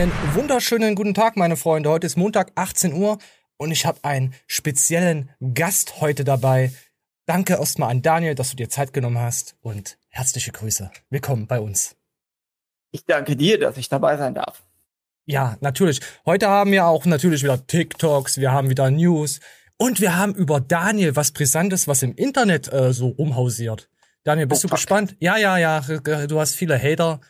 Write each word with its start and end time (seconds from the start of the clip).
Einen 0.00 0.12
wunderschönen 0.34 0.94
guten 0.94 1.12
Tag, 1.12 1.36
meine 1.36 1.58
Freunde. 1.58 1.90
Heute 1.90 2.06
ist 2.06 2.16
Montag, 2.16 2.52
18 2.54 2.94
Uhr 2.94 3.18
und 3.58 3.70
ich 3.70 3.84
habe 3.84 3.98
einen 4.02 4.32
speziellen 4.46 5.28
Gast 5.52 6.00
heute 6.00 6.24
dabei. 6.24 6.72
Danke 7.26 7.58
erstmal 7.58 7.90
an 7.90 8.00
Daniel, 8.00 8.34
dass 8.34 8.48
du 8.48 8.56
dir 8.56 8.70
Zeit 8.70 8.94
genommen 8.94 9.18
hast 9.18 9.56
und 9.60 9.98
herzliche 10.08 10.52
Grüße. 10.52 10.90
Willkommen 11.10 11.46
bei 11.46 11.60
uns. 11.60 11.96
Ich 12.92 13.04
danke 13.04 13.36
dir, 13.36 13.60
dass 13.60 13.76
ich 13.76 13.90
dabei 13.90 14.16
sein 14.16 14.34
darf. 14.34 14.62
Ja, 15.26 15.58
natürlich. 15.60 16.00
Heute 16.24 16.48
haben 16.48 16.72
wir 16.72 16.86
auch 16.86 17.04
natürlich 17.04 17.42
wieder 17.42 17.66
TikToks, 17.66 18.38
wir 18.38 18.52
haben 18.52 18.70
wieder 18.70 18.90
News 18.90 19.40
und 19.76 20.00
wir 20.00 20.16
haben 20.16 20.34
über 20.34 20.62
Daniel 20.62 21.14
was 21.14 21.32
Brisantes, 21.32 21.88
was 21.88 22.02
im 22.02 22.14
Internet 22.14 22.72
äh, 22.72 22.94
so 22.94 23.08
rumhausiert. 23.08 23.90
Daniel, 24.24 24.46
bist 24.46 24.64
oh, 24.64 24.68
du 24.68 24.74
gespannt? 24.76 25.14
Ja, 25.20 25.36
ja, 25.36 25.58
ja. 25.58 25.80
Du 26.26 26.40
hast 26.40 26.54
viele 26.54 26.82
Hater. 26.82 27.20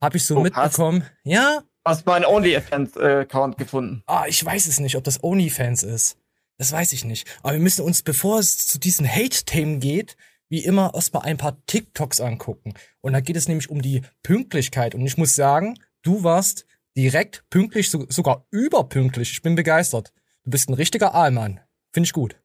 Hab 0.00 0.16
ich 0.16 0.24
so 0.24 0.38
oh, 0.38 0.40
mitbekommen. 0.40 1.04
Hast, 1.04 1.12
ja. 1.22 1.62
Hast 1.86 2.04
meinen 2.04 2.24
OnlyFans-Account 2.24 3.58
gefunden? 3.58 4.02
Ah, 4.06 4.24
ich 4.26 4.44
weiß 4.44 4.66
es 4.66 4.80
nicht, 4.80 4.96
ob 4.96 5.04
das 5.04 5.22
OnlyFans 5.22 5.84
ist. 5.84 6.18
Das 6.58 6.72
weiß 6.72 6.92
ich 6.92 7.04
nicht. 7.04 7.28
Aber 7.44 7.52
wir 7.52 7.60
müssen 7.60 7.84
uns, 7.84 8.02
bevor 8.02 8.40
es 8.40 8.66
zu 8.66 8.80
diesen 8.80 9.08
Hate-Themen 9.08 9.78
geht, 9.78 10.16
wie 10.48 10.64
immer 10.64 10.90
erstmal 10.94 11.22
ein 11.22 11.36
paar 11.36 11.64
TikToks 11.66 12.20
angucken. 12.20 12.74
Und 13.02 13.12
da 13.12 13.20
geht 13.20 13.36
es 13.36 13.46
nämlich 13.46 13.70
um 13.70 13.82
die 13.82 14.02
Pünktlichkeit. 14.24 14.96
Und 14.96 15.06
ich 15.06 15.16
muss 15.16 15.36
sagen, 15.36 15.78
du 16.02 16.24
warst 16.24 16.66
direkt 16.96 17.44
pünktlich, 17.50 17.88
so, 17.88 18.04
sogar 18.08 18.46
überpünktlich. 18.50 19.30
Ich 19.30 19.42
bin 19.42 19.54
begeistert. 19.54 20.12
Du 20.42 20.50
bist 20.50 20.68
ein 20.68 20.74
richtiger 20.74 21.14
Aalmann. 21.14 21.60
Finde 21.92 22.08
ich 22.08 22.12
gut. 22.12 22.36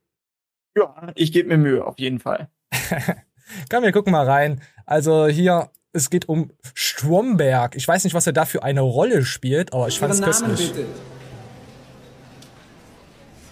Ja, 0.78 1.12
ich 1.16 1.32
gebe 1.32 1.50
mir 1.50 1.58
Mühe, 1.58 1.84
auf 1.84 1.98
jeden 1.98 2.20
Fall. 2.20 2.52
Komm, 3.72 3.84
wir 3.84 3.92
gucken 3.92 4.12
mal 4.12 4.30
rein. 4.30 4.62
Also 4.86 5.26
hier, 5.26 5.72
es 5.94 6.10
geht 6.10 6.30
um 6.30 6.52
Stromberg. 6.74 7.76
Ich 7.76 7.88
weiß 7.88 8.04
nicht, 8.04 8.14
was 8.14 8.28
er 8.28 8.34
da 8.34 8.46
für 8.46 8.64
eine 8.64 8.82
Rolle 8.82 9.26
spielt, 9.26 9.74
aber 9.74 9.88
ich 9.88 10.00
fand 10.00 10.14
es 10.14 10.22
köstlich. 10.22 10.74
Bitte. 10.74 10.86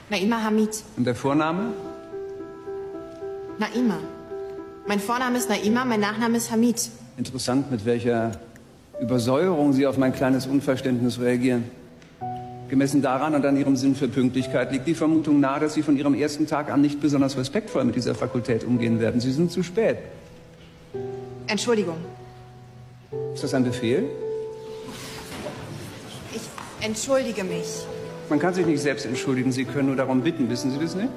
Naima 0.10 0.42
Hamid. 0.44 0.84
Und 0.98 1.06
der 1.06 1.16
Vorname? 1.16 1.74
Naima. 3.60 4.00
Mein 4.88 5.00
Vorname 5.00 5.38
ist 5.38 5.50
Naima, 5.50 5.86
mein 5.86 6.00
Nachname 6.00 6.38
ist 6.38 6.50
Hamid. 6.50 6.90
Interessant, 7.18 7.70
mit 7.70 7.86
welcher 7.86 8.32
Übersäuerung 9.00 9.74
Sie 9.74 9.86
auf 9.86 9.98
mein 9.98 10.14
kleines 10.14 10.48
Unverständnis 10.48 11.20
reagieren. 11.20 11.66
Gemessen 12.70 13.02
daran 13.02 13.36
und 13.36 13.46
an 13.46 13.58
Ihrem 13.58 13.76
Sinn 13.76 13.96
für 13.96 14.08
Pünktlichkeit 14.08 14.72
liegt 14.72 14.88
die 14.88 14.94
Vermutung 14.94 15.40
nahe, 15.40 15.60
dass 15.60 15.74
Sie 15.74 15.84
von 15.84 15.98
Ihrem 15.98 16.14
ersten 16.14 16.48
Tag 16.48 16.72
an 16.72 16.82
nicht 16.82 17.02
besonders 17.02 17.38
respektvoll 17.38 17.84
mit 17.84 17.96
dieser 17.96 18.16
Fakultät 18.16 18.64
umgehen 18.64 19.00
werden. 19.00 19.20
Sie 19.20 19.32
sind 19.32 19.52
zu 19.52 19.64
spät. 19.64 19.98
Entschuldigung. 21.48 21.98
Ist 23.34 23.44
das 23.44 23.54
ein 23.54 23.64
Befehl? 23.64 24.10
Ich 26.34 26.42
entschuldige 26.86 27.44
mich. 27.44 27.68
Man 28.30 28.40
kann 28.40 28.54
sich 28.54 28.66
nicht 28.66 28.82
selbst 28.82 29.06
entschuldigen, 29.06 29.52
Sie 29.52 29.66
können 29.66 29.88
nur 29.88 29.96
darum 29.96 30.22
bitten, 30.22 30.50
wissen 30.50 30.72
Sie 30.72 30.80
das 30.80 30.96
nicht? 30.96 31.10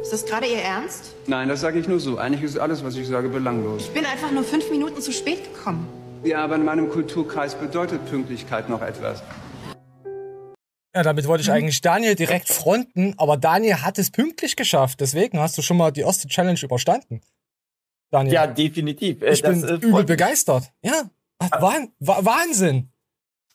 Ist 0.00 0.12
das 0.12 0.24
gerade 0.24 0.46
Ihr 0.46 0.58
Ernst? 0.58 1.14
Nein, 1.26 1.48
das 1.48 1.60
sage 1.60 1.78
ich 1.80 1.88
nur 1.88 2.00
so. 2.00 2.18
Eigentlich 2.18 2.42
ist 2.42 2.58
alles, 2.58 2.84
was 2.84 2.94
ich 2.96 3.06
sage, 3.08 3.28
belanglos. 3.28 3.82
Ich 3.82 3.90
bin 3.90 4.06
einfach 4.06 4.30
nur 4.30 4.44
fünf 4.44 4.70
Minuten 4.70 5.00
zu 5.00 5.12
spät 5.12 5.52
gekommen. 5.52 5.88
Ja, 6.24 6.44
aber 6.44 6.54
in 6.54 6.64
meinem 6.64 6.88
Kulturkreis 6.88 7.54
bedeutet 7.54 8.08
Pünktlichkeit 8.08 8.68
noch 8.68 8.82
etwas. 8.82 9.22
Ja, 10.94 11.02
damit 11.02 11.26
wollte 11.28 11.42
ich 11.42 11.50
eigentlich 11.50 11.80
Daniel 11.80 12.14
direkt 12.14 12.48
fronten, 12.48 13.14
aber 13.18 13.36
Daniel 13.36 13.82
hat 13.82 13.98
es 13.98 14.10
pünktlich 14.10 14.56
geschafft. 14.56 15.00
Deswegen 15.00 15.38
hast 15.38 15.58
du 15.58 15.62
schon 15.62 15.76
mal 15.76 15.90
die 15.90 16.00
erste 16.00 16.28
Challenge 16.28 16.58
überstanden. 16.62 17.20
Daniel. 18.10 18.34
Ja, 18.34 18.46
definitiv. 18.46 19.22
Äh, 19.22 19.32
ich 19.32 19.42
das, 19.42 19.60
bin 19.60 19.80
übel 19.80 20.04
begeistert. 20.04 20.70
Ja, 20.82 21.10
Wahn, 21.38 21.92
Wahnsinn. 21.98 22.90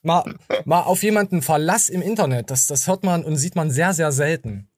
Mal, 0.02 0.36
mal 0.66 0.82
auf 0.82 1.02
jemanden 1.04 1.42
Verlass 1.42 1.90
im 1.90 2.02
Internet. 2.02 2.52
Das, 2.52 2.68
das 2.68 2.88
hört 2.88 3.04
man 3.04 3.24
und 3.24 3.38
sieht 3.38 3.56
man 3.56 3.72
sehr, 3.72 3.94
sehr 3.94 4.12
selten. 4.12 4.70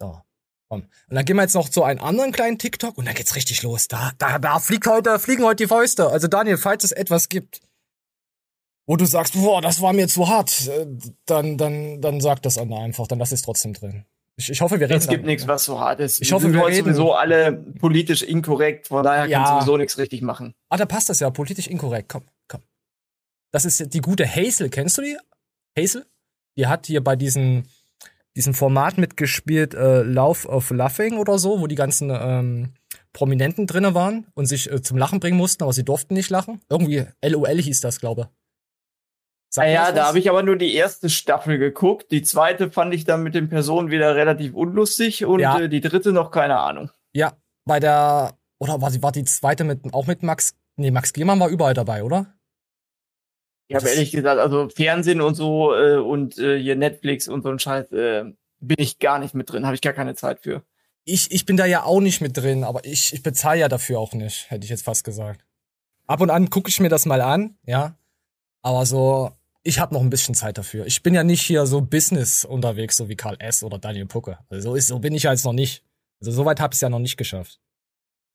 So. 0.00 0.20
Und 0.68 0.86
dann 1.08 1.24
gehen 1.24 1.36
wir 1.36 1.42
jetzt 1.42 1.54
noch 1.54 1.68
zu 1.68 1.82
einem 1.82 2.00
anderen 2.00 2.30
kleinen 2.30 2.58
TikTok 2.58 2.96
und 2.96 3.06
dann 3.06 3.14
geht's 3.14 3.34
richtig 3.34 3.62
los. 3.62 3.88
Da, 3.88 4.12
da, 4.18 4.38
da 4.38 4.60
fliegt 4.60 4.86
heute, 4.86 5.18
fliegen 5.18 5.44
heute 5.44 5.64
die 5.64 5.68
Fäuste. 5.68 6.08
Also 6.08 6.28
Daniel, 6.28 6.58
falls 6.58 6.84
es 6.84 6.92
etwas 6.92 7.28
gibt, 7.28 7.60
wo 8.86 8.96
du 8.96 9.04
sagst, 9.04 9.34
boah, 9.34 9.60
das 9.60 9.80
war 9.80 9.92
mir 9.92 10.08
zu 10.08 10.28
hart, 10.28 10.68
äh, 10.68 10.86
dann, 11.26 11.58
dann, 11.58 12.00
dann 12.00 12.20
sag 12.20 12.42
das 12.42 12.58
einfach, 12.58 13.06
dann 13.06 13.18
lass 13.18 13.32
es 13.32 13.42
trotzdem 13.42 13.74
drin. 13.74 14.04
Ich, 14.38 14.50
ich 14.50 14.60
hoffe, 14.60 14.78
wir 14.78 14.88
reden. 14.88 14.98
Es 14.98 15.08
gibt 15.08 15.26
nichts, 15.26 15.48
was 15.48 15.64
so 15.64 15.80
hart 15.80 15.98
ist. 15.98 16.22
Ich 16.22 16.32
hoffe, 16.32 16.52
wir, 16.52 16.64
reden 16.64 16.94
sowieso 16.94 17.12
alle 17.12 17.52
politisch 17.52 18.22
inkorrekt, 18.22 18.86
von 18.86 19.02
daher 19.02 19.26
ja. 19.26 19.38
kannst 19.38 19.52
du 19.52 19.56
sowieso 19.56 19.76
nichts 19.78 19.98
richtig 19.98 20.22
machen. 20.22 20.54
Ah, 20.68 20.76
da 20.76 20.86
passt 20.86 21.08
das 21.08 21.18
ja, 21.18 21.28
politisch 21.30 21.66
inkorrekt. 21.66 22.08
Komm, 22.08 22.22
komm. 22.46 22.62
Das 23.50 23.64
ist 23.64 23.92
die 23.92 24.00
gute 24.00 24.24
Hazel, 24.26 24.70
kennst 24.70 24.96
du 24.96 25.02
die? 25.02 25.16
Hazel? 25.76 26.06
Die 26.56 26.68
hat 26.68 26.86
hier 26.86 27.02
bei 27.02 27.16
diesem, 27.16 27.64
diesem 28.36 28.54
Format 28.54 28.96
mitgespielt, 28.96 29.74
äh, 29.74 30.02
Love 30.02 30.46
of 30.46 30.70
Laughing 30.70 31.18
oder 31.18 31.40
so, 31.40 31.60
wo 31.60 31.66
die 31.66 31.74
ganzen 31.74 32.10
ähm, 32.10 32.74
Prominenten 33.12 33.66
drinnen 33.66 33.94
waren 33.94 34.28
und 34.34 34.46
sich 34.46 34.70
äh, 34.70 34.80
zum 34.80 34.98
Lachen 34.98 35.18
bringen 35.18 35.36
mussten, 35.36 35.64
aber 35.64 35.72
sie 35.72 35.84
durften 35.84 36.14
nicht 36.14 36.30
lachen. 36.30 36.60
Irgendwie 36.70 37.06
LOL 37.24 37.60
hieß 37.60 37.80
das, 37.80 37.98
glaube 37.98 38.22
ich. 38.22 38.37
Sag 39.50 39.64
naja, 39.64 39.92
da 39.92 40.06
habe 40.06 40.18
ich 40.18 40.28
aber 40.28 40.42
nur 40.42 40.56
die 40.56 40.74
erste 40.74 41.08
Staffel 41.08 41.58
geguckt. 41.58 42.10
Die 42.10 42.22
zweite 42.22 42.70
fand 42.70 42.92
ich 42.92 43.04
dann 43.04 43.22
mit 43.22 43.34
den 43.34 43.48
Personen 43.48 43.90
wieder 43.90 44.14
relativ 44.14 44.54
unlustig 44.54 45.24
und 45.24 45.40
ja. 45.40 45.58
äh, 45.58 45.68
die 45.68 45.80
dritte 45.80 46.12
noch 46.12 46.30
keine 46.30 46.58
Ahnung. 46.58 46.90
Ja, 47.12 47.32
bei 47.64 47.80
der 47.80 48.34
oder 48.58 48.80
war 48.80 48.90
die, 48.90 49.02
war 49.02 49.12
die 49.12 49.24
zweite 49.24 49.64
mit 49.64 49.80
auch 49.92 50.06
mit 50.06 50.22
Max? 50.22 50.54
Nee, 50.76 50.90
Max 50.90 51.12
Gehmann 51.12 51.40
war 51.40 51.48
überall 51.48 51.74
dabei, 51.74 52.02
oder? 52.02 52.34
Ich 53.68 53.76
habe 53.76 53.88
ehrlich 53.88 54.12
gesagt, 54.12 54.40
also 54.40 54.68
Fernsehen 54.68 55.20
und 55.20 55.34
so 55.34 55.74
äh, 55.74 55.96
und 55.96 56.38
äh, 56.38 56.58
hier 56.58 56.76
Netflix 56.76 57.28
und 57.28 57.42
so 57.42 57.50
ein 57.50 57.58
Scheiß 57.58 57.92
äh, 57.92 58.24
bin 58.60 58.76
ich 58.78 58.98
gar 58.98 59.18
nicht 59.18 59.34
mit 59.34 59.52
drin, 59.52 59.66
habe 59.66 59.74
ich 59.74 59.82
gar 59.82 59.92
keine 59.92 60.14
Zeit 60.14 60.40
für. 60.40 60.62
Ich, 61.04 61.30
ich 61.30 61.46
bin 61.46 61.56
da 61.56 61.66
ja 61.66 61.84
auch 61.84 62.00
nicht 62.00 62.20
mit 62.20 62.36
drin, 62.36 62.64
aber 62.64 62.84
ich, 62.84 63.12
ich 63.12 63.22
bezahle 63.22 63.60
ja 63.60 63.68
dafür 63.68 63.98
auch 63.98 64.12
nicht, 64.12 64.50
hätte 64.50 64.64
ich 64.64 64.70
jetzt 64.70 64.84
fast 64.84 65.04
gesagt. 65.04 65.44
Ab 66.06 66.20
und 66.20 66.30
an 66.30 66.50
gucke 66.50 66.68
ich 66.68 66.80
mir 66.80 66.88
das 66.88 67.06
mal 67.06 67.20
an, 67.20 67.58
ja. 67.64 67.94
Aber 68.62 68.86
so, 68.86 69.30
ich 69.68 69.78
habe 69.78 69.94
noch 69.94 70.00
ein 70.00 70.08
bisschen 70.08 70.34
Zeit 70.34 70.56
dafür. 70.56 70.86
Ich 70.86 71.02
bin 71.02 71.12
ja 71.12 71.22
nicht 71.22 71.42
hier 71.42 71.66
so 71.66 71.82
Business 71.82 72.46
unterwegs, 72.46 72.96
so 72.96 73.10
wie 73.10 73.16
Karl 73.16 73.36
S. 73.38 73.62
oder 73.62 73.78
Daniel 73.78 74.06
Pucke. 74.06 74.38
Also 74.48 74.70
so, 74.70 74.74
ist, 74.74 74.86
so 74.86 74.98
bin 74.98 75.14
ich 75.14 75.24
ja 75.24 75.30
jetzt 75.30 75.44
noch 75.44 75.52
nicht. 75.52 75.84
Also 76.20 76.32
so 76.32 76.46
weit 76.46 76.58
habe 76.58 76.72
ich 76.72 76.78
es 76.78 76.80
ja 76.80 76.88
noch 76.88 76.98
nicht 76.98 77.18
geschafft. 77.18 77.60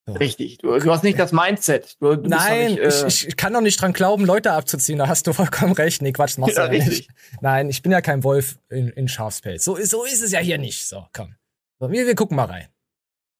So. 0.05 0.13
Richtig. 0.13 0.59
Du, 0.59 0.77
du, 0.77 0.91
hast 0.91 1.03
nicht 1.03 1.17
das 1.17 1.31
Mindset. 1.31 1.97
Du, 1.99 2.15
du 2.15 2.29
Nein, 2.29 2.75
nicht, 2.75 2.79
äh 2.79 3.07
ich, 3.07 3.27
ich 3.27 3.35
kann 3.35 3.51
doch 3.51 3.61
nicht 3.61 3.81
dran 3.81 3.93
glauben, 3.93 4.25
Leute 4.25 4.51
abzuziehen. 4.51 4.99
Da 4.99 5.07
hast 5.07 5.25
du 5.25 5.33
vollkommen 5.33 5.73
recht. 5.73 6.03
Nee, 6.03 6.11
Quatsch, 6.11 6.37
machst 6.37 6.55
ja, 6.55 6.67
du 6.67 6.77
ja 6.77 6.85
nicht. 6.85 7.09
Nein, 7.41 7.67
ich 7.69 7.81
bin 7.81 7.91
ja 7.91 8.01
kein 8.01 8.23
Wolf 8.23 8.59
in, 8.69 8.89
in 8.89 9.07
Schafspelz. 9.07 9.63
So, 9.63 9.75
so 9.83 10.03
ist 10.03 10.21
es 10.21 10.31
ja 10.31 10.39
hier 10.39 10.59
nicht. 10.59 10.87
So, 10.87 11.07
komm. 11.13 11.35
So, 11.79 11.89
wir, 11.89 12.05
wir 12.05 12.15
gucken 12.15 12.37
mal 12.37 12.45
rein. 12.45 12.67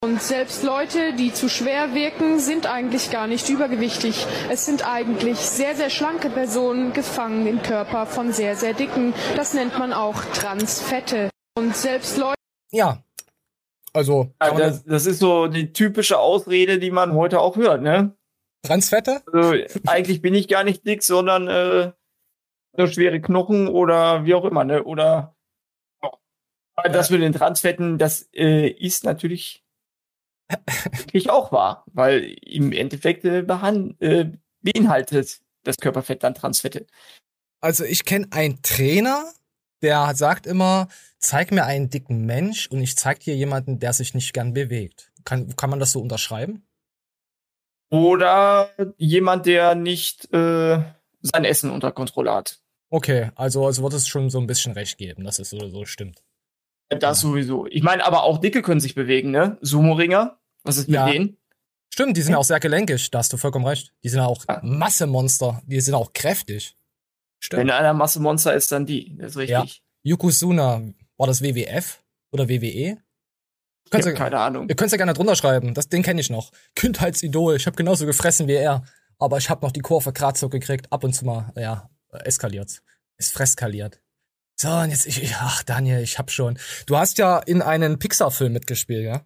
Und 0.04 0.22
selbst 0.22 0.64
Leute, 0.64 1.14
die 1.14 1.32
zu 1.32 1.48
schwer 1.48 1.94
wirken, 1.94 2.38
sind 2.38 2.66
eigentlich 2.68 3.10
gar 3.10 3.26
nicht 3.26 3.48
übergewichtig. 3.48 4.28
Es 4.50 4.66
sind 4.66 4.86
eigentlich 4.86 5.38
sehr, 5.38 5.78
sehr 5.78 5.90
schlanke 5.90 6.30
Personen 6.30 6.92
gefangen 6.92 7.48
im 7.48 7.62
Körper 7.62 8.06
von 8.06 8.34
sehr, 8.34 8.58
sehr 8.58 8.74
dicken. 8.74 9.14
Das 9.38 9.54
nennt 9.54 9.80
man 9.80 9.94
auch 9.94 10.22
Transfette. 10.34 11.30
Und 11.58 11.74
selbst 11.74 12.18
Leute. 12.18 12.36
Ja. 12.74 13.02
Also. 13.94 14.34
Ja, 14.42 14.52
das, 14.54 14.84
das, 14.84 15.06
ist 15.06 15.20
so 15.20 15.48
die 15.48 15.72
typische 15.72 16.20
Ausrede, 16.20 16.80
die 16.80 16.92
man 16.92 17.14
heute 17.14 17.40
auch 17.40 17.56
hört, 17.56 17.82
ne? 17.82 18.14
Transfette? 18.64 19.22
Also, 19.32 19.56
eigentlich 19.88 20.22
bin 20.22 20.34
ich 20.34 20.50
gar 20.50 20.66
nicht 20.66 20.86
dick, 20.86 21.02
sondern 21.02 21.48
äh, 21.48 21.94
nur 22.76 22.88
schwere 22.90 23.22
Knochen 23.22 23.70
oder 23.70 24.26
wie 24.26 24.34
auch 24.34 24.44
immer, 24.44 24.66
ne? 24.66 24.84
Oder 24.84 25.38
oh. 26.02 26.12
das 26.92 27.10
mit 27.10 27.22
den 27.22 27.32
Transfetten, 27.32 27.98
das 27.98 28.28
äh, 28.34 28.68
ist 28.68 29.06
natürlich 29.06 29.63
wirklich 30.94 31.30
auch 31.30 31.52
wahr, 31.52 31.84
weil 31.94 32.36
im 32.42 32.72
Endeffekt 32.72 33.26
äh, 33.26 33.40
äh, 33.40 34.32
beinhaltet 34.62 35.40
das 35.64 35.78
Körperfett 35.78 36.24
dann 36.24 36.36
Transfette. 36.36 36.86
Also 37.62 37.86
ich 37.86 38.06
kenne 38.06 38.28
einen 38.32 38.62
Trainer, 38.62 39.32
der 39.82 40.16
sagt 40.16 40.48
immer, 40.48 40.88
zeig 41.20 41.52
mir 41.52 41.66
einen 41.66 41.90
dicken 41.90 42.26
Mensch 42.26 42.68
und 42.68 42.82
ich 42.82 42.98
zeig 42.98 43.22
dir 43.22 43.36
jemanden, 43.36 43.80
der 43.80 43.94
sich 43.94 44.14
nicht 44.14 44.34
gern 44.34 44.54
bewegt. 44.54 45.12
Kann, 45.24 45.56
kann 45.56 45.70
man 45.70 45.80
das 45.80 45.94
so 45.94 46.02
unterschreiben? 46.02 46.66
Oder 47.90 48.72
jemand, 48.98 49.46
der 49.46 49.76
nicht 49.76 50.34
äh, 50.34 50.84
sein 51.22 51.46
Essen 51.46 51.70
unter 51.70 51.92
Kontrolle 51.92 52.34
hat. 52.34 52.60
Okay, 52.90 53.32
also, 53.36 53.66
also 53.66 53.84
wird 53.84 53.94
es 53.94 54.08
schon 54.08 54.30
so 54.30 54.40
ein 54.40 54.48
bisschen 54.48 54.74
recht 54.74 54.98
geben, 54.98 55.24
dass 55.24 55.40
es 55.40 55.50
so, 55.50 55.70
so 55.70 55.86
stimmt. 55.86 56.24
Das 56.90 57.22
sowieso. 57.22 57.66
Ich 57.68 57.84
meine, 57.84 58.06
aber 58.06 58.24
auch 58.24 58.40
Dicke 58.40 58.62
können 58.62 58.80
sich 58.80 58.96
bewegen, 58.96 59.32
ne? 59.32 59.58
Sumo-Ringer. 59.62 60.38
Was 60.64 60.78
ist 60.78 60.88
mit 60.88 60.96
ja. 60.96 61.10
denen? 61.10 61.38
Stimmt, 61.94 62.18
die 62.18 62.22
sind 62.24 62.32
ja. 62.32 62.40
auch 62.40 62.44
sehr 62.44 62.60
gelenkig, 62.60 63.12
da 63.12 63.20
hast 63.20 63.32
du 63.34 63.38
vollkommen 63.38 63.68
recht. 63.68 63.94
Die 64.04 64.10
sind 64.10 64.20
ja 64.20 64.26
auch 64.26 64.46
ja. 64.50 64.60
Massemonster, 64.64 65.62
die 65.68 65.80
sind 65.80 65.94
auch 65.94 66.12
kräftig. 66.12 66.76
Stimmt. 67.40 67.62
Wenn 67.62 67.70
einer 67.70 67.94
Massemonster 67.94 68.56
ist, 68.56 68.72
dann 68.72 68.88
die, 68.88 69.16
das 69.18 69.32
ist 69.32 69.38
richtig. 69.38 69.84
Ja. 70.04 70.12
Yokozuna, 70.12 70.82
war 71.18 71.28
das 71.28 71.44
WWF 71.44 72.04
oder 72.32 72.50
WWE? 72.50 72.98
Ich 73.86 74.08
hab 74.08 74.16
keine 74.16 74.40
Ahnung. 74.40 74.68
Ihr 74.70 74.76
könnt 74.76 74.92
ja 74.92 74.98
gerne 74.98 75.14
drunter 75.14 75.36
schreiben, 75.36 75.76
das, 75.76 75.88
den 75.88 76.02
kenne 76.02 76.20
ich 76.20 76.32
noch. 76.32 76.52
Kindheitsidol, 76.76 77.58
ich 77.58 77.68
habe 77.68 77.76
genauso 77.76 78.08
gefressen 78.08 78.48
wie 78.48 78.54
er, 78.54 78.84
aber 79.20 79.38
ich 79.38 79.50
habe 79.52 79.64
noch 79.64 79.72
die 79.72 79.82
Kurve 79.82 80.14
gerade 80.14 80.38
so 80.38 80.50
gekriegt, 80.50 80.92
ab 80.92 81.04
und 81.04 81.14
zu 81.14 81.26
mal, 81.26 81.54
ja, 81.56 81.90
eskaliert. 82.10 82.82
Es 83.18 83.32
freskaliert. 83.32 84.02
So, 84.56 84.70
und 84.70 84.92
jetzt, 84.92 85.06
ich, 85.06 85.36
ach, 85.36 85.64
Daniel, 85.64 86.00
ich 86.00 86.20
hab 86.20 86.32
schon. 86.32 86.58
Du 86.86 86.98
hast 86.98 87.18
ja 87.18 87.40
in 87.40 87.62
einen 87.62 88.00
Pixar-Film 88.00 88.54
mitgespielt, 88.54 89.06
ja? 89.06 89.24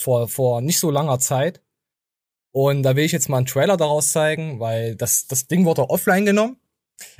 Vor, 0.00 0.28
vor 0.28 0.60
nicht 0.60 0.78
so 0.78 0.90
langer 0.90 1.18
Zeit. 1.18 1.60
Und 2.52 2.82
da 2.82 2.96
will 2.96 3.04
ich 3.04 3.12
jetzt 3.12 3.28
mal 3.28 3.38
einen 3.38 3.46
Trailer 3.46 3.76
daraus 3.76 4.12
zeigen, 4.12 4.60
weil 4.60 4.96
das, 4.96 5.26
das 5.26 5.46
Ding 5.46 5.64
wurde 5.64 5.90
offline 5.90 6.24
genommen. 6.24 6.58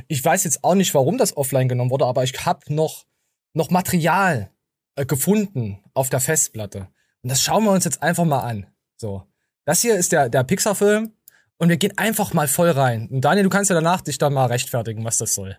Ich 0.06 0.24
weiß 0.24 0.44
jetzt 0.44 0.64
auch 0.64 0.74
nicht, 0.74 0.94
warum 0.94 1.18
das 1.18 1.36
offline 1.36 1.68
genommen 1.68 1.90
wurde, 1.90 2.06
aber 2.06 2.24
ich 2.24 2.32
hab 2.46 2.68
noch, 2.70 3.06
noch 3.52 3.70
Material 3.70 4.50
äh, 4.96 5.04
gefunden 5.06 5.82
auf 5.94 6.08
der 6.08 6.20
Festplatte. 6.20 6.88
Und 7.22 7.30
das 7.30 7.42
schauen 7.42 7.64
wir 7.64 7.72
uns 7.72 7.84
jetzt 7.84 8.02
einfach 8.02 8.24
mal 8.24 8.40
an. 8.40 8.66
So. 8.96 9.24
Das 9.64 9.80
hier 9.80 9.96
ist 9.96 10.12
der, 10.12 10.28
der 10.28 10.44
Pixar-Film. 10.44 11.12
Und 11.58 11.68
wir 11.68 11.76
gehen 11.76 11.98
einfach 11.98 12.32
mal 12.32 12.46
voll 12.46 12.70
rein. 12.70 13.08
Und 13.08 13.20
Daniel, 13.20 13.44
du 13.44 13.50
kannst 13.50 13.68
ja 13.68 13.74
danach 13.74 14.00
dich 14.00 14.16
dann 14.16 14.32
mal 14.32 14.46
rechtfertigen, 14.46 15.04
was 15.04 15.18
das 15.18 15.34
soll. 15.34 15.58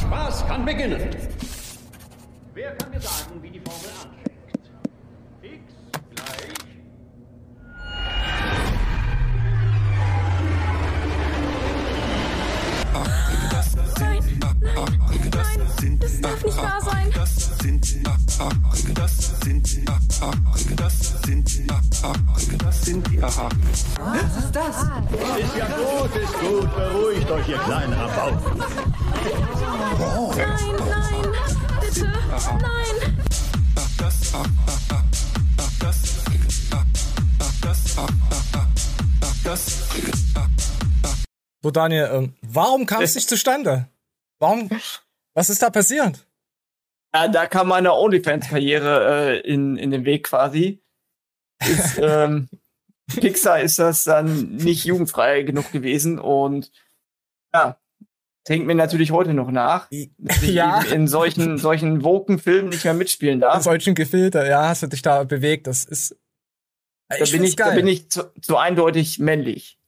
Spaß 0.00 0.46
kann 0.46 0.64
beginnen. 0.64 1.10
Wer 2.54 2.74
kann 2.76 2.90
mir 2.90 3.00
sagen, 3.00 3.39
Das 16.10 16.20
darf 16.20 16.44
nicht 16.44 16.56
wahr 16.56 16.80
sein. 16.82 17.08
Ist 25.38 25.56
ja 25.56 25.66
gut, 25.66 26.16
ist 26.16 26.32
gut. 26.40 26.74
Beruhigt 26.74 27.30
euch, 27.30 27.48
ihr 27.48 27.58
kleinen 27.58 27.92
Rabauken. 27.92 28.58
Nein, 28.58 28.66
nein, 30.88 31.32
bitte, 31.80 32.06
nein. 32.06 33.20
So, 41.62 41.70
Daniel, 41.70 42.08
ähm, 42.12 42.34
warum 42.42 42.86
kam 42.86 43.02
es 43.02 43.14
nicht 43.14 43.28
zustande? 43.28 43.88
Warum? 44.38 44.70
Was 45.34 45.50
ist 45.50 45.62
da 45.62 45.70
passiert? 45.70 46.26
Ja, 47.14 47.28
da 47.28 47.46
kam 47.46 47.68
meine 47.68 47.92
OnlyFans-Karriere 47.94 49.40
äh, 49.40 49.40
in, 49.40 49.76
in 49.76 49.90
den 49.90 50.04
Weg 50.04 50.24
quasi. 50.24 50.82
Ist, 51.60 51.98
ähm, 52.02 52.48
Pixar 53.08 53.60
ist 53.60 53.78
das 53.78 54.04
dann 54.04 54.56
nicht 54.56 54.84
jugendfrei 54.84 55.42
genug 55.42 55.72
gewesen 55.72 56.18
und 56.18 56.70
ja, 57.52 57.80
hängt 58.46 58.66
mir 58.66 58.74
natürlich 58.76 59.10
heute 59.10 59.34
noch 59.34 59.50
nach, 59.50 59.88
dass 60.18 60.42
ich 60.42 60.50
Ja. 60.54 60.82
in 60.82 61.08
solchen, 61.08 61.58
solchen 61.58 62.04
Woken-Filmen 62.04 62.68
nicht 62.70 62.84
mehr 62.84 62.94
mitspielen 62.94 63.34
In 63.34 63.40
darf. 63.40 63.62
solchen 63.62 63.94
Gefilter, 63.94 64.46
ja, 64.46 64.68
hast 64.68 64.82
du 64.84 64.86
dich 64.86 65.02
da 65.02 65.24
bewegt. 65.24 65.66
Das 65.66 65.84
ist. 65.84 66.16
Da 67.08 67.24
bin 67.24 67.42
ich, 67.42 67.56
da 67.56 67.70
bin 67.72 67.88
ich 67.88 68.08
zu, 68.08 68.32
zu 68.40 68.56
eindeutig 68.56 69.18
männlich. 69.18 69.79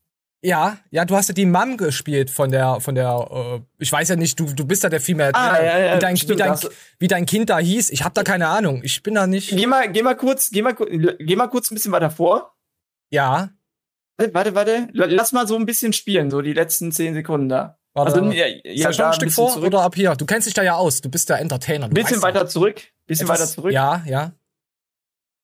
Ja, 0.44 0.78
ja, 0.90 1.04
du 1.04 1.14
hast 1.14 1.28
ja 1.28 1.34
die 1.34 1.46
Mom 1.46 1.76
gespielt 1.76 2.28
von 2.28 2.50
der, 2.50 2.80
von 2.80 2.96
der, 2.96 3.28
äh, 3.30 3.60
ich 3.78 3.92
weiß 3.92 4.08
ja 4.08 4.16
nicht, 4.16 4.38
du, 4.40 4.46
du 4.46 4.66
bist 4.66 4.82
ja 4.82 4.88
der 4.88 5.00
Female 5.00 5.30
Ah, 5.34 5.50
Trainer. 5.54 5.64
ja, 5.64 5.78
ja, 5.78 5.94
wie, 5.94 5.98
dein, 6.00 6.16
wie, 6.16 6.36
dein, 6.36 6.58
wie 6.98 7.08
dein 7.08 7.26
Kind 7.26 7.48
da 7.48 7.58
hieß. 7.60 7.90
Ich 7.90 8.02
hab 8.02 8.12
da 8.14 8.24
keine 8.24 8.48
Ahnung. 8.48 8.80
Ich 8.82 9.04
bin 9.04 9.14
da 9.14 9.28
nicht. 9.28 9.50
Geh 9.50 9.66
mal, 9.66 9.90
geh 9.92 10.02
mal 10.02 10.16
kurz, 10.16 10.50
geh 10.50 10.62
mal, 10.62 10.74
geh 10.74 11.36
mal 11.36 11.46
kurz 11.46 11.70
ein 11.70 11.76
bisschen 11.76 11.92
weiter 11.92 12.10
vor. 12.10 12.56
Ja. 13.10 13.50
Warte, 14.18 14.34
warte, 14.34 14.54
warte. 14.54 14.88
Lass 14.92 15.30
mal 15.30 15.46
so 15.46 15.54
ein 15.56 15.64
bisschen 15.64 15.92
spielen, 15.92 16.28
so 16.30 16.42
die 16.42 16.52
letzten 16.54 16.90
zehn 16.90 17.14
Sekunden 17.14 17.48
da. 17.48 17.78
Warte, 17.94 18.14
also, 18.20 18.32
ja, 18.32 18.46
Ist 18.46 18.62
ja, 18.80 18.86
das 18.88 18.96
schon 18.96 19.04
ein 19.04 19.12
Stück 19.12 19.32
vor 19.32 19.50
zurück. 19.52 19.66
oder 19.66 19.82
ab 19.82 19.94
hier? 19.94 20.14
Du 20.16 20.26
kennst 20.26 20.46
dich 20.48 20.54
da 20.54 20.62
ja 20.64 20.74
aus. 20.74 21.02
Du 21.02 21.08
bist 21.08 21.28
der 21.28 21.38
Entertainer. 21.38 21.86
Du 21.88 21.94
bisschen 21.94 22.20
weiter 22.22 22.40
ja. 22.40 22.46
zurück, 22.48 22.80
bisschen 23.06 23.26
Etwas- 23.26 23.40
weiter 23.40 23.48
zurück. 23.50 23.72
Ja, 23.72 24.02
ja. 24.06 24.32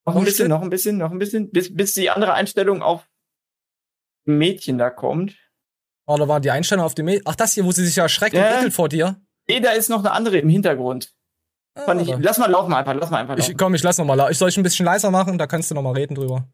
noch 0.07 0.15
ein 0.17 0.23
ein 0.23 0.25
bisschen, 0.25 0.49
noch 0.49 0.63
ein 0.63 0.71
bisschen, 0.71 0.97
noch 0.97 1.11
ein 1.13 1.19
bisschen, 1.19 1.51
bis, 1.51 1.73
bis 1.75 1.95
die 1.95 2.11
andere 2.11 2.33
Einstellung 2.35 2.83
auf 2.83 3.07
Mädchen 4.25 4.79
da 4.79 4.91
kommt. 4.91 5.37
Oh, 6.07 6.17
da 6.17 6.27
war 6.29 6.41
die 6.41 6.51
Einstellung 6.51 6.85
auf 6.85 6.95
dem 6.95 7.07
Mädchen. 7.07 7.23
Ach, 7.27 7.37
das 7.37 7.53
hier, 7.55 7.65
wo 7.65 7.73
sie 7.73 7.85
sich 7.85 7.99
erschreckt 7.99 8.35
Ja. 8.35 8.51
und 8.53 8.59
ekelt 8.59 8.73
vor 8.73 8.89
dir. 8.89 9.17
Nee, 9.49 9.61
da 9.61 9.71
ist 9.71 9.89
noch 9.91 10.01
eine 10.01 10.13
andere 10.13 10.39
im 10.39 10.49
Hintergrund. 10.49 11.13
Ah, 11.75 11.83
Fand 11.83 12.03
ich, 12.03 12.09
lass 12.19 12.39
mal 12.39 12.51
laufen 12.51 12.73
einfach, 12.75 12.95
lass 12.95 13.11
mal 13.11 13.19
einfach 13.19 13.37
laufen. 13.37 13.51
ich, 13.51 13.57
komm, 13.57 13.75
ich 13.75 13.83
lass 13.83 13.99
noch 13.99 14.05
mal. 14.05 14.15
la- 14.15 14.31
Ich 14.31 14.39
soll 14.39 14.49
ich 14.49 14.57
ein 14.57 14.63
bisschen 14.63 14.85
leiser 14.87 15.11
machen, 15.11 15.39
da 15.39 15.47
kannst 15.47 15.71
du 15.71 15.75
noch 15.75 15.83
mal 15.83 15.93
reden 15.95 16.15
drüber. 16.15 16.49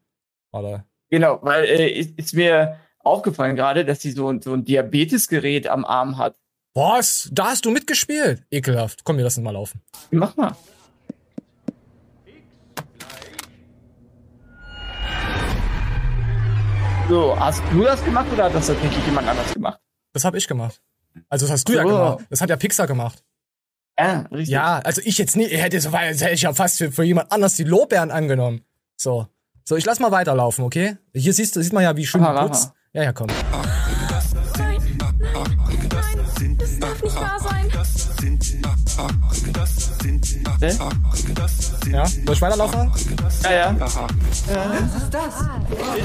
Warte. 0.52 0.84
Genau, 1.10 1.38
weil 1.42 1.64
äh, 1.64 1.88
ist, 1.88 2.18
ist 2.18 2.34
mir 2.34 2.78
aufgefallen 3.00 3.56
gerade, 3.56 3.84
dass 3.84 4.00
sie 4.00 4.12
so, 4.12 4.28
ein- 4.30 4.42
so 4.42 4.52
ein 4.52 4.64
Diabetesgerät 4.64 5.66
am 5.66 5.84
Arm 5.84 6.18
hat. 6.18 6.36
Was? 6.74 7.28
Da 7.32 7.46
hast 7.50 7.64
du 7.64 7.70
mitgespielt? 7.70 8.42
Ekelhaft. 8.50 9.04
Komm, 9.04 9.16
wir 9.16 9.24
lassen 9.24 9.42
mal 9.44 9.52
laufen. 9.52 9.80
Mach 10.10 10.36
mal. 10.36 10.56
So, 17.08 17.38
hast 17.38 17.62
du 17.70 17.82
das 17.82 18.02
gemacht 18.04 18.26
oder 18.32 18.44
hat 18.44 18.54
das 18.54 18.66
tatsächlich 18.66 19.04
jemand 19.06 19.28
anders 19.28 19.52
gemacht? 19.52 19.78
Das 20.12 20.24
habe 20.24 20.38
ich 20.38 20.48
gemacht. 20.48 20.80
Also 21.28 21.46
das 21.46 21.52
hast 21.52 21.68
du 21.68 21.74
ja 21.74 21.82
So. 21.82 21.88
gemacht. 21.88 22.18
Das 22.30 22.40
hat 22.40 22.50
ja 22.50 22.56
Pixar 22.56 22.86
gemacht. 22.86 23.22
Ja, 23.98 24.20
richtig. 24.32 24.48
Ja, 24.48 24.78
also 24.78 25.00
ich 25.04 25.18
jetzt 25.18 25.36
nie, 25.36 25.46
hätte 25.46 25.80
so 25.80 25.92
hätte 25.92 26.30
ich 26.30 26.42
ja 26.42 26.52
fast 26.52 26.78
für, 26.78 26.90
für 26.90 27.04
jemand 27.04 27.30
anders 27.30 27.54
die 27.56 27.64
Lorbeeren 27.64 28.10
angenommen. 28.10 28.62
So. 28.96 29.28
So, 29.64 29.76
ich 29.76 29.84
lass 29.84 30.00
mal 30.00 30.10
weiterlaufen, 30.10 30.64
okay? 30.64 30.96
Hier 31.14 31.32
siehst 31.32 31.56
du, 31.56 31.62
sieht 31.62 31.72
man 31.72 31.82
ja, 31.82 31.96
wie 31.96 32.04
schön 32.06 32.20
mal, 32.20 32.32
mach 32.34 32.42
geputzt. 32.42 32.72
Ja, 32.92 33.02
ja, 33.02 33.12
komm. 33.12 33.28
Nein, 33.28 33.93
Ja, 40.60 42.06
soll 42.06 42.34
ich 42.34 42.40
weiterlaufen? 42.42 42.92
Ja, 43.42 43.52
ja. 43.52 43.76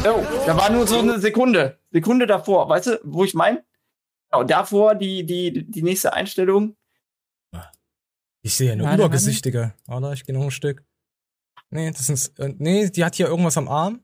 Oh, 0.06 0.24
da 0.46 0.57
war 0.57 0.69
nur 0.69 0.88
so 0.88 1.00
eine 1.00 1.19
Sekunde. 1.19 1.80
Sekunde 1.92 2.27
davor, 2.27 2.68
weißt 2.70 2.88
du, 2.88 3.00
wo 3.03 3.24
ich 3.24 3.34
meine? 3.34 3.63
Genau, 4.32 4.44
davor 4.44 4.96
die, 4.96 5.25
die, 5.25 5.65
die 5.70 5.82
nächste 5.84 6.13
Einstellung. 6.13 6.75
Ich 8.41 8.56
sehe 8.56 8.72
eine 8.72 8.94
übergesichtige. 8.94 9.74
Warte, 9.86 10.13
ich 10.13 10.25
gehe 10.25 10.36
noch 10.36 10.44
ein 10.44 10.51
Stück. 10.51 10.84
Nee, 11.72 11.91
das 11.91 12.10
ist, 12.10 12.39
äh, 12.39 12.53
nee, 12.58 12.89
die 12.89 13.03
hat 13.03 13.15
hier 13.15 13.27
irgendwas 13.27 13.58
am 13.58 13.68
Arm. 13.68 14.01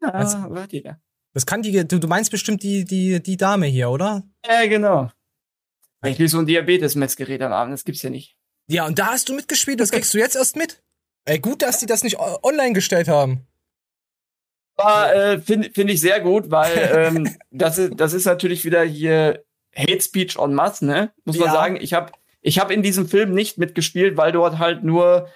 Ah, 0.00 0.08
Also- 0.10 0.38
warte 0.50 0.80
da. 0.82 1.00
Das 1.32 1.46
kann 1.46 1.62
die, 1.62 1.86
du, 1.86 2.00
du 2.00 2.08
meinst 2.08 2.32
bestimmt 2.32 2.62
die, 2.64 2.84
die, 2.84 3.22
die 3.22 3.36
Dame 3.36 3.66
hier, 3.66 3.90
oder? 3.90 4.24
Ja, 4.44 4.66
genau. 4.66 5.10
Eigentlich 6.00 6.30
so 6.30 6.38
ein 6.40 6.46
Diabetes-Messgerät 6.46 7.40
am 7.42 7.52
Abend, 7.52 7.72
das 7.74 7.84
gibt's 7.84 8.02
ja 8.02 8.10
nicht. 8.10 8.36
Ja, 8.70 8.86
und 8.86 8.98
da 8.98 9.06
hast 9.08 9.28
du 9.28 9.34
mitgespielt, 9.34 9.80
das 9.80 9.90
kriegst 9.90 10.14
du 10.14 10.18
jetzt 10.18 10.36
erst 10.36 10.56
mit. 10.56 10.80
Ey, 11.24 11.40
gut, 11.40 11.62
dass 11.62 11.78
die 11.78 11.86
das 11.86 12.04
nicht 12.04 12.18
online 12.18 12.72
gestellt 12.72 13.08
haben. 13.08 13.46
Äh, 14.78 15.38
finde 15.40 15.70
find 15.70 15.90
ich 15.90 16.00
sehr 16.00 16.20
gut, 16.20 16.50
weil 16.50 16.72
ähm, 16.94 17.36
das, 17.50 17.78
ist, 17.78 17.92
das 17.96 18.12
ist 18.12 18.24
natürlich 18.24 18.64
wieder 18.64 18.82
hier 18.82 19.44
Hate 19.76 20.00
Speech 20.00 20.36
en 20.38 20.54
masse, 20.54 20.86
ne? 20.86 21.12
Muss 21.24 21.36
man 21.36 21.48
Ja. 21.48 21.52
sagen. 21.52 21.78
Ich 21.80 21.92
habe 21.92 22.12
ich 22.40 22.58
hab 22.58 22.70
in 22.70 22.82
diesem 22.82 23.08
Film 23.08 23.34
nicht 23.34 23.58
mitgespielt, 23.58 24.16
weil 24.16 24.32
dort 24.32 24.58
halt 24.58 24.82
nur 24.84 25.28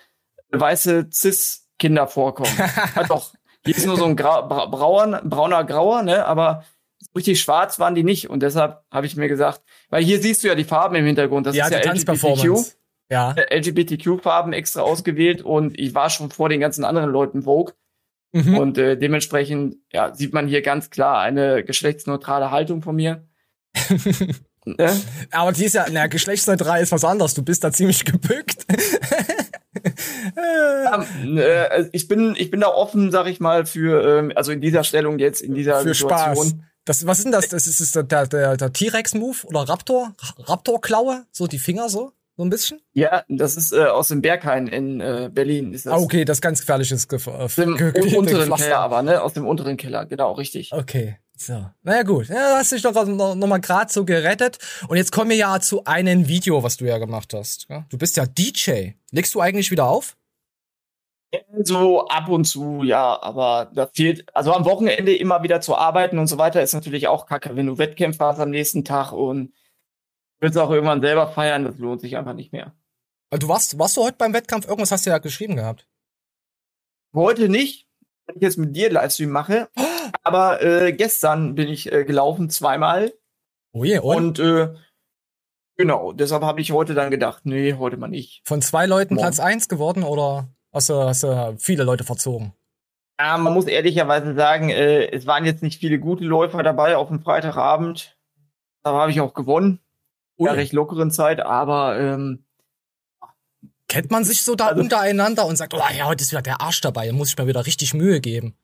weiße 0.50 1.10
Cis-Kinder 1.12 2.06
vorkommen. 2.06 2.56
halt 2.94 3.10
doch. 3.10 3.34
Hier 3.64 3.76
ist 3.76 3.86
nur 3.86 3.96
so 3.96 4.04
ein 4.04 4.16
Grau, 4.16 4.46
bra 4.46 4.66
brauer, 4.66 5.22
brauner 5.24 5.64
Grauer, 5.64 6.02
ne? 6.02 6.24
Aber 6.24 6.64
so 7.00 7.10
richtig 7.16 7.40
schwarz 7.40 7.78
waren 7.78 7.94
die 7.94 8.04
nicht. 8.04 8.30
Und 8.30 8.40
deshalb 8.40 8.84
habe 8.90 9.06
ich 9.06 9.16
mir 9.16 9.28
gesagt, 9.28 9.62
weil 9.90 10.04
hier 10.04 10.20
siehst 10.20 10.44
du 10.44 10.48
ja 10.48 10.54
die 10.54 10.64
Farben 10.64 10.94
im 10.94 11.04
Hintergrund. 11.04 11.46
Das 11.46 11.56
ja, 11.56 11.66
ist 11.66 11.72
ja 11.72 11.80
die 11.80 11.98
LGBTQ. 11.98 12.74
Ja. 13.10 13.34
LGBTQ-Farben 13.50 14.52
extra 14.52 14.82
ausgewählt 14.82 15.42
und 15.42 15.78
ich 15.78 15.94
war 15.94 16.10
schon 16.10 16.30
vor 16.30 16.48
den 16.48 16.60
ganzen 16.60 16.84
anderen 16.84 17.10
Leuten 17.10 17.42
Vogue. 17.42 17.74
Mhm. 18.32 18.58
Und 18.58 18.78
äh, 18.78 18.96
dementsprechend 18.96 19.76
ja, 19.92 20.14
sieht 20.14 20.32
man 20.32 20.48
hier 20.48 20.62
ganz 20.62 20.90
klar 20.90 21.20
eine 21.20 21.62
geschlechtsneutrale 21.62 22.50
Haltung 22.50 22.82
von 22.82 22.96
mir. 22.96 23.28
ne? 24.64 25.00
Aber 25.30 25.52
die 25.52 25.66
ist 25.66 25.74
ja, 25.74 25.86
na, 25.92 26.08
geschlechtsneutral 26.08 26.82
ist 26.82 26.90
was 26.90 27.04
anderes. 27.04 27.34
Du 27.34 27.42
bist 27.42 27.62
da 27.62 27.72
ziemlich 27.72 28.04
gebückt. 28.04 28.66
Ähm, 30.36 31.38
äh, 31.38 31.88
ich 31.92 32.08
bin 32.08 32.34
ich 32.38 32.50
bin 32.50 32.60
da 32.60 32.68
offen, 32.68 33.10
sag 33.10 33.26
ich 33.26 33.40
mal, 33.40 33.66
für 33.66 34.18
ähm, 34.18 34.32
also 34.34 34.52
in 34.52 34.60
dieser 34.60 34.84
Stellung 34.84 35.18
jetzt 35.18 35.42
in 35.42 35.54
dieser 35.54 35.80
Für 35.80 35.94
Situation. 35.94 36.46
Spaß. 36.46 36.54
Das, 36.84 37.06
was 37.06 37.18
ist 37.18 37.24
denn 37.24 37.32
das? 37.32 37.48
Das 37.48 37.66
ist, 37.66 37.80
ist 37.80 37.96
der, 37.96 38.02
der, 38.02 38.26
der, 38.26 38.56
der 38.56 38.72
T-Rex-Move 38.72 39.46
oder 39.46 39.60
Raptor? 39.60 40.14
Raptor-Klaue? 40.38 41.26
So 41.32 41.46
die 41.46 41.58
Finger 41.58 41.88
so? 41.88 42.12
So 42.36 42.42
ein 42.42 42.50
bisschen? 42.50 42.80
Ja, 42.94 43.22
das 43.28 43.56
ist 43.56 43.72
äh, 43.72 43.84
aus 43.84 44.08
dem 44.08 44.20
Berghain 44.20 44.66
in 44.66 45.00
äh, 45.00 45.30
Berlin. 45.32 45.72
Ist 45.72 45.86
das 45.86 45.92
Ah, 45.92 45.98
okay, 45.98 46.24
das 46.24 46.38
ist 46.38 46.42
ganz 46.42 46.60
gefährliches 46.60 47.06
Ge 47.06 47.20
aus 47.26 47.54
dem 47.54 47.74
unteren. 47.74 48.52
Keller, 48.56 48.78
aber 48.78 49.02
ne, 49.02 49.22
aus 49.22 49.34
dem 49.34 49.46
unteren 49.46 49.76
Keller, 49.76 50.04
genau 50.04 50.32
richtig. 50.32 50.72
Okay, 50.72 51.18
so. 51.36 51.70
Naja, 51.82 52.02
gut. 52.02 52.28
Ja, 52.28 52.56
hast 52.56 52.72
dich 52.72 52.82
doch 52.82 52.92
noch, 53.06 53.36
noch 53.36 53.46
mal 53.46 53.58
gerade 53.58 53.92
so 53.92 54.04
gerettet. 54.04 54.58
Und 54.88 54.96
jetzt 54.96 55.12
kommen 55.12 55.30
wir 55.30 55.36
ja 55.36 55.60
zu 55.60 55.84
einem 55.84 56.26
Video, 56.26 56.62
was 56.64 56.76
du 56.76 56.86
ja 56.86 56.98
gemacht 56.98 57.32
hast. 57.34 57.68
Du 57.88 57.98
bist 57.98 58.16
ja 58.16 58.26
DJ. 58.26 58.92
Legst 59.12 59.34
du 59.36 59.40
eigentlich 59.40 59.70
wieder 59.70 59.86
auf? 59.88 60.16
So 61.62 62.06
ab 62.06 62.28
und 62.28 62.44
zu, 62.44 62.82
ja, 62.84 63.20
aber 63.20 63.70
da 63.74 63.88
fehlt, 63.92 64.24
also 64.34 64.52
am 64.52 64.64
Wochenende 64.64 65.16
immer 65.16 65.42
wieder 65.42 65.60
zu 65.60 65.76
arbeiten 65.76 66.18
und 66.18 66.28
so 66.28 66.38
weiter 66.38 66.62
ist 66.62 66.74
natürlich 66.74 67.08
auch 67.08 67.26
kacke, 67.26 67.56
wenn 67.56 67.66
du 67.66 67.78
Wettkämpfe 67.78 68.24
hast 68.24 68.38
am 68.38 68.50
nächsten 68.50 68.84
Tag 68.84 69.10
und 69.12 69.52
würde 70.40 70.50
es 70.50 70.56
auch 70.56 70.70
irgendwann 70.70 71.00
selber 71.00 71.28
feiern, 71.28 71.64
das 71.64 71.78
lohnt 71.78 72.00
sich 72.00 72.16
einfach 72.16 72.34
nicht 72.34 72.52
mehr. 72.52 72.74
Also 73.30 73.46
Du 73.46 73.48
warst, 73.52 73.78
warst 73.78 73.96
du 73.96 74.02
heute 74.04 74.16
beim 74.18 74.32
Wettkampf? 74.32 74.66
Irgendwas 74.66 74.92
hast 74.92 75.06
du 75.06 75.10
ja 75.10 75.18
geschrieben 75.18 75.56
gehabt. 75.56 75.88
Heute 77.14 77.48
nicht, 77.48 77.88
wenn 78.26 78.36
ich 78.36 78.42
jetzt 78.42 78.58
mit 78.58 78.74
dir 78.76 78.90
Livestream 78.90 79.30
mache, 79.30 79.68
aber 80.22 80.62
äh, 80.62 80.92
gestern 80.92 81.54
bin 81.54 81.68
ich 81.68 81.90
äh, 81.92 82.04
gelaufen 82.04 82.50
zweimal 82.50 83.12
Oh 83.72 83.84
je, 83.84 83.98
und? 83.98 84.38
und 84.38 84.38
äh, 84.38 84.74
genau, 85.76 86.12
deshalb 86.12 86.42
habe 86.44 86.60
ich 86.60 86.70
heute 86.72 86.94
dann 86.94 87.10
gedacht, 87.10 87.44
nee, 87.44 87.74
heute 87.74 87.96
mal 87.96 88.08
nicht. 88.08 88.42
Von 88.44 88.62
zwei 88.62 88.86
Leuten 88.86 89.14
Morgen. 89.14 89.24
Platz 89.26 89.40
eins 89.40 89.68
geworden 89.68 90.04
oder 90.04 90.48
hast 90.72 90.90
du, 90.90 90.94
hast 90.94 91.24
du 91.24 91.56
viele 91.58 91.82
Leute 91.84 92.04
verzogen? 92.04 92.52
Ja, 93.18 93.36
man 93.38 93.52
muss 93.52 93.66
ehrlicherweise 93.66 94.34
sagen, 94.34 94.70
äh, 94.70 95.10
es 95.10 95.26
waren 95.26 95.44
jetzt 95.44 95.62
nicht 95.62 95.80
viele 95.80 95.98
gute 95.98 96.24
Läufer 96.24 96.62
dabei 96.62 96.96
auf 96.96 97.08
dem 97.08 97.20
Freitagabend. 97.20 98.16
Da 98.84 98.92
habe 98.92 99.10
ich 99.10 99.20
auch 99.20 99.34
gewonnen. 99.34 99.80
Ui. 100.38 100.50
recht 100.50 100.72
lockeren 100.72 101.10
Zeit, 101.10 101.40
aber 101.40 101.98
ähm, 101.98 102.44
Kennt 103.88 104.10
man 104.10 104.24
sich 104.24 104.42
so 104.42 104.54
da 104.56 104.68
Also- 104.68 104.80
untereinander 104.80 105.46
und 105.46 105.56
sagt, 105.56 105.74
oh 105.74 105.80
ja, 105.96 106.06
heute 106.06 106.24
ist 106.24 106.32
wieder 106.32 106.42
der 106.42 106.60
Arsch 106.60 106.80
dabei, 106.80 107.06
da 107.06 107.12
muss 107.12 107.28
ich 107.28 107.38
mir 107.38 107.46
wieder 107.46 107.64
richtig 107.66 107.94
Mühe 107.94 108.20
geben. 108.20 108.54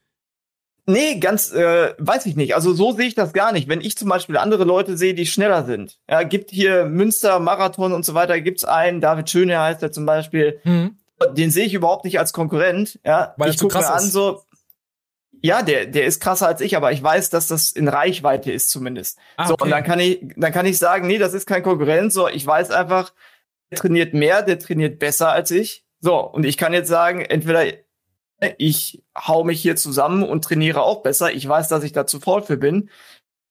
nee, 0.87 1.21
ganz, 1.21 1.53
äh, 1.53 1.95
weiß 1.99 2.27
ich 2.27 2.35
nicht. 2.35 2.57
Also 2.57 2.73
so 2.73 2.91
sehe 2.93 3.07
ich 3.07 3.15
das 3.15 3.33
gar 3.33 3.53
nicht. 3.53 3.69
Wenn 3.69 3.81
ich 3.81 3.97
zum 3.97 4.09
Beispiel 4.09 4.37
andere 4.37 4.65
Leute 4.65 4.97
sehe, 4.97 5.15
die 5.15 5.27
schneller 5.27 5.65
sind. 5.65 6.00
Ja, 6.09 6.25
gibt 6.25 6.50
hier 6.50 6.85
Münster, 6.87 7.39
Marathon 7.39 7.93
und 7.93 8.05
so 8.05 8.15
weiter, 8.15 8.41
gibt's 8.41 8.65
einen, 8.65 9.00
David 9.00 9.31
Schöne 9.31 9.61
heißt 9.61 9.83
er 9.85 9.93
zum 9.93 10.05
Beispiel, 10.05 10.59
Hm. 10.65 10.97
den 11.35 11.50
sehe 11.53 11.67
ich 11.67 11.75
überhaupt 11.75 12.05
nicht 12.05 12.19
als 12.19 12.33
Konkurrent. 12.33 12.99
Ja, 13.05 13.35
Weil 13.37 13.50
ich 13.50 13.59
gucke 13.59 13.79
mir 13.79 13.89
an 13.89 14.00
so, 14.03 14.43
ja, 15.42 15.62
der, 15.62 15.87
der 15.87 16.04
ist 16.06 16.20
krasser 16.20 16.47
als 16.49 16.61
ich, 16.61 16.76
aber 16.76 16.92
ich 16.92 17.02
weiß, 17.02 17.30
dass 17.30 17.49
das 17.49 17.73
in 17.73 17.88
Reichweite 17.88 18.52
ist 18.52 18.70
zumindest. 18.70 19.18
Ah, 19.37 19.47
So, 19.49 19.54
okay. 19.54 19.64
und 19.64 19.70
dann 19.70 19.85
kann 19.85 20.00
ich, 20.00 20.20
dann 20.37 20.52
kann 20.52 20.66
ich 20.66 20.78
sagen, 20.78 21.06
nee, 21.06 21.18
das 21.18 21.35
ist 21.35 21.47
kein 21.47 21.62
Konkurrent. 21.62 22.12
So, 22.12 22.28
ich 22.28 22.47
weiß 22.47 22.70
einfach, 22.70 23.12
der 23.70 23.78
trainiert 23.78 24.14
mehr, 24.14 24.42
der 24.42 24.59
trainiert 24.59 24.99
besser 24.99 25.30
als 25.32 25.50
ich. 25.50 25.85
So, 26.00 26.18
und 26.18 26.44
ich 26.44 26.56
kann 26.56 26.73
jetzt 26.73 26.88
sagen, 26.88 27.20
entweder 27.23 27.64
ich 28.59 29.02
hau 29.16 29.44
mich 29.44 29.61
hier 29.61 29.76
zusammen 29.76 30.23
und 30.23 30.42
trainiere 30.44 30.82
auch 30.82 31.02
besser. 31.02 31.32
Ich 31.32 31.47
weiß, 31.47 31.68
dass 31.68 31.85
ich 31.85 31.92
da 31.92 32.06
zu 32.06 32.20
faul 32.20 32.42
für 32.42 32.56
bin. 32.56 32.88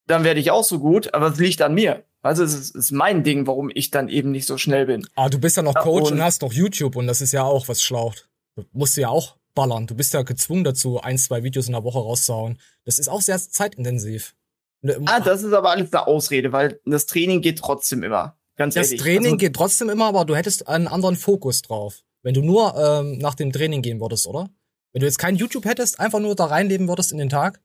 Dann 0.08 0.24
werde 0.24 0.39
ich 0.39 0.50
auch 0.50 0.63
so 0.63 0.79
gut, 0.79 1.13
aber 1.13 1.27
es 1.27 1.38
liegt 1.38 1.62
an 1.62 1.75
mir. 1.75 2.03
Also 2.22 2.43
es 2.43 2.53
ist, 2.53 2.75
ist 2.75 2.91
mein 2.91 3.24
Ding, 3.24 3.46
warum 3.48 3.69
ich 3.74 3.91
dann 3.91 4.10
eben 4.10 4.31
nicht 4.31 4.48
so 4.48 4.58
schnell 4.58 4.88
bin. 4.88 5.08
Ah, 5.15 5.29
du 5.29 5.39
bist 5.39 5.55
ja 5.58 5.63
noch 5.63 5.75
Coach 5.75 6.08
und, 6.08 6.13
und- 6.17 6.24
hast 6.24 6.41
noch 6.41 6.51
YouTube 6.51 6.96
und 6.96 7.08
das 7.08 7.22
ist 7.22 7.31
ja 7.31 7.43
auch 7.43 7.67
was 7.67 7.81
schlaucht. 7.84 8.27
Du 8.55 8.65
musst 8.74 8.98
ja 8.98 9.10
auch 9.10 9.38
ballern. 9.60 9.88
Du 9.88 9.96
bist 9.96 10.13
ja 10.13 10.22
gezwungen 10.22 10.63
dazu, 10.63 11.01
ein, 11.01 11.18
zwei 11.18 11.44
Videos 11.44 11.68
in 11.68 11.74
der 11.74 11.84
Woche 11.84 12.00
rauszuhauen. 12.00 12.58
Das 12.86 12.98
ist 12.98 13.10
auch 13.10 13.20
sehr 13.20 13.38
zeitintensiv. 13.38 14.34
Ne, 14.82 14.98
Ah, 15.06 15.20
das 15.20 15.44
ist 15.44 15.51
aber 15.51 15.72
alles 15.72 15.92
eine 15.92 16.08
Ausrede, 16.08 16.54
weil 16.54 16.80
das 16.86 17.08
Training 17.08 17.42
geht 17.42 17.60
trotzdem 17.60 18.04
immer. 18.04 18.38
Ganz 18.56 18.75
das 18.75 18.88
ehrlich. 18.88 19.01
Training 19.01 19.25
also, 19.25 19.38
geht 19.38 19.54
trotzdem 19.54 19.89
immer, 19.89 20.06
aber 20.06 20.24
du 20.24 20.34
hättest 20.34 20.70
einen 20.70 20.88
anderen 20.88 21.18
Fokus 21.18 21.62
drauf. 21.62 22.04
Wenn 22.22 22.34
du 22.34 22.42
nur 22.42 22.74
ähm, 22.78 23.18
nach 23.18 23.36
dem 23.36 23.51
Training 23.51 23.82
gehen 23.82 24.00
würdest, 24.00 24.28
oder? 24.28 24.50
Wenn 24.94 25.01
du 25.01 25.06
jetzt 25.06 25.20
kein 25.20 25.36
YouTube 25.36 25.66
hättest, 25.66 26.00
einfach 26.00 26.20
nur 26.20 26.36
da 26.36 26.46
reinleben 26.46 26.88
würdest 26.88 27.12
in 27.12 27.18
den 27.18 27.30
Tag, 27.30 27.60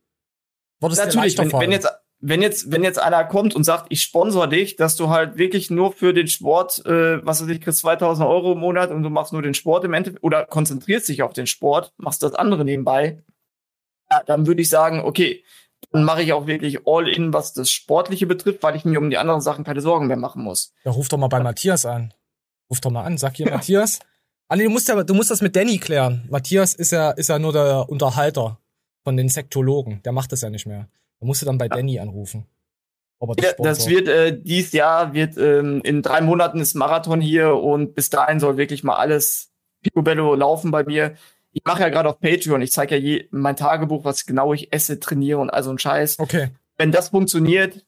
würdest 0.80 1.00
du 1.00 1.06
Natürlich, 1.06 1.38
wenn, 1.38 1.52
wenn 1.52 1.70
jetzt 1.70 1.88
wenn 2.26 2.40
jetzt 2.40 2.72
wenn 2.72 2.82
jetzt 2.82 2.98
einer 2.98 3.22
kommt 3.24 3.54
und 3.54 3.64
sagt, 3.64 3.86
ich 3.90 4.00
sponsor 4.00 4.46
dich, 4.46 4.76
dass 4.76 4.96
du 4.96 5.10
halt 5.10 5.36
wirklich 5.36 5.70
nur 5.70 5.92
für 5.92 6.14
den 6.14 6.26
Sport, 6.26 6.84
äh, 6.86 7.24
was 7.24 7.42
weiß 7.42 7.48
ich, 7.50 7.60
kriegst 7.60 7.80
2000 7.80 8.26
Euro 8.26 8.52
im 8.52 8.60
Monat 8.60 8.90
und 8.90 9.02
du 9.02 9.10
machst 9.10 9.34
nur 9.34 9.42
den 9.42 9.52
Sport 9.52 9.84
im 9.84 9.92
Endeffekt 9.92 10.24
oder 10.24 10.46
konzentrierst 10.46 11.08
dich 11.08 11.22
auf 11.22 11.34
den 11.34 11.46
Sport, 11.46 11.92
machst 11.98 12.22
das 12.22 12.34
andere 12.34 12.64
nebenbei, 12.64 13.22
ja, 14.10 14.22
dann 14.24 14.46
würde 14.46 14.62
ich 14.62 14.70
sagen, 14.70 15.00
okay, 15.00 15.44
dann 15.90 16.04
mache 16.04 16.22
ich 16.22 16.32
auch 16.32 16.46
wirklich 16.46 16.86
all 16.86 17.08
in, 17.08 17.34
was 17.34 17.52
das 17.52 17.70
Sportliche 17.70 18.26
betrifft, 18.26 18.62
weil 18.62 18.74
ich 18.74 18.86
mir 18.86 18.98
um 18.98 19.10
die 19.10 19.18
anderen 19.18 19.42
Sachen 19.42 19.64
keine 19.64 19.82
Sorgen 19.82 20.06
mehr 20.06 20.16
machen 20.16 20.42
muss. 20.42 20.72
Ja, 20.84 20.92
ruf 20.92 21.08
doch 21.08 21.18
mal 21.18 21.28
bei 21.28 21.40
Matthias 21.40 21.84
an. 21.84 22.14
Ruf 22.70 22.80
doch 22.80 22.90
mal 22.90 23.04
an, 23.04 23.18
sag 23.18 23.36
hier 23.36 23.50
Matthias. 23.50 23.98
Ah, 24.48 24.56
nee, 24.56 24.64
du 24.64 24.70
musst 24.70 24.88
ja, 24.88 25.02
du 25.02 25.12
musst 25.12 25.30
das 25.30 25.42
mit 25.42 25.54
Danny 25.54 25.76
klären. 25.76 26.26
Matthias 26.30 26.74
ist 26.74 26.90
ja, 26.90 27.10
ist 27.10 27.28
ja 27.28 27.38
nur 27.38 27.52
der 27.52 27.86
Unterhalter 27.90 28.60
von 29.02 29.18
den 29.18 29.28
Sektologen. 29.28 30.02
Der 30.04 30.12
macht 30.12 30.32
das 30.32 30.40
ja 30.40 30.48
nicht 30.48 30.64
mehr. 30.64 30.88
Da 31.24 31.26
musst 31.26 31.40
du 31.40 31.46
dann 31.46 31.56
bei 31.56 31.68
Danny 31.68 31.98
anrufen. 31.98 32.46
Ja, 33.38 33.52
das 33.56 33.88
wird 33.88 34.08
äh, 34.08 34.38
dies 34.38 34.72
Jahr 34.72 35.14
wird 35.14 35.38
ähm, 35.38 35.80
in 35.82 36.02
drei 36.02 36.20
Monaten 36.20 36.60
ist 36.60 36.74
Marathon 36.74 37.22
hier 37.22 37.54
und 37.54 37.94
bis 37.94 38.10
dahin 38.10 38.40
soll 38.40 38.58
wirklich 38.58 38.84
mal 38.84 38.96
alles 38.96 39.50
picobello 39.82 40.34
laufen 40.34 40.70
bei 40.70 40.84
mir. 40.84 41.14
Ich 41.52 41.62
mache 41.64 41.80
ja 41.80 41.88
gerade 41.88 42.10
auf 42.10 42.20
Patreon, 42.20 42.60
ich 42.60 42.72
zeige 42.72 42.96
ja 42.96 43.00
je 43.00 43.28
mein 43.30 43.56
Tagebuch, 43.56 44.04
was 44.04 44.26
genau 44.26 44.52
ich 44.52 44.70
esse, 44.74 45.00
trainiere 45.00 45.38
und 45.38 45.48
all 45.48 45.62
so 45.62 45.70
ein 45.70 45.78
Scheiß. 45.78 46.18
Okay. 46.18 46.50
Wenn 46.76 46.92
das 46.92 47.08
funktioniert, 47.08 47.86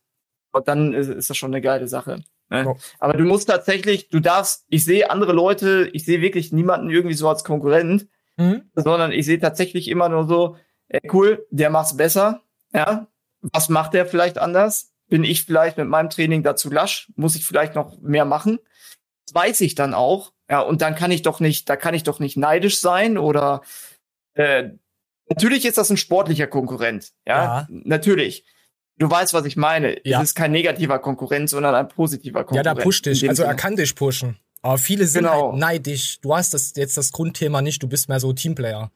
dann 0.64 0.94
ist, 0.94 1.08
ist 1.08 1.28
das 1.28 1.36
schon 1.36 1.52
eine 1.52 1.60
geile 1.60 1.88
Sache. 1.88 2.22
Ne? 2.48 2.64
Ja. 2.64 2.74
Aber 3.00 3.12
du 3.12 3.24
musst 3.24 3.50
tatsächlich, 3.50 4.08
du 4.08 4.20
darfst, 4.20 4.64
ich 4.70 4.82
sehe 4.86 5.10
andere 5.10 5.34
Leute, 5.34 5.90
ich 5.92 6.06
sehe 6.06 6.22
wirklich 6.22 6.52
niemanden 6.52 6.88
irgendwie 6.88 7.16
so 7.16 7.28
als 7.28 7.44
Konkurrent, 7.44 8.06
Mhm. 8.38 8.70
sondern 8.74 9.12
ich 9.12 9.26
sehe 9.26 9.38
tatsächlich 9.38 9.88
immer 9.88 10.08
nur 10.08 10.26
so, 10.26 10.56
ey, 10.88 11.00
cool, 11.12 11.46
der 11.50 11.68
macht's 11.68 11.96
besser, 11.96 12.42
ja. 12.72 13.06
Was 13.42 13.68
macht 13.68 13.94
der 13.94 14.06
vielleicht 14.06 14.38
anders? 14.38 14.92
Bin 15.08 15.22
ich 15.24 15.44
vielleicht 15.44 15.76
mit 15.78 15.86
meinem 15.88 16.10
Training 16.10 16.42
dazu 16.42 16.70
lasch? 16.70 17.12
Muss 17.16 17.36
ich 17.36 17.44
vielleicht 17.44 17.74
noch 17.74 17.98
mehr 18.00 18.24
machen? 18.24 18.58
Das 19.26 19.34
weiß 19.34 19.60
ich 19.60 19.74
dann 19.74 19.94
auch, 19.94 20.32
ja. 20.50 20.60
Und 20.60 20.82
dann 20.82 20.94
kann 20.94 21.10
ich 21.10 21.22
doch 21.22 21.40
nicht, 21.40 21.68
da 21.68 21.76
kann 21.76 21.94
ich 21.94 22.02
doch 22.02 22.18
nicht 22.20 22.36
neidisch 22.36 22.80
sein 22.80 23.18
oder 23.18 23.62
äh, 24.34 24.70
natürlich 25.28 25.64
ist 25.64 25.78
das 25.78 25.90
ein 25.90 25.96
sportlicher 25.96 26.46
Konkurrent, 26.46 27.12
ja, 27.26 27.44
Ja. 27.44 27.68
natürlich. 27.70 28.44
Du 28.98 29.10
weißt, 29.10 29.34
was 29.34 29.44
ich 29.44 29.56
meine. 29.56 30.00
Ja. 30.06 30.22
Es 30.22 30.30
ist 30.30 30.34
kein 30.34 30.52
negativer 30.52 30.98
Konkurrent, 30.98 31.50
sondern 31.50 31.74
ein 31.74 31.86
positiver 31.88 32.38
Ja, 32.40 32.44
Konkurrent. 32.44 32.78
der 32.78 32.82
pusht 32.82 33.06
in 33.06 33.12
dich. 33.12 33.28
Also 33.28 33.42
er 33.42 33.54
kann 33.54 33.76
dich 33.76 33.94
pushen. 33.94 34.38
Aber 34.62 34.78
viele 34.78 35.06
sind 35.06 35.24
Genau. 35.24 35.50
halt 35.52 35.60
neidisch. 35.60 36.18
Du 36.22 36.34
hast 36.34 36.54
das 36.54 36.72
jetzt 36.76 36.96
das 36.96 37.12
Grundthema 37.12 37.60
nicht, 37.60 37.82
du 37.82 37.88
bist 37.88 38.08
mehr 38.08 38.20
so 38.20 38.32
Teamplayer. 38.32 38.90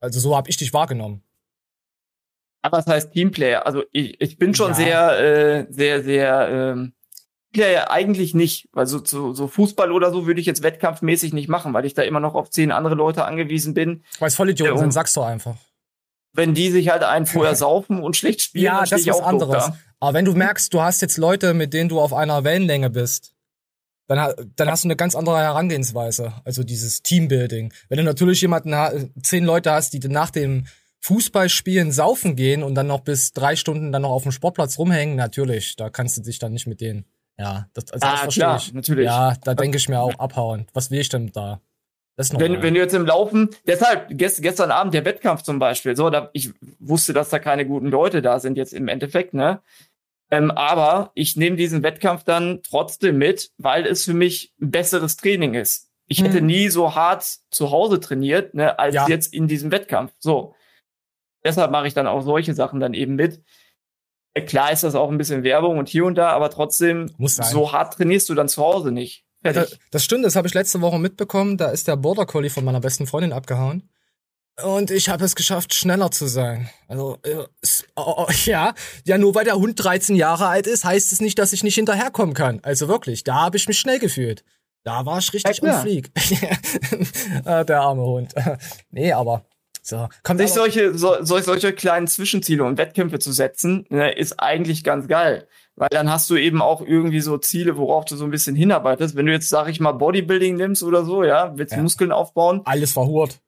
Also 0.00 0.20
so 0.20 0.36
hab 0.36 0.46
ich 0.48 0.58
dich 0.58 0.74
wahrgenommen. 0.74 1.22
Aber 2.62 2.78
was 2.78 2.86
heißt 2.86 3.12
Teamplayer? 3.12 3.66
Also 3.66 3.82
ich, 3.92 4.20
ich 4.20 4.38
bin 4.38 4.54
schon 4.54 4.68
Ja. 4.70 4.74
sehr, 4.74 5.18
äh, 5.20 5.66
sehr, 5.70 6.02
sehr 6.02 6.48
ähm, 6.48 6.92
Teamplayer 7.52 7.90
eigentlich 7.90 8.34
nicht. 8.34 8.68
Weil 8.72 8.86
so, 8.86 9.04
so, 9.04 9.32
so 9.34 9.48
Fußball 9.48 9.90
oder 9.92 10.10
so 10.12 10.26
würde 10.26 10.40
ich 10.40 10.46
jetzt 10.46 10.62
wettkampfmäßig 10.62 11.32
nicht 11.32 11.48
machen, 11.48 11.74
weil 11.74 11.84
ich 11.84 11.94
da 11.94 12.02
immer 12.02 12.20
noch 12.20 12.34
auf 12.34 12.50
zehn 12.50 12.70
andere 12.72 12.94
Leute 12.94 13.24
angewiesen 13.24 13.74
bin. 13.74 14.04
Weil 14.20 14.28
es 14.28 14.36
Vollidioten 14.36 14.74
Ja, 14.76 14.80
sind, 14.80 14.92
sagst 14.92 15.16
du 15.16 15.22
einfach. 15.22 15.56
Wenn 16.34 16.54
die 16.54 16.70
sich 16.70 16.88
halt 16.88 17.02
einen 17.02 17.26
vorher 17.26 17.56
saufen 17.56 18.00
und 18.02 18.16
schlecht 18.16 18.40
spielen, 18.40 18.64
Ja, 18.64 18.80
dann 18.80 18.88
das 18.90 19.00
ist 19.00 19.06
was 19.08 19.20
anderes. 19.20 19.66
da. 19.66 19.76
Aber 20.00 20.14
wenn 20.14 20.24
du 20.24 20.32
merkst, 20.32 20.72
du 20.72 20.80
hast 20.80 21.02
jetzt 21.02 21.18
Leute, 21.18 21.52
mit 21.54 21.74
denen 21.74 21.88
du 21.88 22.00
auf 22.00 22.12
einer 22.14 22.42
Wellenlänge 22.44 22.90
bist, 22.90 23.34
dann, 24.08 24.34
dann 24.56 24.68
hast 24.70 24.84
du 24.84 24.88
eine 24.88 24.96
ganz 24.96 25.14
andere 25.14 25.38
Herangehensweise. 25.38 26.32
Also 26.44 26.64
dieses 26.64 27.02
Teambuilding. 27.02 27.72
Wenn 27.88 27.98
du 27.98 28.04
natürlich 28.04 28.40
jemanden, 28.40 29.12
zehn 29.22 29.44
Leute 29.44 29.72
hast, 29.72 29.92
die 29.92 30.00
nach 30.08 30.30
dem 30.30 30.66
Fußballspielen 31.02 31.90
saufen 31.92 32.36
gehen 32.36 32.62
und 32.62 32.74
dann 32.74 32.86
noch 32.86 33.00
bis 33.00 33.32
drei 33.32 33.56
Stunden 33.56 33.90
dann 33.92 34.02
noch 34.02 34.10
auf 34.10 34.22
dem 34.22 34.32
Sportplatz 34.32 34.78
rumhängen, 34.78 35.16
natürlich, 35.16 35.76
da 35.76 35.90
kannst 35.90 36.16
du 36.16 36.22
dich 36.22 36.38
dann 36.38 36.52
nicht 36.52 36.66
mit 36.66 36.80
denen. 36.80 37.04
Ja, 37.38 37.66
das, 37.74 37.90
also 37.92 38.06
das 38.06 38.14
Ah, 38.20 38.22
verstehe 38.24 38.44
klar, 38.44 38.56
ich. 38.56 38.72
natürlich. 38.72 39.06
Ja, 39.06 39.34
da 39.42 39.54
denke 39.54 39.76
ich 39.78 39.88
mir 39.88 40.00
auch 40.00 40.18
abhauen. 40.18 40.66
Was 40.74 40.90
will 40.90 41.00
ich 41.00 41.08
denn 41.08 41.32
da? 41.32 41.60
Das 42.16 42.26
ist 42.28 42.32
normal. 42.34 42.50
Wenn, 42.52 42.62
wenn 42.62 42.74
du 42.74 42.80
jetzt 42.80 42.94
im 42.94 43.06
Laufen, 43.06 43.48
deshalb 43.66 44.16
gest, 44.16 44.42
gestern 44.42 44.70
Abend 44.70 44.94
der 44.94 45.04
Wettkampf 45.04 45.42
zum 45.42 45.58
Beispiel, 45.58 45.96
so, 45.96 46.08
da, 46.10 46.30
ich 46.34 46.50
wusste, 46.78 47.12
dass 47.12 47.30
da 47.30 47.38
keine 47.40 47.66
guten 47.66 47.86
Leute 47.88 48.22
da 48.22 48.38
sind 48.38 48.56
jetzt 48.56 48.72
im 48.72 48.86
Endeffekt, 48.86 49.34
ne? 49.34 49.60
Ähm, 50.30 50.50
aber 50.50 51.10
ich 51.14 51.36
nehme 51.36 51.56
diesen 51.56 51.82
Wettkampf 51.82 52.22
dann 52.24 52.60
trotzdem 52.62 53.18
mit, 53.18 53.50
weil 53.58 53.86
es 53.86 54.04
für 54.04 54.14
mich 54.14 54.52
ein 54.60 54.70
besseres 54.70 55.16
Training 55.16 55.54
ist. 55.54 55.90
Ich 56.06 56.18
Hm. 56.18 56.26
hätte 56.26 56.40
nie 56.42 56.68
so 56.68 56.94
hart 56.94 57.24
zu 57.50 57.70
Hause 57.70 57.98
trainiert, 57.98 58.54
ne, 58.54 58.78
als 58.78 58.94
Ja. 58.94 59.08
jetzt 59.08 59.32
in 59.34 59.48
diesem 59.48 59.72
Wettkampf. 59.72 60.12
So. 60.18 60.54
Deshalb 61.44 61.70
mache 61.70 61.86
ich 61.86 61.94
dann 61.94 62.06
auch 62.06 62.22
solche 62.22 62.54
Sachen 62.54 62.80
dann 62.80 62.94
eben 62.94 63.14
mit. 63.14 63.42
Klar 64.46 64.72
ist 64.72 64.82
das 64.82 64.94
auch 64.94 65.10
ein 65.10 65.18
bisschen 65.18 65.44
Werbung 65.44 65.78
und 65.78 65.88
hier 65.88 66.04
und 66.04 66.14
da, 66.14 66.30
aber 66.30 66.50
trotzdem, 66.50 67.10
Muss 67.18 67.36
so 67.36 67.72
hart 67.72 67.94
trainierst 67.94 68.28
du 68.28 68.34
dann 68.34 68.48
zu 68.48 68.62
Hause 68.62 68.90
nicht. 68.90 69.26
Fertig. 69.42 69.78
das, 69.90 70.04
stimmt, 70.04 70.24
das 70.24 70.36
habe 70.36 70.46
ich 70.46 70.54
letzte 70.54 70.80
Woche 70.80 70.98
mitbekommen. 70.98 71.56
Da 71.58 71.70
ist 71.70 71.88
der 71.88 71.96
Border 71.96 72.26
Collie 72.26 72.48
von 72.50 72.64
meiner 72.64 72.80
besten 72.80 73.06
Freundin 73.06 73.32
abgehauen. 73.32 73.88
Und 74.62 74.90
ich 74.90 75.08
habe 75.08 75.24
es 75.24 75.34
geschafft, 75.34 75.74
schneller 75.74 76.10
zu 76.10 76.26
sein. 76.26 76.68
Also, 76.86 77.18
äh, 77.22 77.44
oh, 77.96 78.14
oh, 78.18 78.26
ja, 78.44 78.74
ja, 79.04 79.18
nur 79.18 79.34
weil 79.34 79.44
der 79.44 79.56
Hund 79.56 79.82
13 79.82 80.14
Jahre 80.14 80.46
alt 80.46 80.66
ist, 80.66 80.84
heißt 80.84 81.12
es 81.12 81.20
nicht, 81.20 81.38
dass 81.38 81.52
ich 81.52 81.64
nicht 81.64 81.74
hinterherkommen 81.74 82.34
kann. 82.34 82.60
Also 82.62 82.86
wirklich, 82.88 83.24
da 83.24 83.34
habe 83.34 83.56
ich 83.56 83.66
mich 83.66 83.78
schnell 83.78 83.98
gefühlt. 83.98 84.44
Da 84.84 85.06
war 85.06 85.18
ich 85.18 85.32
richtig 85.32 85.58
Ja, 85.62 85.76
on 85.76 85.82
fleek. 85.82 86.10
Ah, 87.44 87.64
der 87.64 87.80
arme 87.80 88.02
Hund. 88.02 88.34
nee, 88.90 89.12
aber 89.12 89.46
so. 89.82 90.08
Kommt 90.22 90.40
sich 90.40 90.52
solche, 90.52 90.96
so, 90.96 91.22
sol- 91.24 91.42
solche 91.42 91.72
kleinen 91.72 92.06
Zwischenziele 92.06 92.64
und 92.64 92.78
Wettkämpfe 92.78 93.18
zu 93.18 93.32
setzen, 93.32 93.84
ne, 93.90 94.12
ist 94.12 94.38
eigentlich 94.40 94.84
ganz 94.84 95.08
geil. 95.08 95.46
Weil 95.74 95.88
dann 95.90 96.10
hast 96.10 96.28
du 96.30 96.36
eben 96.36 96.62
auch 96.62 96.80
irgendwie 96.82 97.20
so 97.20 97.38
Ziele, 97.38 97.76
worauf 97.76 98.04
du 98.04 98.14
so 98.16 98.24
ein 98.24 98.30
bisschen 98.30 98.54
hinarbeitest. 98.54 99.16
Wenn 99.16 99.26
du 99.26 99.32
jetzt, 99.32 99.48
sag 99.48 99.68
ich 99.68 99.80
mal, 99.80 99.92
Bodybuilding 99.92 100.56
nimmst 100.56 100.82
oder 100.82 101.04
so, 101.04 101.24
ja, 101.24 101.56
willst 101.56 101.74
Ja. 101.74 101.82
Muskeln 101.82 102.12
aufbauen, 102.12 102.60
alles 102.64 102.92
verhurt. 102.92 103.40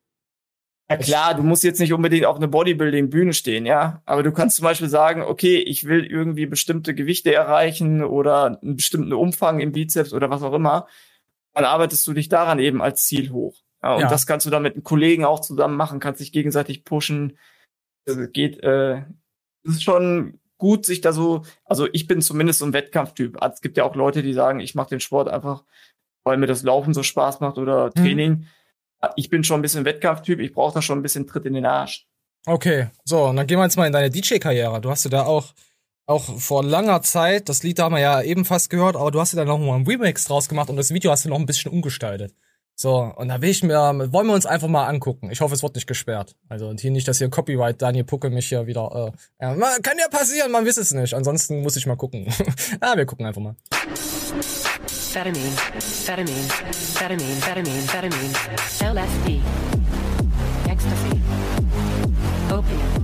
Ja 0.91 0.99
klar, 0.99 1.35
du 1.35 1.43
musst 1.43 1.65
jetzt 1.65 1.81
nicht 1.81 1.95
unbedingt 1.95 2.27
auf 2.27 2.37
einer 2.37 2.47
Bodybuilding-Bühne 2.49 3.33
stehen, 3.33 3.65
ja. 3.65 4.03
Aber 4.05 4.23
du 4.23 4.33
kannst 4.33 4.57
zum 4.57 4.65
Beispiel 4.65 4.89
sagen, 4.91 5.23
okay, 5.23 5.57
ich 5.59 5.85
will 5.85 6.05
irgendwie 6.05 6.45
bestimmte 6.47 6.95
Gewichte 6.95 7.33
erreichen 7.33 8.05
oder 8.05 8.59
einen 8.61 8.77
bestimmten 8.77 9.15
Umfang 9.15 9.61
im 9.61 9.73
Bizeps 9.73 10.13
oder 10.13 10.29
was 10.29 10.43
auch 10.43 10.53
immer. 10.53 10.87
Dann 11.55 11.65
arbeitest 11.65 12.07
du 12.07 12.13
dich 12.13 12.29
daran 12.29 12.59
eben 12.59 12.83
als 12.83 13.05
Ziel 13.07 13.31
hoch. 13.31 13.57
Ja, 13.85 13.95
und 13.97 14.01
Ja. 14.03 14.09
das 14.09 14.27
kannst 14.27 14.47
du 14.47 14.51
dann 14.51 14.63
mit 14.63 14.75
einem 14.75 14.83
Kollegen 14.83 15.25
auch 15.27 15.41
zusammen 15.41 15.77
machen, 15.77 16.01
kannst 16.01 16.21
dich 16.21 16.33
gegenseitig 16.33 16.85
pushen. 16.85 17.39
Also 18.09 18.27
geht, 18.27 18.63
äh, 18.63 19.03
es 19.67 19.75
ist 19.75 19.83
schon 19.83 20.41
gut, 20.57 20.87
sich 20.87 21.03
da 21.03 21.13
so, 21.13 21.43
also 21.67 21.87
ich 21.93 22.07
bin 22.07 22.23
zumindest 22.23 22.61
so 22.61 22.65
ein 22.65 22.73
Wettkampftyp. 22.73 23.43
Also 23.43 23.55
Es 23.55 23.61
gibt 23.61 23.77
ja 23.77 23.85
auch 23.85 23.95
Leute, 23.95 24.23
die 24.23 24.33
sagen, 24.33 24.61
ich 24.61 24.75
mache 24.75 24.89
den 24.89 25.01
Sport 25.01 25.29
einfach, 25.29 25.65
weil 26.25 26.39
mir 26.39 26.47
das 26.47 26.63
Laufen 26.63 26.95
so 26.95 27.03
Spaß 27.03 27.41
macht 27.41 27.59
oder 27.59 27.91
Training. 27.93 28.47
Ich 29.17 29.29
bin 29.29 29.45
schon 29.45 29.59
ein 29.59 29.63
bisschen 29.63 29.85
Wettkampftyp, 29.85 30.41
ich 30.41 30.55
brauche 30.55 30.73
da 30.73 30.81
schon 30.81 30.99
ein 30.99 31.03
bisschen 31.03 31.27
Tritt 31.27 31.45
in 31.45 31.53
den 31.53 31.67
Arsch. 31.67 32.07
Okay, 32.47 32.89
so, 33.05 33.25
und 33.25 33.37
dann 33.37 33.47
gehen 33.47 33.59
wir 33.59 33.65
jetzt 33.65 33.77
mal 33.77 33.87
in 33.87 33.93
deine 33.93 34.11
DJ-Karriere. 34.11 34.81
Du 34.81 34.91
hast 34.91 35.05
ja 35.05 35.11
da 35.11 35.25
auch, 35.25 35.53
auch 36.07 36.39
vor 36.41 36.65
langer 36.65 37.03
Zeit, 37.03 37.51
das 37.51 37.63
Lied 37.63 37.79
haben 37.81 37.95
wir 37.95 38.01
ja 38.01 38.23
eben 38.23 38.47
fast 38.47 38.71
gehört, 38.71 38.97
aber 38.97 39.11
du 39.11 39.21
hast 39.21 39.33
ja 39.33 39.39
da 39.39 39.45
noch 39.45 39.59
mal 39.59 39.75
einen 39.75 39.87
Remix 39.87 40.25
draus 40.25 40.49
gemacht 40.49 40.71
und 40.71 40.77
das 40.77 40.91
Video 40.93 41.11
hast 41.11 41.27
du 41.27 41.29
noch 41.29 41.39
ein 41.39 41.47
bisschen 41.47 41.71
umgestaltet. 41.73 42.35
So, 42.77 43.13
und 43.17 43.29
da 43.29 43.41
will 43.41 43.51
ich 43.51 43.63
mir, 43.63 43.77
wollen 44.13 44.27
wir 44.27 44.35
uns 44.35 44.47
einfach 44.47 44.67
mal 44.69 44.87
angucken. 44.87 45.31
Ich 45.31 45.41
hoffe, 45.41 45.55
es 45.55 45.63
wird 45.63 45.77
nicht 45.77 45.87
gesperrt. 45.87 46.35
Also, 46.49 46.67
und 46.69 46.81
hier 46.81 46.91
nicht, 46.91 47.07
dass 47.07 47.19
hier 47.19 47.31
Copyright 47.31 47.81
Daniel 47.81 48.05
Pucke 48.05 48.31
mich 48.31 48.49
hier 48.49 48.67
wieder, 48.67 49.13
äh, 49.41 49.45
ja, 49.45 49.55
kann 49.83 49.97
ja 49.99 50.09
passieren, 50.11 50.51
man 50.51 50.67
weiß 50.67 50.79
es 50.79 50.93
nicht. 50.93 51.15
Ansonsten 51.15 51.63
muss 51.63 51.77
ich 51.77 51.87
mal 51.87 51.97
gucken. 51.97 52.27
ah, 52.81 52.97
wir 52.97 53.07
gucken 53.07 53.27
einfach 53.27 53.41
mal. 53.41 53.55
Amphetamine, 55.15 55.55
amphetamine, 55.73 56.41
amphetamine, 56.67 57.33
amphetamine, 57.35 57.79
amphetamine, 57.79 58.35
LSD, 58.81 59.41
ecstasy, 60.69 61.21
opium, 62.51 63.04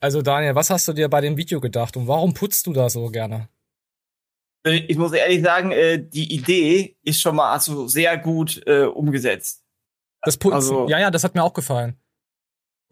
Also, 0.00 0.22
Daniel, 0.22 0.54
was 0.54 0.70
hast 0.70 0.88
du 0.88 0.92
dir 0.94 1.08
bei 1.08 1.20
dem 1.20 1.36
Video 1.36 1.60
gedacht 1.60 1.96
und 1.96 2.08
warum 2.08 2.32
putzt 2.32 2.66
du 2.66 2.72
da 2.72 2.88
so 2.88 3.08
gerne? 3.10 3.48
Äh, 4.66 4.76
Ich 4.88 4.96
muss 4.96 5.12
ehrlich 5.12 5.42
sagen, 5.42 5.72
äh, 5.72 5.98
die 6.02 6.34
Idee 6.34 6.96
ist 7.02 7.20
schon 7.20 7.36
mal 7.36 7.52
also 7.52 7.86
sehr 7.86 8.16
gut 8.16 8.62
äh, 8.66 8.84
umgesetzt. 8.84 9.62
Das 10.22 10.36
Putzen. 10.36 10.54
Also- 10.54 10.88
ja, 10.88 10.98
ja, 10.98 11.10
das 11.10 11.24
hat 11.24 11.34
mir 11.34 11.42
auch 11.42 11.54
gefallen. 11.54 11.96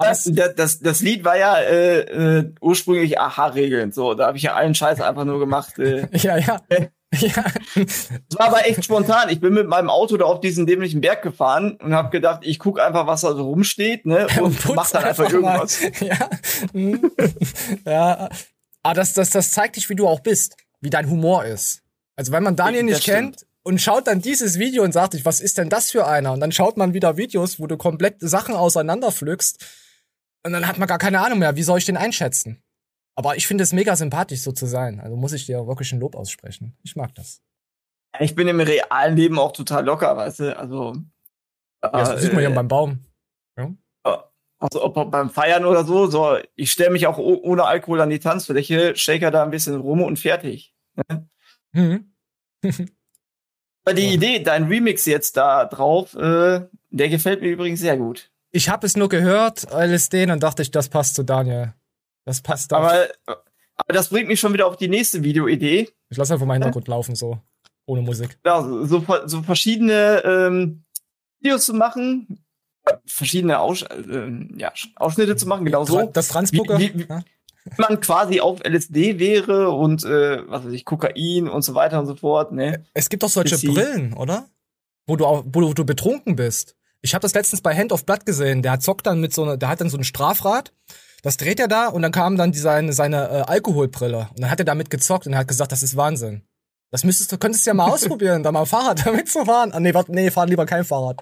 Das, 0.00 0.24
das, 0.33 0.54
das, 0.54 0.78
das 0.78 1.00
Lied 1.00 1.24
war 1.24 1.37
ja 1.37 1.59
äh, 1.59 2.00
äh, 2.02 2.54
ursprünglich 2.61 3.18
Aha-Regeln. 3.18 3.90
So, 3.90 4.14
da 4.14 4.28
habe 4.28 4.37
ich 4.37 4.44
ja 4.44 4.54
allen 4.54 4.74
Scheiß 4.76 5.00
einfach 5.00 5.24
nur 5.24 5.40
gemacht. 5.40 5.76
Äh. 5.80 6.06
Ja, 6.18 6.37
ja. 6.37 6.61
ja. 7.21 7.44
Es 7.75 8.11
war 8.37 8.49
aber 8.49 8.66
echt 8.66 8.85
spontan. 8.85 9.31
Ich 9.31 9.40
bin 9.40 9.55
mit 9.55 9.66
meinem 9.66 9.88
Auto 9.88 10.16
da 10.16 10.27
auf 10.27 10.40
diesen 10.40 10.66
dämlichen 10.66 11.01
Berg 11.01 11.23
gefahren 11.23 11.79
und 11.83 11.94
habe 11.94 12.11
gedacht, 12.11 12.40
ich 12.42 12.59
guck 12.59 12.81
einfach, 12.81 13.07
was 13.07 13.23
da 13.23 13.35
so 13.35 13.44
rumsteht, 13.44 14.05
ne? 14.05 14.27
Und, 14.40 14.61
putz 14.61 14.75
mach 14.75 14.90
dann 14.90 15.05
einfach, 15.05 15.31
irgendwas. 15.31 15.81
Mal. 15.81 15.92
Ja. 16.01 16.31
Hm. 16.73 17.11
ja. 17.87 18.29
Aber 18.83 18.94
das, 18.94 19.14
das, 19.14 19.31
das 19.31 19.53
zeigt 19.53 19.77
dich, 19.77 19.88
wie 19.88 19.94
du 19.94 20.07
auch 20.07 20.21
bist, 20.21 20.57
wie 20.81 20.90
dein 20.90 21.09
Humor 21.09 21.44
ist. 21.44 21.83
Also 22.16 22.33
wenn 22.33 22.42
man 22.42 22.57
Daniel 22.57 22.87
Das 22.87 22.97
nicht 22.97 23.05
kennt 23.05 23.47
und 23.62 23.81
schaut 23.81 24.07
dann 24.07 24.21
dieses 24.21 24.59
Video 24.59 24.83
und 24.83 24.92
sagt 24.92 25.12
sich, 25.12 25.25
was 25.25 25.40
ist 25.40 25.59
denn 25.59 25.68
das 25.68 25.90
für 25.90 26.07
einer? 26.07 26.33
Und 26.33 26.40
dann 26.40 26.53
schaut 26.53 26.77
man 26.77 26.94
wieder 26.94 27.16
Videos, 27.16 27.59
wo 27.59 27.66
du 27.66 27.77
komplett 27.77 28.16
Sachen 28.21 28.55
auseinanderpflückst 28.55 29.64
und 30.44 30.53
dann 30.53 30.66
hat 30.66 30.79
man 30.79 30.88
gar 30.88 30.99
keine 30.99 31.21
Ahnung 31.21 31.38
mehr, 31.38 31.57
wie 31.57 31.62
soll 31.62 31.79
ich 31.79 31.85
den 31.85 31.97
einschätzen? 31.97 32.62
Aber 33.18 33.35
ich 33.37 33.48
finde 33.48 33.64
es 33.64 33.72
mega 33.72 33.96
sympathisch, 33.96 34.42
so 34.42 34.52
zu 34.52 34.66
sein. 34.66 35.00
Also 35.00 35.16
muss 35.16 35.33
ich 35.33 35.44
dir 35.44 35.66
wirklich 35.66 35.92
ein 35.92 35.98
Lob 35.98 36.14
aussprechen. 36.14 36.78
Ich 36.85 36.94
mag 36.94 37.12
das. 37.16 37.42
Ich 38.20 38.37
bin 38.37 38.46
im 38.46 38.61
realen 38.61 39.16
Leben 39.16 39.40
auch 39.40 39.50
total 39.50 39.85
locker, 39.85 40.16
weißt 40.16 40.38
du? 40.38 40.57
Also, 40.57 40.94
Ja, 41.83 41.90
das 41.90 42.11
äh, 42.11 42.18
sieht 42.20 42.33
man 42.33 42.44
ja 42.44 42.50
beim 42.50 42.68
Baum. 42.68 43.04
Also 44.61 44.85
ob 44.85 45.11
beim 45.11 45.31
Feiern 45.31 45.64
oder 45.64 45.83
so, 45.85 46.07
so 46.07 46.37
ich 46.54 46.70
stelle 46.70 46.90
mich 46.90 47.09
auch 47.09 47.18
oh- 47.18 47.40
ohne 47.42 47.64
Alkohol 47.64 48.00
an 48.00 48.11
die 48.11 48.20
Tanzfläche, 48.20 48.94
shaker 48.94 49.33
da 49.33 49.42
ein 49.42 49.50
bisschen 49.50 49.81
rum 49.81 50.00
und 50.00 50.16
fertig. 50.20 50.76
Mhm. 51.72 52.12
Aber 53.85 53.94
die 53.94 54.07
Ja. 54.07 54.12
Idee, 54.12 54.38
dein 54.44 54.64
Remix 54.64 55.07
jetzt 55.07 55.37
da 55.37 55.64
drauf, 55.64 56.14
äh, 56.14 56.66
der 56.90 57.09
gefällt 57.09 57.40
mir 57.40 57.48
übrigens 57.48 57.81
sehr 57.81 57.96
gut. 57.96 58.31
Ich 58.52 58.68
habe 58.68 58.87
es 58.87 58.96
nur 58.96 59.09
gehört, 59.09 59.66
LSD, 59.72 60.26
dann 60.26 60.38
dachte 60.38 60.62
ich, 60.62 60.70
das 60.70 60.88
passt 60.88 61.16
zu 61.16 61.24
Daniel. 61.24 61.74
Das 62.28 62.42
passt 62.42 62.70
doch. 62.72 62.76
Aber, 62.78 63.08
aber 63.26 63.92
das 63.94 64.10
bringt 64.10 64.28
mich 64.28 64.38
schon 64.38 64.52
wieder 64.52 64.66
auf 64.66 64.76
die 64.76 64.88
nächste 64.88 65.24
Videoidee. 65.24 65.88
Ich 66.10 66.16
lasse 66.18 66.34
einfach 66.34 66.44
mal 66.46 66.52
Hintergrund 66.54 66.86
laufen, 66.88 67.14
so. 67.14 67.38
Ohne 67.86 68.02
Musik. 68.02 68.38
Ja, 68.44 68.62
so, 68.62 68.84
so, 68.84 69.02
so 69.24 69.42
verschiedene 69.42 70.22
ähm, 70.26 70.84
Videos 71.40 71.64
zu 71.64 71.72
machen, 71.72 72.44
verschiedene 73.06 73.58
Aus, 73.60 73.80
äh, 73.82 74.30
ja, 74.58 74.72
Ausschnitte 74.96 75.36
zu 75.36 75.46
machen, 75.48 75.64
genau 75.64 75.86
so. 75.86 76.02
Das 76.12 76.28
Transpoker. 76.28 76.78
Wie- 76.78 76.92
wie- 76.98 77.06
ja? 77.08 77.22
man 77.78 78.00
quasi 78.00 78.40
auf 78.40 78.60
LSD 78.62 79.18
wäre 79.18 79.70
und 79.70 80.04
äh, 80.04 80.42
was 80.50 80.66
weiß 80.66 80.72
ich, 80.72 80.84
Kokain 80.84 81.48
und 81.48 81.62
so 81.62 81.74
weiter 81.74 81.98
und 81.98 82.06
so 82.06 82.14
fort, 82.14 82.52
ne? 82.52 82.84
Es 82.94 83.08
gibt 83.08 83.22
doch 83.22 83.28
solche 83.30 83.54
Bisschen. 83.56 83.72
Brillen, 83.74 84.12
oder? 84.14 84.48
Wo 85.06 85.16
du, 85.16 85.24
auch, 85.26 85.44
wo 85.46 85.60
du, 85.62 85.72
du 85.74 85.84
betrunken 85.84 86.36
bist. 86.36 86.76
Ich 87.00 87.14
habe 87.14 87.22
das 87.22 87.32
letztens 87.34 87.62
bei 87.62 87.74
Hand 87.74 87.92
of 87.92 88.04
Blood 88.04 88.26
gesehen. 88.26 88.60
Der 88.62 88.80
zockt 88.80 89.06
dann 89.06 89.20
mit 89.20 89.32
so 89.32 89.44
einer, 89.44 89.56
der 89.56 89.68
hat 89.70 89.80
dann 89.80 89.88
so 89.88 89.96
ein 89.96 90.04
Strafrad. 90.04 90.72
Das 91.22 91.37
dreht 91.37 91.61
er 91.61 91.68
da 91.68 91.88
und 91.88 92.02
dann 92.02 92.12
kam 92.12 92.37
dann 92.37 92.52
die, 92.52 92.59
seine, 92.59 92.92
seine 92.92 93.28
äh, 93.28 93.42
Alkoholbrille. 93.42 94.28
Und 94.31 94.40
dann 94.40 94.50
hat 94.50 94.61
er 94.61 94.64
damit 94.64 94.90
gezockt 94.90 95.26
und 95.26 95.33
er 95.33 95.40
hat 95.40 95.48
gesagt, 95.48 95.72
das 95.72 95.83
ist 95.83 95.96
Wahnsinn. 95.96 96.42
Das 96.90 97.04
müsstest 97.04 97.33
du, 97.33 97.38
könntest 97.38 97.66
du 97.66 97.70
ja 97.70 97.74
mal 97.74 97.90
ausprobieren, 97.92 98.42
da 98.42 98.52
mal 98.52 98.66
Fahrrad 98.66 99.04
damit 99.07 99.28
zu 99.28 99.44
fahren. 99.44 99.72
Ah, 99.72 99.81
nee, 99.81 99.94
warte, 99.94 100.12
nee, 100.12 100.31
fahr 100.31 100.46
lieber 100.46 100.66
kein 100.66 100.85
Fahrrad. 100.85 101.20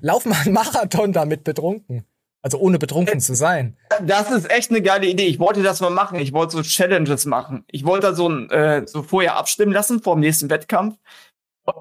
Lauf 0.00 0.24
mal 0.24 0.40
einen 0.44 0.54
Marathon 0.54 1.12
damit 1.12 1.44
betrunken. 1.44 2.04
Also 2.42 2.58
ohne 2.58 2.78
betrunken 2.78 3.20
zu 3.20 3.34
sein. 3.34 3.76
Das 4.02 4.30
ist 4.30 4.48
echt 4.48 4.70
eine 4.70 4.80
geile 4.80 5.06
Idee. 5.06 5.26
Ich 5.26 5.40
wollte 5.40 5.64
das 5.64 5.80
mal 5.80 5.90
machen. 5.90 6.20
Ich 6.20 6.32
wollte 6.32 6.52
so 6.52 6.62
Challenges 6.62 7.24
machen. 7.24 7.64
Ich 7.66 7.84
wollte 7.84 8.08
da 8.08 8.14
so 8.14 8.28
ein 8.28 8.48
äh, 8.50 8.86
so 8.86 9.02
vorher 9.02 9.36
abstimmen 9.36 9.72
lassen 9.72 10.00
vor 10.00 10.14
dem 10.14 10.20
nächsten 10.20 10.48
Wettkampf. 10.48 10.96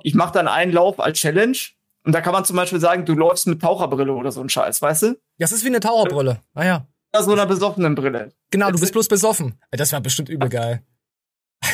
Ich 0.01 0.15
mache 0.15 0.33
dann 0.33 0.47
einen 0.47 0.71
Lauf 0.71 0.99
als 0.99 1.19
Challenge 1.19 1.57
und 2.03 2.13
da 2.13 2.21
kann 2.21 2.33
man 2.33 2.45
zum 2.45 2.55
Beispiel 2.55 2.79
sagen, 2.79 3.05
du 3.05 3.13
läufst 3.13 3.45
mit 3.45 3.61
Taucherbrille 3.61 4.13
oder 4.13 4.31
so 4.31 4.41
ein 4.41 4.49
Scheiß, 4.49 4.81
weißt 4.81 5.03
du? 5.03 5.19
Das 5.37 5.51
ist 5.51 5.63
wie 5.63 5.67
eine 5.67 5.81
Taucherbrille. 5.81 6.41
Ah 6.55 6.65
ja. 6.65 6.75
Oder 6.75 6.87
so 7.23 7.31
einer 7.33 7.45
besoffenen 7.45 7.95
Brille. 7.95 8.31
Genau, 8.51 8.71
du 8.71 8.79
bist 8.79 8.93
bloß 8.93 9.07
besoffen. 9.07 9.59
Das 9.71 9.91
wäre 9.91 10.01
bestimmt 10.01 10.29
übel 10.29 10.49
geil. 10.49 10.83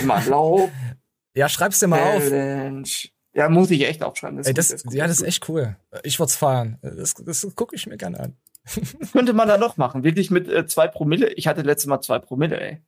Mal 0.04 0.26
Lauf, 0.28 0.70
Ja, 1.36 1.48
schreib's 1.48 1.80
dir 1.80 1.88
mal 1.88 2.02
auf. 2.02 2.24
Challenge. 2.24 2.88
Ja, 3.34 3.48
muss 3.48 3.72
ich 3.72 3.82
echt 3.88 4.04
aufschreiben. 4.04 4.44
Ey, 4.44 4.54
das, 4.54 4.84
gut, 4.84 4.94
ja, 4.94 5.08
das 5.08 5.22
ist 5.22 5.28
echt 5.28 5.48
cool. 5.48 5.78
Ich 6.04 6.20
würd's 6.20 6.36
feiern. 6.36 6.78
Das, 6.82 7.14
das 7.14 7.48
gucke 7.56 7.76
ich 7.76 7.88
mir 7.88 7.96
gerne 7.98 8.20
an. 8.20 8.38
Könnte 9.14 9.32
man 9.34 9.48
da 9.48 9.58
noch 9.58 9.78
machen? 9.78 10.04
Wirklich 10.04 10.30
mit 10.32 10.50
äh, 10.50 10.66
zwei 10.68 10.88
Promille? 10.88 11.30
Ich 11.34 11.48
hatte 11.48 11.62
letztes 11.62 11.88
Mal 11.88 12.02
zwei 12.02 12.20
Promille, 12.20 12.60
ey. 12.60 12.82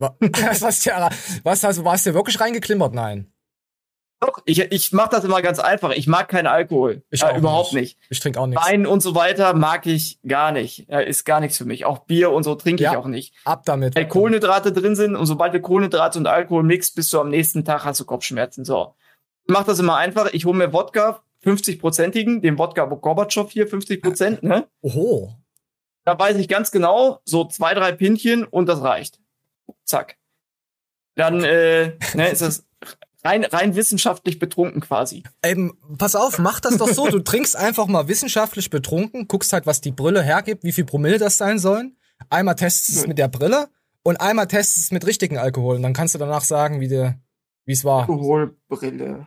Wa- 0.00 0.16
Was 0.20 0.62
hast 0.62 0.84
du, 0.86 0.90
was 1.44 1.62
hast, 1.64 1.84
warst 1.84 2.06
du 2.06 2.14
wirklich 2.14 2.38
reingeklimmert? 2.40 2.92
Nein. 2.94 3.32
Doch, 4.20 4.40
ich, 4.46 4.58
ich 4.58 4.92
mache 4.92 5.10
das 5.10 5.24
immer 5.24 5.40
ganz 5.42 5.60
einfach. 5.60 5.90
Ich 5.92 6.08
mag 6.08 6.28
keinen 6.28 6.48
Alkohol. 6.48 7.02
Ich 7.10 7.22
auch 7.22 7.36
überhaupt 7.36 7.72
nicht. 7.72 7.98
nicht. 7.98 8.10
Ich 8.10 8.18
trinke 8.18 8.40
auch 8.40 8.48
nichts. 8.48 8.64
Wein 8.66 8.84
und 8.84 9.00
so 9.00 9.14
weiter 9.14 9.54
mag 9.54 9.86
ich 9.86 10.18
gar 10.26 10.50
nicht. 10.50 10.88
Ja, 10.88 10.98
ist 10.98 11.24
gar 11.24 11.38
nichts 11.38 11.56
für 11.56 11.64
mich. 11.64 11.84
Auch 11.84 12.00
Bier 12.00 12.32
und 12.32 12.42
so 12.42 12.56
trinke 12.56 12.82
Ja. 12.82 12.92
ich 12.92 12.96
auch 12.96 13.06
nicht. 13.06 13.34
Ab 13.44 13.62
damit. 13.64 13.94
Weil 13.94 14.08
Kohlenhydrate 14.08 14.72
drin 14.72 14.96
sind 14.96 15.14
und 15.14 15.26
sobald 15.26 15.54
du 15.54 15.60
Kohlenhydrate 15.60 16.18
und 16.18 16.26
Alkohol 16.26 16.64
mixt, 16.64 16.96
bist 16.96 17.12
du 17.12 17.20
am 17.20 17.28
nächsten 17.28 17.64
Tag 17.64 17.84
hast 17.84 18.00
du 18.00 18.04
Kopfschmerzen. 18.04 18.64
So. 18.64 18.96
Ich 19.44 19.52
mach 19.52 19.62
das 19.64 19.78
immer 19.78 19.96
einfach. 19.96 20.32
Ich 20.32 20.44
hole 20.44 20.56
mir 20.58 20.72
Wodka, 20.72 21.22
50-prozentigen, 21.44 22.40
den 22.40 22.58
Wodka 22.58 22.86
Gorbatschow 22.86 23.48
hier, 23.50 23.68
50 23.68 24.02
Prozent, 24.02 24.42
ne? 24.42 24.66
Oho. 24.82 25.32
Da 26.04 26.18
weiß 26.18 26.38
ich 26.38 26.48
ganz 26.48 26.72
genau, 26.72 27.20
so 27.24 27.44
zwei, 27.44 27.74
drei 27.74 27.92
Pinchen 27.92 28.44
und 28.44 28.66
das 28.66 28.82
reicht. 28.82 29.20
Zack. 29.84 30.16
Dann 31.14 31.44
äh, 31.44 31.96
ne, 32.14 32.28
ist 32.30 32.42
das 32.42 32.66
rein, 33.28 33.44
rein 33.44 33.74
wissenschaftlich 33.76 34.38
betrunken 34.38 34.80
quasi. 34.80 35.22
Ähm, 35.42 35.76
pass 35.98 36.14
auf, 36.14 36.38
mach 36.38 36.60
das 36.60 36.78
doch 36.78 36.88
so. 36.88 37.08
Du 37.08 37.18
trinkst 37.24 37.56
einfach 37.56 37.86
mal 37.86 38.08
wissenschaftlich 38.08 38.70
betrunken, 38.70 39.28
guckst 39.28 39.52
halt, 39.52 39.66
was 39.66 39.80
die 39.80 39.92
Brille 39.92 40.22
hergibt, 40.22 40.64
wie 40.64 40.72
viel 40.72 40.84
Promille 40.84 41.18
das 41.18 41.36
sein 41.36 41.58
sollen. 41.58 41.96
Einmal 42.30 42.56
testest 42.56 42.98
es 42.98 43.06
mit 43.06 43.18
der 43.18 43.28
Brille 43.28 43.68
und 44.02 44.20
einmal 44.20 44.48
testest 44.48 44.86
es 44.86 44.90
mit 44.90 45.06
richtigen 45.06 45.38
Alkohol. 45.38 45.76
Und 45.76 45.82
dann 45.82 45.92
kannst 45.92 46.14
du 46.14 46.18
danach 46.18 46.42
sagen, 46.42 46.80
wie 46.80 46.88
dir, 46.88 47.20
wie 47.64 47.72
es 47.72 47.84
war. 47.84 48.00
Alkoholbrille. 48.00 49.26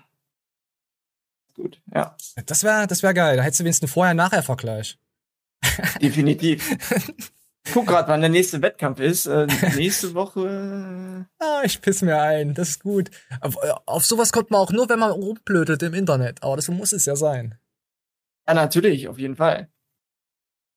Gut, 1.53 1.81
ja, 1.93 2.15
Das 2.45 2.63
wäre 2.63 2.87
das 2.87 3.03
wär 3.03 3.13
geil. 3.13 3.37
Da 3.37 3.43
hättest 3.43 3.59
du 3.59 3.63
wenigstens 3.65 3.89
einen 3.89 3.93
Vorher-Nachher-Vergleich. 3.93 4.97
definitiv. 6.01 6.77
Ich 7.65 7.73
guck 7.73 7.85
gerade, 7.87 8.07
wann 8.07 8.21
der 8.21 8.29
nächste 8.29 8.61
Wettkampf 8.61 8.99
ist. 8.99 9.27
Äh, 9.27 9.47
nächste 9.75 10.13
Woche. 10.13 11.27
Ah, 11.39 11.61
ich 11.63 11.79
piss 11.81 12.01
mir 12.01 12.19
ein. 12.19 12.53
Das 12.53 12.69
ist 12.69 12.83
gut. 12.83 13.09
Auf, 13.39 13.55
auf 13.85 14.05
sowas 14.05 14.31
kommt 14.31 14.49
man 14.51 14.59
auch 14.61 14.71
nur, 14.71 14.89
wenn 14.89 14.99
man 14.99 15.11
rumblödet 15.11 15.83
im 15.83 15.93
Internet. 15.93 16.41
Aber 16.43 16.55
das 16.55 16.67
muss 16.69 16.91
es 16.91 17.05
ja 17.05 17.15
sein. 17.15 17.57
Ja, 18.47 18.55
natürlich, 18.55 19.07
auf 19.07 19.19
jeden 19.19 19.35
Fall. 19.35 19.69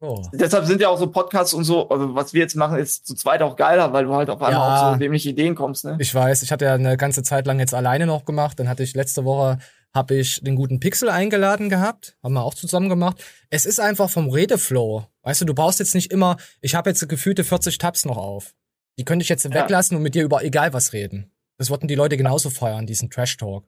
Oh. 0.00 0.22
Deshalb 0.34 0.66
sind 0.66 0.82
ja 0.82 0.88
auch 0.90 0.98
so 0.98 1.10
Podcasts 1.10 1.54
und 1.54 1.64
so, 1.64 1.88
also 1.88 2.14
was 2.14 2.34
wir 2.34 2.42
jetzt 2.42 2.56
machen, 2.56 2.76
ist 2.76 3.06
zu 3.06 3.14
zweit 3.14 3.40
auch 3.40 3.56
geiler, 3.56 3.92
weil 3.94 4.04
du 4.04 4.14
halt 4.14 4.28
auf 4.28 4.42
einmal 4.42 4.52
Ja. 4.68 4.88
auf 4.88 4.94
so 4.94 4.98
dämliche 4.98 5.30
Ideen 5.30 5.54
kommst, 5.54 5.84
ne? 5.86 5.96
Ich 5.98 6.14
weiß, 6.14 6.42
ich 6.42 6.52
hatte 6.52 6.66
ja 6.66 6.74
eine 6.74 6.98
ganze 6.98 7.22
Zeit 7.22 7.46
lang 7.46 7.58
jetzt 7.58 7.72
alleine 7.72 8.04
noch 8.04 8.26
gemacht. 8.26 8.58
Dann 8.60 8.68
hatte 8.68 8.82
ich 8.82 8.94
letzte 8.94 9.24
Woche 9.24 9.58
habe 9.94 10.16
ich 10.16 10.40
den 10.42 10.56
guten 10.56 10.80
Pixel 10.80 11.08
eingeladen 11.08 11.68
gehabt, 11.70 12.16
haben 12.22 12.34
wir 12.34 12.42
auch 12.42 12.54
zusammen 12.54 12.88
gemacht. 12.88 13.22
Es 13.50 13.64
ist 13.64 13.78
einfach 13.78 14.10
vom 14.10 14.28
Redeflow. 14.28 15.06
Weißt 15.22 15.40
du, 15.40 15.44
du 15.44 15.54
brauchst 15.54 15.78
jetzt 15.78 15.94
nicht 15.94 16.10
immer, 16.10 16.36
ich 16.60 16.74
habe 16.74 16.90
jetzt 16.90 17.08
gefühlte 17.08 17.44
40 17.44 17.78
Tabs 17.78 18.04
noch 18.04 18.16
auf. 18.16 18.54
Die 18.98 19.04
könnte 19.04 19.22
ich 19.22 19.28
jetzt 19.28 19.44
Ja. 19.44 19.52
weglassen 19.54 19.96
und 19.96 20.02
mit 20.02 20.14
dir 20.14 20.24
über 20.24 20.42
egal 20.44 20.72
was 20.72 20.92
reden. 20.92 21.30
Das 21.58 21.70
wollten 21.70 21.86
die 21.88 21.94
Leute 21.94 22.16
genauso 22.16 22.50
feiern, 22.50 22.86
diesen 22.86 23.10
Trash 23.10 23.36
Talk. 23.36 23.64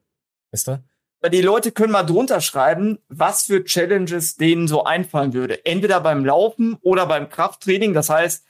Weißt 0.51 0.67
du? 0.67 0.83
Weil 1.21 1.31
die 1.31 1.41
Leute 1.41 1.71
können 1.71 1.93
mal 1.93 2.03
drunter 2.03 2.41
schreiben, 2.41 2.99
was 3.07 3.43
für 3.43 3.63
Challenges 3.63 4.35
denen 4.35 4.67
so 4.67 4.83
einfallen 4.83 5.33
würde. 5.33 5.65
Entweder 5.65 5.99
beim 6.01 6.23
Laufen 6.25 6.77
oder 6.81 7.05
beim 7.07 7.29
Krafttraining. 7.29 7.93
Das 7.93 8.09
heißt, 8.09 8.45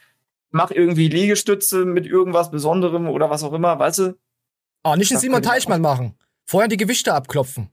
mach 0.49 0.71
irgendwie 0.71 1.07
Liegestütze 1.07 1.85
mit 1.85 2.05
irgendwas 2.05 2.51
Besonderem 2.51 3.07
oder 3.07 3.29
was 3.29 3.43
auch 3.43 3.53
immer, 3.53 3.79
weißt 3.79 3.99
du? 3.99 4.17
Ah, 4.83 4.95
nicht 4.97 5.11
den 5.11 5.19
Simon 5.19 5.41
Teichmann 5.43 5.81
machen. 5.81 6.17
Vorher 6.47 6.67
die 6.67 6.77
Gewichte 6.77 7.13
abklopfen. 7.13 7.69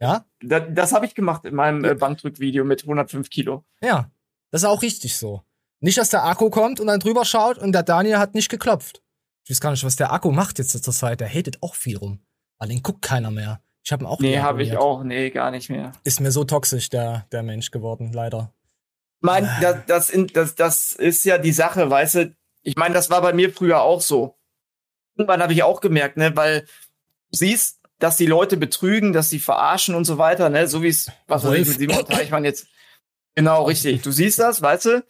Ja? 0.00 0.24
Das, 0.40 0.62
das 0.70 0.92
habe 0.92 1.06
ich 1.06 1.14
gemacht 1.14 1.44
in 1.44 1.54
meinem 1.54 1.84
äh, 1.84 1.94
Bankdrückvideo 1.94 2.64
mit 2.64 2.82
105 2.82 3.28
Kilo. 3.30 3.64
Ja. 3.82 4.10
Das 4.50 4.62
ist 4.62 4.68
auch 4.68 4.82
richtig 4.82 5.16
so. 5.16 5.42
Nicht, 5.80 5.98
dass 5.98 6.10
der 6.10 6.24
Akku 6.24 6.48
kommt 6.50 6.80
und 6.80 6.86
dann 6.86 7.00
drüber 7.00 7.24
schaut 7.24 7.58
und 7.58 7.72
der 7.72 7.82
Daniel 7.82 8.18
hat 8.18 8.34
nicht 8.34 8.48
geklopft. 8.48 9.02
Ich 9.44 9.50
weiß 9.50 9.60
gar 9.60 9.70
nicht, 9.72 9.84
was 9.84 9.96
der 9.96 10.12
Akku 10.12 10.30
macht 10.32 10.58
jetzt 10.58 10.82
zur 10.82 10.92
Zeit. 10.94 11.20
Der 11.20 11.28
hatet 11.28 11.62
auch 11.62 11.74
viel 11.74 11.96
rum. 11.98 12.20
Den 12.64 12.82
guckt 12.82 13.02
keiner 13.02 13.30
mehr. 13.30 13.60
Ich 13.84 13.92
habe 13.92 14.04
ihn 14.04 14.06
auch 14.08 14.18
Nee, 14.20 14.38
habe 14.38 14.62
ich 14.62 14.76
auch. 14.76 15.04
Nee, 15.04 15.30
gar 15.30 15.50
nicht 15.50 15.68
mehr. 15.68 15.92
Ist 16.04 16.20
mir 16.20 16.30
so 16.32 16.44
toxisch, 16.44 16.88
der, 16.88 17.26
der 17.32 17.42
Mensch 17.42 17.70
geworden, 17.70 18.12
leider. 18.12 18.52
Mein, 19.20 19.48
das, 19.60 19.76
das, 19.86 20.10
in- 20.10 20.26
das, 20.28 20.54
das 20.54 20.92
ist 20.92 21.24
ja 21.24 21.38
die 21.38 21.52
Sache, 21.52 21.88
weißt 21.90 22.14
du? 22.16 22.36
Ich 22.62 22.76
meine, 22.76 22.94
das 22.94 23.10
war 23.10 23.20
bei 23.22 23.32
mir 23.32 23.52
früher 23.52 23.82
auch 23.82 24.00
so. 24.00 24.36
Irgendwann 25.16 25.42
habe 25.42 25.52
ich 25.52 25.62
auch 25.62 25.80
gemerkt, 25.80 26.16
ne, 26.16 26.34
weil 26.36 26.62
du 26.62 27.36
siehst, 27.38 27.75
dass 27.98 28.16
die 28.16 28.26
Leute 28.26 28.56
betrügen, 28.56 29.12
dass 29.12 29.30
sie 29.30 29.38
verarschen 29.38 29.94
und 29.94 30.04
so 30.04 30.18
weiter, 30.18 30.48
ne, 30.50 30.68
so 30.68 30.82
wie 30.82 30.88
es, 30.88 31.10
was 31.26 31.44
weiß 31.44 31.54
ich, 31.60 31.68
mit 31.68 31.78
Simon 31.78 32.06
Teichmann 32.06 32.44
jetzt. 32.44 32.66
Genau, 33.34 33.64
richtig. 33.64 34.02
Du 34.02 34.10
siehst 34.12 34.38
das, 34.38 34.62
weißt 34.62 34.84
du? 34.86 35.04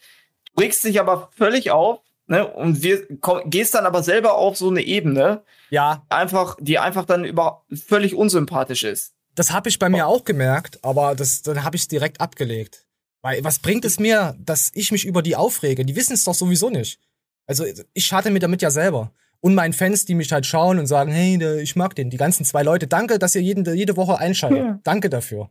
Du 0.55 0.61
regst 0.63 0.85
dich 0.85 1.01
aber 1.01 1.31
völlig 1.37 1.71
auf, 1.71 2.01
ne, 2.27 2.47
und 2.47 2.83
wir, 2.83 3.07
komm, 3.21 3.49
gehst 3.51 3.75
dann 3.75 3.87
aber 3.87 4.03
selber 4.03 4.35
auf 4.35 4.57
so 4.57 4.69
eine 4.71 4.83
Ebene, 4.83 5.43
Ja, 5.71 6.05
einfach, 6.09 6.57
die 6.61 6.79
einfach 6.79 7.05
dann 7.05 7.25
über, 7.25 7.65
völlig 7.75 8.15
unsympathisch 8.15 8.85
ist. 8.85 9.15
das 9.35 9.53
habe 9.53 9.69
ich 9.69 9.79
bei 9.79 9.89
mir 9.89 10.07
auch 10.07 10.25
gemerkt, 10.25 10.79
aber 10.83 11.15
das, 11.15 11.43
dann 11.43 11.63
habe 11.65 11.77
ich 11.77 11.89
direkt 11.89 12.21
abgelegt. 12.21 12.85
Weil 13.23 13.43
was 13.43 13.59
bringt 13.59 13.85
es 13.85 13.99
mir, 13.99 14.37
dass 14.39 14.71
ich 14.75 14.93
mich 14.93 15.05
über 15.05 15.21
die 15.23 15.35
aufrege? 15.37 15.85
Die 15.85 15.97
wissen 15.97 16.13
es 16.13 16.23
doch 16.25 16.35
sowieso 16.35 16.71
nicht. 16.71 17.01
Also 17.47 17.65
ich 17.93 18.07
schade 18.07 18.31
mir 18.31 18.39
damit 18.39 18.63
ja 18.63 18.71
selber. 18.71 19.13
Und 19.41 19.55
meinen 19.55 19.73
Fans, 19.73 20.05
die 20.05 20.15
mich 20.15 20.33
halt 20.33 20.47
schauen 20.47 20.79
und 20.79 20.87
sagen, 20.87 21.13
hey, 21.13 21.39
der- 21.39 21.59
ich 21.59 21.77
mag 21.77 21.95
den. 21.95 22.11
Die 22.11 22.17
ganzen 22.17 22.45
zwei 22.45 22.63
Leute, 22.63 22.87
danke, 22.87 23.19
dass 23.19 23.35
ihr 23.35 23.43
jeden, 23.43 23.65
jede 23.77 23.97
Woche 23.97 24.19
einschaltet. 24.19 24.59
Ja. 24.59 24.81
Danke 24.83 25.09
dafür. 25.11 25.51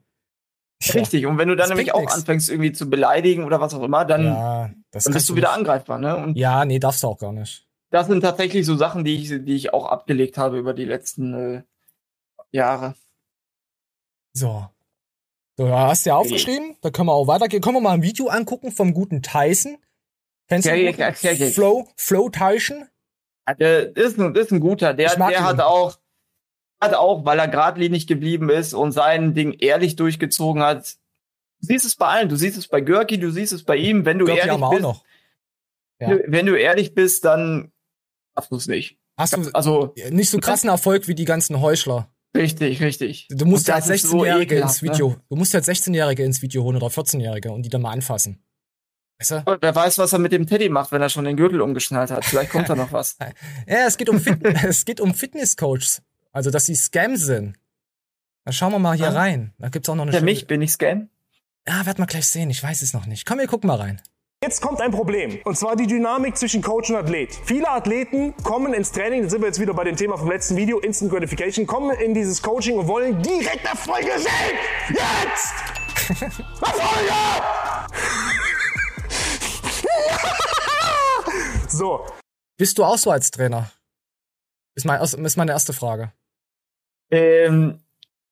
Richtig. 0.94 1.26
Und 1.26 1.38
wenn 1.38 1.48
du 1.48 1.56
dann 1.56 1.70
Das 1.70 1.78
nämlich 1.78 1.94
auch 1.94 2.02
nix. 2.02 2.14
anfängst, 2.14 2.50
irgendwie 2.50 2.74
zu 2.74 2.90
beleidigen 2.90 3.46
oder 3.46 3.62
was 3.62 3.74
auch 3.74 3.84
immer, 3.84 4.04
dann, 4.06 4.26
Ja, 4.26 4.72
das 4.92 5.06
dann 5.06 5.14
bist 5.14 5.30
du 5.30 5.36
wieder 5.36 5.48
nicht. 5.50 5.58
angreifbar, 5.60 6.00
ne? 6.00 6.18
Und 6.18 6.38
Ja, 6.38 6.66
nee, 6.66 6.80
darfst 6.80 7.02
du 7.04 7.08
auch 7.08 7.18
gar 7.18 7.32
nicht. 7.32 7.66
das 7.92 8.08
sind 8.08 8.20
tatsächlich 8.22 8.66
so 8.66 8.76
Sachen, 8.76 9.06
die 9.06 9.16
ich, 9.16 9.30
die 9.30 9.56
ich 9.56 9.74
auch 9.74 9.86
abgelegt 9.86 10.38
habe 10.38 10.58
über 10.60 10.74
die 10.74 10.84
letzten 10.86 11.34
äh, 11.34 11.64
Jahre. 12.52 12.96
So. 14.34 14.68
So, 15.58 15.68
da 15.68 15.88
hast 15.88 16.06
du 16.06 16.10
ja 16.10 16.18
aufgeschrieben. 16.18 16.76
Da 16.82 16.90
können 16.90 17.08
wir 17.08 17.14
auch 17.14 17.28
weitergehen. 17.28 17.62
Können 17.62 17.78
wir 17.78 17.82
mal 17.82 17.94
ein 17.94 18.02
Video 18.04 18.28
angucken 18.28 18.72
vom 18.74 18.94
guten 18.94 19.22
Tyson? 19.22 19.78
Kennst 20.50 20.66
du 20.68 20.72
Ja, 20.72 20.76
ja, 20.76 20.92
ja, 20.92 21.14
ja, 21.22 21.32
ja. 21.32 21.46
Flow, 21.52 21.88
Flow 21.96 22.30
Tyson? 22.30 22.90
Ja, 23.48 23.54
Der 23.54 23.96
ist 23.98 24.18
ein, 24.20 24.36
ist 24.36 24.52
ein 24.52 24.60
guter. 24.60 24.94
Der, 24.94 25.16
der 25.16 25.30
ihn. 25.30 25.44
hat 25.44 25.60
auch, 25.62 25.98
hat 26.82 26.94
auch, 26.94 27.26
weil 27.26 27.40
er 27.40 27.48
geradlinig 27.48 28.08
geblieben 28.08 28.50
ist 28.50 28.74
und 28.74 28.92
sein 28.92 29.34
Ding 29.34 29.54
ehrlich 29.54 29.96
durchgezogen 29.96 30.62
hat. 30.64 30.96
Du 31.62 31.68
siehst 31.68 31.86
es 31.86 31.96
bei 31.96 32.08
allen. 32.08 32.30
Du 32.30 32.36
siehst 32.36 32.58
es 32.58 32.68
bei 32.68 32.82
Görki, 32.82 33.20
du 33.20 33.32
siehst 33.32 33.54
es 33.54 33.64
bei 33.64 33.78
ihm. 33.78 34.06
Wenn 34.06 34.20
du 34.20 34.26
Görki 34.26 34.48
ehrlich 34.48 34.70
bist, 34.70 34.82
noch. 34.82 35.04
Ja. 36.00 36.18
wenn 36.28 36.46
du 36.46 36.56
ehrlich 36.60 36.94
bist, 36.94 37.24
dann 37.24 37.72
hast 38.36 38.52
du 38.52 38.58
es 38.58 38.68
nicht. 38.68 38.98
Hast 39.18 39.34
du 39.38 39.50
Also 39.54 39.94
nicht 40.10 40.30
so 40.30 40.40
krassen 40.40 40.70
Erfolg 40.70 41.08
wie 41.08 41.16
die 41.16 41.24
ganzen 41.24 41.62
Heuchler. 41.62 42.10
richtig, 42.36 42.82
richtig. 42.82 43.28
Du 43.30 43.46
musst 43.46 43.70
ist 43.70 43.86
so 44.02 44.18
16-Jährige 44.18 44.56
ekelhaft, 44.56 44.74
ins 44.74 44.82
ne? 44.82 44.90
Video, 44.94 45.16
du 45.30 45.36
musst 45.38 45.54
halt 45.54 45.64
16-Jährige 45.64 46.24
ins 46.24 46.42
Video 46.42 46.64
holen 46.64 46.76
oder 46.76 46.88
14-Jährige 46.88 47.52
und 47.52 47.64
die 47.64 47.70
dann 47.70 47.82
mal 47.82 47.92
anfassen. 47.92 48.44
Weißt 49.20 49.32
du? 49.32 49.58
Wer 49.62 49.76
weiß, 49.76 49.98
was 49.98 50.12
er 50.14 50.20
mit 50.20 50.32
dem 50.34 50.46
Teddy 50.46 50.68
macht, 50.70 50.92
wenn 50.92 51.02
er 51.02 51.10
schon 51.10 51.24
den 51.26 51.38
Gürtel 51.38 51.62
umgeschnallt 51.62 52.12
hat. 52.12 52.26
Vielleicht 52.26 52.52
kommt 52.52 52.68
da 52.70 52.76
noch 52.76 52.92
was. 52.92 53.18
Ja, 53.68 53.86
es 53.88 53.98
geht 53.98 54.10
um, 54.10 54.20
Fit 54.20 54.40
es 54.64 54.84
geht 54.86 55.00
um 55.00 55.14
Fitnesscoaches. 55.14 56.02
Also, 56.32 56.52
dass 56.52 56.66
sie 56.66 56.76
Scam 56.76 57.16
sind. 57.16 57.56
Dann 58.44 58.54
schauen 58.54 58.72
wir 58.74 58.80
mal 58.80 58.96
hier 58.96 59.08
Ah. 59.10 59.14
rein. 59.14 59.54
Da 59.58 59.70
gibt's 59.70 59.88
auch 59.90 59.96
noch 59.96 60.04
eine 60.04 60.12
Der 60.12 60.20
schöne- 60.20 60.32
mich, 60.32 60.48
bin 60.48 60.62
ich 60.62 60.72
Scan? 60.74 61.10
Ja, 61.68 61.86
werden 61.86 61.98
wir 62.00 62.06
gleich 62.08 62.28
sehen. 62.28 62.50
Ich 62.50 62.62
weiß 62.62 62.82
es 62.82 62.94
noch 62.94 63.06
nicht. 63.06 63.26
Komm, 63.26 63.40
wir 63.40 63.48
gucken 63.48 63.68
mal 63.68 63.78
rein. 63.80 64.02
Jetzt 64.44 64.62
kommt 64.62 64.82
ein 64.82 64.92
Problem. 64.92 65.40
Und 65.46 65.58
zwar 65.58 65.76
die 65.78 65.88
Dynamik 65.88 66.38
zwischen 66.38 66.62
Coach 66.62 66.90
und 66.92 66.98
Athlet. 66.98 67.34
Viele 67.46 67.68
Athleten 67.70 68.36
kommen 68.44 68.74
ins 68.76 68.92
Training, 68.92 69.24
da 69.24 69.30
sind 69.30 69.42
wir 69.42 69.48
jetzt 69.48 69.60
wieder 69.60 69.74
bei 69.74 69.86
dem 69.86 69.96
Thema 69.96 70.18
vom 70.18 70.30
letzten 70.30 70.56
Video, 70.58 70.78
Instant 70.80 71.10
Gratification, 71.12 71.66
kommen 71.66 71.96
in 71.98 72.14
dieses 72.14 72.42
Coaching 72.44 72.78
und 72.78 72.88
wollen 72.88 73.24
direkt 73.24 73.66
Erfolge 73.66 74.12
sehen. 74.20 74.58
Jetzt! 74.90 76.22
Erfolge! 76.62 77.14
So, 81.76 82.06
Bist 82.58 82.78
du 82.78 82.84
auch 82.84 82.98
so 82.98 83.12
als 83.12 83.32
Trainer? 83.32 83.72
Ist, 84.76 84.86
mein, 84.86 85.02
ist 85.02 85.38
meine 85.38 85.52
erste 85.52 85.74
Frage. 85.74 86.12
Ähm, 87.12 87.80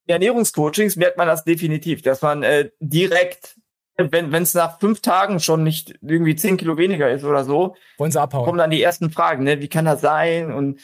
Ernährungscoachings 0.06 0.96
merkt 0.96 1.16
man 1.16 1.26
das 1.26 1.44
definitiv, 1.44 2.02
dass 2.02 2.20
man 2.22 2.42
äh, 2.42 2.70
direkt, 2.80 3.56
wenn 3.96 4.34
es 4.34 4.54
nach 4.54 4.78
fünf 4.80 5.00
Tagen 5.00 5.40
schon 5.40 5.62
nicht 5.62 5.94
irgendwie 6.02 6.36
zehn 6.36 6.56
Kilo 6.56 6.76
weniger 6.76 7.10
ist 7.10 7.24
oder 7.24 7.44
so, 7.44 7.76
Wollen 7.96 8.12
sie 8.12 8.20
abhauen? 8.20 8.44
kommen 8.44 8.58
dann 8.58 8.70
die 8.70 8.82
ersten 8.82 9.10
Fragen, 9.10 9.44
ne? 9.44 9.60
Wie 9.60 9.68
kann 9.68 9.84
das 9.84 10.00
sein? 10.00 10.52
Und 10.52 10.80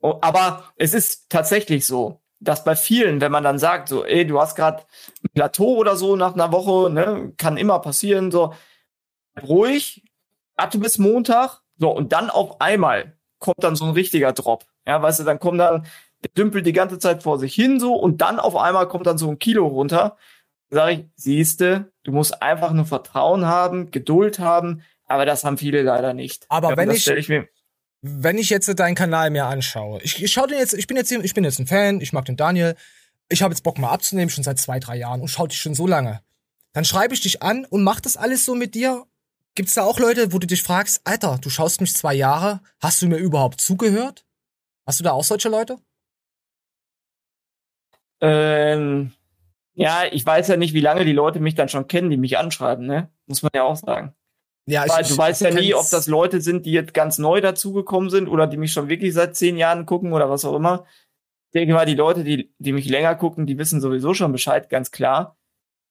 oh, 0.00 0.18
aber 0.20 0.72
es 0.76 0.94
ist 0.94 1.28
tatsächlich 1.28 1.86
so, 1.86 2.20
dass 2.40 2.64
bei 2.64 2.76
vielen, 2.76 3.20
wenn 3.20 3.32
man 3.32 3.44
dann 3.44 3.58
sagt, 3.58 3.88
so, 3.88 4.04
ey, 4.04 4.26
du 4.26 4.40
hast 4.40 4.54
gerade 4.54 4.84
ein 5.24 5.30
Plateau 5.34 5.76
oder 5.76 5.96
so 5.96 6.14
nach 6.16 6.34
einer 6.34 6.52
Woche, 6.52 6.90
ne, 6.90 7.32
kann 7.36 7.56
immer 7.56 7.80
passieren, 7.80 8.30
so 8.30 8.54
ruhig, 9.42 10.03
warte 10.56 10.78
bis 10.78 10.98
Montag, 10.98 11.60
so 11.78 11.90
und 11.90 12.12
dann 12.12 12.30
auf 12.30 12.60
einmal 12.60 13.16
kommt 13.38 13.62
dann 13.62 13.76
so 13.76 13.84
ein 13.84 13.92
richtiger 13.92 14.32
Drop, 14.32 14.64
ja, 14.86 15.00
weißt 15.02 15.20
du, 15.20 15.24
dann 15.24 15.38
kommt 15.38 15.60
dann 15.60 15.86
der 16.22 16.30
dümpelt 16.36 16.64
die 16.64 16.72
ganze 16.72 16.98
Zeit 16.98 17.22
vor 17.22 17.38
sich 17.38 17.54
hin 17.54 17.78
so 17.78 17.94
und 17.94 18.22
dann 18.22 18.38
auf 18.40 18.56
einmal 18.56 18.88
kommt 18.88 19.06
dann 19.06 19.18
so 19.18 19.28
ein 19.30 19.38
Kilo 19.38 19.66
runter. 19.66 20.16
Sag 20.70 20.90
ich, 20.92 21.04
siehste, 21.16 21.92
du 22.02 22.12
musst 22.12 22.42
einfach 22.42 22.72
nur 22.72 22.86
Vertrauen 22.86 23.44
haben, 23.44 23.90
Geduld 23.90 24.38
haben, 24.38 24.82
aber 25.06 25.26
das 25.26 25.44
haben 25.44 25.58
viele 25.58 25.82
leider 25.82 26.14
nicht. 26.14 26.46
Aber 26.48 26.70
Ja, 26.70 26.76
wenn 26.78 26.90
ich- 26.90 27.06
ich 27.06 27.28
mir, 27.28 27.46
wenn 28.00 28.38
ich 28.38 28.48
jetzt 28.48 28.68
deinen 28.78 28.94
Kanal 28.94 29.28
mir 29.30 29.44
anschaue, 29.44 30.00
ich, 30.02 30.22
ich 30.22 30.32
schau 30.32 30.46
den 30.46 30.58
jetzt, 30.58 30.72
ich 30.72 30.86
bin 30.86 30.96
jetzt, 30.96 31.12
ich 31.12 31.34
bin 31.34 31.44
jetzt 31.44 31.58
ein 31.58 31.66
Fan, 31.66 32.00
ich 32.00 32.12
mag 32.14 32.24
den 32.24 32.36
Daniel, 32.38 32.74
ich 33.28 33.42
habe 33.42 33.52
jetzt 33.52 33.62
Bock 33.62 33.78
mal 33.78 33.90
abzunehmen, 33.90 34.30
schon 34.30 34.44
seit 34.44 34.58
zwei, 34.58 34.78
drei 34.80 34.96
Jahren 34.96 35.20
und 35.20 35.28
schau 35.28 35.46
dich 35.46 35.60
schon 35.60 35.74
so 35.74 35.86
lange. 35.86 36.22
Dann 36.72 36.84
schreibe 36.86 37.12
ich 37.14 37.20
dich 37.20 37.42
an 37.42 37.66
und 37.66 37.82
mach 37.84 38.00
das 38.00 38.16
alles 38.16 38.44
so 38.46 38.54
mit 38.54 38.74
dir. 38.74 39.04
Gibt's 39.54 39.74
da 39.74 39.84
auch 39.84 40.00
Leute, 40.00 40.32
wo 40.32 40.38
du 40.38 40.46
dich 40.46 40.62
fragst, 40.62 41.00
Alter, 41.04 41.38
du 41.40 41.48
schaust 41.48 41.80
mich 41.80 41.94
zwei 41.94 42.14
Jahre, 42.14 42.60
hast 42.80 43.02
du 43.02 43.06
mir 43.06 43.18
überhaupt 43.18 43.60
zugehört? 43.60 44.26
Hast 44.86 45.00
du 45.00 45.04
da 45.04 45.12
auch 45.12 45.24
solche 45.24 45.48
Leute? 45.48 45.78
ähm, 48.24 49.12
ja, 49.74 50.04
ich 50.10 50.24
weiß 50.24 50.48
ja 50.48 50.56
nicht, 50.56 50.72
wie 50.72 50.80
lange 50.80 51.04
die 51.04 51.12
Leute 51.12 51.40
mich 51.40 51.54
dann 51.54 51.68
schon 51.68 51.88
kennen, 51.88 52.10
die 52.10 52.16
mich 52.16 52.38
anschreiben, 52.38 52.86
ne? 52.86 53.10
Muss 53.26 53.42
man 53.42 53.50
ja 53.54 53.64
auch 53.64 53.76
sagen. 53.76 54.14
Ja, 54.66 54.88
Weil 54.88 55.04
du 55.04 55.16
weißt 55.16 55.42
ja 55.42 55.50
nie, 55.50 55.74
ob 55.74 55.90
das 55.90 56.06
Leute 56.06 56.40
sind, 56.40 56.64
die 56.64 56.72
jetzt 56.72 56.94
ganz 56.94 57.18
neu 57.18 57.42
dazugekommen 57.42 58.08
sind 58.08 58.28
oder 58.28 58.46
die 58.46 58.56
mich 58.56 58.72
schon 58.72 58.88
wirklich 58.88 59.12
seit 59.12 59.36
zehn 59.36 59.58
Jahren 59.58 59.84
gucken 59.84 60.14
oder 60.14 60.30
was 60.30 60.46
auch 60.46 60.54
immer. 60.54 60.86
Ich 61.48 61.60
denke 61.60 61.74
mal, 61.74 61.84
die 61.84 61.94
Leute, 61.94 62.24
die, 62.24 62.54
die 62.58 62.72
mich 62.72 62.88
länger 62.88 63.14
gucken, 63.14 63.46
die 63.46 63.58
wissen 63.58 63.82
sowieso 63.82 64.14
schon 64.14 64.32
Bescheid, 64.32 64.70
ganz 64.70 64.90
klar. 64.90 65.36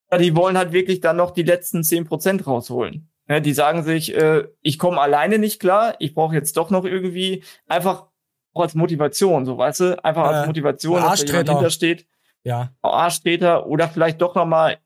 Aber 0.08 0.24
die 0.24 0.36
wollen 0.36 0.58
halt 0.58 0.72
wirklich 0.72 1.02
dann 1.02 1.18
noch 1.18 1.32
die 1.32 1.44
letzten 1.44 1.84
zehn 1.84 2.06
Prozent 2.06 2.48
rausholen. 2.48 3.13
Ja, 3.30 3.40
die 3.40 3.54
sagen 3.54 3.84
sich, 3.84 4.14
äh, 4.16 4.48
ich 4.62 4.78
komme 4.78 5.00
alleine 5.00 5.40
nicht 5.40 5.60
klar, 5.60 5.96
ich 6.00 6.14
brauche 6.14 6.36
jetzt 6.36 6.58
doch 6.58 6.70
noch 6.70 6.84
irgendwie 6.86 7.44
einfach 7.68 8.08
auch 8.54 8.62
als 8.62 8.76
Motivation, 8.76 9.46
so 9.46 9.58
weißt 9.58 9.80
du, 9.80 10.04
einfach 10.04 10.26
als 10.26 10.44
Äh, 10.44 10.48
Motivation, 10.48 10.96
dass 10.96 11.04
da 11.04 11.10
Arschtreter. 11.10 11.54
hintersteht, 11.54 12.06
Ja. 12.44 12.74
Arschtreter 12.82 13.66
oder 13.68 13.88
vielleicht 13.88 14.22
doch 14.22 14.36
nochmal 14.36 14.78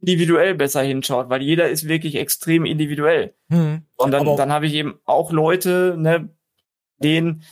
individuell 0.00 0.54
besser 0.54 0.82
hinschaut, 0.82 1.28
weil 1.28 1.42
jeder 1.42 1.68
ist 1.68 1.86
wirklich 1.86 2.16
extrem 2.16 2.64
individuell. 2.64 3.34
Hm. 3.50 3.82
Und 3.96 4.10
dann, 4.10 4.26
Aber- 4.26 4.36
dann 4.36 4.50
habe 4.52 4.66
ich 4.66 4.74
eben 4.74 4.98
auch 5.04 5.30
Leute, 5.30 5.94
ne, 5.98 6.30
denen, 6.98 7.42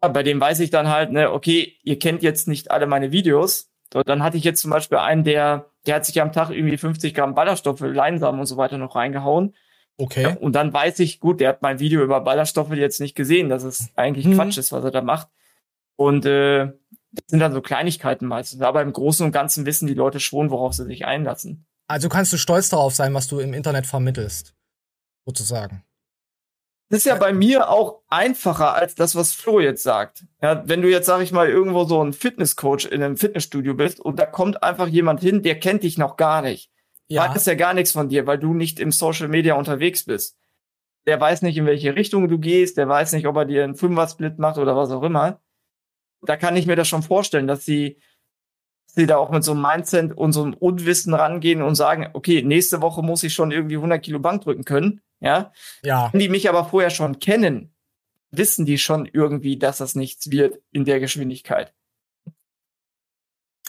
bei 0.00 0.22
denen 0.22 0.40
weiß 0.40 0.60
ich 0.60 0.70
dann 0.70 0.88
halt, 0.88 1.10
ne, 1.12 1.32
okay, 1.32 1.76
ihr 1.82 1.98
kennt 1.98 2.22
jetzt 2.22 2.46
nicht 2.48 2.70
alle 2.70 2.86
meine 2.86 3.10
Videos. 3.12 3.70
So, 3.94 4.02
dann 4.02 4.24
hatte 4.24 4.36
ich 4.36 4.42
jetzt 4.42 4.60
zum 4.60 4.72
Beispiel 4.72 4.98
einen, 4.98 5.22
der, 5.22 5.66
der 5.86 5.94
hat 5.94 6.04
sich 6.04 6.20
am 6.20 6.32
Tag 6.32 6.50
irgendwie 6.50 6.76
50 6.76 7.14
Gramm 7.14 7.36
Ballaststoffe, 7.36 7.78
Leinsamen 7.80 8.40
und 8.40 8.46
so 8.46 8.56
weiter 8.56 8.76
noch 8.76 8.96
reingehauen. 8.96 9.54
Okay. 9.98 10.36
Und 10.40 10.54
dann 10.56 10.72
weiß 10.72 10.98
ich, 10.98 11.20
gut, 11.20 11.40
der 11.40 11.50
hat 11.50 11.62
mein 11.62 11.78
Video 11.78 12.02
über 12.02 12.20
Ballaststoffe 12.20 12.72
jetzt 12.72 13.00
nicht 13.00 13.14
gesehen, 13.14 13.48
dass 13.48 13.62
es 13.62 13.90
eigentlich 13.94 14.26
Mhm. 14.26 14.34
Quatsch 14.34 14.58
ist, 14.58 14.72
was 14.72 14.82
er 14.82 14.90
da 14.90 15.00
macht. 15.00 15.28
Und 15.94 16.26
äh, 16.26 16.72
das 17.12 17.24
sind 17.28 17.38
dann 17.38 17.52
so 17.52 17.60
Kleinigkeiten 17.60 18.26
meistens. 18.26 18.62
Aber 18.62 18.82
im 18.82 18.92
Großen 18.92 19.24
und 19.24 19.30
Ganzen 19.30 19.64
wissen 19.64 19.86
die 19.86 19.94
Leute 19.94 20.18
schon, 20.18 20.50
worauf 20.50 20.74
sie 20.74 20.86
sich 20.86 21.06
einlassen. 21.06 21.64
Also 21.86 22.08
kannst 22.08 22.32
du 22.32 22.36
stolz 22.36 22.70
darauf 22.70 22.96
sein, 22.96 23.14
was 23.14 23.28
du 23.28 23.38
im 23.38 23.54
Internet 23.54 23.86
vermittelst. 23.86 24.56
Sozusagen. 25.24 25.84
Das 26.90 26.98
ist 26.98 27.06
ja 27.06 27.14
bei 27.16 27.32
mir 27.32 27.70
auch 27.70 28.02
einfacher 28.08 28.74
als 28.74 28.94
das, 28.94 29.16
was 29.16 29.32
Flo 29.32 29.58
jetzt 29.58 29.82
sagt. 29.82 30.26
Ja, 30.42 30.62
wenn 30.68 30.82
du 30.82 30.90
jetzt, 30.90 31.06
sag 31.06 31.22
ich 31.22 31.32
mal, 31.32 31.48
irgendwo 31.48 31.84
so 31.84 32.02
ein 32.02 32.12
Fitnesscoach 32.12 32.86
in 32.90 33.02
einem 33.02 33.16
Fitnessstudio 33.16 33.74
bist 33.74 34.00
und 34.00 34.18
da 34.18 34.26
kommt 34.26 34.62
einfach 34.62 34.86
jemand 34.86 35.20
hin, 35.20 35.42
der 35.42 35.58
kennt 35.58 35.82
dich 35.82 35.98
noch 35.98 36.16
gar 36.16 36.42
nicht. 36.42 36.70
Ja. 37.08 37.28
Weiß 37.28 37.46
ja 37.46 37.54
gar 37.54 37.74
nichts 37.74 37.92
von 37.92 38.08
dir, 38.08 38.26
weil 38.26 38.38
du 38.38 38.54
nicht 38.54 38.80
im 38.80 38.92
Social 38.92 39.28
Media 39.28 39.54
unterwegs 39.54 40.04
bist. 40.04 40.36
Der 41.06 41.20
weiß 41.20 41.42
nicht, 41.42 41.56
in 41.56 41.66
welche 41.66 41.96
Richtung 41.96 42.28
du 42.28 42.38
gehst, 42.38 42.76
der 42.76 42.88
weiß 42.88 43.12
nicht, 43.12 43.26
ob 43.26 43.36
er 43.36 43.44
dir 43.44 43.64
einen 43.64 43.74
Fünfer-Split 43.74 44.38
macht 44.38 44.58
oder 44.58 44.76
was 44.76 44.90
auch 44.90 45.02
immer. 45.02 45.40
Da 46.22 46.36
kann 46.36 46.56
ich 46.56 46.66
mir 46.66 46.76
das 46.76 46.88
schon 46.88 47.02
vorstellen, 47.02 47.46
dass 47.46 47.64
sie, 47.64 47.98
sie 48.94 49.06
da 49.06 49.16
auch 49.16 49.30
mit 49.30 49.44
so 49.44 49.52
einem 49.52 49.62
Mindset 49.62 50.12
und 50.12 50.32
so 50.32 50.42
einem 50.42 50.54
Unwissen 50.54 51.14
rangehen 51.14 51.62
und 51.62 51.74
sagen, 51.74 52.08
okay, 52.12 52.42
nächste 52.42 52.80
Woche 52.80 53.02
muss 53.02 53.22
ich 53.22 53.34
schon 53.34 53.50
irgendwie 53.50 53.76
100 53.76 54.02
Kilo 54.02 54.20
Bank 54.20 54.42
drücken 54.42 54.64
können, 54.64 55.00
ja. 55.20 55.52
Ja. 55.82 56.10
Wenn 56.12 56.20
die 56.20 56.28
mich 56.28 56.48
aber 56.48 56.64
vorher 56.64 56.90
schon 56.90 57.18
kennen, 57.18 57.74
wissen 58.30 58.66
die 58.66 58.78
schon 58.78 59.06
irgendwie, 59.06 59.58
dass 59.58 59.78
das 59.78 59.94
nichts 59.94 60.30
wird 60.30 60.60
in 60.70 60.84
der 60.84 61.00
Geschwindigkeit. 61.00 61.72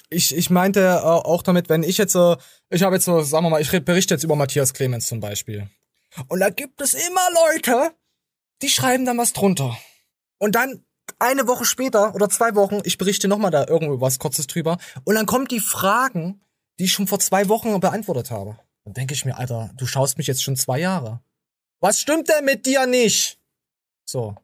Ich, 0.09 0.35
ich 0.35 0.49
meinte 0.49 0.81
äh, 0.81 0.99
auch 1.03 1.41
damit, 1.41 1.69
wenn 1.69 1.83
ich 1.83 1.97
jetzt 1.97 2.13
so, 2.13 2.37
ich 2.69 2.83
habe 2.83 2.95
jetzt 2.95 3.05
so, 3.05 3.21
sagen 3.21 3.45
wir 3.45 3.49
mal, 3.49 3.61
ich 3.61 3.71
berichte 3.83 4.13
jetzt 4.13 4.23
über 4.23 4.35
Matthias 4.35 4.73
Clemens 4.73 5.07
zum 5.07 5.19
Beispiel. 5.19 5.67
Und 6.27 6.39
da 6.39 6.49
gibt 6.49 6.79
es 6.81 6.93
immer 6.93 7.27
Leute, 7.33 7.91
die 8.61 8.69
schreiben 8.69 9.05
dann 9.05 9.17
was 9.17 9.33
drunter. 9.33 9.77
Und 10.37 10.55
dann 10.55 10.84
eine 11.19 11.47
Woche 11.47 11.65
später 11.65 12.13
oder 12.15 12.29
zwei 12.29 12.55
Wochen, 12.55 12.79
ich 12.83 12.97
berichte 12.97 13.27
nochmal 13.27 13.51
da 13.51 13.65
irgendwo 13.67 14.01
was 14.01 14.19
Kurzes 14.19 14.47
drüber. 14.47 14.77
Und 15.03 15.15
dann 15.15 15.25
kommen 15.25 15.47
die 15.47 15.59
Fragen, 15.59 16.41
die 16.79 16.85
ich 16.85 16.93
schon 16.93 17.07
vor 17.07 17.19
zwei 17.19 17.47
Wochen 17.49 17.79
beantwortet 17.79 18.31
habe. 18.31 18.57
Dann 18.83 18.93
denke 18.93 19.13
ich 19.13 19.25
mir, 19.25 19.37
Alter, 19.37 19.71
du 19.75 19.85
schaust 19.85 20.17
mich 20.17 20.27
jetzt 20.27 20.43
schon 20.43 20.55
zwei 20.55 20.79
Jahre. 20.79 21.21
Was 21.79 21.99
stimmt 21.99 22.29
denn 22.29 22.45
mit 22.45 22.65
dir 22.65 22.85
nicht? 22.85 23.39
So. 24.05 24.35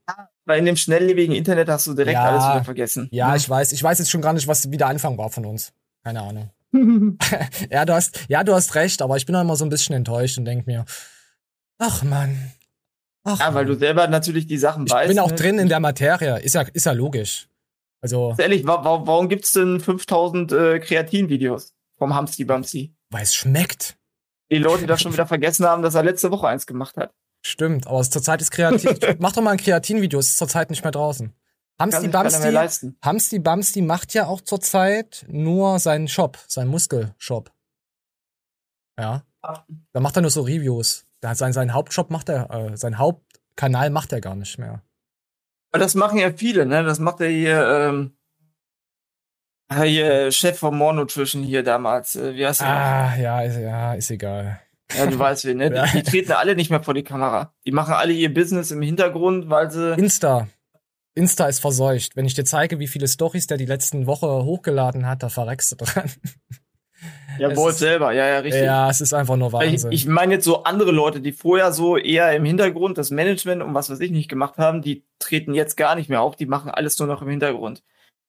Weil 0.45 0.59
in 0.59 0.65
dem 0.65 0.75
schnelllebigen 0.75 1.35
Internet 1.35 1.69
hast 1.69 1.87
du 1.87 1.93
direkt 1.93 2.15
Ja. 2.15 2.29
alles 2.29 2.43
wieder 2.43 2.63
vergessen. 2.63 3.07
Ja, 3.11 3.35
ich 3.35 3.47
weiß. 3.47 3.71
Ich 3.73 3.83
weiß 3.83 3.99
jetzt 3.99 4.09
schon 4.09 4.21
gar 4.21 4.33
nicht, 4.33 4.47
was 4.47 4.71
wie 4.71 4.77
der 4.77 4.87
Anfang 4.87 5.17
war 5.17 5.29
von 5.29 5.45
uns. 5.45 5.71
Keine 6.03 6.21
Ahnung. 6.21 6.49
ja, 7.69 7.85
du 7.85 7.93
hast, 7.93 8.19
ja, 8.27 8.43
du 8.43 8.53
hast 8.53 8.73
recht, 8.75 9.01
aber 9.01 9.17
ich 9.17 9.25
bin 9.25 9.35
auch 9.35 9.41
immer 9.41 9.55
so 9.55 9.65
ein 9.65 9.69
bisschen 9.69 9.95
enttäuscht 9.95 10.37
und 10.37 10.45
denk 10.45 10.65
mir, 10.65 10.85
ach 11.77 12.01
Mann. 12.03 12.51
Ach, 13.23 13.39
Ja, 13.39 13.53
weil 13.53 13.65
du 13.65 13.75
selber 13.75 14.07
natürlich 14.07 14.47
die 14.47 14.57
Sachen 14.57 14.85
ich 14.85 14.91
weißt. 14.91 15.09
bin 15.09 15.19
auch 15.19 15.29
ne? 15.29 15.35
drin 15.35 15.59
in 15.59 15.69
der 15.69 15.79
Materie. 15.79 16.39
Ist 16.39 16.55
ja, 16.55 16.61
ist 16.61 16.85
ja 16.85 16.91
logisch. 16.91 17.47
Also, 18.01 18.35
Ehrlich, 18.37 18.65
wa 18.65 18.83
wa 18.83 19.05
warum 19.05 19.29
gibt's 19.29 19.51
denn 19.51 19.79
5000 19.79 20.51
äh, 20.51 20.79
Kreatin-Videos 20.79 21.75
vom 21.97 22.15
Hamsti 22.15 22.45
Bamsi? 22.45 22.95
weil 23.11 23.23
es 23.23 23.35
schmeckt. 23.35 23.97
Die 24.51 24.57
Leute 24.57 24.87
das 24.87 25.01
schon 25.01 25.13
wieder 25.13 25.27
vergessen 25.27 25.65
haben, 25.65 25.83
dass 25.83 25.95
er 25.95 26.03
letzte 26.03 26.31
Woche 26.31 26.47
eins 26.47 26.65
gemacht 26.65 26.97
hat. 26.97 27.13
Stimmt, 27.45 27.87
aber 27.87 27.99
es 27.99 28.09
zurzeit 28.09 28.41
ist 28.41 28.51
Kreatin. 28.51 28.97
Mach 29.19 29.33
doch 29.33 29.41
mal 29.41 29.51
ein 29.51 29.57
Kreatin-Video, 29.57 30.19
es 30.19 30.29
ist 30.29 30.37
zurzeit 30.37 30.69
nicht 30.69 30.83
mehr 30.83 30.91
draußen. 30.91 31.33
Hamsti 31.79 32.07
Bamsti. 32.09 32.93
Hamsti 33.01 33.39
Bamsti 33.39 33.81
macht 33.81 34.13
ja 34.13 34.27
auch 34.27 34.41
zurzeit 34.41 35.25
nur 35.27 35.79
seinen 35.79 36.07
Shop, 36.07 36.37
seinen 36.47 36.69
Muskelshop. 36.69 37.51
Ja. 38.99 39.25
Da 39.41 39.99
macht 39.99 40.15
er 40.15 40.21
nur 40.21 40.29
so 40.29 40.41
Reviews. 40.41 41.05
Da 41.21 41.35
sein, 41.35 41.53
sein 41.53 41.73
Hauptshop 41.73 42.09
macht 42.09 42.29
er, 42.29 42.49
äh, 42.51 42.77
sein 42.77 42.97
Hauptkanal 42.97 43.91
macht 43.91 44.11
er 44.11 44.21
gar 44.21 44.35
nicht 44.35 44.57
mehr. 44.57 44.81
Aber 45.71 45.79
das 45.79 45.95
machen 45.95 46.19
ja 46.19 46.33
viele, 46.33 46.65
ne? 46.65 46.83
Das 46.83 46.99
macht 46.99 47.21
ja 47.21 47.27
hier, 47.27 47.67
ähm, 47.67 48.17
ah, 49.69 49.83
hier 49.83 50.31
Chef 50.31 50.57
von 50.59 50.75
More 50.75 50.95
Nutrition 50.95 51.43
hier 51.43 51.63
damals. 51.63 52.15
Äh, 52.15 52.35
wie 52.35 52.45
heißt 52.45 52.61
der? 52.61 52.67
Ah, 52.67 53.15
ja, 53.15 53.41
ist, 53.41 53.57
ja, 53.57 53.93
ist 53.93 54.11
egal. 54.11 54.59
Ja, 54.97 55.05
du 55.05 55.17
weißt 55.17 55.45
wen, 55.45 55.57
ne? 55.57 55.69
Die, 55.93 55.97
die 55.99 56.03
treten 56.03 56.33
alle 56.33 56.55
nicht 56.55 56.69
mehr 56.69 56.83
vor 56.83 56.93
die 56.93 57.03
Kamera. 57.03 57.53
Die 57.65 57.71
machen 57.71 57.93
alle 57.93 58.11
ihr 58.11 58.33
Business 58.33 58.71
im 58.71 58.81
Hintergrund, 58.81 59.49
weil 59.49 59.71
sie. 59.71 59.93
Insta. 59.93 60.47
Insta 61.13 61.47
ist 61.47 61.59
verseucht. 61.59 62.15
Wenn 62.15 62.25
ich 62.25 62.33
dir 62.33 62.45
zeige, 62.45 62.79
wie 62.79 62.87
viele 62.87 63.07
Stories 63.07 63.47
der 63.47 63.57
die 63.57 63.65
letzten 63.65 64.07
Woche 64.07 64.27
hochgeladen 64.27 65.05
hat, 65.05 65.23
da 65.23 65.29
verreckst 65.29 65.71
du 65.71 65.75
dran. 65.77 66.11
Ja, 67.41 67.49
ist- 67.69 67.79
selber, 67.79 68.11
ja, 68.11 68.27
ja, 68.27 68.39
richtig. 68.39 68.63
Ja, 68.63 68.89
es 68.89 69.01
ist 69.01 69.13
einfach 69.13 69.35
nur 69.35 69.51
Weil 69.51 69.67
Ich, 69.67 69.73
Wahnsinn. 69.73 69.91
ich 69.91 70.05
meine 70.07 70.33
jetzt 70.35 70.45
so 70.45 70.63
andere 70.63 70.91
Leute, 70.91 71.21
die 71.21 71.31
vorher 71.31 71.71
so 71.73 71.97
eher 71.97 72.31
im 72.33 72.45
Hintergrund 72.45 72.97
das 72.97 73.11
Management 73.11 73.61
und 73.63 73.73
was 73.73 73.89
weiß 73.89 73.99
ich 73.99 74.11
nicht 74.11 74.29
gemacht 74.29 74.57
haben, 74.57 74.81
die 74.81 75.03
treten 75.19 75.53
jetzt 75.53 75.75
gar 75.77 75.95
nicht 75.95 76.09
mehr 76.09 76.21
auf, 76.21 76.35
die 76.35 76.45
machen 76.45 76.71
alles 76.71 76.97
nur 76.99 77.07
noch 77.07 77.21
im 77.21 77.29
Hintergrund. 77.29 77.83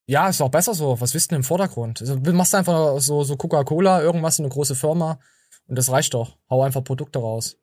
Ja, 0.07 0.29
ist 0.29 0.41
auch 0.43 0.51
besser 0.51 0.75
so. 0.75 1.01
Was 1.01 1.13
denn 1.13 1.37
im 1.37 1.45
Vordergrund? 1.45 2.01
Also, 2.01 2.17
du 2.17 2.33
machst 2.33 2.55
einfach 2.55 2.99
so, 3.01 3.23
so 3.23 3.37
Coca-Cola, 3.37 4.03
irgendwas, 4.03 4.41
eine 4.41 4.49
große 4.49 4.75
Firma. 4.75 5.21
Und 5.69 5.79
das 5.79 5.91
reicht 5.93 6.15
doch. 6.15 6.37
Hau 6.51 6.63
einfach 6.63 6.83
Produkte 6.83 7.21
raus. 7.21 7.57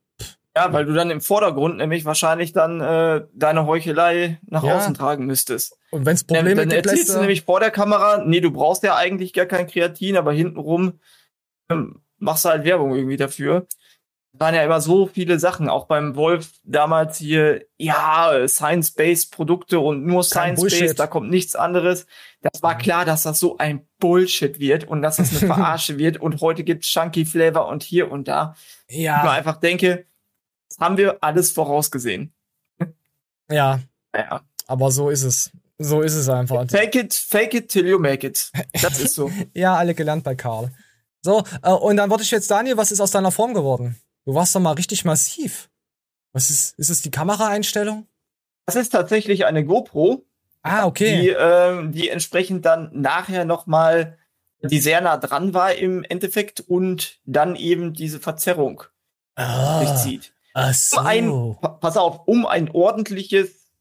Ja, 0.56 0.74
weil 0.74 0.86
du 0.86 0.94
dann 0.94 1.12
im 1.12 1.22
Vordergrund 1.22 1.78
nämlich 1.78 2.06
wahrscheinlich 2.06 2.54
dann 2.54 2.82
äh, 2.82 3.22
deine 3.34 3.66
Heuchelei 3.68 4.40
nach 4.48 4.64
Ja. 4.64 4.78
außen 4.78 4.94
tragen 4.94 5.26
müsstest. 5.26 5.78
Und 5.92 6.06
wenn's 6.06 6.26
Dann, 6.26 6.38
Probleme 6.38 6.62
dann 6.62 6.70
gibt, 6.70 6.86
erzählst 6.88 7.14
du 7.14 7.20
nämlich 7.20 7.44
vor 7.44 7.60
der 7.60 7.72
Kamera, 7.72 8.24
nee, 8.26 8.42
du 8.42 8.52
brauchst 8.52 8.84
ja 8.84 8.96
eigentlich 8.96 9.34
gar 9.34 9.46
kein 9.46 9.68
Kreatin, 9.68 10.18
aber 10.18 10.32
hintenrum 10.32 11.00
machst 12.18 12.46
du 12.46 12.50
halt 12.50 12.64
Werbung 12.64 12.96
irgendwie 12.96 13.18
dafür. 13.18 13.68
Es 14.34 14.40
waren 14.40 14.54
ja 14.54 14.64
immer 14.64 14.80
so 14.80 15.08
viele 15.08 15.40
Sachen, 15.40 15.70
auch 15.70 15.88
beim 15.88 16.16
Wolf 16.16 16.52
damals 16.64 17.18
hier, 17.18 17.66
ja, 17.78 18.48
Science-Based 18.48 19.32
Produkte 19.32 19.80
und 19.80 20.06
nur 20.06 20.24
Science-Based, 20.24 21.00
da 21.00 21.08
kommt 21.08 21.30
nichts 21.32 21.56
anderes. 21.56 22.06
Das 22.42 22.62
war 22.62 22.78
klar, 22.78 23.06
dass 23.06 23.24
das 23.24 23.40
so 23.40 23.58
ein 23.58 23.88
Bullshit 23.98 24.60
wird 24.60 24.88
und 24.88 25.02
dass 25.02 25.18
das 25.18 25.32
eine 25.32 25.40
Verarsche 25.54 25.98
wird 25.98 26.18
und 26.18 26.42
heute 26.42 26.64
gibt's 26.64 26.88
Chunky 26.88 27.26
Flavor 27.26 27.68
und 27.68 27.82
hier 27.82 28.12
und 28.12 28.28
da. 28.28 28.56
Ich 28.88 28.98
mir 28.98 29.04
ja, 29.04 29.32
einfach 29.32 29.58
denke, 29.58 30.06
das 30.70 30.78
haben 30.78 30.98
wir 30.98 31.18
alles 31.24 31.52
vorausgesehen. 31.52 32.32
ja, 33.52 33.80
Ja. 34.16 34.42
aber 34.68 34.92
so 34.92 35.10
ist 35.10 35.24
es. 35.24 35.52
So 35.82 36.02
ist 36.02 36.16
es 36.16 36.28
einfach. 36.28 36.70
Fake 36.70 36.96
it, 36.96 37.14
fake 37.14 37.54
it 37.54 37.70
till 37.70 37.88
you 37.88 37.98
make 37.98 38.28
it. 38.28 38.52
Das 38.82 39.00
ist 39.00 39.16
so. 39.16 39.32
Ja, 39.54 39.76
alle 39.76 39.96
gelernt 39.96 40.26
bei 40.26 40.36
Karl. 40.36 40.72
So, 41.22 41.44
äh, 41.64 41.72
und 41.72 41.98
dann 41.98 42.10
wollte 42.10 42.24
ich 42.24 42.32
jetzt, 42.32 42.50
Daniel, 42.50 42.78
was 42.78 42.92
ist 42.92 43.02
aus 43.02 43.12
deiner 43.12 43.32
Form 43.32 43.54
geworden? 43.54 44.00
Du 44.26 44.34
warst 44.36 44.56
doch 44.56 44.60
mal 44.60 44.74
richtig 44.74 45.06
massiv. 45.06 45.70
Was 46.34 46.50
ist, 46.50 46.78
ist 46.78 46.90
es 46.90 47.02
die 47.02 47.12
Kameraeinstellung? 47.12 48.08
Das 48.66 48.76
ist 48.76 48.90
tatsächlich 48.90 49.46
eine 49.46 49.66
GoPro, 49.66 50.26
Ah, 50.62 50.86
okay. 50.86 51.22
die, 51.22 51.30
ähm, 51.30 51.92
die 51.92 52.10
entsprechend 52.10 52.66
dann 52.66 52.90
nachher 52.94 53.46
nochmal, 53.46 54.18
die 54.62 54.80
sehr 54.80 55.02
nah 55.02 55.18
dran 55.18 55.54
war 55.54 55.74
im 55.74 56.04
Endeffekt 56.04 56.60
und 56.60 57.20
dann 57.26 57.56
eben 57.56 57.94
diese 57.94 58.20
Verzerrung 58.20 58.84
ah, 59.36 59.80
durchzieht. 59.84 60.34
ach 60.54 60.74
Um 60.98 61.06
ein, 61.06 61.26
so. 61.30 61.58
pa- 61.60 61.70
pass 61.70 61.98
auf, 61.98 62.28
um 62.28 62.46
ein 62.46 62.70
ordentliches, 62.70 63.72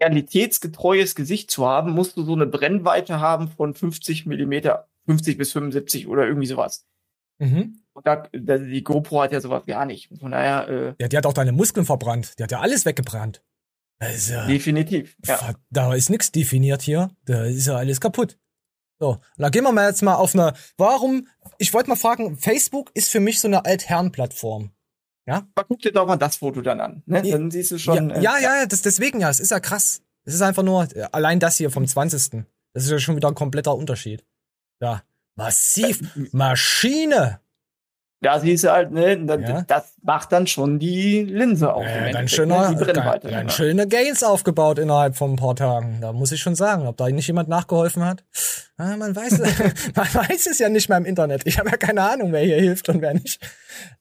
realitätsgetreues 0.00 1.14
Gesicht 1.14 1.50
zu 1.50 1.66
haben, 1.66 1.90
musst 1.92 2.16
du 2.16 2.22
so 2.24 2.32
eine 2.34 2.46
Brennweite 2.46 3.20
haben 3.20 3.48
von 3.48 3.74
50 3.74 4.26
Millimeter, 4.26 4.88
50 5.06 5.38
bis 5.38 5.52
75 5.52 6.08
oder 6.08 6.26
irgendwie 6.26 6.46
sowas. 6.46 6.86
Mhm. 7.38 7.82
Und 7.92 8.06
da, 8.06 8.28
da, 8.32 8.58
die 8.58 8.82
GoPro 8.82 9.22
hat 9.22 9.32
ja 9.32 9.40
sowas 9.40 9.64
gar 9.66 9.86
nicht. 9.86 10.10
Von 10.18 10.32
daher, 10.32 10.68
äh, 10.68 10.94
Ja, 11.00 11.08
die 11.08 11.16
hat 11.16 11.26
auch 11.26 11.32
deine 11.32 11.52
Muskeln 11.52 11.86
verbrannt. 11.86 12.38
Die 12.38 12.42
hat 12.42 12.52
ja 12.52 12.60
alles 12.60 12.84
weggebrannt. 12.86 13.42
Also, 13.98 14.34
definitiv. 14.46 15.16
Ja. 15.24 15.54
Da 15.70 15.94
ist 15.94 16.10
nichts 16.10 16.32
definiert 16.32 16.82
hier. 16.82 17.10
Da 17.24 17.44
ist 17.44 17.66
ja 17.66 17.76
alles 17.76 18.00
kaputt. 18.00 18.38
So, 18.98 19.10
und 19.10 19.20
dann 19.36 19.50
gehen 19.50 19.64
wir 19.64 19.72
mal 19.72 19.88
jetzt 19.88 20.02
mal 20.02 20.14
auf 20.14 20.34
eine. 20.34 20.54
Warum? 20.76 21.28
Ich 21.58 21.72
wollte 21.74 21.88
mal 21.88 21.96
fragen, 21.96 22.36
Facebook 22.36 22.90
ist 22.94 23.10
für 23.10 23.20
mich 23.20 23.40
so 23.40 23.48
eine 23.48 23.64
Altherren-Plattform. 23.64 24.70
Aber 25.26 25.64
guck 25.66 25.80
dir 25.80 25.92
doch 25.92 26.06
mal 26.06 26.16
das 26.16 26.36
Foto 26.36 26.60
dann 26.60 26.80
an. 26.80 27.02
Ne? 27.06 27.22
Ja. 27.24 27.38
Dann 27.38 27.50
siehst 27.50 27.70
du 27.70 27.78
schon. 27.78 28.10
ja, 28.10 28.16
äh, 28.16 28.22
ja, 28.22 28.38
ja, 28.40 28.66
das, 28.66 28.82
deswegen 28.82 29.20
ja. 29.20 29.30
Es 29.30 29.40
ist 29.40 29.50
ja 29.50 29.60
krass. 29.60 30.02
Es 30.24 30.34
ist 30.34 30.42
einfach 30.42 30.62
nur, 30.62 30.86
äh, 30.94 31.06
allein 31.12 31.40
das 31.40 31.56
hier 31.56 31.70
vom 31.70 31.86
20. 31.86 32.44
Das 32.72 32.84
ist 32.84 32.90
ja 32.90 32.98
schon 32.98 33.16
wieder 33.16 33.28
ein 33.28 33.34
kompletter 33.34 33.74
Unterschied. 33.74 34.24
Ja. 34.80 35.02
Massiv. 35.36 36.00
Maschine. 36.32 37.40
Da 38.20 38.40
siehst 38.40 38.64
du 38.64 38.72
halt, 38.72 38.90
ne, 38.90 39.18
da, 39.26 39.34
Ja. 39.36 39.62
das 39.62 39.96
macht 40.00 40.32
dann 40.32 40.46
schon 40.46 40.78
die 40.78 41.24
Linse 41.24 41.74
auf. 41.74 41.84
Ja, 41.84 41.90
Endeffekt, 41.90 42.30
schöner, 42.30 42.70
ne, 42.70 42.86
dann, 42.86 43.20
dann 43.20 43.30
ja. 43.30 43.48
schöne 43.50 43.86
Gains 43.86 44.22
aufgebaut 44.22 44.78
innerhalb 44.78 45.14
von 45.14 45.32
ein 45.34 45.36
paar 45.36 45.54
Tagen. 45.54 45.98
Da 46.00 46.14
muss 46.14 46.32
ich 46.32 46.40
schon 46.40 46.54
sagen, 46.54 46.86
ob 46.86 46.96
da 46.96 47.06
nicht 47.10 47.26
jemand 47.26 47.50
nachgeholfen 47.50 48.02
hat. 48.02 48.24
Ah, 48.78 48.96
man 48.96 49.14
weiß, 49.14 49.38
man 49.94 50.14
weiß 50.14 50.46
es 50.46 50.58
ja 50.58 50.70
nicht 50.70 50.88
mehr 50.88 50.96
im 50.96 51.04
Internet. 51.04 51.42
Ich 51.44 51.58
habe 51.58 51.68
ja 51.68 51.76
keine 51.76 52.00
Ahnung, 52.02 52.32
wer 52.32 52.40
hier 52.42 52.56
hilft 52.56 52.88
und 52.88 53.02
wer 53.02 53.12
nicht. 53.12 53.40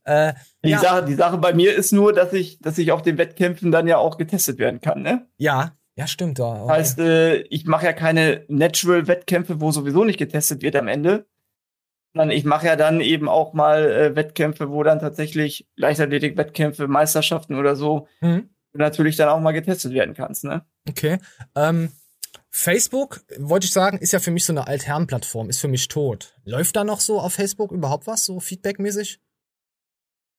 Äh, 0.05 0.33
Die, 0.63 0.69
ja, 0.69 0.79
Sache, 0.79 1.03
die 1.03 1.15
Sache 1.15 1.37
bei 1.37 1.53
mir 1.53 1.75
ist 1.75 1.91
nur, 1.91 2.13
dass 2.13 2.31
ich, 2.31 2.59
dass 2.61 2.77
ich 2.77 2.93
auf 2.93 3.01
den 3.01 3.17
Wettkämpfen 3.17 3.73
dann 3.73 3.87
ja 3.87 3.97
auch 3.97 4.17
getestet 4.17 4.57
werden 4.57 4.79
kann, 4.79 5.01
ne? 5.01 5.27
ja, 5.37 5.73
ja, 5.95 6.07
stimmt 6.07 6.39
da. 6.39 6.59
Das 6.59 6.69
heißt, 6.69 6.99
äh, 6.99 7.37
ich 7.43 7.65
mache 7.65 7.85
ja 7.85 7.93
keine 7.93 8.45
Natural-Wettkämpfe, 8.47 9.61
wo 9.61 9.71
sowieso 9.71 10.03
nicht 10.03 10.17
getestet 10.19 10.61
wird 10.61 10.75
am 10.75 10.87
Ende. 10.87 11.27
Sondern 12.13 12.31
ich 12.31 12.45
mache 12.45 12.67
ja 12.67 12.75
dann 12.75 13.01
eben 13.01 13.27
auch 13.27 13.53
mal 13.53 13.91
äh, 13.91 14.15
Wettkämpfe, 14.15 14.69
wo 14.69 14.83
dann 14.83 14.99
tatsächlich 14.99 15.67
Leichtathletik-Wettkämpfe, 15.75 16.87
Meisterschaften 16.87 17.55
oder 17.55 17.75
so 17.75 18.07
Hm, 18.19 18.49
du 18.71 18.77
natürlich 18.79 19.15
dann 19.15 19.29
auch 19.29 19.39
mal 19.39 19.51
getestet 19.51 19.93
werden 19.93 20.13
kannst, 20.13 20.43
ne? 20.43 20.65
okay. 20.89 21.17
Ähm, 21.55 21.91
Facebook, 22.49 23.21
wollte 23.39 23.65
ich 23.65 23.73
sagen, 23.73 23.97
ist 23.97 24.13
ja 24.13 24.19
für 24.19 24.29
mich 24.29 24.45
so 24.45 24.53
eine 24.53 24.67
Altherrenplattform, 24.67 25.49
ist 25.49 25.59
für 25.59 25.67
mich 25.67 25.87
tot. 25.87 26.35
Läuft 26.45 26.75
da 26.75 26.83
noch 26.83 26.99
so 26.99 27.19
auf 27.19 27.33
Facebook 27.33 27.71
überhaupt 27.71 28.05
was, 28.05 28.25
so 28.25 28.39
feedbackmäßig? 28.39 29.19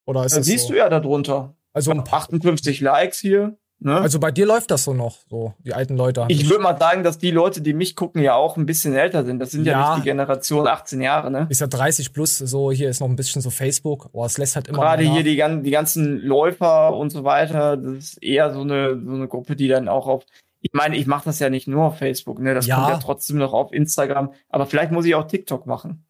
Oder 0.07 0.25
ist 0.25 0.33
Da 0.35 0.39
das 0.39 0.47
siehst 0.47 0.67
so? 0.67 0.73
du 0.75 0.79
ja 0.79 0.89
darunter. 0.89 1.57
Also, 1.73 1.91
ein 1.91 2.05
paar, 2.05 2.21
58 2.21 2.81
Likes 2.81 3.19
hier. 3.19 3.59
Ne? 3.85 4.01
also 4.01 4.19
bei 4.19 4.31
dir 4.31 4.47
läuft 4.47 4.71
das 4.71 4.85
so 4.85 4.95
noch, 4.95 5.19
so 5.29 5.53
die 5.59 5.75
alten 5.75 5.97
Leute. 5.97 6.25
ich 6.29 6.49
würde 6.49 6.63
mal 6.63 6.79
sagen, 6.79 7.03
dass 7.05 7.19
die 7.19 7.31
Leute, 7.31 7.61
die 7.61 7.75
mich 7.75 7.95
gucken, 7.97 8.23
ja 8.23 8.35
auch 8.35 8.57
ein 8.57 8.65
bisschen 8.65 8.95
älter 8.95 9.25
sind. 9.27 9.39
Das 9.41 9.51
sind 9.51 9.67
ja, 9.67 9.73
Ja. 9.73 9.95
nicht 9.95 10.05
die 10.05 10.09
Generation 10.09 10.67
18 10.67 11.03
Jahre, 11.03 11.31
ne? 11.31 11.47
ist 11.51 11.61
ja 11.61 11.67
30 11.67 12.13
plus, 12.15 12.39
so 12.39 12.73
hier 12.73 12.89
ist 12.89 13.01
noch 13.01 13.09
ein 13.09 13.17
bisschen 13.17 13.43
so 13.43 13.51
Facebook, 13.51 14.07
aber 14.15 14.25
es 14.25 14.39
lässt 14.39 14.57
halt 14.57 14.69
immer 14.69 14.79
Gerade 14.79 15.03
hier 15.05 15.23
die, 15.23 15.37
gan- 15.37 15.63
die 15.63 15.71
ganzen 15.71 16.19
Läufer 16.23 16.97
und 16.97 17.11
so 17.11 17.25
weiter, 17.25 17.77
das 17.77 17.95
ist 17.97 18.23
eher 18.23 18.53
so 18.55 18.63
eine, 18.63 18.99
so 19.05 19.13
eine 19.13 19.29
Gruppe, 19.29 19.55
die 19.55 19.69
dann 19.69 19.89
auch 19.89 20.07
auf. 20.07 20.25
Ich 20.63 20.73
meine, 20.73 20.97
ich 20.97 21.07
mache 21.07 21.27
das 21.27 21.39
ja 21.41 21.51
nicht 21.51 21.69
nur 21.69 21.85
auf 21.85 21.99
Facebook, 21.99 22.39
ne? 22.41 22.55
Das 22.55 22.67
Ja. 22.67 22.77
kommt 22.77 22.89
ja 22.89 22.97
trotzdem 22.99 23.37
noch 23.37 23.53
auf 23.53 23.71
Instagram. 23.71 24.33
Aber 24.49 24.65
vielleicht 24.65 24.93
muss 24.93 25.05
ich 25.05 25.15
auch 25.15 25.27
TikTok 25.29 25.67
machen. 25.67 26.07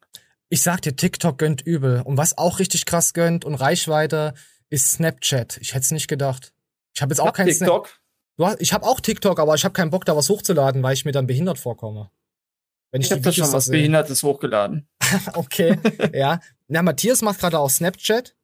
Ich 0.47 0.61
sag 0.61 0.81
dir, 0.81 0.95
TikTok 0.95 1.37
gönnt 1.37 1.61
übel. 1.63 2.01
Und 2.05 2.17
was 2.17 2.37
auch 2.37 2.59
richtig 2.59 2.85
krass 2.85 3.11
gönnt 3.11 3.43
und 3.43 3.55
Reichweite 3.55 4.33
ist 4.69 4.91
Snapchat. 4.91 5.57
Ich 5.57 5.73
hätte 5.73 5.81
es 5.81 5.91
nicht 5.91 6.07
gedacht. 6.07 6.53
Ich 6.95 7.01
habe 7.01 7.11
jetzt 7.11 7.19
auch 7.19 7.33
kein 7.33 7.51
Snap. 7.51 7.67
TikTok. 7.67 7.99
Hast, 8.39 8.61
ich 8.61 8.73
habe 8.73 8.85
auch 8.85 8.99
TikTok, 8.99 9.39
aber 9.39 9.55
ich 9.55 9.63
habe 9.63 9.73
keinen 9.73 9.91
Bock, 9.91 10.05
da 10.05 10.15
was 10.15 10.29
hochzuladen, 10.29 10.81
weil 10.83 10.93
ich 10.93 11.05
mir 11.05 11.11
dann 11.11 11.27
behindert 11.27 11.59
vorkomme. 11.59 12.09
Wenn 12.91 13.01
Ich 13.01 13.11
habe 13.11 13.21
da 13.21 13.31
schon 13.31 13.51
was. 13.51 13.69
Behindertes 13.69 14.23
hochgeladen. 14.23 14.87
Okay, 15.33 15.77
ja. 16.13 16.39
Na, 16.67 16.81
Matthias 16.81 17.21
macht 17.21 17.39
gerade 17.39 17.59
auch 17.59 17.69
Snapchat 17.69 18.35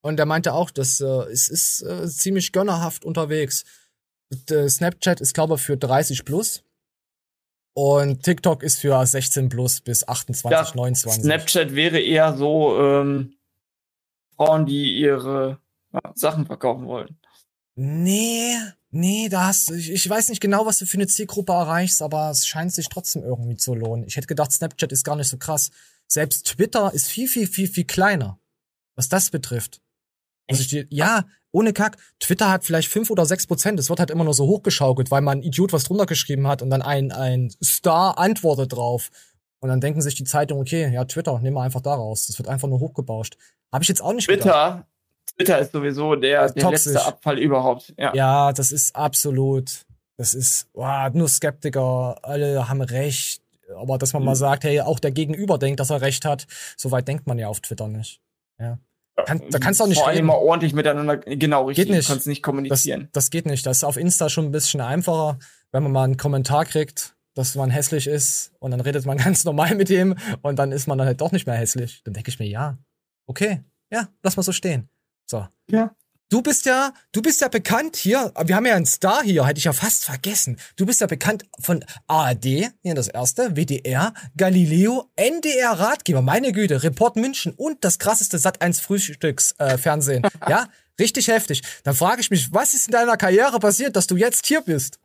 und 0.00 0.16
der 0.16 0.26
meinte 0.26 0.52
auch, 0.52 0.70
dass 0.70 1.00
äh, 1.00 1.06
es 1.30 1.48
ist 1.48 1.82
äh, 1.82 2.08
ziemlich 2.08 2.52
gönnerhaft 2.52 3.04
unterwegs. 3.04 3.64
Und, 4.30 4.50
äh, 4.50 4.68
Snapchat 4.68 5.20
ist, 5.20 5.34
glaube 5.34 5.54
ich, 5.54 5.60
für 5.60 5.76
30 5.76 6.24
plus. 6.24 6.64
Und 7.74 8.24
TikTok 8.24 8.62
ist 8.64 8.80
für 8.80 9.04
16 9.04 9.48
plus 9.48 9.80
bis 9.80 10.06
28, 10.08 10.50
Ja, 10.50 10.74
29. 10.74 11.22
Snapchat 11.22 11.74
wäre 11.74 12.00
eher 12.00 12.36
so 12.36 12.76
ähm, 12.80 13.36
Frauen, 14.36 14.66
die 14.66 14.98
ihre 14.98 15.60
ja, 15.92 16.00
Sachen 16.14 16.46
verkaufen 16.46 16.86
wollen. 16.86 17.17
Nee, 17.80 18.56
nee, 18.90 19.28
da 19.28 19.46
hast 19.46 19.70
du, 19.70 19.74
ich, 19.74 19.92
ich 19.92 20.10
weiß 20.10 20.30
nicht 20.30 20.40
genau, 20.40 20.66
was 20.66 20.80
du 20.80 20.86
für 20.86 20.96
eine 20.96 21.06
Zielgruppe 21.06 21.52
erreichst, 21.52 22.02
aber 22.02 22.28
es 22.28 22.44
scheint 22.44 22.72
sich 22.72 22.88
trotzdem 22.88 23.22
irgendwie 23.22 23.54
zu 23.54 23.72
lohnen. 23.72 24.04
Ich 24.04 24.16
hätte 24.16 24.26
gedacht, 24.26 24.50
Snapchat 24.50 24.90
ist 24.90 25.04
gar 25.04 25.14
nicht 25.14 25.28
so 25.28 25.36
krass. 25.36 25.70
Selbst 26.08 26.44
Twitter 26.44 26.92
ist 26.92 27.06
viel, 27.06 27.28
viel, 27.28 27.46
viel, 27.46 27.68
viel 27.68 27.84
kleiner, 27.84 28.40
was 28.96 29.08
das 29.08 29.30
betrifft. 29.30 29.80
Also 30.48 30.62
ich, 30.62 30.88
ja, 30.90 31.24
ohne 31.52 31.72
Kack, 31.72 31.98
Twitter 32.18 32.50
hat 32.50 32.64
vielleicht 32.64 32.88
fünf 32.88 33.10
oder 33.10 33.24
sechs 33.26 33.46
Prozent. 33.46 33.78
Es 33.78 33.90
wird 33.90 34.00
halt 34.00 34.10
immer 34.10 34.24
nur 34.24 34.34
so 34.34 34.46
hochgeschaukelt, 34.46 35.12
weil 35.12 35.22
man 35.22 35.38
ein 35.38 35.42
Idiot 35.42 35.72
was 35.72 35.84
drunter 35.84 36.06
geschrieben 36.06 36.48
hat 36.48 36.62
und 36.62 36.70
dann 36.70 36.82
ein, 36.82 37.12
ein 37.12 37.52
Star 37.62 38.18
antwortet 38.18 38.72
drauf. 38.72 39.10
Und 39.60 39.68
dann 39.68 39.80
denken 39.80 40.02
sich 40.02 40.16
die 40.16 40.24
Zeitung, 40.24 40.58
okay, 40.58 40.92
ja, 40.92 41.04
Twitter, 41.04 41.38
nehmen 41.38 41.56
wir 41.56 41.62
einfach 41.62 41.80
da 41.80 41.94
raus. 41.94 42.26
Das 42.26 42.38
wird 42.38 42.48
einfach 42.48 42.66
nur 42.66 42.80
hochgebauscht. 42.80 43.36
Habe 43.72 43.84
ich 43.84 43.88
jetzt 43.88 44.02
auch 44.02 44.14
nicht 44.14 44.26
gedacht. 44.26 44.84
Twitter, 45.38 45.58
ist 45.60 45.72
sowieso 45.72 46.14
der, 46.16 46.50
der 46.50 46.62
Toxisch. 46.62 46.92
letzte 46.92 47.06
Abfall 47.06 47.38
überhaupt. 47.38 47.94
Ja. 47.96 48.12
Ja, 48.14 48.52
das 48.52 48.72
ist 48.72 48.94
absolut, 48.96 49.82
das 50.16 50.34
ist, 50.34 50.68
wow, 50.74 51.12
nur 51.14 51.28
Skeptiker, 51.28 52.18
alle 52.22 52.68
haben 52.68 52.80
recht. 52.82 53.42
Aber 53.76 53.98
dass 53.98 54.14
man 54.14 54.24
mal 54.24 54.34
sagt, 54.34 54.64
hey, 54.64 54.80
auch 54.80 54.98
der 54.98 55.10
Gegenüber 55.10 55.58
denkt, 55.58 55.78
dass 55.78 55.90
er 55.90 56.00
recht 56.00 56.24
hat, 56.24 56.46
so 56.76 56.90
weit 56.90 57.06
denkt 57.06 57.26
man 57.26 57.38
ja 57.38 57.48
auf 57.48 57.60
Twitter 57.60 57.86
nicht. 57.86 58.20
Ja. 58.58 58.78
Kann, 59.26 59.42
da 59.50 59.58
kannst 59.58 59.80
du 59.80 59.84
auch 59.84 59.88
nicht 59.88 59.98
Vor 59.98 60.08
allem 60.08 60.26
mal 60.26 60.34
ordentlich 60.36 60.72
miteinander, 60.72 61.16
genau 61.18 61.66
richtig. 61.66 61.86
Geht 61.86 61.94
nicht. 61.96 62.08
Du 62.08 62.12
kannst 62.12 62.26
nicht 62.26 62.38
Das, 62.38 62.42
kommunizieren. 62.44 63.08
das 63.12 63.30
geht 63.30 63.46
nicht. 63.46 63.66
Das 63.66 63.78
ist 63.78 63.84
auf 63.84 63.96
Insta 63.96 64.28
schon 64.28 64.46
ein 64.46 64.52
bisschen 64.52 64.80
einfacher, 64.80 65.38
wenn 65.72 65.82
man 65.82 65.92
mal 65.92 66.04
einen 66.04 66.16
Kommentar 66.16 66.64
kriegt, 66.64 67.14
dass 67.34 67.54
man 67.56 67.70
hässlich 67.70 68.06
ist 68.06 68.52
und 68.58 68.70
dann 68.70 68.80
redet 68.80 69.04
man 69.06 69.18
ganz 69.24 69.44
normal 69.44 69.74
mit 69.74 69.90
ihm 69.90 70.16
und 70.42 70.58
dann 70.58 70.72
ist 70.72 70.86
man 70.86 70.98
dann 70.98 71.06
halt 71.06 71.20
doch 71.20 71.32
nicht 71.32 71.46
mehr 71.46 71.56
hässlich. 71.56 72.00
Dann 72.04 72.14
denke 72.14 72.30
ich 72.30 72.38
mir, 72.38 72.46
ja, 72.48 72.78
okay, 73.26 73.62
ja, 73.92 74.08
lass 74.22 74.36
mal 74.36 74.42
so 74.42 74.52
stehen. 74.52 74.88
So. 75.30 75.46
Ja. 75.70 75.94
Du 76.30 76.42
bist 76.42 76.66
ja, 76.66 76.92
du 77.12 77.22
bist 77.22 77.40
ja 77.40 77.48
bekannt 77.48 77.96
hier, 77.96 78.34
wir 78.44 78.54
haben 78.54 78.66
ja 78.66 78.74
einen 78.74 78.84
Star 78.84 79.22
hier, 79.22 79.46
hätte 79.46 79.58
ich 79.58 79.64
ja 79.64 79.72
fast 79.72 80.04
vergessen. 80.04 80.58
Du 80.76 80.84
bist 80.84 81.00
ja 81.00 81.06
bekannt 81.06 81.46
von 81.58 81.82
ARD, 82.06 82.44
hier 82.44 82.94
das 82.94 83.08
erste, 83.08 83.56
WDR, 83.56 84.12
Galileo, 84.36 85.10
NDR 85.16 85.72
Ratgeber, 85.72 86.20
meine 86.20 86.52
Güte, 86.52 86.82
Report 86.82 87.16
München 87.16 87.54
und 87.56 87.82
das 87.82 87.98
krasseste 87.98 88.36
Sat1 88.36 88.82
Frühstücksfernsehen. 88.82 89.74
Äh, 89.74 89.78
Fernsehen. 89.82 90.22
ja, 90.46 90.68
richtig 91.00 91.28
heftig. 91.28 91.62
Dann 91.84 91.94
frage 91.94 92.20
ich 92.20 92.30
mich, 92.30 92.52
was 92.52 92.74
ist 92.74 92.88
in 92.88 92.92
deiner 92.92 93.16
Karriere 93.16 93.58
passiert, 93.58 93.96
dass 93.96 94.06
du 94.06 94.16
jetzt 94.16 94.44
hier 94.44 94.60
bist? 94.60 94.98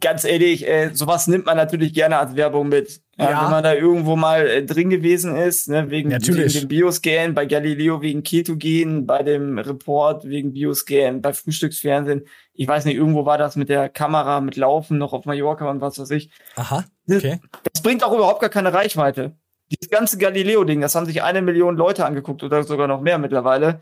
Ganz 0.00 0.24
ehrlich, 0.24 0.68
äh, 0.68 0.90
sowas 0.92 1.28
nimmt 1.28 1.46
man 1.46 1.56
natürlich 1.56 1.94
gerne 1.94 2.18
als 2.18 2.36
Werbung 2.36 2.68
mit. 2.68 3.00
Ja, 3.16 3.30
Ja. 3.30 3.42
Wenn 3.44 3.50
man 3.50 3.64
da 3.64 3.74
irgendwo 3.74 4.16
mal 4.16 4.46
äh, 4.46 4.66
drin 4.66 4.90
gewesen 4.90 5.34
ist, 5.34 5.68
ne, 5.68 5.88
wegen, 5.88 6.10
Natürlich. 6.10 6.54
wegen 6.54 6.64
dem 6.64 6.68
Bioscan, 6.68 7.34
bei 7.34 7.46
Galileo 7.46 8.02
wegen 8.02 8.22
Ketogen, 8.22 9.06
bei 9.06 9.22
dem 9.22 9.58
Report 9.58 10.24
wegen 10.24 10.52
Bioscan, 10.52 11.22
bei 11.22 11.32
Frühstücksfernsehen. 11.32 12.26
Ich 12.52 12.68
weiß 12.68 12.84
nicht, 12.84 12.96
irgendwo 12.96 13.24
war 13.24 13.38
das 13.38 13.56
mit 13.56 13.70
der 13.70 13.88
Kamera, 13.88 14.42
mit 14.42 14.56
Laufen 14.56 14.98
noch 14.98 15.14
auf 15.14 15.24
Mallorca 15.24 15.70
und 15.70 15.80
was 15.80 15.98
weiß 15.98 16.10
ich. 16.10 16.30
Aha, 16.56 16.84
okay. 17.10 17.40
Das 17.72 17.82
bringt 17.82 18.04
auch 18.04 18.12
überhaupt 18.12 18.40
gar 18.40 18.50
keine 18.50 18.74
Reichweite. 18.74 19.36
Dieses 19.70 19.90
ganze 19.90 20.18
Galileo-Ding, 20.18 20.82
das 20.82 20.94
haben 20.94 21.06
sich 21.06 21.22
eine 21.22 21.40
Million 21.40 21.76
Leute 21.76 22.04
angeguckt 22.04 22.42
oder 22.42 22.62
sogar 22.62 22.88
noch 22.88 23.00
mehr 23.00 23.16
mittlerweile. 23.16 23.80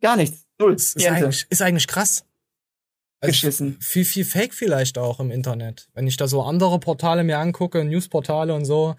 Gar 0.00 0.16
nichts. 0.16 0.46
Null. 0.58 0.72
Das 0.72 0.94
ist 0.94 0.96
Niente. 0.96 1.12
eigentlich, 1.14 1.46
ist 1.50 1.62
eigentlich 1.62 1.86
krass. 1.86 2.24
Also 3.22 3.30
Geschissen. 3.30 3.76
viel, 3.80 4.04
viel 4.04 4.24
Fake 4.24 4.52
vielleicht 4.52 4.98
auch 4.98 5.20
im 5.20 5.30
Internet. 5.30 5.88
Wenn 5.94 6.08
ich 6.08 6.16
da 6.16 6.26
so 6.26 6.42
andere 6.42 6.80
Portale 6.80 7.22
mir 7.22 7.38
angucke, 7.38 7.84
Newsportale 7.84 8.52
und 8.52 8.64
so, 8.64 8.96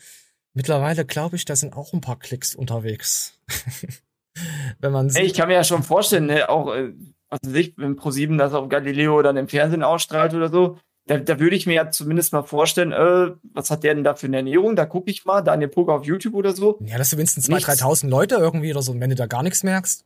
mittlerweile 0.54 1.04
glaube 1.04 1.36
ich, 1.36 1.44
da 1.44 1.58
sind 1.58 1.76
auch 1.76 1.92
ein 1.92 2.00
paar 2.00 2.18
Klicks 2.18 2.56
unterwegs. 2.56 3.38
Wenn 4.80 4.94
man 4.94 5.10
sieht. 5.10 5.24
ich 5.24 5.34
kann 5.34 5.50
mir 5.50 5.56
ja 5.56 5.64
schon 5.66 5.84
vorstellen, 5.84 6.28
ne, 6.28 6.50
auch, 6.50 6.74
äh, 6.74 6.94
was 7.30 7.40
weiß 7.46 7.54
ich, 7.54 7.74
wenn 7.78 7.98
Pro7 7.98 8.38
das 8.38 8.54
auf 8.54 8.70
Galileo 8.70 9.22
dann 9.22 9.38
im 9.38 9.48
Fernsehen 9.48 9.84
ausstrahlt 9.84 10.34
oder 10.34 10.50
so, 10.50 10.78
da, 11.06 11.18
da 11.18 11.40
würde 11.40 11.56
ich 11.56 11.68
mir 11.68 11.74
ja 11.74 11.92
zumindest 11.92 12.32
mal 12.32 12.44
vorstellen, 12.44 12.94
äh, 12.94 13.36
was 13.54 13.70
hat 13.70 13.84
der 13.84 13.94
denn 13.94 14.04
da 14.04 14.16
für 14.16 14.28
eine 14.28 14.38
Ernährung? 14.38 14.76
Da 14.76 14.86
gucke 14.86 15.12
ich 15.12 15.26
mal, 15.26 15.42
Daniel 15.42 15.70
Poker 15.70 15.94
auf 15.94 16.06
YouTube 16.06 16.34
oder 16.34 16.56
so. 16.56 16.80
Ja, 16.82 16.98
dass 16.98 17.10
du 17.10 17.18
wenigstens 17.18 17.48
2.000, 17.48 17.54
Nichts. 17.54 17.84
3.000 17.84 18.08
Leute 18.08 18.36
irgendwie 18.36 18.72
oder 18.72 18.82
so, 18.82 18.94
und 18.94 19.02
wenn 19.02 19.10
du 19.10 19.16
da 19.16 19.28
gar 19.28 19.44
nichts 19.44 19.64
merkst, 19.64 20.06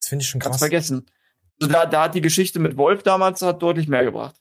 das 0.00 0.08
finde 0.08 0.22
ich 0.22 0.28
schon 0.28 0.40
krass. 0.40 0.58
vergessen. 0.58 1.06
Also 1.60 1.72
da, 1.72 1.86
da 1.86 2.04
hat 2.04 2.14
die 2.14 2.20
Geschichte 2.20 2.58
mit 2.58 2.76
Wolf 2.76 3.02
damals 3.02 3.42
hat 3.42 3.62
deutlich 3.62 3.88
mehr 3.88 4.04
gebracht. 4.04 4.36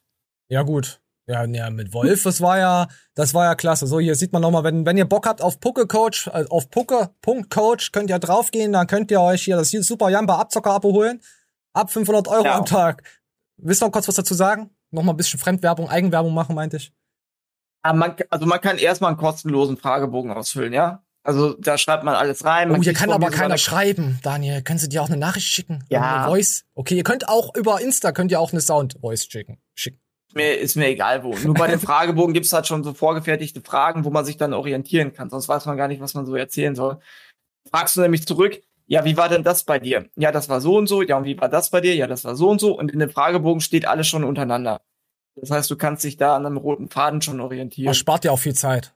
Ja, 0.49 0.61
gut. 0.63 1.01
Ja, 1.29 1.43
ja, 1.45 1.69
mit 1.69 1.93
Wolf, 1.93 2.23
das 2.23 2.39
war 2.39 2.57
ja, 2.57 2.87
das 3.13 3.33
war 3.33 3.43
ja 3.45 3.55
klasse. 3.55 3.85
So, 3.85 3.99
hier 3.99 4.15
sieht 4.15 4.31
man 4.31 4.41
nochmal, 4.41 4.63
wenn, 4.63 4.85
wenn 4.85 4.95
ihr 4.95 5.03
Bock 5.03 5.27
habt 5.27 5.41
auf 5.41 5.59
Pucke 5.59 5.85
Coach, 5.85 6.27
äh, 6.27 6.45
auf 6.49 6.69
Pucke.coach, 6.69 7.91
könnt 7.91 8.09
ihr 8.09 8.19
draufgehen, 8.19 8.71
dann 8.71 8.87
könnt 8.87 9.11
ihr 9.11 9.19
euch 9.19 9.43
hier 9.43 9.57
das 9.57 9.71
Super 9.71 10.09
Jamba 10.09 10.39
Abzocker 10.39 10.71
abholen. 10.71 11.21
Ab 11.73 11.91
500 11.91 12.29
Euro 12.29 12.45
Ja. 12.45 12.57
am 12.57 12.65
Tag. 12.65 13.03
Willst 13.57 13.81
du 13.81 13.85
noch 13.85 13.91
kurz 13.91 14.07
was 14.07 14.15
dazu 14.15 14.33
sagen? 14.35 14.69
Nochmal 14.89 15.13
ein 15.15 15.17
bisschen 15.17 15.39
Fremdwerbung, 15.39 15.89
Eigenwerbung 15.89 16.33
machen, 16.33 16.55
meinte 16.55 16.77
ich. 16.77 16.93
Aber 17.81 17.97
man, 17.97 18.15
also 18.29 18.45
man 18.45 18.61
kann 18.61 18.77
erstmal 18.77 19.09
einen 19.09 19.19
kostenlosen 19.19 19.75
Fragebogen 19.75 20.31
ausfüllen, 20.31 20.71
ja? 20.71 21.03
Also 21.27 21.55
da 21.59 21.77
schreibt 21.77 22.05
man 22.05 22.15
alles 22.15 22.45
rein. 22.45 22.69
Oh, 22.69 22.73
man 22.73 22.81
hier 22.83 22.93
kriegt 22.93 23.01
kann 23.09 23.11
aber 23.11 23.29
keiner 23.29 23.45
eine- 23.49 23.57
schreiben, 23.57 24.17
Daniel. 24.23 24.61
Können 24.61 24.79
Sie 24.79 24.87
dir 24.87 25.01
auch 25.03 25.07
eine 25.09 25.17
Nachricht 25.17 25.47
schicken? 25.47 25.83
Ja. 25.89 26.19
Eine 26.23 26.27
Voice? 26.29 26.63
Okay, 26.73 26.95
ihr 26.95 27.03
könnt 27.03 27.27
auch 27.27 27.53
über 27.53 27.81
Insta, 27.81 28.13
könnt 28.13 28.31
ihr 28.31 28.39
auch 28.39 28.53
eine 28.53 28.61
Sound-Voice 28.61 29.25
schicken. 29.29 29.57
schicken. 29.75 29.99
mir, 30.33 30.57
ist 30.57 30.77
mir 30.77 30.87
egal 30.87 31.25
wo. 31.25 31.35
Nur 31.35 31.53
bei 31.53 31.67
den 31.67 31.79
Fragebogen 31.81 32.33
gibt's 32.33 32.53
halt 32.53 32.65
schon 32.65 32.81
so 32.85 32.93
vorgefertigte 32.93 33.59
Fragen, 33.59 34.05
wo 34.05 34.09
man 34.09 34.23
sich 34.23 34.37
dann 34.37 34.53
orientieren 34.53 35.11
kann. 35.11 35.29
Sonst 35.29 35.49
weiß 35.49 35.65
man 35.65 35.75
gar 35.75 35.89
nicht, 35.89 35.99
was 35.99 36.13
man 36.13 36.25
so 36.25 36.33
erzählen 36.35 36.75
soll. 36.75 36.99
Fragst 37.69 37.97
du 37.97 38.01
nämlich 38.01 38.25
zurück, 38.25 38.61
ja, 38.85 39.03
wie 39.03 39.17
war 39.17 39.27
denn 39.27 39.43
das 39.43 39.65
bei 39.65 39.79
dir? 39.79 40.05
Ja, 40.15 40.31
das 40.31 40.47
war 40.47 40.61
so 40.61 40.77
und 40.77 40.87
so. 40.87 41.01
Ja, 41.01 41.17
und 41.17 41.25
wie 41.25 41.37
war 41.37 41.49
das 41.49 41.71
bei 41.71 41.81
dir? 41.81 41.93
Ja, 41.93 42.07
das 42.07 42.23
war 42.23 42.37
so 42.37 42.49
und 42.49 42.61
so. 42.61 42.77
Und 42.77 42.89
in 42.89 42.99
dem 42.99 43.09
Fragebogen 43.09 43.59
steht 43.59 43.85
alles 43.85 44.07
schon 44.07 44.23
untereinander. 44.23 44.79
Das 45.35 45.51
heißt, 45.51 45.69
du 45.69 45.75
kannst 45.75 46.05
dich 46.05 46.15
da 46.15 46.37
an 46.37 46.45
einem 46.45 46.55
roten 46.55 46.87
Faden 46.87 47.21
schon 47.21 47.41
orientieren. 47.41 47.87
Das 47.87 47.97
spart 47.97 48.23
ja 48.23 48.31
auch 48.31 48.39
viel 48.39 48.55
Zeit. 48.55 48.93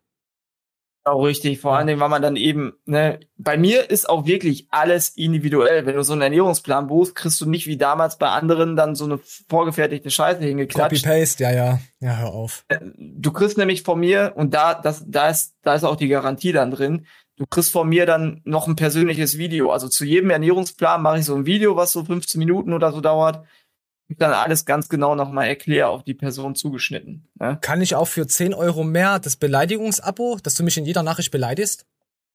Auch 1.04 1.24
richtig, 1.24 1.60
vor 1.60 1.76
allen 1.76 1.88
Dingen, 1.88 2.00
weil 2.00 2.10
man 2.10 2.22
dann 2.22 2.36
eben, 2.36 2.74
ne, 2.86 3.20
bei 3.38 3.58
mir 3.58 3.90
ist 3.90 4.08
auch 4.08 4.28
wirklich 4.28 4.68
alles 4.70 5.10
individuell. 5.10 5.88
Wenn 5.88 5.96
du 5.96 6.04
so 6.04 6.14
einen 6.14 6.22
Ernährungsplan 6.22 6.88
buchst, 6.88 7.16
kriegst 7.16 7.42
du 7.42 7.50
nicht 7.50 7.66
wie 7.66 7.78
damals 7.78 8.20
bei 8.20 8.28
anderen 8.28 8.76
dann 8.76 8.94
so 8.94 9.06
eine 9.06 9.20
vorgefertigte 9.50 10.12
Scheiße 10.12 10.42
hingeklatscht. 10.42 11.04
Copy-Paste, 11.04 11.44
ja, 11.44 11.52
ja. 11.52 11.80
Ja, 12.02 12.18
hör 12.18 12.34
auf. 12.34 12.66
Du 12.98 13.32
kriegst 13.32 13.58
nämlich 13.58 13.82
von 13.82 14.00
mir, 14.00 14.34
und 14.36 14.54
da, 14.54 14.76
das, 14.76 15.04
da 15.08 15.30
ist, 15.30 15.56
da 15.64 15.74
ist 15.74 15.84
auch 15.84 15.96
die 15.96 16.08
Garantie 16.08 16.52
dann 16.52 16.70
drin, 16.70 17.08
du 17.38 17.48
kriegst 17.48 17.72
von 17.72 17.90
mir 17.90 18.06
dann 18.06 18.42
noch 18.44 18.68
ein 18.68 18.76
persönliches 18.76 19.40
Video. 19.40 19.72
Also 19.72 19.88
zu 19.88 20.06
jedem 20.06 20.30
Ernährungsplan 20.30 21.02
mache 21.02 21.18
ich 21.18 21.26
so 21.26 21.34
ein 21.34 21.48
Video, 21.48 21.76
was 21.76 21.92
so 21.92 22.06
15 22.06 22.38
Minuten 22.38 22.74
oder 22.74 22.92
so 22.92 23.02
dauert. 23.02 23.44
Dann 24.18 24.34
alles 24.34 24.66
ganz 24.66 24.90
genau 24.90 25.16
nochmal 25.16 25.48
erkläre, 25.48 25.88
auf 25.88 26.04
die 26.04 26.14
Person 26.14 26.56
zugeschnitten. 26.56 27.28
Ne? 27.40 27.58
Kann 27.62 27.82
ich 27.82 27.96
auch 27.96 28.08
für 28.08 28.28
10 28.28 28.54
Euro 28.54 28.84
mehr 28.84 29.20
das 29.20 29.36
Beleidigungsabo, 29.36 30.40
dass 30.44 30.56
du 30.56 30.64
mich 30.64 30.78
in 30.78 30.86
jeder 30.86 31.04
Nachricht 31.04 31.32
beleidigst, 31.32 31.86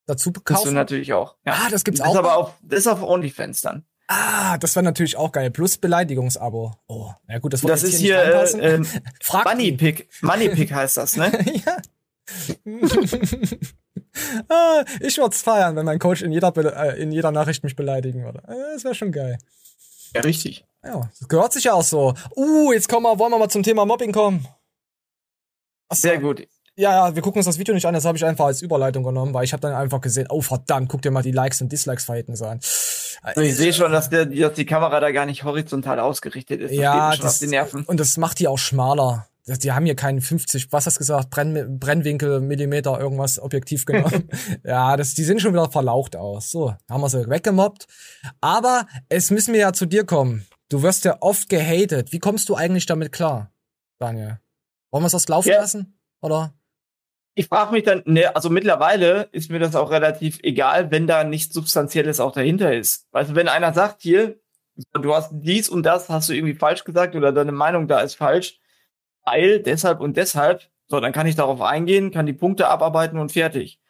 dazu 0.06 0.32
Kriegst 0.32 0.48
du 0.48 0.54
kaufen? 0.54 0.74
natürlich 0.74 1.12
auch. 1.12 1.36
Ja. 1.44 1.52
Ah, 1.54 1.68
das 1.70 1.84
gibt's 1.84 2.00
das 2.00 2.08
auch. 2.08 2.12
Ist 2.14 2.18
aber 2.18 2.36
auf, 2.36 2.54
das 2.62 2.80
ist 2.80 2.86
auf 2.86 3.02
OnlyFans 3.02 3.60
dann. 3.60 3.84
Ah, 4.08 4.56
das 4.58 4.76
wäre 4.76 4.84
natürlich 4.84 5.16
auch 5.16 5.32
geil. 5.32 5.50
Plus 5.50 5.78
Beleidigungsabo. 5.78 6.74
Oh, 6.86 7.10
na 7.26 7.38
gut, 7.38 7.52
das 7.52 7.62
wird 7.64 7.72
Das 7.72 7.82
jetzt 7.82 7.94
ist 7.94 8.00
hier 8.00 8.24
hier 8.24 8.42
nicht 8.42 8.54
äh, 8.54 8.74
ähm, 8.76 8.86
Frag 9.20 9.44
Money. 9.46 9.72
Pick. 9.72 10.08
Money 10.22 10.48
Pick 10.50 10.72
heißt 10.74 10.96
das, 10.96 11.16
ne? 11.16 11.32
ja. 11.66 11.76
ah, 14.48 14.84
ich 15.00 15.18
würde 15.18 15.30
es 15.34 15.42
feiern, 15.42 15.76
wenn 15.76 15.84
mein 15.84 15.98
Coach 15.98 16.22
in 16.22 16.32
jeder, 16.32 16.52
Be 16.52 16.74
äh, 16.74 17.00
in 17.00 17.12
jeder 17.12 17.30
Nachricht 17.32 17.64
mich 17.64 17.76
beleidigen 17.76 18.24
würde. 18.24 18.42
Äh, 18.46 18.74
Das 18.74 18.84
wäre 18.84 18.94
schon 18.94 19.12
geil. 19.12 19.38
Ja, 20.14 20.20
richtig. 20.22 20.64
Ja, 20.86 21.10
das 21.18 21.28
gehört 21.28 21.52
sich 21.52 21.64
ja 21.64 21.74
auch 21.74 21.82
so. 21.82 22.14
Uh, 22.36 22.72
jetzt 22.72 22.88
kommen 22.88 23.04
wir, 23.04 23.18
wollen 23.18 23.32
wir 23.32 23.38
mal 23.38 23.48
zum 23.48 23.62
Thema 23.62 23.84
Mobbing 23.84 24.12
kommen. 24.12 24.46
Ach 25.88 25.96
so. 25.96 26.02
Sehr 26.02 26.18
gut. 26.18 26.46
Ja, 26.78 27.08
ja, 27.08 27.14
wir 27.14 27.22
gucken 27.22 27.38
uns 27.38 27.46
das 27.46 27.58
Video 27.58 27.74
nicht 27.74 27.86
an, 27.86 27.94
das 27.94 28.04
habe 28.04 28.18
ich 28.18 28.24
einfach 28.24 28.44
als 28.44 28.60
Überleitung 28.60 29.02
genommen, 29.02 29.32
weil 29.32 29.44
ich 29.44 29.54
habe 29.54 29.62
dann 29.62 29.72
einfach 29.72 30.02
gesehen, 30.02 30.26
oh 30.28 30.42
verdammt, 30.42 30.90
guck 30.90 31.00
dir 31.00 31.10
mal 31.10 31.22
die 31.22 31.32
Likes 31.32 31.62
und 31.62 31.72
Dislikes-Verhältnisse 31.72 32.46
an. 32.46 32.60
Also 33.22 33.40
ich 33.40 33.56
sehe 33.56 33.72
schon, 33.72 33.90
dass, 33.92 34.10
der, 34.10 34.26
dass 34.26 34.52
die 34.52 34.66
Kamera 34.66 35.00
da 35.00 35.10
gar 35.10 35.24
nicht 35.24 35.44
horizontal 35.44 35.98
ausgerichtet 35.98 36.60
ist. 36.60 36.70
Das 36.72 36.78
ja, 36.78 37.16
das, 37.16 37.38
die 37.38 37.46
Nerven. 37.46 37.84
und 37.84 37.98
das 37.98 38.18
macht 38.18 38.38
die 38.40 38.46
auch 38.46 38.58
schmaler. 38.58 39.26
Die 39.46 39.72
haben 39.72 39.86
hier 39.86 39.94
keinen 39.94 40.20
50, 40.20 40.70
was 40.72 40.86
hast 40.86 40.96
du 40.96 40.98
gesagt, 40.98 41.30
Brenn, 41.30 41.78
Brennwinkel, 41.78 42.40
Millimeter, 42.40 42.98
irgendwas 43.00 43.38
Objektiv 43.38 43.86
genommen. 43.86 44.28
ja, 44.64 44.96
das, 44.96 45.14
die 45.14 45.22
sehen 45.24 45.38
schon 45.38 45.52
wieder 45.52 45.70
verlaucht 45.70 46.14
aus. 46.16 46.50
So, 46.50 46.74
haben 46.90 47.00
wir 47.00 47.08
sie 47.08 47.30
weggemobbt. 47.30 47.86
Aber 48.40 48.86
es 49.08 49.30
müssen 49.30 49.54
wir 49.54 49.60
ja 49.60 49.72
zu 49.72 49.86
dir 49.86 50.04
kommen. 50.04 50.46
Du 50.68 50.82
wirst 50.82 51.04
ja 51.04 51.16
oft 51.20 51.48
gehatet. 51.48 52.12
Wie 52.12 52.18
kommst 52.18 52.48
du 52.48 52.56
eigentlich 52.56 52.86
damit 52.86 53.12
klar, 53.12 53.52
Daniel? 53.98 54.40
Wollen 54.90 55.02
wir 55.04 55.06
es 55.06 55.12
das 55.12 55.28
laufen 55.28 55.48
Ja. 55.50 55.60
lassen? 55.60 55.98
Oder? 56.20 56.54
Ich 57.34 57.48
frage 57.48 57.72
mich 57.72 57.84
dann, 57.84 58.02
ne, 58.06 58.34
also 58.34 58.48
mittlerweile 58.48 59.28
ist 59.32 59.50
mir 59.50 59.58
das 59.58 59.76
auch 59.76 59.90
relativ 59.90 60.38
egal, 60.42 60.90
wenn 60.90 61.06
da 61.06 61.22
nichts 61.22 61.52
Substanzielles 61.54 62.18
auch 62.18 62.32
dahinter 62.32 62.74
ist. 62.74 63.06
Weißt 63.12 63.30
du, 63.30 63.34
wenn 63.34 63.48
einer 63.48 63.74
sagt 63.74 64.00
hier, 64.00 64.40
du 64.94 65.14
hast 65.14 65.30
dies 65.32 65.68
und 65.68 65.82
das, 65.84 66.08
hast 66.08 66.28
du 66.28 66.32
irgendwie 66.32 66.54
falsch 66.54 66.84
gesagt 66.84 67.14
oder 67.14 67.32
deine 67.32 67.52
Meinung 67.52 67.88
da 67.88 68.00
ist 68.00 68.14
falsch, 68.14 68.58
weil, 69.24 69.60
deshalb 69.60 70.00
und 70.00 70.16
deshalb, 70.16 70.70
so, 70.88 70.98
dann 71.00 71.12
kann 71.12 71.26
ich 71.26 71.36
darauf 71.36 71.60
eingehen, 71.60 72.10
kann 72.10 72.26
die 72.26 72.32
Punkte 72.32 72.68
abarbeiten 72.68 73.18
und 73.18 73.32
fertig. 73.32 73.80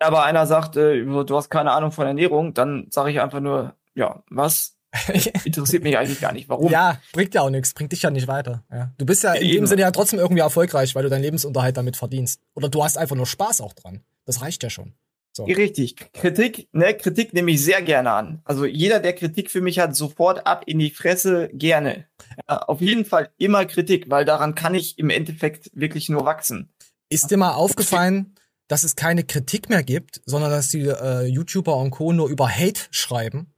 Wenn 0.00 0.08
aber 0.08 0.24
einer 0.24 0.46
sagt, 0.46 0.76
äh, 0.76 1.04
du 1.04 1.36
hast 1.36 1.50
keine 1.50 1.70
Ahnung 1.72 1.92
von 1.92 2.06
Ernährung, 2.06 2.52
dann 2.52 2.88
sage 2.90 3.10
ich 3.12 3.20
einfach 3.20 3.40
nur, 3.40 3.76
ja, 3.94 4.24
was? 4.28 4.76
Interessiert 5.44 5.82
mich 5.82 5.96
eigentlich 5.96 6.20
gar 6.20 6.32
nicht. 6.32 6.48
Warum? 6.48 6.70
Ja, 6.70 7.00
bringt 7.12 7.34
ja 7.34 7.42
auch 7.42 7.50
nichts, 7.50 7.72
bringt 7.72 7.92
dich 7.92 8.02
ja 8.02 8.10
nicht 8.10 8.28
weiter. 8.28 8.62
Ja. 8.70 8.92
Du 8.98 9.06
bist 9.06 9.22
ja 9.22 9.32
in 9.32 9.42
Eben. 9.42 9.56
dem 9.62 9.66
Sinne 9.66 9.82
ja 9.82 9.90
trotzdem 9.90 10.18
irgendwie 10.18 10.42
erfolgreich, 10.42 10.94
weil 10.94 11.02
du 11.02 11.08
deinen 11.08 11.22
Lebensunterhalt 11.22 11.76
damit 11.76 11.96
verdienst. 11.96 12.40
Oder 12.54 12.68
du 12.68 12.84
hast 12.84 12.98
einfach 12.98 13.16
nur 13.16 13.26
Spaß 13.26 13.60
auch 13.62 13.72
dran. 13.72 14.02
Das 14.26 14.42
reicht 14.42 14.62
ja 14.62 14.70
schon. 14.70 14.94
So. 15.34 15.44
Richtig. 15.44 15.96
Kritik, 16.12 16.68
ne, 16.72 16.94
Kritik 16.94 17.32
nehme 17.32 17.52
ich 17.52 17.64
sehr 17.64 17.80
gerne 17.80 18.12
an. 18.12 18.42
Also 18.44 18.66
jeder, 18.66 19.00
der 19.00 19.14
Kritik 19.14 19.50
für 19.50 19.62
mich 19.62 19.78
hat, 19.78 19.96
sofort 19.96 20.46
ab 20.46 20.64
in 20.66 20.78
die 20.78 20.90
Fresse 20.90 21.48
gerne. 21.54 22.06
Ja, 22.48 22.58
auf 22.58 22.82
jeden 22.82 23.06
Fall 23.06 23.30
immer 23.38 23.64
Kritik, 23.64 24.10
weil 24.10 24.26
daran 24.26 24.54
kann 24.54 24.74
ich 24.74 24.98
im 24.98 25.08
Endeffekt 25.08 25.70
wirklich 25.72 26.10
nur 26.10 26.26
wachsen. 26.26 26.70
Ist 27.08 27.30
dir 27.30 27.38
mal 27.38 27.54
aufgefallen, 27.54 28.34
dass 28.68 28.84
es 28.84 28.94
keine 28.94 29.24
Kritik 29.24 29.70
mehr 29.70 29.82
gibt, 29.82 30.20
sondern 30.26 30.50
dass 30.50 30.68
die 30.68 30.82
äh, 30.82 31.24
YouTuber 31.24 31.76
und 31.76 31.90
Co. 31.90 32.12
nur 32.12 32.28
über 32.28 32.48
Hate 32.48 32.82
schreiben? 32.90 33.51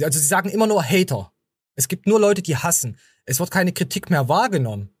Also 0.00 0.18
sie 0.18 0.26
sagen 0.26 0.48
immer 0.48 0.66
nur 0.66 0.82
Hater. 0.82 1.32
Es 1.74 1.88
gibt 1.88 2.06
nur 2.06 2.20
Leute, 2.20 2.42
die 2.42 2.56
hassen. 2.56 2.98
Es 3.24 3.40
wird 3.40 3.50
keine 3.50 3.72
Kritik 3.72 4.10
mehr 4.10 4.28
wahrgenommen. 4.28 4.94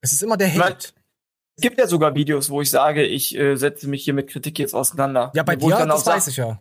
Es 0.00 0.12
ist 0.12 0.22
immer 0.22 0.36
der 0.36 0.52
Hate. 0.52 0.92
Es 1.56 1.62
gibt 1.62 1.78
ja 1.78 1.86
sogar 1.86 2.14
Videos, 2.14 2.50
wo 2.50 2.60
ich 2.60 2.70
sage, 2.70 3.04
ich 3.04 3.34
äh, 3.34 3.56
setze 3.56 3.88
mich 3.88 4.04
hier 4.04 4.12
mit 4.12 4.28
Kritik 4.28 4.58
jetzt 4.58 4.74
auseinander. 4.74 5.32
Ja, 5.34 5.42
bei 5.42 5.60
wo 5.60 5.68
ich 5.68 5.74
dir, 5.74 5.80
dann 5.80 5.88
das 5.88 6.04
weiß 6.04 6.26
ich 6.28 6.36
ja. 6.36 6.60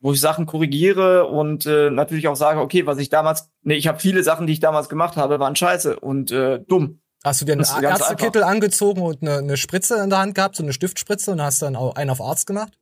Wo 0.00 0.12
ich 0.12 0.20
Sachen 0.20 0.46
korrigiere 0.46 1.26
und 1.26 1.64
äh, 1.64 1.90
natürlich 1.90 2.26
auch 2.26 2.34
sage, 2.34 2.60
okay, 2.60 2.86
was 2.86 2.98
ich 2.98 3.08
damals, 3.08 3.50
ne, 3.62 3.76
ich 3.76 3.86
habe 3.86 4.00
viele 4.00 4.24
Sachen, 4.24 4.48
die 4.48 4.54
ich 4.54 4.60
damals 4.60 4.88
gemacht 4.88 5.16
habe, 5.16 5.38
waren 5.38 5.54
scheiße 5.54 6.00
und 6.00 6.32
äh, 6.32 6.58
dumm. 6.66 7.00
Hast 7.22 7.40
du 7.40 7.44
dir 7.44 7.52
einen 7.52 7.64
Ärztekittel 7.64 8.42
angezogen 8.42 9.02
und 9.02 9.22
eine, 9.22 9.38
eine 9.38 9.56
Spritze 9.56 10.02
in 10.02 10.10
der 10.10 10.18
Hand 10.18 10.34
gehabt, 10.34 10.56
so 10.56 10.64
eine 10.64 10.72
Stiftspritze 10.72 11.30
und 11.30 11.40
hast 11.40 11.62
dann 11.62 11.76
auch 11.76 11.94
einen 11.94 12.10
auf 12.10 12.20
Arzt 12.20 12.48
gemacht? 12.48 12.78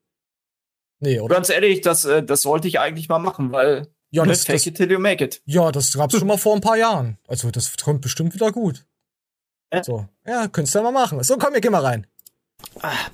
Nee, 1.01 1.21
oder? 1.21 1.35
Ganz 1.35 1.51
ehrlich, 1.51 1.83
das, 1.83 2.07
äh, 2.07 2.23
das 2.23 2.41
sollte 2.41 2.69
ich 2.69 2.81
eigentlich 2.81 3.11
mal 3.11 3.19
machen, 3.19 3.53
weil 3.53 3.93
Ja, 4.15 4.23
ne, 4.23 4.29
das, 4.29 4.45
fake 4.45 4.57
das, 4.57 4.67
it 4.67 4.77
till 4.77 4.91
you 4.91 4.99
make 4.99 5.25
it. 5.25 5.43
ja, 5.45 5.73
das 5.73 5.93
gab's 5.93 6.17
schon 6.17 6.29
mal 6.29 6.39
vor 6.39 6.55
ein 6.55 6.61
paar 6.61 6.77
Jahren. 6.77 7.19
Also 7.27 7.51
das 7.51 7.77
kommt 7.77 8.01
bestimmt 8.01 8.33
wieder 8.35 8.53
gut. 8.53 8.87
Ja. 9.73 9.83
So, 9.83 10.07
ja, 10.25 10.47
könntest 10.49 10.75
du 10.75 10.79
ja 10.79 10.85
mal 10.85 10.93
machen. 10.93 11.23
So, 11.25 11.37
komm, 11.37 11.53
wir 11.55 11.61
gehen 11.61 11.73
mal 11.73 11.85
rein. 11.85 12.07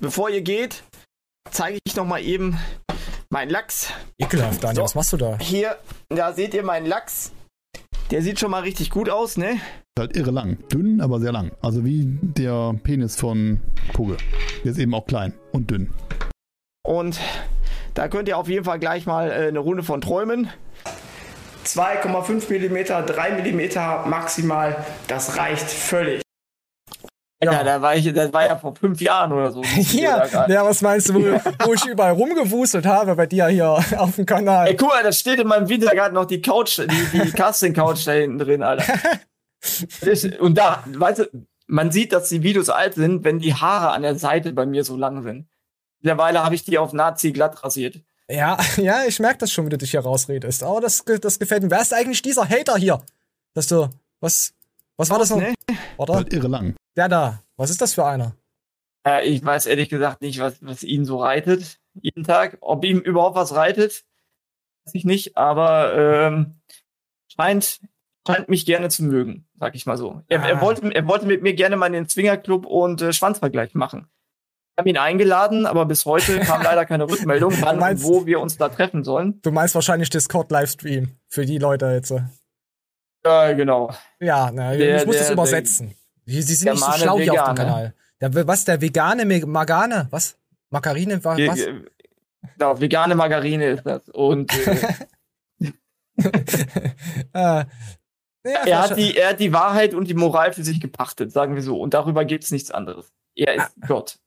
Bevor 0.00 0.28
ihr 0.28 0.42
geht, 0.42 0.82
zeige 1.50 1.78
ich 1.84 1.96
noch 1.96 2.04
mal 2.04 2.22
eben 2.22 2.58
meinen 3.30 3.50
Lachs. 3.50 3.88
Ekelhaft, 4.18 4.62
Daniel, 4.62 4.76
So. 4.76 4.82
was 4.82 4.94
machst 4.94 5.12
du 5.14 5.16
da? 5.16 5.38
Hier, 5.40 5.78
da 6.10 6.34
seht 6.34 6.52
ihr 6.52 6.62
meinen 6.62 6.86
Lachs. 6.86 7.32
Der 8.10 8.22
sieht 8.22 8.38
schon 8.40 8.50
mal 8.50 8.62
richtig 8.62 8.90
gut 8.90 9.08
aus, 9.08 9.36
ne? 9.36 9.58
halt 9.98 10.16
irre 10.16 10.30
lang. 10.30 10.58
Dünn, 10.68 11.00
aber 11.00 11.20
sehr 11.20 11.32
lang. 11.32 11.52
Also 11.60 11.84
wie 11.84 12.18
der 12.22 12.74
Penis 12.82 13.16
von 13.16 13.60
Pugge. 13.92 14.16
Der 14.64 14.72
ist 14.72 14.78
eben 14.78 14.94
auch 14.94 15.06
klein 15.06 15.32
und 15.52 15.70
dünn. 15.70 15.92
Und 16.82 17.20
da 17.94 18.08
könnt 18.08 18.28
ihr 18.28 18.38
auf 18.38 18.48
jeden 18.48 18.64
Fall 18.64 18.78
gleich 18.78 19.06
mal 19.06 19.30
äh, 19.30 19.48
eine 19.48 19.58
Runde 19.58 19.82
von 19.82 20.00
träumen. 20.00 20.50
2,5 21.64 22.48
mm, 22.48 23.06
3 23.06 23.30
mm 23.32 24.08
maximal, 24.08 24.84
das 25.08 25.36
reicht 25.36 25.68
völlig. 25.68 26.22
Ja, 27.42 27.64
da 27.64 27.80
war 27.80 27.96
ich, 27.96 28.12
das 28.12 28.32
war 28.34 28.46
ja 28.46 28.56
vor 28.56 28.74
fünf 28.74 29.00
Jahren 29.00 29.32
oder 29.32 29.50
so. 29.50 29.62
Ja, 29.92 30.46
ja, 30.46 30.64
was 30.64 30.82
meinst 30.82 31.08
du, 31.08 31.14
wo, 31.14 31.20
wo 31.64 31.72
ich 31.72 31.86
überall 31.86 32.12
rumgewuselt 32.12 32.84
habe 32.84 33.14
bei 33.16 33.26
dir 33.26 33.46
hier 33.46 33.66
auf 33.96 34.16
dem 34.16 34.26
Kanal? 34.26 34.68
Ey, 34.68 34.76
guck 34.76 34.88
mal, 34.88 35.02
da 35.02 35.10
steht 35.10 35.40
in 35.40 35.48
meinem 35.48 35.68
Video 35.68 35.88
gerade 35.88 36.14
noch 36.14 36.26
die 36.26 36.42
Couch, 36.42 36.78
die, 36.78 37.18
die 37.18 37.30
Casting-Couch 37.36 38.06
da 38.06 38.12
hinten 38.12 38.38
drin, 38.38 38.62
Alter. 38.62 38.92
Das, 40.02 40.24
und 40.24 40.58
da, 40.58 40.84
weißt 40.86 41.20
du, 41.20 41.46
man 41.66 41.90
sieht, 41.90 42.12
dass 42.12 42.28
die 42.28 42.42
Videos 42.42 42.68
alt 42.68 42.94
sind, 42.94 43.24
wenn 43.24 43.38
die 43.38 43.54
Haare 43.54 43.90
an 43.92 44.02
der 44.02 44.16
Seite 44.16 44.52
bei 44.52 44.66
mir 44.66 44.84
so 44.84 44.96
lang 44.96 45.22
sind. 45.22 45.46
Mittlerweile 46.00 46.42
habe 46.44 46.54
ich 46.54 46.64
die 46.64 46.78
auf 46.78 46.92
Nazi 46.92 47.32
glatt 47.32 47.62
rasiert. 47.62 48.00
Ja, 48.28 48.58
ja, 48.76 49.04
ich 49.06 49.18
merke 49.18 49.38
das 49.38 49.52
schon, 49.52 49.66
wie 49.66 49.70
du 49.70 49.78
dich 49.78 49.90
hier 49.90 50.00
rausredest. 50.00 50.62
Aber 50.62 50.80
das, 50.80 51.04
das 51.04 51.38
gefällt 51.38 51.62
mir. 51.62 51.70
Wer 51.70 51.80
ist 51.80 51.92
eigentlich 51.94 52.22
dieser 52.22 52.48
Hater 52.48 52.76
hier? 52.76 53.02
Dass 53.54 53.66
du, 53.66 53.88
was, 54.20 54.52
was 54.96 55.10
war 55.10 55.18
das 55.18 55.30
noch? 55.30 55.38
Ne? 55.38 55.54
Warte, 55.96 56.14
Halt 56.14 56.32
irre 56.32 56.48
lang. 56.48 56.74
der 56.96 57.08
da. 57.08 57.42
Was 57.56 57.70
ist 57.70 57.80
das 57.80 57.94
für 57.94 58.04
einer? 58.06 58.34
Äh, 59.06 59.26
ich 59.26 59.44
weiß 59.44 59.66
ehrlich 59.66 59.88
gesagt 59.88 60.20
nicht, 60.22 60.38
was, 60.40 60.56
was 60.64 60.82
ihn 60.82 61.04
so 61.04 61.18
reitet 61.18 61.78
jeden 62.00 62.22
Tag. 62.24 62.58
Ob 62.60 62.84
ihm 62.84 63.00
überhaupt 63.00 63.34
was 63.36 63.54
reitet, 63.54 64.04
weiß 64.84 64.94
ich 64.94 65.04
nicht, 65.04 65.36
aber 65.36 65.94
ähm, 65.96 66.60
scheint, 67.28 67.80
scheint 68.26 68.48
mich 68.48 68.64
gerne 68.64 68.88
zu 68.90 69.02
mögen, 69.02 69.46
sag 69.58 69.74
ich 69.74 69.86
mal 69.86 69.96
so. 69.96 70.22
Er, 70.28 70.42
Ah. 70.42 70.48
er, 70.48 70.60
wollte, 70.60 70.94
er 70.94 71.06
wollte 71.08 71.26
mit 71.26 71.42
mir 71.42 71.54
gerne 71.54 71.76
mal 71.76 71.90
den 71.90 72.08
Zwingerclub 72.08 72.64
und 72.64 73.02
äh, 73.02 73.12
Schwanzvergleich 73.12 73.74
machen. 73.74 74.06
Ich 74.76 74.82
habe 74.82 74.88
ihn 74.88 74.96
eingeladen, 74.98 75.66
aber 75.66 75.84
bis 75.84 76.04
heute 76.06 76.40
kam 76.40 76.62
leider 76.62 76.86
keine 76.86 77.08
Rückmeldung, 77.08 77.52
wann 77.60 77.74
und 77.76 77.80
meinst- 77.80 78.04
wo 78.04 78.24
wir 78.26 78.40
uns 78.40 78.56
da 78.56 78.68
treffen 78.68 79.04
sollen. 79.04 79.40
Du 79.42 79.50
meinst 79.52 79.74
wahrscheinlich 79.74 80.08
Discord-Livestream 80.10 81.16
für 81.28 81.44
die 81.44 81.58
Leute 81.58 81.86
jetzt. 81.92 82.14
Ja, 83.24 83.52
genau. 83.52 83.92
Ja, 84.20 84.50
na, 84.52 84.74
Der- 84.74 85.00
ich 85.00 85.06
muss 85.06 85.16
das 85.18 85.26
der- 85.26 85.34
übersetzen. 85.34 85.94
Sie, 86.24 86.40
sie 86.42 86.54
sind 86.54 86.66
der 86.66 86.74
nicht 86.74 86.84
so 86.84 86.92
schlau 86.92 87.18
hier 87.18 87.32
auf 87.42 87.48
dem. 87.50 87.54
Kanal. 87.56 87.94
Der, 88.20 88.46
was, 88.46 88.64
der 88.64 88.80
vegane 88.80 89.24
Margane? 89.46 90.06
Was? 90.10 90.38
Margarine? 90.70 91.22
wa- 91.24 91.36
Was? 91.36 91.56
ge- 91.56 91.84
Genau, 92.56 92.80
vegane 92.80 93.14
Margarine 93.14 93.66
ist 93.70 93.84
das. 93.84 94.08
Und 94.08 94.50
äh, 94.66 94.76
äh, 96.22 96.24
ja, 97.34 97.66
er, 98.44 98.78
hat 98.82 98.96
die, 98.96 99.16
er 99.16 99.30
hat 99.30 99.40
die 99.40 99.52
Wahrheit 99.52 99.92
und 99.94 100.08
die 100.08 100.14
Moral 100.14 100.52
für 100.54 100.64
sich 100.64 100.80
gepachtet, 100.80 101.32
sagen 101.32 101.54
wir 101.54 101.62
so. 101.62 101.78
Und 101.78 101.92
darüber 101.92 102.24
gibt's 102.24 102.50
nichts 102.50 102.70
anderes. 102.70 103.12
Er 103.34 103.54
ist 103.54 103.72
Gott. 103.86 104.18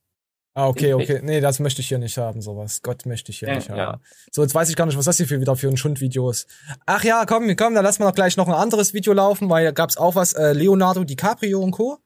Ah, 0.55 0.67
okay, 0.67 0.93
okay. 0.93 1.19
Nee, 1.23 1.41
das 1.41 1.59
möchte 1.59 1.81
ich 1.81 1.87
hier 1.87 1.97
nicht 1.97 2.15
haben, 2.17 2.41
sowas. 2.41 2.81
Gott 2.83 3.07
möchte 3.07 3.31
ich 3.31 3.39
hier 3.39 3.47
Ja, 3.49 3.55
nicht 3.55 3.69
haben. 3.71 3.77
ja. 3.77 3.99
So, 4.31 4.43
jetzt 4.43 4.53
weiß 4.53 4.69
ich 4.69 4.75
gar 4.75 4.85
nicht, 4.85 4.97
was 4.97 5.05
das 5.05 5.17
hier 5.17 5.27
für 5.27 5.41
wieder 5.41 5.55
für 5.55 5.67
ein 5.67 5.77
Schundvideo 5.77 6.29
ist. 6.29 6.47
Ach 6.85 7.03
ja, 7.03 7.25
komm, 7.25 7.55
komm, 7.55 7.73
dann 7.73 7.83
lassen 7.83 8.01
wir 8.03 8.07
doch 8.07 8.13
gleich 8.15 8.37
noch 8.37 8.47
ein 8.47 8.53
anderes 8.53 8.93
Video 8.93 9.13
laufen, 9.13 9.49
weil 9.49 9.65
da 9.65 9.71
gab's 9.71 9.97
auch 9.97 10.13
was, 10.13 10.33
äh, 10.33 10.53
Leonardo 10.53 11.03
DiCaprio 11.03 11.59
und 11.59 11.71
Co. 11.71 11.97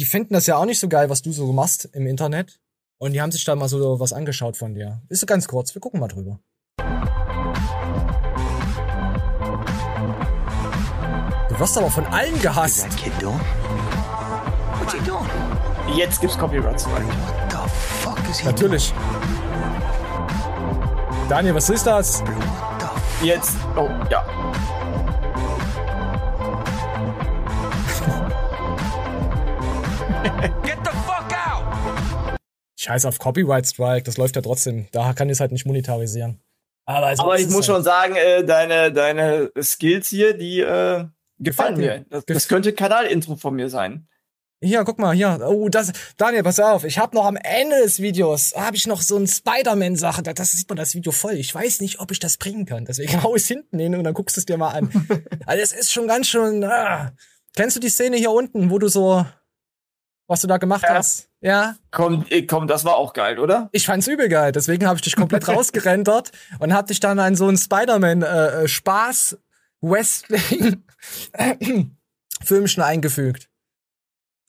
Die 0.00 0.04
finden 0.06 0.34
das 0.34 0.46
ja 0.46 0.56
auch 0.56 0.64
nicht 0.64 0.80
so 0.80 0.88
geil, 0.88 1.08
was 1.08 1.22
du 1.22 1.30
so 1.30 1.52
machst 1.52 1.88
im 1.92 2.06
Internet. 2.08 2.58
Und 2.98 3.12
die 3.12 3.20
haben 3.20 3.30
sich 3.30 3.44
da 3.44 3.54
mal 3.54 3.68
so 3.68 4.00
was 4.00 4.12
angeschaut 4.12 4.56
von 4.56 4.74
dir. 4.74 5.00
Ist 5.08 5.20
so 5.20 5.26
ganz 5.26 5.46
kurz, 5.46 5.72
wir 5.74 5.80
gucken 5.80 6.00
mal 6.00 6.08
drüber. 6.08 6.40
Du 11.48 11.58
wirst 11.60 11.78
aber 11.78 11.90
von 11.90 12.06
allen 12.06 12.40
gehasst. 12.40 12.86
Jetzt 15.96 16.20
gibt's 16.20 16.36
Copyright 16.38 16.80
Strike. 16.80 17.06
Natürlich. 18.44 18.92
Daniel, 21.28 21.54
was 21.54 21.70
ist 21.70 21.86
das? 21.86 22.22
Jetzt, 23.22 23.56
oh, 23.76 23.88
ja. 24.10 24.24
Scheiß 32.78 33.04
auf 33.06 33.18
Copyright 33.18 33.66
Strike, 33.66 34.04
das 34.04 34.16
läuft 34.16 34.36
ja 34.36 34.42
trotzdem. 34.42 34.86
Da 34.92 35.12
kann 35.12 35.28
ich 35.28 35.32
es 35.32 35.40
halt 35.40 35.52
nicht 35.52 35.66
monetarisieren. 35.66 36.40
Aber, 36.86 37.14
so 37.14 37.24
Aber 37.24 37.38
ich 37.38 37.46
muss 37.46 37.56
halt. 37.56 37.64
schon 37.66 37.82
sagen, 37.82 38.14
äh, 38.16 38.44
deine, 38.44 38.92
deine 38.92 39.50
Skills 39.60 40.08
hier, 40.08 40.32
die 40.32 40.60
äh, 40.60 41.04
gefallen 41.38 41.76
mir. 41.76 42.06
Das, 42.08 42.24
das 42.24 42.48
könnte 42.48 42.72
Kanalintro 42.72 43.36
von 43.36 43.54
mir 43.54 43.68
sein. 43.68 44.08
Hier, 44.60 44.82
guck 44.84 44.98
mal, 44.98 45.14
hier. 45.14 45.40
Oh, 45.46 45.68
das. 45.68 45.92
Daniel, 46.16 46.42
pass 46.42 46.58
auf. 46.58 46.84
Ich 46.84 46.98
habe 46.98 47.14
noch 47.14 47.26
am 47.26 47.36
Ende 47.36 47.80
des 47.80 48.00
Videos 48.00 48.54
habe 48.56 48.74
ich 48.76 48.88
noch 48.88 49.02
so 49.02 49.16
ein 49.16 49.28
Spider-Man-Sache. 49.28 50.22
Da 50.24 50.32
das 50.32 50.52
sieht 50.52 50.68
man 50.68 50.76
das 50.76 50.94
Video 50.94 51.12
voll. 51.12 51.34
Ich 51.34 51.54
weiß 51.54 51.80
nicht, 51.80 52.00
ob 52.00 52.10
ich 52.10 52.18
das 52.18 52.38
bringen 52.38 52.66
kann. 52.66 52.84
Deswegen 52.84 53.22
hau 53.22 53.36
ich 53.36 53.44
hinten 53.46 53.78
hin 53.78 53.94
und 53.94 54.02
dann 54.02 54.14
guckst 54.14 54.36
du 54.36 54.40
es 54.40 54.46
dir 54.46 54.56
mal 54.56 54.70
an. 54.70 54.90
also 55.46 55.62
es 55.62 55.70
ist 55.72 55.92
schon 55.92 56.08
ganz 56.08 56.26
schön. 56.26 56.64
Ah. 56.64 57.12
Kennst 57.54 57.76
du 57.76 57.80
die 57.80 57.88
Szene 57.88 58.16
hier 58.16 58.32
unten, 58.32 58.70
wo 58.70 58.80
du 58.80 58.88
so, 58.88 59.24
was 60.26 60.40
du 60.40 60.48
da 60.48 60.56
gemacht 60.56 60.82
Ja. 60.82 60.94
hast? 60.94 61.28
Ja. 61.40 61.76
Komm, 61.92 62.26
äh, 62.28 62.42
komm, 62.42 62.66
das 62.66 62.84
war 62.84 62.96
auch 62.96 63.12
geil, 63.12 63.38
oder? 63.38 63.68
Ich 63.70 63.86
fand's 63.86 64.08
übel 64.08 64.28
geil. 64.28 64.50
Deswegen 64.50 64.88
habe 64.88 64.96
ich 64.96 65.02
dich 65.02 65.14
komplett 65.14 65.46
rausgerendert 65.48 66.32
und 66.58 66.74
hab 66.74 66.88
dich 66.88 66.98
dann 66.98 67.20
an 67.20 67.36
so 67.36 67.48
ein 67.48 67.56
Spider-Man 67.56 68.22
äh, 68.22 68.64
äh, 68.64 68.68
eingefügt. 72.82 73.47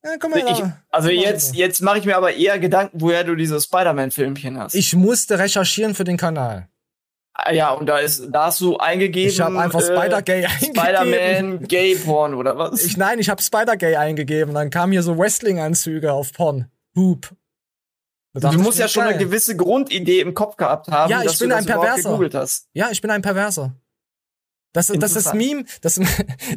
Ja, 0.03 0.11
guck 0.19 0.29
mal, 0.31 0.39
Ich, 0.39 0.63
also 0.91 1.09
jetzt, 1.09 1.55
jetzt 1.55 1.81
mache 1.81 1.99
ich 1.99 2.05
mir 2.05 2.15
aber 2.15 2.33
eher 2.33 2.57
Gedanken, 2.59 3.01
woher 3.01 3.23
du 3.23 3.35
diese 3.35 3.59
Spider-Man-Filmchen 3.59 4.57
hast. 4.57 4.73
Ich 4.75 4.95
musste 4.95 5.37
recherchieren 5.39 5.93
für 5.93 6.05
den 6.05 6.15
Kanal. 6.17 6.69
Ah, 7.33 7.51
ja, 7.53 7.71
und 7.71 7.85
da 7.85 7.99
ist, 7.99 8.27
da 8.31 8.45
hast 8.47 8.59
du 8.61 8.77
eingegeben. 8.77 9.29
Ich 9.29 9.39
habe 9.39 9.59
einfach 9.59 9.79
äh, 9.81 9.83
Spider-Gay 9.85 10.45
eingegeben. 10.45 10.75
Spider-Man 10.75 11.67
Gay 11.67 11.95
Porn 11.95 12.33
oder 12.33 12.57
was? 12.57 12.83
Ich, 12.83 12.97
nein, 12.97 13.19
ich 13.19 13.29
habe 13.29 13.41
Spider-Gay 13.41 13.95
eingegeben. 13.95 14.53
Dann 14.53 14.69
kamen 14.69 14.91
hier 14.93 15.03
so 15.03 15.17
Wrestling-Anzüge 15.17 16.11
auf 16.13 16.33
Porn. 16.33 16.69
Hoop. 16.95 17.29
Du 18.33 18.51
musst 18.59 18.77
ja 18.79 18.87
schon 18.87 19.03
eine 19.03 19.13
geil. 19.13 19.25
gewisse 19.25 19.55
Grundidee 19.55 20.19
im 20.21 20.33
Kopf 20.33 20.55
gehabt 20.55 20.87
haben, 20.89 21.09
Ja, 21.11 21.19
ich 21.21 21.27
dass 21.27 21.39
bin 21.39 21.49
du 21.49 21.55
ein 21.55 21.59
das 21.59 21.65
überhaupt 21.65 21.85
Perverser. 21.87 22.09
gegoogelt 22.09 22.35
hast. 22.35 22.67
Ja, 22.73 22.89
ich 22.91 23.01
bin 23.01 23.09
ein 23.11 23.21
Perverser. 23.21 23.73
Das, 24.79 24.87
das 24.87 25.11
ist 25.11 25.17
Interessant. 25.33 25.37
Meme, 25.37 25.65
das, 25.81 25.99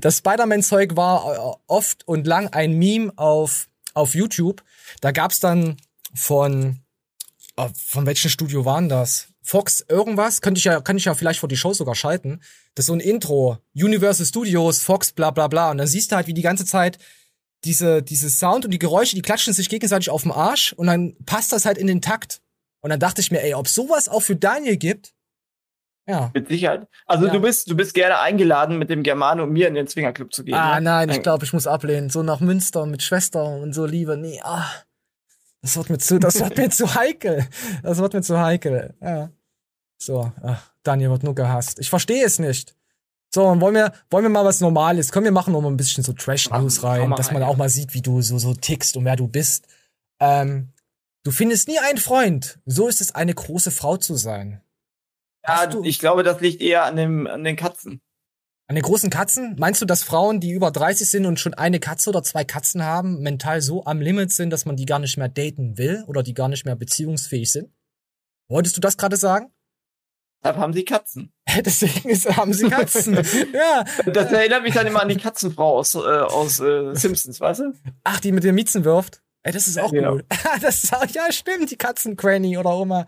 das 0.01 0.19
Spider-Man-Zeug 0.19 0.97
war 0.97 1.35
äh, 1.35 1.57
oft 1.67 2.07
und 2.07 2.27
lang 2.27 2.49
ein 2.49 2.75
Meme 2.79 3.13
auf, 3.17 3.69
auf 3.95 4.15
YouTube. 4.15 4.63
Da 5.01 5.11
gab's 5.11 5.41
dann 5.41 5.77
von, 6.15 6.79
oh, 7.57 7.69
von 7.75 8.07
welchem 8.07 8.31
Studio 8.31 8.65
waren 8.65 8.89
das? 8.89 9.29
Fox 9.43 9.85
irgendwas? 9.89 10.41
Könnte 10.41 10.59
ich 10.59 10.65
ja, 10.65 10.81
kann 10.81 10.97
ich 10.97 11.07
ja 11.07 11.15
vielleicht 11.15 11.41
vor 11.41 11.49
die 11.49 11.57
Show 11.57 11.73
sogar 11.73 11.97
schalten. 11.97 12.41
Das 12.75 12.85
ist 12.85 12.87
so 12.87 12.93
ein 12.93 13.01
Intro. 13.01 13.59
Universal 13.75 14.25
Studios, 14.25 14.83
Fox, 14.83 15.13
bla, 15.13 15.31
bla, 15.33 15.49
bla. 15.49 15.73
Und 15.73 15.79
dann 15.79 15.89
siehst 15.89 16.13
du 16.13 16.17
halt, 16.17 16.29
wie 16.29 16.35
die 16.35 16.43
ganze 16.43 16.65
Zeit 16.65 16.99
diese, 17.65 18.03
diese 18.03 18.31
Sound 18.31 18.65
und 18.65 18.71
die 18.71 18.79
Geräusche, 18.79 19.17
die 19.17 19.23
klatschen 19.23 19.53
sich 19.53 19.69
gegenseitig 19.69 20.11
auf 20.11 20.23
den 20.23 20.33
Arsch 20.33 20.73
und 20.73 20.87
dann 20.87 21.17
passt 21.27 21.53
das 21.53 21.65
halt 21.65 21.79
in 21.79 21.87
den 21.87 22.01
Takt. 22.01 22.41
Und 22.81 22.91
dann 22.91 23.01
dachte 23.01 23.21
ich 23.21 23.31
mir, 23.31 23.43
ey, 23.43 23.55
ob 23.55 23.69
sowas 23.69 24.09
auch 24.09 24.21
für 24.21 24.37
Daniel 24.37 24.77
gibt? 24.77 25.13
Ja. 26.07 26.31
Mit 26.35 26.49
Sicherheit. 26.49 26.89
Also 27.07 27.27
Ja. 27.27 27.33
du 27.33 27.41
bist, 27.41 27.71
du 27.71 27.77
bist 27.77 27.95
gerne 27.95 28.19
eingeladen, 28.19 28.79
mit 28.79 28.91
dem 28.91 29.03
Germano 29.03 29.45
und 29.45 29.53
mir 29.53 29.69
in 29.69 29.75
den 29.75 29.87
Zwingerclub 29.87 30.33
zu 30.35 30.45
gehen. 30.45 30.55
Ah, 30.55 30.81
ne? 30.81 30.85
nein, 30.85 31.11
ich 31.11 31.23
glaube, 31.23 31.45
ich 31.45 31.53
muss 31.53 31.67
ablehnen. 31.67 32.11
So 32.11 32.23
nach 32.23 32.41
Münster 32.41 32.87
mit 32.87 33.03
Schwester 33.03 33.45
und 33.45 33.73
so 33.73 33.87
Liebe. 33.87 34.17
Nee, 34.17 34.41
ah. 34.43 34.67
Das 35.61 35.77
wird 35.77 35.91
mir 35.91 35.99
zu, 35.99 36.19
das 36.19 36.41
wird 36.41 36.57
mir 36.57 36.71
zu 36.71 36.95
heikel. 36.97 37.47
Das 37.85 37.99
wird 37.99 38.15
mir 38.15 38.23
zu 38.23 38.41
heikel. 38.41 38.95
Ja. 39.01 39.31
So, 39.97 40.33
ach, 40.43 40.73
Daniel 40.83 41.11
wird 41.11 41.23
nur 41.23 41.37
gehasst. 41.37 41.79
Ich 41.79 41.89
verstehe 41.89 42.25
es 42.25 42.41
nicht. 42.41 42.75
So, 43.33 43.47
und 43.47 43.61
wollen 43.61 43.77
wir, 43.77 43.93
wollen 44.11 44.25
wir 44.25 44.29
mal 44.31 44.45
was 44.45 44.61
Normales? 44.61 45.13
Komm, 45.13 45.25
wir 45.25 45.31
machen 45.31 45.53
noch 45.53 45.61
mal 45.63 45.71
ein 45.71 45.77
bisschen 45.77 46.03
so 46.03 46.13
Trash-News 46.13 46.83
rein, 46.83 47.13
dass 47.13 47.31
man 47.31 47.45
auch 47.45 47.57
mal 47.57 47.69
sieht, 47.69 47.95
wie 47.95 48.03
du 48.03 48.21
so, 48.21 48.39
so 48.39 48.53
tickst 48.55 48.97
und 48.97 49.05
wer 49.05 49.17
du 49.17 49.29
bist. 49.29 49.67
Ähm, 50.21 50.73
du 51.23 51.31
findest 51.31 51.69
nie 51.69 51.79
einen 51.79 51.99
Freund. 51.99 52.59
So 52.67 52.89
ist 52.89 53.01
es, 53.01 53.15
eine 53.15 53.33
große 53.33 53.71
Frau 53.71 53.97
zu 53.97 54.17
sein. 54.17 54.61
Ja, 55.47 55.69
ich 55.83 55.99
glaube, 55.99 56.23
das 56.23 56.41
liegt 56.41 56.63
eher 56.63 56.85
an, 56.85 56.97
dem, 56.97 57.27
an 57.27 57.45
den 57.45 57.57
Katzen. 57.57 58.01
An 58.69 58.77
den 58.77 58.83
großen 58.83 59.11
Katzen? 59.11 59.57
Meinst 59.59 59.83
du, 59.83 59.87
dass 59.87 60.03
Frauen, 60.03 60.41
die 60.41 60.51
über 60.51 60.71
30 60.71 61.11
sind 61.11 61.27
und 61.27 61.41
schon 61.41 61.53
eine 61.55 61.81
Katze 61.81 62.11
oder 62.11 62.23
zwei 62.23 62.45
Katzen 62.45 62.85
haben, 62.85 63.21
mental 63.21 63.61
so 63.61 63.85
am 63.85 64.01
Limit 64.01 64.33
sind, 64.33 64.51
dass 64.51 64.65
man 64.65 64.77
die 64.77 64.87
gar 64.87 64.99
nicht 64.99 65.19
mehr 65.19 65.29
daten 65.29 65.77
will 65.79 66.05
oder 66.07 66.23
die 66.23 66.35
gar 66.35 66.49
nicht 66.49 66.65
mehr 66.65 66.77
beziehungsfähig 66.77 67.51
sind? 67.51 67.73
Wolltest 68.49 68.77
du 68.77 68.81
das 68.81 68.97
gerade 68.97 69.17
sagen? 69.17 69.53
Deshalb 70.43 70.57
haben 70.59 70.73
sie 70.73 70.85
Katzen. 70.85 71.33
Deswegen 71.65 72.09
ist, 72.09 72.37
haben 72.37 72.53
sie 72.53 72.69
Katzen. 72.69 73.15
ja. 73.53 73.85
Das 74.07 74.33
erinnert 74.33 74.63
mich 74.63 74.75
dann 74.75 74.87
immer 74.87 75.03
an 75.03 75.09
die 75.09 75.17
Katzenfrau 75.17 75.79
aus, 75.79 75.95
äh, 75.95 75.99
aus 75.99 76.61
äh, 76.61 76.95
Simpsons, 76.95 77.41
weißt 77.41 77.61
du? 77.61 77.73
Ach, 78.05 78.21
die 78.21 78.33
mit 78.33 78.45
den 78.45 78.55
Miezen 78.55 78.85
wirft. 78.85 79.23
Ey, 79.45 79.53
das 79.53 79.67
ist 79.67 79.79
auch 79.81 79.93
Ja. 79.93 80.13
cool. 80.13 80.25
das 80.63 80.85
ist 80.85 80.95
auch, 80.95 81.05
ja, 81.07 81.31
stimmt, 81.33 81.71
die 81.71 81.77
Katzen-Granny 81.77 82.57
oder 82.59 82.81
immer. 82.81 83.07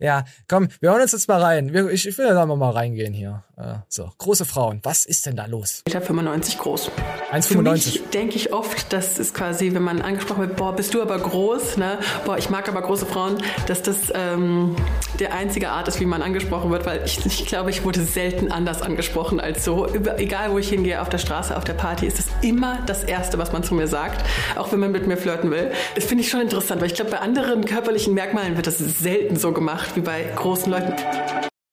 Ja, 0.00 0.24
komm, 0.48 0.68
wir 0.80 0.90
hören 0.90 1.02
uns 1.02 1.12
jetzt 1.12 1.28
mal 1.28 1.42
rein. 1.42 1.74
Ich, 1.92 2.06
ich 2.06 2.16
will 2.18 2.26
da 2.26 2.46
mal 2.46 2.70
reingehen 2.70 3.12
hier. 3.12 3.44
Äh, 3.56 3.74
so, 3.88 4.10
große 4.18 4.46
Frauen. 4.46 4.80
Was 4.82 5.04
ist 5.04 5.26
denn 5.26 5.36
da 5.36 5.46
los? 5.46 5.82
1,95 5.88 6.58
groß. 6.58 6.86
Für 6.86 7.34
1,95. 7.34 7.62
mich 7.62 8.02
denke 8.12 8.36
ich 8.36 8.52
oft, 8.52 8.92
das 8.92 9.18
ist 9.18 9.34
quasi, 9.34 9.74
wenn 9.74 9.82
man 9.82 10.00
angesprochen 10.02 10.40
wird, 10.40 10.56
boah, 10.56 10.74
bist 10.74 10.94
du 10.94 11.02
aber 11.02 11.18
groß, 11.18 11.76
ne? 11.76 11.98
Boah, 12.24 12.38
ich 12.38 12.50
mag 12.50 12.68
aber 12.68 12.82
große 12.82 13.06
Frauen, 13.06 13.38
dass 13.66 13.82
das 13.82 14.12
ähm, 14.14 14.74
der 15.20 15.34
einzige 15.34 15.68
Art 15.68 15.86
ist, 15.86 16.00
wie 16.00 16.06
man 16.06 16.22
angesprochen 16.22 16.70
wird, 16.70 16.86
weil 16.86 17.04
ich, 17.04 17.24
ich 17.24 17.46
glaube, 17.46 17.70
ich 17.70 17.84
wurde 17.84 18.02
selten 18.02 18.50
anders 18.50 18.82
angesprochen 18.82 19.38
als 19.38 19.64
so. 19.64 19.86
Über, 19.88 20.18
egal, 20.18 20.50
wo 20.50 20.58
ich 20.58 20.68
hingehe, 20.68 21.00
auf 21.00 21.08
der 21.10 21.18
Straße, 21.18 21.56
auf 21.56 21.64
der 21.64 21.74
Party, 21.74 22.06
ist 22.06 22.18
es 22.18 22.26
immer 22.42 22.82
das 22.86 23.04
Erste, 23.04 23.38
was 23.38 23.52
man 23.52 23.62
zu 23.62 23.74
mir 23.74 23.86
sagt, 23.86 24.24
auch 24.56 24.72
wenn 24.72 24.80
man 24.80 24.90
mit 24.90 25.06
mir 25.06 25.16
flirten 25.16 25.50
will. 25.50 25.70
Das 25.94 26.04
finde 26.04 26.22
ich 26.24 26.30
schon 26.30 26.40
interessant, 26.40 26.80
weil 26.80 26.88
ich 26.88 26.94
glaube, 26.94 27.10
bei 27.10 27.18
anderen 27.18 27.64
körperlichen 27.64 28.14
Merkmalen 28.14 28.56
wird 28.56 28.66
das 28.66 28.78
selten 28.78 29.36
so 29.36 29.52
gemacht 29.52 29.94
wie 29.96 30.00
bei 30.00 30.24
großen 30.36 30.70
Leuten. 30.70 30.94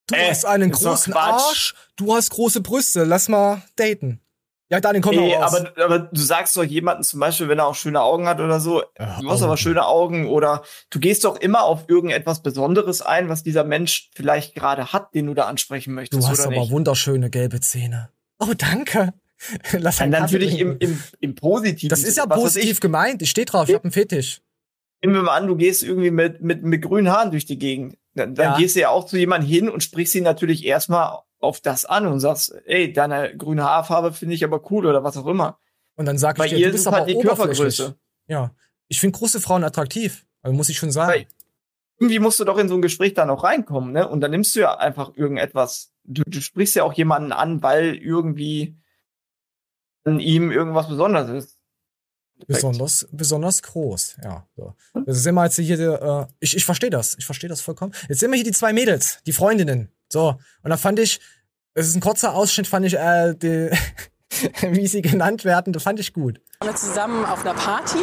Du 0.08 0.16
Äh, 0.16 0.30
hast 0.30 0.46
einen 0.46 0.72
großen. 0.72 1.14
Arsch, 1.14 1.74
du 1.96 2.14
hast 2.16 2.32
große 2.32 2.62
Brüste, 2.62 3.04
lass 3.04 3.30
mal 3.30 3.62
daten. 3.76 4.20
Ja, 4.70 4.80
Daniel, 4.80 5.02
komm 5.02 5.18
Ey, 5.18 5.36
aber, 5.36 5.74
aber 5.84 6.00
du 6.00 6.22
sagst 6.22 6.56
doch 6.56 6.64
jemanden 6.64 7.04
zum 7.04 7.20
Beispiel, 7.20 7.50
wenn 7.50 7.60
er 7.60 7.68
auch 7.68 7.76
schöne 7.76 8.02
Augen 8.02 8.26
hat 8.30 8.40
oder 8.40 8.62
so, 8.62 8.82
Ja, 8.98 9.20
du 9.20 9.30
hast 9.30 9.40
Augen. 9.42 9.44
aber 9.44 9.58
schöne 9.58 9.86
Augen 9.86 10.28
oder 10.30 10.64
du 10.90 11.00
gehst 11.00 11.26
doch 11.26 11.36
immer 11.42 11.64
auf 11.64 11.90
irgendetwas 11.90 12.42
Besonderes 12.42 13.02
ein, 13.02 13.28
was 13.28 13.44
dieser 13.44 13.66
Mensch 13.66 14.10
vielleicht 14.16 14.56
gerade 14.56 14.94
hat, 14.94 15.14
den 15.14 15.26
du 15.28 15.34
da 15.34 15.48
ansprechen 15.48 15.94
möchtest, 15.94 16.24
Du 16.24 16.28
hast 16.28 16.40
oder 16.40 16.48
aber 16.48 16.56
nicht? 16.62 16.72
wunderschöne 16.72 17.30
gelbe 17.30 17.60
Zähne. 17.60 18.10
Oh, 18.40 18.54
danke. 18.58 19.14
Lass 19.74 19.98
Dann 19.98 20.12
Kaffee 20.12 20.22
natürlich 20.22 20.60
im, 20.60 20.78
im, 20.80 21.02
im 21.20 21.36
Positiven. 21.36 21.90
Das 21.90 22.04
ist 22.04 22.18
ja 22.18 22.26
Was 22.28 22.40
positiv 22.40 22.72
Ich, 22.72 22.80
gemeint. 22.82 23.22
Ich 23.22 23.30
stehe 23.30 23.46
drauf, 23.46 23.68
ich 23.70 23.76
habe 23.76 23.86
einen 23.86 23.92
Fetisch. 23.92 24.42
nehmen 25.02 25.16
wir 25.16 25.24
mal 25.24 25.36
an, 25.38 25.48
du 25.48 25.56
gehst 25.56 25.84
irgendwie 25.84 26.12
mit, 26.12 26.42
mit, 26.42 26.64
mit 26.64 26.82
grünen 26.82 27.10
Haaren 27.12 27.32
durch 27.32 27.46
die 27.46 27.58
Gegend. 27.58 27.98
Dann, 28.14 28.36
dann 28.36 28.54
Ja. 28.54 28.58
gehst 28.58 28.76
du 28.76 28.82
ja 28.82 28.90
auch 28.90 29.06
zu 29.06 29.18
jemandem 29.18 29.50
hin 29.50 29.70
und 29.70 29.84
sprichst 29.84 30.14
ihn 30.16 30.24
natürlich 30.24 30.66
erstmal 30.66 31.20
auf 31.40 31.60
das 31.60 31.86
an 31.86 32.06
und 32.06 32.20
sagst, 32.20 32.54
ey, 32.66 32.94
deine 32.94 33.36
grüne 33.36 33.64
Haarfarbe 33.64 34.14
finde 34.14 34.36
ich 34.36 34.44
aber 34.44 34.70
cool 34.72 34.86
oder 34.86 35.04
was 35.04 35.18
auch 35.18 35.26
immer. 35.26 35.58
Und 35.96 36.06
dann 36.06 36.18
sag 36.18 36.38
Bei 36.38 36.46
ich 36.46 36.52
dir, 36.54 36.60
du 36.60 36.66
ist 36.68 36.72
bist 36.74 36.82
es 36.84 36.88
aber 36.88 36.98
halt 36.98 37.10
die. 37.10 37.16
Körpergröße. 37.20 37.96
Ja. 38.28 38.54
Ich 38.90 39.00
finde 39.00 39.18
große 39.18 39.42
Frauen 39.42 39.64
attraktiv. 39.64 40.26
Also 40.44 40.56
muss 40.56 40.70
ich 40.70 40.78
schon 40.78 40.92
sagen. 40.92 41.12
Weil 41.12 41.26
irgendwie 42.00 42.20
musst 42.20 42.40
du 42.40 42.44
doch 42.46 42.58
in 42.58 42.68
so 42.70 42.76
ein 42.76 42.82
Gespräch 42.82 43.14
da 43.14 43.26
noch 43.26 43.44
reinkommen, 43.44 43.92
ne? 43.92 44.08
Und 44.08 44.22
dann 44.22 44.32
nimmst 44.32 44.56
du 44.56 44.60
ja 44.62 44.78
einfach 44.78 45.16
irgendetwas. 45.16 45.92
Du, 46.04 46.24
du 46.26 46.42
sprichst 46.42 46.76
ja 46.76 46.84
auch 46.84 46.94
jemanden 46.94 47.32
an, 47.32 47.62
weil 47.64 47.96
irgendwie 47.96 48.76
an 50.04 50.20
ihm 50.20 50.52
irgendwas 50.52 50.88
Besonderes 50.88 51.46
ist. 51.46 51.58
Besonders, 52.48 53.08
besonders 53.12 53.62
groß, 53.62 54.18
ja. 54.24 54.48
So. 54.56 54.74
Das 55.06 55.22
sind 55.22 55.36
wir 55.36 55.44
jetzt 55.44 55.58
hier, 55.58 55.80
äh, 55.80 56.34
ich, 56.40 56.56
ich 56.56 56.66
verstehe 56.66 56.90
das, 56.90 57.16
ich 57.20 57.26
verstehe 57.26 57.50
das 57.50 57.62
vollkommen. 57.62 57.94
Jetzt 58.10 58.20
sehen 58.20 58.32
wir 58.32 58.36
hier 58.36 58.46
die 58.46 58.52
zwei 58.52 58.74
Mädels, 58.74 59.20
die 59.28 59.32
Freundinnen. 59.32 59.92
So, 60.10 60.40
und 60.64 60.70
da 60.70 60.78
fand 60.78 61.00
ich, 61.00 61.20
es 61.74 61.88
ist 61.88 61.96
ein 61.96 62.02
kurzer 62.02 62.34
Ausschnitt, 62.34 62.68
fand 62.68 62.86
ich, 62.86 62.98
äh, 62.98 63.36
die, 63.36 63.70
wie 64.62 64.88
sie 64.88 65.02
genannt 65.02 65.46
werden, 65.46 65.72
das 65.72 65.84
fand 65.84 66.00
ich 66.00 66.14
gut. 66.14 66.42
Wir 66.64 66.76
zusammen 66.76 67.26
auf 67.26 67.46
einer 67.46 67.54
Party 67.54 68.00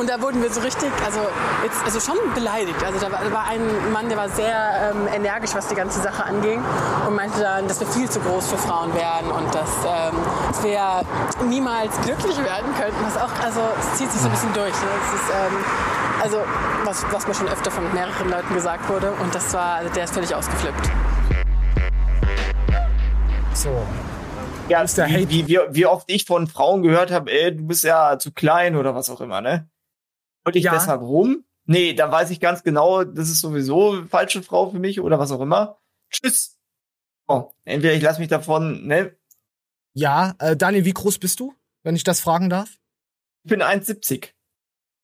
und 0.00 0.08
da 0.08 0.20
wurden 0.22 0.42
wir 0.42 0.50
so 0.50 0.60
richtig, 0.62 0.90
also 1.04 1.20
jetzt, 1.62 1.84
also 1.84 2.00
schon 2.00 2.16
beleidigt. 2.34 2.82
Also 2.82 2.98
da 2.98 3.12
war, 3.12 3.20
da 3.22 3.30
war 3.32 3.46
ein 3.46 3.60
Mann, 3.92 4.08
der 4.08 4.16
war 4.16 4.30
sehr 4.30 4.90
ähm, 4.90 5.06
energisch, 5.14 5.54
was 5.54 5.68
die 5.68 5.74
ganze 5.74 6.00
Sache 6.00 6.24
anging 6.24 6.62
und 7.06 7.14
meinte 7.14 7.38
dann, 7.38 7.68
dass 7.68 7.80
wir 7.80 7.86
viel 7.86 8.08
zu 8.08 8.18
groß 8.20 8.48
für 8.48 8.56
Frauen 8.56 8.94
wären 8.94 9.30
und 9.30 9.54
dass, 9.54 9.70
ähm, 9.86 10.16
dass 10.48 10.62
wir 10.64 11.02
niemals 11.48 12.00
glücklich 12.00 12.38
werden 12.38 12.74
könnten. 12.80 13.04
Was 13.04 13.18
auch, 13.18 13.44
also 13.44 13.60
es 13.78 13.98
zieht 13.98 14.10
sich 14.10 14.22
so 14.22 14.28
ein 14.28 14.32
bisschen 14.32 14.52
durch. 14.54 14.72
Ne? 14.72 14.88
Es 15.04 15.20
ist, 15.20 15.30
ähm, 15.30 15.56
Also, 16.22 16.38
was, 16.84 17.04
was 17.12 17.26
mir 17.26 17.34
schon 17.34 17.48
öfter 17.48 17.70
von 17.70 17.92
mehreren 17.94 18.30
Leuten 18.30 18.54
gesagt 18.54 18.88
wurde. 18.90 19.12
Und 19.22 19.34
das 19.34 19.54
war, 19.54 19.76
also 19.76 19.92
der 19.92 20.04
ist 20.04 20.12
völlig 20.12 20.34
ausgeflippt. 20.34 20.90
So. 23.54 23.70
Ja, 24.68 24.84
wie, 24.84 25.48
wie, 25.48 25.58
wie 25.70 25.86
oft 25.86 26.10
ich 26.10 26.26
von 26.26 26.46
Frauen 26.46 26.82
gehört 26.82 27.10
habe, 27.10 27.30
ey, 27.30 27.56
du 27.56 27.66
bist 27.66 27.84
ja 27.84 28.18
zu 28.18 28.32
klein 28.32 28.76
oder 28.76 28.94
was 28.94 29.08
auch 29.08 29.22
immer, 29.22 29.40
ne? 29.40 29.69
Und 30.44 30.56
ich 30.56 30.64
Ja. 30.64 30.72
deshalb 30.72 31.02
rum? 31.02 31.44
Nee, 31.66 31.94
da 31.94 32.10
weiß 32.10 32.30
ich 32.30 32.40
ganz 32.40 32.62
genau, 32.62 33.04
das 33.04 33.28
ist 33.28 33.40
sowieso 33.40 34.04
falsche 34.06 34.42
Frau 34.42 34.70
für 34.70 34.78
mich 34.78 35.00
oder 35.00 35.18
was 35.18 35.30
auch 35.30 35.40
immer. 35.40 35.78
Tschüss. 36.10 36.58
Oh, 37.28 37.52
entweder 37.64 37.94
ich 37.94 38.02
lasse 38.02 38.18
mich 38.20 38.28
davon, 38.28 38.86
ne? 38.86 39.16
Ja, 39.94 40.34
äh, 40.38 40.56
Daniel, 40.56 40.84
wie 40.84 40.92
groß 40.92 41.18
bist 41.18 41.38
du, 41.40 41.54
wenn 41.84 41.94
ich 41.94 42.02
das 42.04 42.20
fragen 42.20 42.50
darf? 42.50 42.78
Ich 43.44 43.50
bin 43.50 43.62
1,70. 43.62 44.30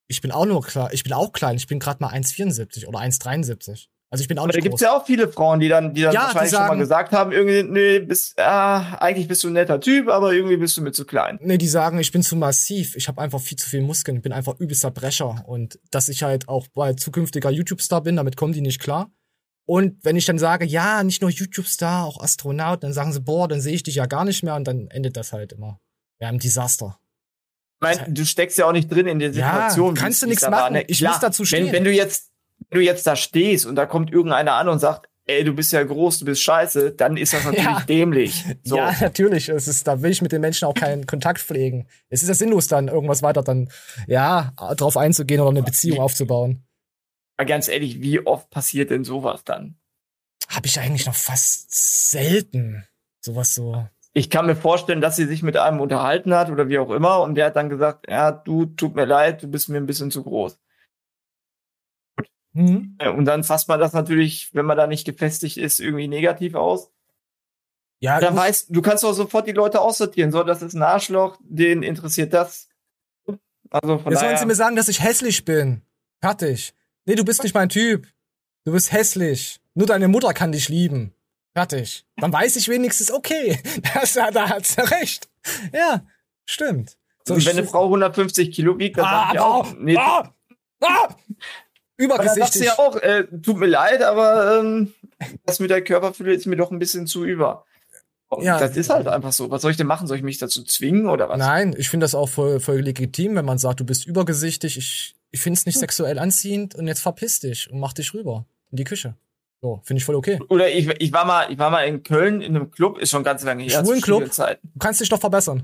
Ich 0.08 0.20
bin 0.20 0.32
auch 0.32 0.46
nur 0.46 0.62
klar, 0.62 0.92
ich 0.92 1.04
bin 1.04 1.12
auch 1.12 1.32
klein, 1.32 1.56
ich 1.56 1.66
bin 1.66 1.78
gerade 1.78 2.02
mal 2.02 2.12
1,74 2.12 2.86
oder 2.86 2.98
1,73. 3.00 3.88
Also 4.08 4.22
ich 4.22 4.28
bin 4.28 4.38
auch 4.38 4.44
Aber 4.44 4.52
da 4.52 4.58
nicht 4.58 4.62
gibt's 4.62 4.80
groß. 4.80 4.88
ja 4.88 4.96
auch 4.96 5.04
viele 5.04 5.28
Frauen, 5.28 5.58
die 5.58 5.68
dann, 5.68 5.92
die 5.92 6.02
dann 6.02 6.14
Ja, 6.14 6.20
die 6.20 6.26
wahrscheinlich 6.34 6.50
schon 6.52 6.60
mal 6.60 6.66
sagen- 6.68 6.80
gesagt 6.80 7.12
haben, 7.12 7.32
irgendwie, 7.32 7.62
nee, 7.64 7.98
bist, 7.98 8.38
ah, 8.38 8.94
eigentlich 9.00 9.26
bist 9.26 9.42
du 9.42 9.48
ein 9.48 9.54
netter 9.54 9.80
Typ, 9.80 10.08
aber 10.08 10.32
irgendwie 10.32 10.56
bist 10.56 10.76
du 10.76 10.82
mir 10.82 10.92
zu 10.92 11.04
klein. 11.04 11.38
Nee, 11.42 11.58
die 11.58 11.66
sagen, 11.68 11.98
ich 11.98 12.12
bin 12.12 12.22
zu 12.22 12.36
massiv, 12.36 12.94
ich 12.96 13.08
habe 13.08 13.20
einfach 13.20 13.40
viel 13.40 13.58
zu 13.58 13.68
viel 13.68 13.80
Muskeln, 13.82 14.22
bin 14.22 14.32
einfach 14.32 14.60
übelster 14.60 14.92
Brecher 14.92 15.42
und 15.48 15.80
dass 15.90 16.08
ich 16.08 16.22
halt 16.22 16.48
auch 16.48 16.68
bald 16.68 17.00
zukünftiger 17.00 17.50
YouTube-Star 17.50 18.00
bin, 18.02 18.14
damit 18.16 18.36
kommen 18.36 18.52
die 18.52 18.60
nicht 18.60 18.80
klar. 18.80 19.10
Und 19.68 19.98
wenn 20.04 20.14
ich 20.14 20.24
dann 20.26 20.38
sage, 20.38 20.64
ja, 20.64 21.02
nicht 21.02 21.20
nur 21.22 21.30
YouTube-Star, 21.30 22.04
auch 22.06 22.22
Astronaut, 22.22 22.84
dann 22.84 22.92
sagen 22.92 23.12
sie, 23.12 23.20
boah, 23.20 23.48
dann 23.48 23.60
sehe 23.60 23.74
ich 23.74 23.82
dich 23.82 23.96
ja 23.96 24.06
gar 24.06 24.24
nicht 24.24 24.44
mehr 24.44 24.54
und 24.54 24.68
dann 24.68 24.86
endet 24.90 25.16
das 25.16 25.32
halt 25.32 25.52
immer. 25.52 25.80
Ja, 26.20 26.28
im 26.30 26.38
Desaster. 26.38 27.00
Ich 27.82 27.98
meine, 27.98 28.12
du 28.12 28.24
steckst 28.24 28.56
ja 28.56 28.66
auch 28.68 28.72
nicht 28.72 28.88
drin 28.90 29.08
in 29.08 29.18
der 29.18 29.32
Ja, 29.32 29.52
Situation. 29.68 29.96
wie 29.96 30.00
kannst 30.00 30.22
du 30.22 30.26
es 30.26 30.30
nix 30.30 30.42
da 30.42 30.52
war, 30.52 30.60
machen. 30.60 30.74
ne? 30.74 30.84
Ich 30.86 30.98
Klar, 30.98 31.14
muss 31.14 31.20
dazu 31.20 31.44
stehen. 31.44 31.66
Wenn, 31.66 31.72
wenn 31.72 31.84
du 31.84 31.90
jetzt, 31.92 32.30
wenn 32.70 32.80
du 32.80 32.84
jetzt 32.84 33.06
da 33.06 33.16
stehst 33.16 33.66
und 33.66 33.76
da 33.76 33.86
kommt 33.86 34.10
irgendeiner 34.12 34.54
an 34.54 34.68
und 34.68 34.78
sagt, 34.78 35.08
ey, 35.28 35.42
du 35.42 35.52
bist 35.54 35.72
ja 35.72 35.82
groß, 35.82 36.20
du 36.20 36.24
bist 36.24 36.42
scheiße, 36.42 36.92
dann 36.92 37.16
ist 37.16 37.32
das 37.32 37.44
natürlich 37.44 37.64
Ja. 37.64 37.80
dämlich. 37.80 38.44
So. 38.64 38.76
Ja, 38.76 38.94
natürlich. 39.00 39.48
Es 39.48 39.66
ist, 39.68 39.86
da 39.86 40.02
will 40.02 40.10
ich 40.12 40.22
mit 40.22 40.32
den 40.32 40.40
Menschen 40.40 40.66
auch 40.66 40.74
keinen 40.74 41.06
Kontakt 41.06 41.40
pflegen. 41.40 41.88
Es 42.08 42.22
ist 42.22 42.28
ja 42.28 42.34
sinnlos, 42.34 42.68
dann 42.68 42.88
irgendwas 42.88 43.22
weiter 43.22 43.42
dann, 43.42 43.68
ja, 44.06 44.52
drauf 44.76 44.96
einzugehen 44.96 45.40
oder 45.40 45.50
eine 45.50 45.62
Beziehung 45.62 46.00
aufzubauen. 46.00 46.64
Aber 47.36 47.46
ganz 47.46 47.68
ehrlich, 47.68 48.00
wie 48.00 48.24
oft 48.26 48.50
passiert 48.50 48.90
denn 48.90 49.04
sowas 49.04 49.44
dann? 49.44 49.76
Habe 50.48 50.66
ich 50.68 50.78
eigentlich 50.80 51.06
noch 51.06 51.14
fast 51.16 52.10
selten 52.10 52.84
sowas 53.20 53.54
so. 53.54 53.84
Ich 54.12 54.30
kann 54.30 54.46
mir 54.46 54.56
vorstellen, 54.56 55.00
dass 55.00 55.16
sie 55.16 55.26
sich 55.26 55.42
mit 55.42 55.56
einem 55.56 55.80
unterhalten 55.80 56.32
hat 56.34 56.48
oder 56.50 56.68
wie 56.68 56.78
auch 56.78 56.90
immer 56.90 57.20
und 57.20 57.34
der 57.34 57.46
hat 57.46 57.56
dann 57.56 57.68
gesagt, 57.68 58.06
ja, 58.08 58.30
du, 58.32 58.64
tut 58.66 58.94
mir 58.94 59.04
leid, 59.04 59.42
du 59.42 59.48
bist 59.48 59.68
mir 59.68 59.76
ein 59.76 59.86
bisschen 59.86 60.10
zu 60.10 60.22
groß. 60.22 60.58
Mhm. 62.56 62.96
Äh, 62.98 63.08
Und 63.10 63.24
dann 63.26 63.44
fasst 63.44 63.68
man 63.68 63.78
das 63.80 63.92
natürlich, 63.92 64.54
wenn 64.54 64.64
man 64.66 64.76
da 64.76 64.86
nicht 64.86 65.04
gefestigt 65.04 65.56
ist, 65.58 65.78
irgendwie 65.80 66.08
negativ 66.08 66.54
aus. 66.54 66.90
Ja, 68.00 68.20
Dann 68.20 68.34
du- 68.34 68.40
weißt, 68.40 68.68
du 68.70 68.82
kannst 68.82 69.04
doch 69.04 69.12
sofort 69.12 69.46
die 69.46 69.52
Leute 69.52 69.80
aussortieren. 69.80 70.30
So, 70.32 70.42
das 70.42 70.62
ist 70.62 70.74
ein 70.74 70.82
Arschloch, 70.82 71.38
den 71.42 71.82
interessiert 71.82 72.32
das. 72.32 72.68
Also 73.70 73.98
von 73.98 74.12
Jetzt 74.12 74.20
wollen 74.22 74.30
daher, 74.32 74.38
sie 74.38 74.46
mir 74.46 74.54
sagen, 74.54 74.76
dass 74.76 74.88
ich 74.88 75.02
hässlich 75.02 75.44
bin. 75.44 75.82
Fertig. 76.20 76.72
Nee, 77.04 77.14
du 77.14 77.24
bist 77.24 77.42
nicht 77.42 77.54
mein 77.54 77.68
Typ. 77.68 78.06
Du 78.64 78.72
bist 78.72 78.92
hässlich. 78.92 79.60
Nur 79.74 79.86
deine 79.86 80.08
Mutter 80.08 80.32
kann 80.34 80.52
dich 80.52 80.68
lieben. 80.68 81.12
Fertig. 81.54 82.04
Dann 82.16 82.32
weiß 82.32 82.56
ich 82.56 82.68
wenigstens, 82.68 83.10
okay, 83.10 83.60
das, 83.94 84.12
da 84.14 84.48
hat 84.48 84.66
sie 84.66 84.80
recht. 84.80 85.28
Ja, 85.72 86.04
stimmt. 86.44 86.96
So, 87.24 87.34
und 87.34 87.44
wenn 87.46 87.56
eine 87.58 87.66
Frau 87.66 87.84
150 87.84 88.52
Kilo 88.52 88.78
wiegt, 88.78 88.98
dann 88.98 89.04
Ah, 89.06 89.26
sagt 89.28 89.38
aber 89.38 89.46
auch, 89.46 89.66
auch- 89.72 89.74
nee, 89.78 89.96
ah, 89.96 90.32
ah, 90.82 91.14
übergesichtig. 91.96 92.62
ja 92.64 92.78
auch, 92.78 92.96
äh, 92.96 93.24
tut 93.42 93.56
mir 93.58 93.66
leid, 93.66 94.02
aber 94.02 94.58
ähm, 94.60 94.92
das 95.44 95.60
mit 95.60 95.70
der 95.70 95.82
Körperfülle 95.82 96.34
ist 96.34 96.46
mir 96.46 96.56
doch 96.56 96.70
ein 96.70 96.78
bisschen 96.78 97.06
zu 97.06 97.24
über. 97.24 97.64
Und 98.28 98.42
Ja. 98.44 98.58
das 98.58 98.76
ist 98.76 98.90
halt 98.90 99.06
einfach 99.06 99.32
so. 99.32 99.50
Was 99.50 99.62
soll 99.62 99.70
ich 99.70 99.76
denn 99.76 99.86
machen? 99.86 100.06
Soll 100.08 100.16
ich 100.16 100.22
mich 100.22 100.38
dazu 100.38 100.64
zwingen 100.64 101.08
oder 101.08 101.28
was? 101.28 101.38
Nein, 101.38 101.74
ich 101.78 101.88
finde 101.88 102.04
das 102.04 102.14
auch 102.14 102.28
voll, 102.28 102.58
voll 102.60 102.80
legitim, 102.80 103.36
wenn 103.36 103.44
man 103.44 103.58
sagt, 103.58 103.80
du 103.80 103.84
bist 103.84 104.04
übergesichtig. 104.06 104.76
Ich, 104.76 105.14
ich 105.30 105.40
finde 105.40 105.58
es 105.58 105.64
Hm. 105.64 105.68
nicht 105.70 105.78
sexuell 105.78 106.18
anziehend 106.18 106.74
und 106.74 106.86
jetzt 106.88 107.00
verpiss 107.00 107.40
dich 107.40 107.70
und 107.70 107.78
mach 107.78 107.92
dich 107.92 108.12
rüber 108.14 108.44
in 108.70 108.76
die 108.78 108.84
Küche. 108.84 109.14
So, 109.62 109.80
finde 109.84 109.98
ich 109.98 110.04
voll 110.04 110.16
okay. 110.16 110.38
Oder 110.48 110.70
ich, 110.70 110.86
ich 111.00 111.12
war 111.12 111.24
mal, 111.24 111.50
ich 111.50 111.58
war 111.58 111.70
mal 111.70 111.82
in 111.84 112.02
Köln 112.02 112.42
in 112.42 112.54
einem 112.56 112.70
Club, 112.70 112.98
ist 112.98 113.10
schon 113.10 113.24
ganz 113.24 113.42
lange 113.42 113.62
her. 113.62 113.80
Schwulenclub? 113.82 114.18
Studienzeiten. 114.18 114.70
Du 114.74 114.78
kannst 114.80 115.00
dich 115.00 115.08
doch 115.08 115.20
verbessern. 115.20 115.62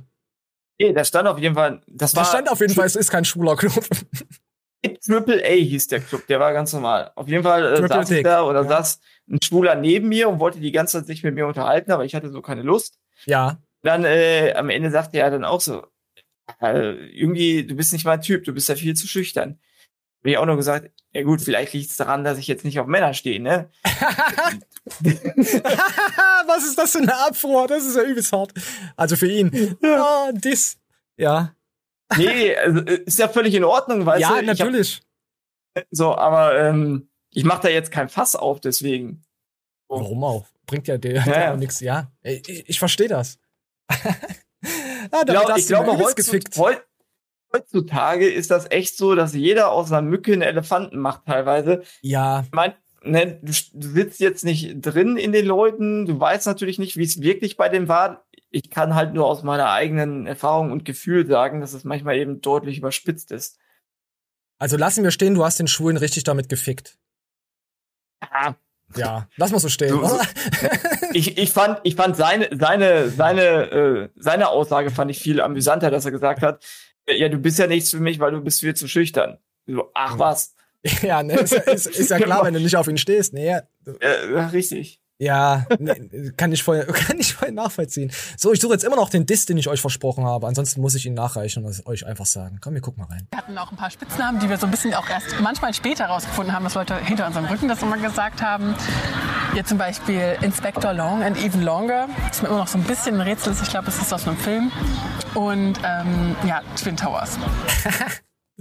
Nee, 0.81 0.93
da 0.93 1.05
stand 1.05 1.29
auf 1.29 1.39
jeden 1.39 1.55
Fall, 1.55 1.83
das 1.87 2.13
Da 2.13 2.19
war 2.19 2.25
stand 2.25 2.51
auf 2.51 2.59
jeden 2.61 2.73
Fall, 2.75 2.87
es 2.87 2.97
ist 2.97 3.11
kein 3.11 3.25
schwuler 3.25 3.55
Club. 3.57 3.85
Triple 4.83 5.43
A 5.45 5.55
hieß 5.55 5.87
der 5.89 6.01
Club, 6.01 6.27
der 6.27 6.41
war 6.41 6.53
ganz 6.53 6.73
normal. 6.73 7.13
Auf 7.15 7.29
jeden 7.29 7.45
Fall 7.45 7.65
äh, 7.65 7.87
saß 7.87 8.11
ich 8.11 8.23
da 8.25 8.45
oder 8.45 8.63
ja. 8.63 8.69
saß 8.69 9.01
ein 9.31 9.41
Schwuler 9.43 9.75
neben 9.77 10.09
mir 10.09 10.29
und 10.29 10.41
wollte 10.41 10.61
die 10.61 10.73
ganze 10.73 10.99
Zeit 10.99 11.07
sich 11.07 11.23
mit 11.23 11.35
mir 11.35 11.47
unterhalten, 11.47 11.93
aber 11.93 12.05
ich 12.05 12.15
hatte 12.15 12.31
so 12.31 12.43
keine 12.43 12.63
Lust. 12.63 12.99
Ja. 13.25 13.59
Dann 13.83 14.05
äh, 14.05 14.55
am 14.57 14.71
Ende 14.71 14.91
sagte 14.91 15.19
er 15.19 15.31
dann 15.31 15.45
auch 15.45 15.61
so, 15.61 15.87
äh, 16.61 16.93
irgendwie, 17.09 17.65
du 17.65 17.77
bist 17.77 17.93
nicht 17.93 18.05
mein 18.05 18.21
Typ, 18.21 18.45
du 18.45 18.53
bist 18.53 18.69
ja 18.69 18.75
viel 18.75 18.95
zu 18.95 19.07
schüchtern. 19.07 19.61
Hab 20.21 20.27
ich 20.27 20.39
auch 20.39 20.47
nur 20.47 20.57
gesagt, 20.57 20.91
ja 21.13 21.23
gut, 21.23 21.41
vielleicht 21.41 21.73
liegt 21.73 21.91
es 21.91 21.97
daran, 21.97 22.23
dass 22.25 22.39
ich 22.39 22.47
jetzt 22.47 22.65
nicht 22.65 22.79
auf 22.79 22.87
Männer 22.87 23.13
stehe, 23.13 23.41
ne? 23.41 23.71
Was 26.47 26.65
ist 26.65 26.79
das 26.79 26.93
für 26.93 26.99
eine 26.99 27.17
Abfuhr? 27.27 27.67
Das 27.67 27.85
ist 27.85 27.97
ja 27.97 28.03
übelst 28.03 28.33
hart. 28.33 28.53
Also 28.97 29.17
für 29.17 29.27
ihn. 29.27 29.77
Ja, 29.83 30.31
dis. 30.33 30.79
Ja. 31.17 31.55
Nee, 32.17 32.57
also, 32.57 32.81
äh, 32.81 33.03
ist 33.05 33.19
ja 33.19 33.29
völlig 33.29 33.55
in 33.55 33.65
Ordnung, 33.65 34.05
weißt 34.07 34.21
ja, 34.21 34.29
du? 34.31 34.35
Hab- 34.37 34.45
natürlich. 34.45 35.01
so, 35.91 36.15
aber 36.17 36.59
ähm, 36.59 37.09
ich 37.33 37.45
mache 37.45 37.63
da 37.63 37.69
jetzt 37.69 37.91
kein 37.91 38.09
Fass 38.09 38.37
auf, 38.37 38.61
deswegen. 38.61 39.23
Warum 39.89 40.25
auch? 40.25 40.47
Bringt 40.67 40.89
ja 40.89 40.97
dir 40.99 41.15
Ja, 41.15 41.27
ja, 41.27 41.41
ja. 41.41 41.53
auch 41.53 41.57
nichts. 41.59 41.81
Ja, 41.81 42.11
ich, 42.23 42.69
ich, 42.69 42.79
verstehe 42.79 43.09
das. 43.09 43.39
ah, 43.89 43.97
Ich, 44.63 45.11
damit 45.11 45.27
glaub, 45.29 45.49
hast 45.51 45.59
ich 45.61 45.67
glaube, 45.67 45.99
heutzutage, 45.99 46.45
heut- 46.59 46.85
heutzutage 47.53 48.29
ist 48.29 48.51
das 48.51 48.71
echt 48.71 48.97
so, 48.97 49.15
dass 49.15 49.35
jeder 49.35 49.71
aus 49.73 49.91
einer 49.93 50.03
Mücke 50.03 50.33
einen 50.33 50.43
Elefanten 50.43 50.99
macht 50.99 51.27
teilweise. 51.27 51.83
Ja. 52.01 52.43
Ich 52.47 52.53
mein, 52.53 52.75
ne, 53.03 53.39
du, 53.43 53.53
du 53.75 53.89
sitzt 53.89 54.21
jetzt 54.21 54.45
nicht 54.45 54.77
drin 54.81 55.17
in 55.17 55.33
den 55.33 55.47
Leuten, 55.47 56.07
du 56.07 56.19
weißt 56.19 56.47
natürlich 56.47 56.79
nicht, 56.79 56.97
wie 56.97 57.05
es 57.05 57.21
wirklich 57.21 57.57
bei 57.57 57.69
dem 57.69 57.89
war. 57.89 58.25
Ich 58.55 58.71
kann 58.71 58.95
halt 58.95 59.15
nur 59.15 59.27
aus 59.27 59.43
meiner 59.43 59.71
eigenen 59.71 60.27
Erfahrung 60.27 60.71
und 60.73 60.85
Gefühl 60.85 61.27
sagen, 61.27 61.61
dass 61.61 61.73
es 61.73 61.85
manchmal 61.85 62.17
eben 62.19 62.41
deutlich 62.43 62.79
überspitzt 62.79 63.33
ist. 63.33 63.59
Also 64.59 64.77
lassen 64.77 65.03
wir 65.03 65.11
stehen, 65.11 65.35
du 65.35 65.45
hast 65.45 65.59
den 65.59 65.67
Schwulen 65.69 65.97
richtig 65.97 66.25
damit 66.25 66.49
gefickt. 66.49 66.97
Ah, 68.21 68.55
Ja, 68.95 69.29
lass 69.37 69.51
mal 69.51 69.59
so 69.59 69.69
stehen, 69.69 69.95
oder? 69.99 70.21
ich, 71.13 71.37
ich 71.39 71.51
fand, 71.51 71.81
ich 71.83 71.97
fand 71.97 72.17
seine, 72.17 72.49
seine, 72.57 73.09
seine, 73.11 73.43
äh, 73.71 74.09
seine 74.17 74.49
Aussage 74.51 74.91
fand 74.91 75.11
ich 75.11 75.19
viel 75.19 75.41
amüsanter, 75.41 75.91
dass 75.91 76.05
er 76.05 76.11
gesagt 76.13 76.43
hat, 76.43 76.65
äh, 77.07 77.17
ja, 77.17 77.29
du 77.29 77.39
bist 77.39 77.59
ja 77.59 77.67
nichts 77.67 77.91
für 77.91 77.99
mich, 78.01 78.21
weil 78.21 78.33
du 78.33 78.41
bist 78.43 78.61
viel 78.61 78.75
zu 78.77 78.87
schüchtern. 78.87 79.39
So, 79.67 79.91
ach 79.95 80.19
was. 80.19 80.55
ja, 81.03 81.23
ne, 81.23 81.41
ist, 81.41 81.53
ja- 81.53 81.61
ist, 81.63 81.87
ist 81.87 82.11
ja 82.11 82.19
klar, 82.19 82.45
wenn 82.45 82.55
du 82.55 82.61
nicht 82.61 82.77
auf 82.77 82.87
ihn 82.87 82.99
stehst. 82.99 83.33
Nee, 83.35 83.49
ja, 83.49 83.63
Äh, 84.01 84.33
ja, 84.33 84.47
richtig. 84.49 85.01
Ja, 85.23 85.67
ne, 85.79 86.33
kann 86.37 86.51
ich 86.51 86.65
voll, 86.65 86.85
kann 87.07 87.17
ich 87.21 87.35
voll 87.35 87.53
nachvollziehen. 87.53 88.11
So, 88.37 88.53
ich 88.53 88.61
suche 88.61 88.73
jetzt 88.73 88.83
immer 88.83 88.97
noch 88.97 89.09
den 89.09 89.25
Diss, 89.25 89.47
den 89.47 89.57
ich 89.57 89.69
euch 89.69 89.81
versprochen 89.81 90.25
habe. 90.25 90.49
Ansonsten 90.49 90.81
muss 90.81 90.97
ich 90.97 91.07
ihn 91.07 91.15
nachreichen 91.15 91.65
und 91.65 91.87
euch 91.87 92.05
einfach 92.05 92.27
sagen. 92.27 92.59
Komm, 92.61 92.75
wir 92.75 92.81
gucken 92.81 93.05
mal 93.05 93.15
rein. 93.15 93.29
Wir 93.31 93.39
hatten 93.39 93.57
auch 93.57 93.71
ein 93.71 93.77
paar 93.77 93.93
Spitznamen, 93.93 94.41
die 94.41 94.49
wir 94.49 94.57
so 94.57 94.67
ein 94.67 94.73
bisschen 94.73 94.95
auch 94.95 95.09
erst 95.09 95.41
manchmal 95.41 95.75
später 95.75 96.07
rausgefunden 96.07 96.53
haben, 96.53 96.65
dass 96.65 96.75
Leute 96.75 96.97
hinter 96.97 97.29
unserem 97.29 97.45
Rücken 97.45 97.69
das 97.69 97.81
immer 97.83 97.99
gesagt 97.99 98.43
haben. 98.43 98.75
Hier 99.53 99.65
zum 99.65 99.79
Beispiel 99.79 100.37
Inspector 100.41 100.93
Long 100.93 101.23
and 101.23 101.37
Even 101.39 101.63
Longer. 101.63 102.09
Das 102.27 102.39
ist 102.39 102.43
mir 102.43 102.49
immer 102.49 102.59
noch 102.59 102.67
so 102.67 102.79
ein 102.79 102.85
bisschen 102.85 103.15
ein 103.15 103.21
Rätsel. 103.21 103.55
Ich 103.63 103.71
glaube, 103.71 103.87
es 103.91 103.99
ist 104.03 104.13
aus 104.13 104.27
einem 104.27 104.37
Film. 104.37 104.73
Und 105.35 105.79
ähm, 105.85 106.35
ja, 106.49 106.63
Twin 106.75 106.97
Towers. 106.97 107.39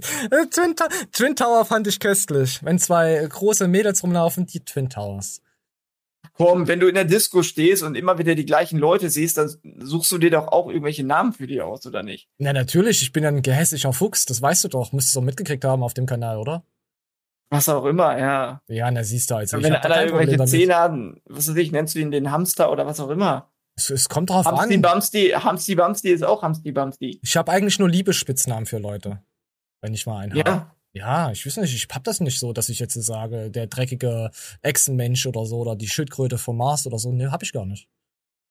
Twin, 0.00 0.76
Twin 1.10 1.34
Tower 1.34 1.64
fand 1.64 1.88
ich 1.88 1.98
köstlich. 1.98 2.62
Wenn 2.62 2.78
zwei 2.78 3.26
große 3.28 3.66
Mädels 3.66 4.04
rumlaufen, 4.04 4.46
die 4.46 4.64
Twin 4.64 4.88
Towers. 4.88 5.42
Komm, 6.34 6.66
wenn 6.66 6.80
du 6.80 6.88
in 6.88 6.94
der 6.94 7.04
Disco 7.04 7.42
stehst 7.42 7.82
und 7.82 7.94
immer 7.94 8.18
wieder 8.18 8.34
die 8.34 8.46
gleichen 8.46 8.78
Leute 8.78 9.10
siehst, 9.10 9.36
dann 9.36 9.50
suchst 9.78 10.10
du 10.12 10.18
dir 10.18 10.30
doch 10.30 10.48
auch 10.48 10.68
irgendwelche 10.68 11.04
Namen 11.04 11.32
für 11.32 11.46
die 11.46 11.60
aus, 11.60 11.86
oder 11.86 12.02
nicht? 12.02 12.28
Na, 12.38 12.52
natürlich, 12.52 13.02
ich 13.02 13.12
bin 13.12 13.22
ja 13.22 13.28
ein 13.28 13.42
gehässiger 13.42 13.92
Fuchs, 13.92 14.24
das 14.24 14.40
weißt 14.40 14.64
du 14.64 14.68
doch. 14.68 14.92
Müsstest 14.92 15.16
du 15.16 15.20
auch 15.20 15.24
mitgekriegt 15.24 15.64
haben 15.64 15.82
auf 15.82 15.94
dem 15.94 16.06
Kanal, 16.06 16.38
oder? 16.38 16.64
Was 17.50 17.68
auch 17.68 17.84
immer, 17.84 18.18
ja. 18.18 18.62
Ja, 18.68 18.90
na, 18.90 19.04
siehst 19.04 19.30
du 19.30 19.34
also. 19.34 19.62
Wenn 19.62 19.74
Problem 19.74 20.08
irgendwelche. 20.08 20.46
Zähne 20.46 20.76
hat, 20.76 20.92
was 21.26 21.50
weiß 21.50 21.56
ich, 21.56 21.70
nennst 21.70 21.94
du 21.94 21.98
ihn 21.98 22.10
den 22.10 22.30
Hamster 22.30 22.72
oder 22.72 22.86
was 22.86 22.98
auch 22.98 23.10
immer. 23.10 23.52
Es, 23.76 23.90
es 23.90 24.08
kommt 24.08 24.30
drauf 24.30 24.46
Hamsti 24.46 24.74
an. 24.74 24.82
Bamsti, 24.82 25.28
Hamsti 25.30 25.74
Bamsti 25.74 26.10
ist 26.10 26.24
auch 26.24 26.42
Hamsti 26.42 26.72
Bamsti. 26.72 27.20
Ich 27.22 27.36
habe 27.36 27.52
eigentlich 27.52 27.78
nur 27.78 27.90
Liebesspitznamen 27.90 28.64
für 28.64 28.78
Leute. 28.78 29.22
Wenn 29.82 29.92
ich 29.92 30.06
mal 30.06 30.20
einen 30.20 30.38
habe. 30.38 30.70
Ja. 30.94 31.30
Ich 31.32 31.46
weiß 31.46 31.56
nicht, 31.58 31.74
ich 31.74 31.88
hab 31.94 32.04
das 32.04 32.20
nicht 32.20 32.38
so, 32.38 32.52
dass 32.52 32.68
ich 32.68 32.78
jetzt 32.78 32.94
sage, 32.94 33.50
der 33.50 33.66
dreckige 33.66 34.30
Echsenmensch 34.62 35.26
oder 35.26 35.46
so 35.46 35.58
oder 35.58 35.76
die 35.76 35.88
Schildkröte 35.88 36.38
vom 36.38 36.56
Mars 36.58 36.86
oder 36.86 36.98
so. 36.98 37.10
Nee, 37.12 37.26
hab 37.28 37.42
ich 37.42 37.52
gar 37.52 37.66
nicht. 37.66 37.88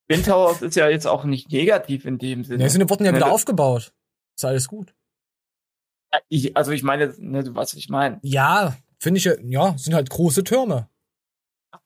Windhaus 0.07 0.61
ist 0.61 0.75
ja 0.75 0.89
jetzt 0.89 1.07
auch 1.07 1.23
nicht 1.23 1.51
negativ 1.51 2.05
in 2.05 2.17
dem 2.17 2.43
Sinne. 2.43 2.63
Nee, 2.63 2.69
sie 2.69 2.89
wurden 2.89 3.05
ja 3.05 3.11
Ne, 3.11 3.17
wieder 3.17 3.31
aufgebaut. 3.31 3.93
Ist 4.35 4.45
alles 4.45 4.67
gut. 4.67 4.93
Ich, 6.27 6.57
also 6.57 6.71
ich 6.71 6.83
meine, 6.83 7.13
ne, 7.19 7.43
du 7.43 7.55
weißt, 7.55 7.73
was 7.73 7.79
ich 7.79 7.89
meine. 7.89 8.19
Ja, 8.21 8.75
finde 8.99 9.19
ich, 9.19 9.29
ja, 9.43 9.77
sind 9.77 9.93
halt 9.93 10.09
große 10.09 10.43
Türme. 10.43 10.89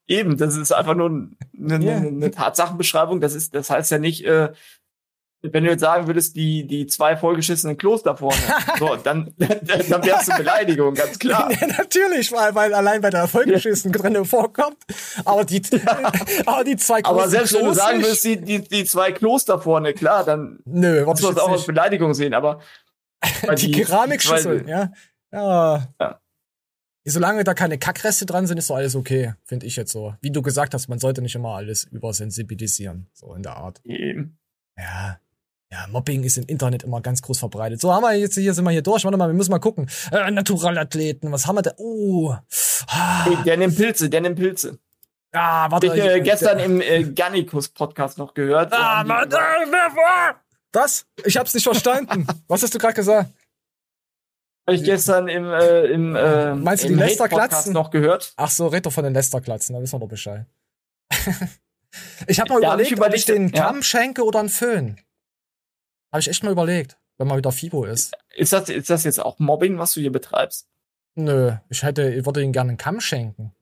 Eben, 0.08 0.36
das 0.36 0.56
ist 0.56 0.72
einfach 0.72 0.94
nur 0.94 1.08
eine, 1.08 1.84
Ja. 1.84 1.96
eine, 1.96 2.08
eine 2.08 2.30
Tatsachenbeschreibung. 2.32 3.20
Das 3.20 3.34
ist, 3.34 3.54
das 3.54 3.70
heißt 3.70 3.90
ja 3.92 3.98
nicht, 3.98 4.24
äh, 4.24 4.52
wenn 5.42 5.64
du 5.64 5.70
jetzt 5.70 5.80
sagen 5.80 6.06
würdest, 6.06 6.34
die, 6.36 6.66
die 6.66 6.86
zwei 6.86 7.16
vollgeschissenen 7.16 7.76
Klos 7.76 8.02
da 8.02 8.16
vorne, 8.16 8.36
so, 8.78 8.96
dann, 8.96 9.32
dann, 9.38 9.60
dann 9.88 10.04
wär's 10.04 10.28
eine 10.28 10.38
Beleidigung, 10.38 10.94
ganz 10.94 11.18
klar. 11.20 11.50
Ja, 11.52 11.66
natürlich, 11.66 12.32
weil, 12.32 12.54
weil 12.54 12.74
allein 12.74 13.00
bei 13.00 13.10
der 13.10 13.20
Erfolgsgeschichten 13.20 13.92
drinne 13.92 14.24
vorkommt. 14.24 14.78
Aber 15.24 15.44
die, 15.44 15.62
aber 16.46 16.64
die 16.64 16.76
zwei 16.76 17.02
großen 17.02 17.18
Aber 17.18 17.28
selbst 17.28 17.52
wenn 17.54 17.60
du 17.60 17.66
Klos 17.66 17.76
sagen 17.76 18.00
würdest, 18.02 18.24
die, 18.24 18.40
die, 18.40 18.60
die 18.60 18.84
zwei 18.84 19.12
Klos 19.12 19.44
da 19.44 19.58
vorne, 19.58 19.92
klar, 19.94 20.24
dann 20.24 20.58
Nö, 20.64 21.04
musst 21.04 21.22
du 21.22 21.28
das 21.28 21.38
auch 21.38 21.50
als 21.52 21.66
Beleidigung 21.66 22.14
sehen, 22.14 22.34
aber 22.34 22.60
die 23.56 23.70
die- 23.72 23.82
ja. 24.66 24.92
Ja. 25.32 25.88
Ja. 26.00 26.20
Solange 27.08 27.44
da 27.44 27.54
keine 27.54 27.78
Kackreste 27.78 28.26
dran 28.26 28.46
sind, 28.48 28.58
ist 28.58 28.68
doch 28.68 28.76
alles 28.76 28.96
okay, 28.96 29.34
finde 29.44 29.66
ich 29.66 29.76
jetzt 29.76 29.92
so. 29.92 30.14
Wie 30.22 30.32
du 30.32 30.42
gesagt 30.42 30.74
hast, 30.74 30.88
man 30.88 30.98
sollte 30.98 31.22
nicht 31.22 31.36
immer 31.36 31.50
alles 31.54 31.84
übersensibilisieren, 31.84 33.08
so 33.12 33.32
in 33.34 33.42
der 33.44 33.56
Art. 33.56 33.80
Eben. 33.84 34.38
Ja. 34.76 35.20
Ja, 35.72 35.86
Mobbing 35.90 36.22
ist 36.22 36.38
im 36.38 36.44
Internet 36.46 36.84
immer 36.84 37.00
ganz 37.00 37.22
groß 37.22 37.38
verbreitet. 37.40 37.80
So, 37.80 37.92
haben 37.92 38.02
wir 38.02 38.14
jetzt, 38.14 38.34
hier 38.34 38.54
sind 38.54 38.64
wir 38.64 38.70
hier 38.70 38.82
durch. 38.82 39.02
Warte 39.04 39.18
mal, 39.18 39.28
wir 39.28 39.34
müssen 39.34 39.50
mal 39.50 39.58
gucken. 39.58 39.88
Äh, 40.12 40.30
Naturalathleten, 40.30 41.32
was 41.32 41.46
haben 41.46 41.56
wir 41.56 41.62
da? 41.62 41.72
Oh. 41.76 42.34
Ah, 42.88 43.24
Hey, 43.24 43.36
der 43.44 43.56
nimmt 43.56 43.76
Pilze, 43.76 44.08
der 44.08 44.20
nimmt 44.20 44.38
Pilze. 44.38 44.78
ah 45.32 45.68
warte. 45.70 45.88
ich 45.88 45.92
äh, 45.94 46.18
ich- 46.18 46.24
gestern 46.24 46.60
im 46.60 46.80
äh, 46.80 47.02
Gannikus-Podcast 47.02 48.16
noch 48.18 48.32
gehört. 48.34 48.72
Ah, 48.72 49.00
Ähm, 49.00 49.08
Mann, 49.08 49.28
äh, 49.28 49.32
wer 49.34 49.96
war? 49.96 50.40
Was? 50.72 51.04
Ich 51.24 51.36
hab's 51.36 51.52
nicht 51.54 51.64
verstanden. 51.64 52.26
was 52.48 52.62
hast 52.62 52.72
du 52.74 52.78
gerade 52.78 52.94
gesagt? 52.94 53.30
Hab 54.68 54.74
ich 54.74 54.84
gestern 54.84 55.26
im, 55.28 55.46
äh, 55.50 55.84
im, 55.86 56.14
äh, 56.14 56.54
Meinst 56.54 56.84
du 56.84 56.88
im 56.88 56.94
die 56.94 57.00
Lester 57.00 57.24
Hate-Podcast 57.24 57.50
Klatzen? 57.50 57.72
noch 57.72 57.90
gehört. 57.90 58.32
Ach 58.36 58.50
so, 58.50 58.68
red 58.68 58.86
doch 58.86 58.92
von 58.92 59.02
den 59.04 59.14
Lästerklatzen, 59.14 59.74
da 59.74 59.80
wissen 59.82 59.94
wir 59.94 60.00
doch 60.00 60.08
Bescheid. 60.08 60.44
ich 62.28 62.38
habe 62.40 62.52
mal 62.52 62.60
Da 62.60 62.68
überlegt, 62.74 62.92
ich 62.92 62.98
ob 63.00 63.14
ich 63.14 63.26
überlegt, 63.26 63.28
den 63.28 63.48
ja. 63.48 63.66
Kamm 63.66 63.82
schenke 63.82 64.24
oder 64.24 64.38
einen 64.40 64.48
Föhn. 64.48 65.00
Habe 66.12 66.20
ich 66.20 66.28
echt 66.28 66.42
mal 66.44 66.52
überlegt, 66.52 66.98
wenn 67.18 67.28
mal 67.28 67.36
wieder 67.38 67.52
FIBO 67.52 67.84
ist. 67.84 68.14
Ist 68.34 68.52
das, 68.52 68.68
ist 68.68 68.90
das 68.90 69.04
jetzt 69.04 69.18
auch 69.20 69.38
Mobbing, 69.38 69.78
was 69.78 69.92
du 69.94 70.00
hier 70.00 70.12
betreibst? 70.12 70.68
Nö, 71.14 71.52
ich 71.68 71.82
hätte, 71.82 72.12
ich 72.12 72.24
würde 72.26 72.42
ihm 72.42 72.52
gerne 72.52 72.70
einen 72.70 72.78
Kamm 72.78 73.00
schenken. 73.00 73.52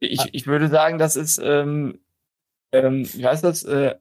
Ich, 0.00 0.20
Ah. 0.20 0.26
ich 0.32 0.46
würde 0.46 0.68
sagen, 0.68 0.98
das 0.98 1.14
ist, 1.16 1.38
ähm, 1.42 2.00
ähm, 2.72 3.08
wie 3.14 3.26
heißt 3.26 3.44
das? 3.44 3.62
Äh, 3.62 3.94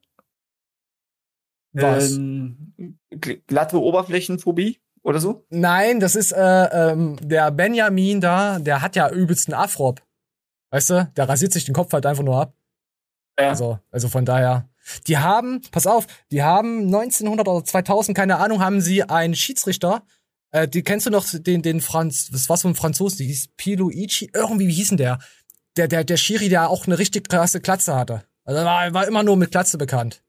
Was? 1.74 2.12
Ähm, 2.18 2.98
gl- 3.12 3.42
glatte 3.48 3.80
Oberflächenphobie 3.82 4.82
oder 5.04 5.20
so? 5.20 5.46
Nein, 5.50 6.00
das 6.00 6.16
ist 6.16 6.32
äh, 6.32 6.92
ähm, 6.92 7.18
der 7.22 7.52
Benjamin 7.52 8.20
da, 8.20 8.60
der 8.60 8.82
hat 8.82 8.96
ja 8.96 9.10
übelsten 9.12 9.54
Afrop. 9.54 10.02
Weißt 10.72 10.90
du, 10.90 11.12
der 11.16 11.30
rasiert 11.30 11.54
sich 11.54 11.66
den 11.66 11.74
Kopf 11.76 11.94
halt 11.94 12.06
einfach 12.06 12.24
nur 12.24 12.40
ab. 12.42 12.54
Ja. 13.40 13.50
Also, 13.50 13.80
also 13.92 14.10
von 14.10 14.26
daher. 14.26 14.68
Die 15.08 15.18
haben, 15.18 15.62
pass 15.72 15.88
auf, 15.88 16.08
die 16.32 16.44
haben 16.44 16.86
1900 16.86 17.48
oder 17.48 17.64
2000, 17.64 18.16
keine 18.16 18.38
Ahnung, 18.38 18.62
haben 18.64 18.82
sie 18.82 19.04
einen 19.04 19.36
Schiedsrichter. 19.36 20.04
Äh, 20.52 20.68
die 20.68 20.84
kennst 20.84 21.06
du 21.06 21.10
noch 21.12 21.26
den, 21.32 21.62
den 21.62 21.82
Franz, 21.82 22.30
das 22.32 22.50
war 22.50 22.58
so 22.58 22.68
ein 22.68 22.76
Franzose, 22.76 23.18
die 23.18 23.26
hieß 23.28 23.50
Piluici, 23.58 24.30
irgendwie, 24.34 24.68
wie 24.68 24.74
hieß 24.74 24.90
denn 24.90 24.98
der? 24.98 25.20
Der, 25.78 25.88
der, 25.88 26.04
der 26.04 26.18
Schiri, 26.18 26.50
der 26.50 26.70
auch 26.70 26.86
eine 26.88 27.00
richtig 27.00 27.30
krasse 27.30 27.62
Klatze 27.62 27.96
hatte. 27.96 28.24
Also 28.44 28.66
war, 28.66 28.94
war 28.94 29.08
immer 29.08 29.24
nur 29.24 29.38
mit 29.38 29.52
Klatze 29.52 29.78
bekannt. 29.78 30.24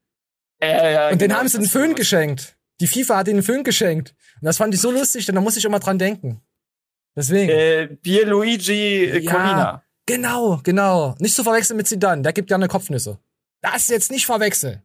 Ja, 0.63 0.89
ja, 0.91 1.05
Und 1.09 1.21
den 1.21 1.29
genau, 1.29 1.41
haben 1.41 1.49
sie 1.49 1.59
einen 1.59 1.67
Föhn 1.67 1.91
ist- 1.91 1.97
geschenkt. 1.97 2.57
Die 2.81 2.87
FIFA 2.87 3.17
hat 3.19 3.29
ihnen 3.29 3.39
einen 3.39 3.43
Föhn 3.45 3.65
geschenkt. 3.65 4.15
Und 4.41 4.47
das 4.47 4.57
fand 4.59 4.75
ich 4.75 4.81
so 4.81 4.91
lustig, 4.91 5.27
denn 5.27 5.35
da 5.35 5.41
muss 5.41 5.57
ich 5.57 5.65
immer 5.65 5.79
dran 5.81 5.99
denken. 5.99 6.41
Deswegen. 7.17 7.51
Äh, 7.51 7.87
Pierluigi 7.89 9.05
äh, 9.07 9.19
Ja. 9.21 9.31
Colina. 9.33 9.83
Genau, 10.07 10.61
genau. 10.63 11.15
Nicht 11.19 11.35
zu 11.35 11.45
verwechseln 11.45 11.77
mit 11.77 11.87
Zidane. 11.87 12.23
Der 12.23 12.33
gibt 12.33 12.49
gerne 12.49 12.69
Kopfnüsse. 12.69 13.19
Das 13.63 13.89
jetzt 13.89 14.11
nicht 14.11 14.27
verwechseln. 14.27 14.83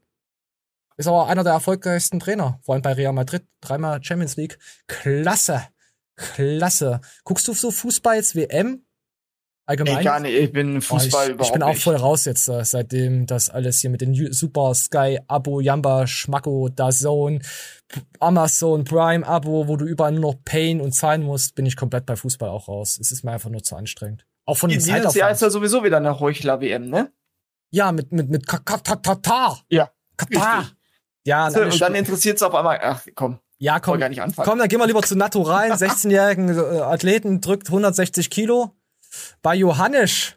Ist 0.98 1.08
aber 1.08 1.28
einer 1.28 1.44
der 1.44 1.54
erfolgreichsten 1.54 2.20
Trainer. 2.20 2.60
Vor 2.64 2.74
allem 2.74 2.82
bei 2.82 2.94
Real 2.94 3.14
Madrid. 3.14 3.46
Dreimal 3.62 4.02
Champions 4.04 4.36
League. 4.38 4.58
Klasse. 4.88 5.68
Klasse. 6.16 7.02
Guckst 7.24 7.48
du 7.48 7.54
so 7.54 7.70
Fußball 7.72 8.16
jetzt 8.16 8.36
WM? 8.36 8.84
Allgemein? 9.68 9.98
Ey, 9.98 10.04
gar 10.06 10.20
nicht, 10.22 10.34
ich 10.34 10.52
bin 10.54 10.82
Fußball 10.82 11.24
Oh, 11.24 11.28
ich, 11.28 11.34
überhaupt 11.34 11.48
ich 11.50 11.52
bin 11.54 11.62
auch 11.62 11.76
voll 11.76 11.96
raus 11.98 12.24
jetzt, 12.24 12.48
äh, 12.48 12.64
seitdem 12.64 13.26
das 13.26 13.50
alles 13.50 13.80
hier 13.82 13.90
mit 13.90 14.00
den 14.00 14.32
Super 14.32 14.74
Sky 14.74 15.20
Abo, 15.28 15.60
Jamba, 15.60 16.08
Schmacko, 16.08 16.70
DAZN, 16.70 17.40
P- 17.90 18.02
Amazon 18.22 18.86
Prime 18.86 19.28
Abo, 19.28 19.68
wo 19.68 19.76
du 19.76 19.84
überall 19.86 20.14
nur 20.14 20.22
noch 20.34 20.36
Pain 20.46 20.80
und 20.80 20.94
zahlen 20.94 21.22
musst, 21.22 21.54
bin 21.56 21.66
ich 21.66 21.76
komplett 21.76 22.06
bei 22.06 22.16
Fußball 22.16 22.50
auch 22.50 22.70
raus. 22.70 22.98
Es 23.00 23.12
ist 23.12 23.24
mir 23.26 23.32
einfach 23.34 23.50
nur 23.50 23.62
zu 23.62 23.76
anstrengend. 23.76 24.26
Auch 24.46 24.56
von 24.58 24.70
dem 24.70 24.76
Dieses 24.76 24.88
Jahr 24.88 25.00
ist 25.00 25.16
ja 25.16 25.28
Zeitaufwand. 25.28 25.52
sowieso 25.52 25.84
wieder 25.84 25.98
eine 25.98 26.18
Heuchler-WM, 26.18 26.90
ne? 26.90 27.12
Ja, 27.72 27.92
mit, 27.92 28.12
mit, 28.12 28.30
mit 28.30 28.48
Ka- 28.48 28.60
Ka- 28.60 28.78
Ka- 28.80 28.96
Katar. 28.96 29.60
Ja. 29.70 29.92
Katar. 30.16 30.66
Ja, 31.26 31.52
So, 31.52 31.62
und 31.62 31.82
dann 31.82 31.96
interessiert 31.96 32.38
es 32.38 32.44
auf 32.44 32.56
einmal, 32.56 32.80
ach 32.82 33.06
komm, 33.14 33.40
ja, 33.60 33.80
komm, 33.80 34.00
gar 34.00 34.08
nicht 34.10 34.22
anfangen. 34.22 34.48
komm, 34.48 34.60
dann 34.60 34.70
gehen 34.70 34.80
wir 34.80 34.88
lieber 34.88 35.02
zu 35.04 35.16
naturalen 35.18 35.74
16-jährigen 35.74 36.50
äh, 36.58 36.80
Athleten, 36.80 37.42
drückt 37.42 37.68
160 37.68 38.30
Kilo. 38.30 38.72
Bei 39.42 39.54
Johannes, 39.56 40.34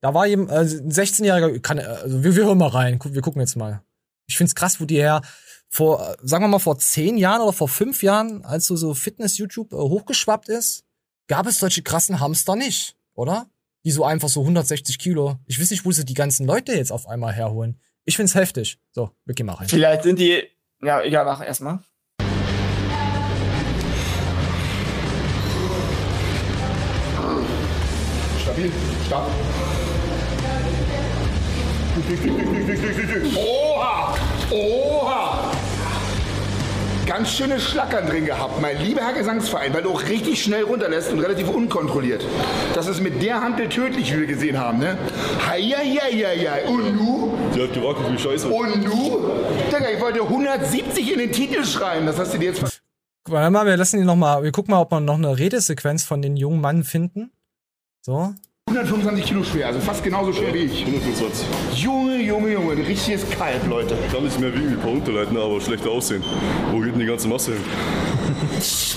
da 0.00 0.14
war 0.14 0.26
ihm, 0.26 0.48
äh, 0.48 0.60
ein 0.60 0.90
16-jähriger, 0.90 1.60
kann, 1.60 1.78
also 1.78 2.24
wir, 2.24 2.34
wir 2.34 2.44
hören 2.46 2.58
mal 2.58 2.68
rein, 2.68 2.98
wir 3.04 3.22
gucken 3.22 3.40
jetzt 3.40 3.56
mal. 3.56 3.82
Ich 4.26 4.36
find's 4.36 4.54
krass, 4.56 4.80
wo 4.80 4.84
die 4.84 4.96
her 4.96 5.22
vor, 5.68 6.16
sagen 6.22 6.42
wir 6.44 6.48
mal, 6.48 6.58
vor 6.58 6.78
zehn 6.78 7.16
Jahren 7.18 7.42
oder 7.42 7.52
vor 7.52 7.68
fünf 7.68 8.02
Jahren, 8.02 8.44
als 8.44 8.66
so, 8.66 8.74
so 8.76 8.94
Fitness-YouTube 8.94 9.72
äh, 9.72 9.76
hochgeschwappt 9.76 10.48
ist, 10.48 10.84
gab 11.28 11.46
es 11.46 11.58
solche 11.60 11.82
krassen 11.82 12.18
Hamster 12.18 12.56
nicht, 12.56 12.96
oder? 13.14 13.46
Die 13.86 13.92
so 13.92 14.04
einfach 14.04 14.28
so 14.28 14.40
160 14.40 14.98
Kilo. 14.98 15.36
Ich 15.46 15.60
weiß 15.60 15.70
nicht, 15.70 15.84
wo 15.84 15.92
sie 15.92 16.04
die 16.04 16.14
ganzen 16.14 16.44
Leute 16.44 16.72
jetzt 16.72 16.90
auf 16.90 17.06
einmal 17.06 17.32
herholen. 17.32 17.78
Ich 18.04 18.16
find's 18.16 18.34
heftig. 18.34 18.80
So, 18.90 19.12
wir 19.24 19.36
gehen 19.36 19.46
mal 19.46 19.52
rein. 19.52 19.68
Vielleicht 19.68 20.02
sind 20.02 20.18
die, 20.18 20.42
ja, 20.82 21.02
egal, 21.02 21.24
mach 21.24 21.40
erstmal. 21.40 21.78
Stabil, 28.42 28.72
stark. 29.06 29.28
Oha! 33.36 34.18
Oha! 34.50 35.45
Ganz 37.06 37.30
schöne 37.30 37.60
Schlackern 37.60 38.06
drin 38.06 38.26
gehabt, 38.26 38.60
mein 38.60 38.82
lieber 38.82 39.00
Herr 39.00 39.12
Gesangsverein, 39.12 39.72
weil 39.72 39.82
du 39.82 39.90
auch 39.90 40.02
richtig 40.02 40.42
schnell 40.42 40.64
runterlässt 40.64 41.12
und 41.12 41.20
relativ 41.20 41.48
unkontrolliert. 41.48 42.24
Das 42.74 42.88
ist 42.88 43.00
mit 43.00 43.22
der 43.22 43.40
Handel 43.40 43.68
tödlich, 43.68 44.12
wie 44.12 44.20
wir 44.20 44.26
gesehen 44.26 44.58
haben, 44.58 44.78
ne? 44.78 44.98
Heieieiei. 45.46 46.66
Und 46.66 46.96
nu? 46.96 47.32
Die 47.54 47.62
hat 47.62 47.72
gewackelt 47.72 48.12
wie 48.12 48.18
Scheiße. 48.18 48.48
Und 48.48 48.84
nu? 48.84 49.20
Digga, 49.68 49.90
ich 49.94 50.00
wollte 50.00 50.22
170 50.22 51.12
in 51.12 51.18
den 51.20 51.32
Titel 51.32 51.64
schreiben. 51.64 52.06
Das 52.06 52.18
hast 52.18 52.34
du 52.34 52.38
dir 52.38 52.50
jetzt 52.50 52.82
Guck 53.24 53.34
mal, 53.34 53.50
mal, 53.50 53.66
wir 53.66 53.76
lassen 53.76 53.98
ihn 53.98 54.06
noch 54.06 54.14
mal, 54.14 54.44
wir 54.44 54.52
gucken 54.52 54.72
mal, 54.72 54.80
ob 54.80 54.92
wir 54.92 55.00
noch 55.00 55.14
eine 55.14 55.36
Redesequenz 55.36 56.04
von 56.04 56.22
den 56.22 56.36
jungen 56.36 56.60
Mann 56.60 56.84
finden. 56.84 57.32
So. 58.00 58.34
125 58.80 59.24
Kilo 59.24 59.42
schwer, 59.42 59.68
also 59.68 59.80
fast 59.80 60.04
genauso 60.04 60.32
schwer 60.34 60.52
wie 60.52 60.64
ich. 60.64 60.84
125. 60.84 61.46
Junge, 61.82 62.20
Junge, 62.22 62.52
Junge, 62.52 62.72
ein 62.72 62.82
richtiges 62.82 63.28
Kalb, 63.30 63.66
Leute. 63.66 63.96
Kann 64.12 64.22
nicht 64.24 64.38
mehr 64.38 64.52
wiegen 64.54 64.68
wie 64.70 64.74
ein 64.74 64.80
paar 64.80 64.90
Unterleiten, 64.92 65.34
aber 65.36 65.58
schlechter 65.62 65.90
aussehen. 65.90 66.22
Wo 66.70 66.80
geht 66.80 66.92
denn 66.92 67.00
die 67.00 67.06
ganze 67.06 67.26
Masse 67.26 67.54
hin? 67.54 67.64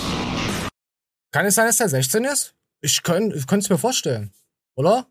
Kann 1.32 1.46
es 1.46 1.56
sein, 1.56 1.68
dass 1.68 1.78
der 1.78 1.88
16 1.90 2.26
ist? 2.26 2.56
Ich 2.82 3.04
könnte 3.04 3.38
es 3.38 3.70
mir 3.70 3.78
vorstellen. 3.78 4.34
Oder? 4.76 5.08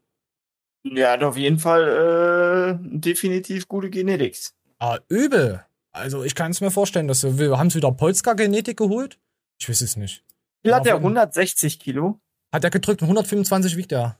Ja, 0.85 1.13
hat 1.13 1.23
auf 1.23 1.37
jeden 1.37 1.59
Fall 1.59 2.79
äh, 2.83 2.99
definitiv 2.99 3.69
gute 3.69 3.89
Genetik. 3.89 4.37
Ah, 4.81 4.99
übel. 5.09 5.65
Also 5.93 6.25
ich 6.25 6.35
kann 6.35 6.51
es 6.51 6.61
mir 6.61 6.71
vorstellen, 6.71 7.09
dass 7.09 7.23
wir, 7.23 7.39
wir 7.39 7.59
haben 7.59 7.73
wieder 7.73 7.91
Polska-Genetik 7.93 8.77
geholt. 8.77 9.19
Ich 9.61 9.69
weiß 9.69 9.81
es 9.81 9.97
nicht. 9.97 10.25
Wie 10.63 10.73
hat 10.73 10.85
der 10.85 10.95
Davon- 10.95 11.17
160 11.17 11.79
Kilo? 11.81 12.21
Hat 12.53 12.65
er 12.65 12.71
gedrückt 12.71 13.01
und 13.03 13.07
125 13.09 13.77
wiegt 13.77 13.93
er. 13.93 14.19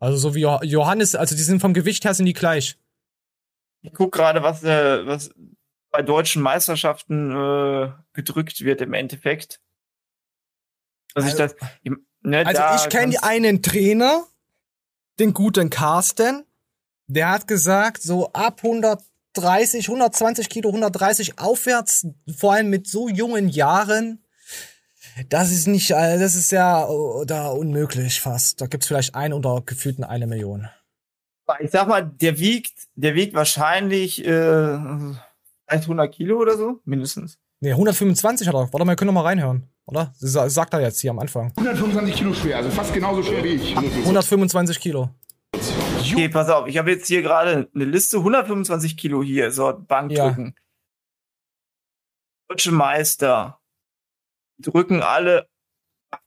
Also 0.00 0.16
so 0.18 0.34
wie 0.34 0.40
Jo- 0.40 0.60
Johannes, 0.62 1.14
also 1.14 1.34
die 1.34 1.42
sind 1.42 1.60
vom 1.60 1.74
Gewicht 1.74 2.04
her 2.04 2.14
sind 2.14 2.26
die 2.26 2.32
gleich. 2.32 2.78
Ich 3.82 3.92
guck 3.92 4.12
gerade, 4.12 4.42
was, 4.42 4.62
äh, 4.64 5.06
was 5.06 5.30
bei 5.90 6.02
deutschen 6.02 6.42
Meisterschaften 6.42 7.30
äh, 7.30 7.92
gedrückt 8.12 8.60
wird 8.62 8.80
im 8.80 8.94
Endeffekt. 8.94 9.60
Dass 11.14 11.26
ich 11.26 11.34
das, 11.34 11.54
ne, 12.22 12.38
Also 12.46 12.60
da 12.60 12.74
ich 12.76 12.88
kenne 12.88 13.22
einen 13.22 13.62
Trainer, 13.62 14.26
den 15.20 15.32
guten 15.32 15.70
Carsten, 15.70 16.44
der 17.06 17.30
hat 17.30 17.46
gesagt, 17.46 18.02
so 18.02 18.32
ab 18.32 18.62
130, 18.64 19.88
120 19.88 20.48
Kilo, 20.48 20.70
130 20.70 21.38
aufwärts, 21.38 22.06
vor 22.36 22.54
allem 22.54 22.70
mit 22.70 22.88
so 22.88 23.08
jungen 23.08 23.48
Jahren, 23.48 24.23
das 25.28 25.50
ist 25.52 25.66
nicht, 25.66 25.90
äh, 25.90 26.18
das 26.18 26.34
ist 26.34 26.50
ja 26.52 26.84
äh, 26.88 27.26
da 27.26 27.48
unmöglich 27.48 28.20
fast. 28.20 28.60
Da 28.60 28.66
gibt's 28.66 28.86
vielleicht 28.86 29.14
ein 29.14 29.32
unter 29.32 29.62
gefühlten 29.64 30.04
eine 30.04 30.26
Million. 30.26 30.68
Ich 31.60 31.70
sag 31.70 31.88
mal, 31.88 32.02
der 32.04 32.38
wiegt, 32.38 32.72
der 32.94 33.14
wiegt 33.14 33.34
wahrscheinlich 33.34 34.24
äh, 34.24 34.78
100 35.66 36.14
Kilo 36.14 36.38
oder 36.40 36.56
so, 36.56 36.80
mindestens. 36.84 37.38
Nee, 37.60 37.70
125 37.72 38.48
hat 38.48 38.54
er. 38.54 38.72
Warte 38.72 38.78
mal, 38.84 38.92
wir 38.92 38.96
können 38.96 39.08
noch 39.14 39.20
mal 39.22 39.26
reinhören. 39.28 39.68
oder? 39.86 40.12
Sa- 40.16 40.48
Sagt 40.48 40.72
er 40.74 40.80
jetzt 40.80 41.00
hier 41.00 41.10
am 41.10 41.18
Anfang. 41.18 41.52
125 41.56 42.14
Kilo 42.16 42.32
schwer, 42.34 42.56
also 42.58 42.70
fast 42.70 42.92
genauso 42.92 43.22
schwer 43.22 43.44
wie 43.44 43.54
ich. 43.54 43.76
125 43.76 44.80
Kilo. 44.80 45.10
Okay, 46.00 46.28
pass 46.28 46.48
auf, 46.50 46.66
ich 46.66 46.76
habe 46.78 46.90
jetzt 46.90 47.06
hier 47.06 47.22
gerade 47.22 47.68
eine 47.74 47.84
Liste, 47.84 48.18
125 48.18 48.96
Kilo 48.96 49.22
hier, 49.22 49.50
so 49.50 49.72
Bankdrücken. 49.86 50.54
Deutsche 52.48 52.72
Meister 52.72 53.58
drücken 54.58 55.02
alle 55.02 55.48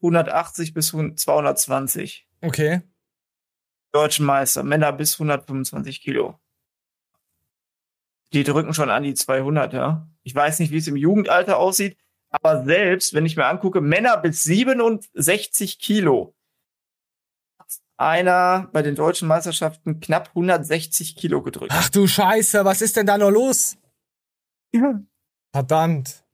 180 0.02 0.74
bis 0.74 0.90
220. 0.90 2.28
Okay. 2.42 2.82
Deutschen 3.92 4.26
Meister, 4.26 4.64
Männer 4.64 4.92
bis 4.92 5.16
125 5.16 6.02
Kilo. 6.02 6.40
Die 8.34 8.44
drücken 8.44 8.74
schon 8.74 8.90
an 8.90 9.04
die 9.04 9.14
200, 9.14 9.74
ja. 9.74 10.08
Ich 10.24 10.36
weiß 10.36 10.60
nicht, 10.60 10.72
wie 10.72 10.78
es 10.78 10.88
im 10.88 10.98
Jugendalter 10.98 11.58
aussieht, 11.58 11.98
aber 12.30 12.66
selbst, 12.66 13.14
wenn 13.14 13.26
ich 13.26 13.38
mir 13.38 13.46
angucke, 13.46 13.80
Männer 13.80 14.18
bis 14.18 14.44
67 14.44 15.80
Kilo. 15.80 16.36
hat 17.58 17.72
Einer 17.96 18.70
bei 18.74 18.82
den 18.82 18.96
deutschen 18.96 19.28
Meisterschaften 19.28 20.02
knapp 20.02 20.30
160 20.30 21.16
Kilo 21.16 21.42
gedrückt. 21.42 21.72
Ach 21.74 21.90
du 21.90 22.06
Scheiße, 22.06 22.66
was 22.66 22.82
ist 22.82 22.98
denn 22.98 23.06
da 23.06 23.18
nur 23.18 23.32
los? 23.32 23.78
Ja. 24.74 25.02
Verdammt. 25.54 26.27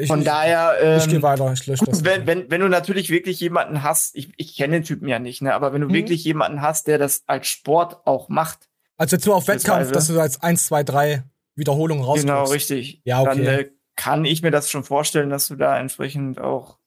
Ich, 0.00 0.08
Von 0.08 0.24
daher, 0.24 0.76
ähm, 0.80 0.98
ich 0.98 1.08
gehe 1.08 1.22
weiter, 1.22 1.52
ich 1.52 1.66
lösche 1.66 1.84
das. 1.84 2.04
Wenn, 2.04 2.26
wenn, 2.26 2.50
wenn 2.50 2.60
du 2.60 2.68
natürlich 2.68 3.10
wirklich 3.10 3.40
jemanden 3.40 3.82
hast, 3.82 4.14
ich, 4.16 4.32
ich 4.36 4.56
kenne 4.56 4.74
den 4.76 4.84
Typen 4.84 5.08
ja 5.08 5.18
nicht, 5.18 5.42
ne, 5.42 5.54
aber 5.54 5.72
wenn 5.72 5.80
du 5.80 5.88
Mhm. 5.88 5.92
wirklich 5.94 6.24
jemanden 6.24 6.60
hast, 6.62 6.86
der 6.86 6.98
das 6.98 7.22
als 7.26 7.46
Sport 7.48 8.06
auch 8.06 8.28
macht, 8.28 8.68
Also 8.96 9.16
jetzt 9.16 9.26
nur 9.26 9.36
auf 9.36 9.46
Wettkampf, 9.48 9.92
dass 9.92 10.06
du 10.08 10.14
da 10.14 10.24
jetzt 10.24 10.42
1, 10.42 10.66
2, 10.66 10.82
3 10.84 11.22
Wiederholungen 11.54 12.04
rauskriegst. 12.04 12.26
genau 12.26 12.44
richtig, 12.46 13.00
Ja, 13.04 13.24
dann 13.24 13.40
okay. 13.40 13.60
äh, 13.60 13.70
kann 13.96 14.24
ich 14.24 14.42
mir 14.42 14.50
das 14.50 14.70
schon 14.70 14.84
vorstellen, 14.84 15.30
dass 15.30 15.48
du 15.48 15.56
da 15.56 15.78
entsprechend 15.78 16.40
auch. 16.40 16.78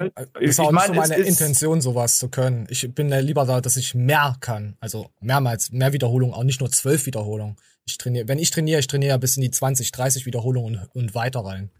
Das 0.00 0.28
ist 0.40 0.60
auch 0.60 0.64
ich 0.66 0.70
nicht 0.70 0.72
mein, 0.72 0.86
so 0.94 1.00
es 1.02 1.08
meine 1.10 1.22
Intention, 1.22 1.80
sowas 1.80 2.18
zu 2.18 2.28
können. 2.30 2.66
Ich 2.70 2.94
bin 2.94 3.10
ja 3.10 3.18
lieber 3.18 3.44
da, 3.44 3.60
dass 3.60 3.76
ich 3.76 3.94
mehr 3.94 4.36
kann. 4.40 4.76
Also 4.80 5.10
mehrmals, 5.20 5.72
mehr 5.72 5.92
Wiederholungen, 5.92 6.34
auch 6.34 6.44
nicht 6.44 6.60
nur 6.60 6.70
zwölf 6.70 7.04
Wiederholungen. 7.06 7.56
Ich 7.86 7.98
trainiere, 7.98 8.26
wenn 8.28 8.38
ich 8.38 8.50
trainiere, 8.50 8.80
ich 8.80 8.86
trainiere 8.86 9.10
ja 9.10 9.16
bis 9.18 9.36
in 9.36 9.42
die 9.42 9.50
20, 9.50 9.92
30 9.92 10.26
Wiederholungen 10.26 10.78
und, 10.78 10.94
und 10.94 11.14
weiter 11.14 11.40
rein. 11.44 11.70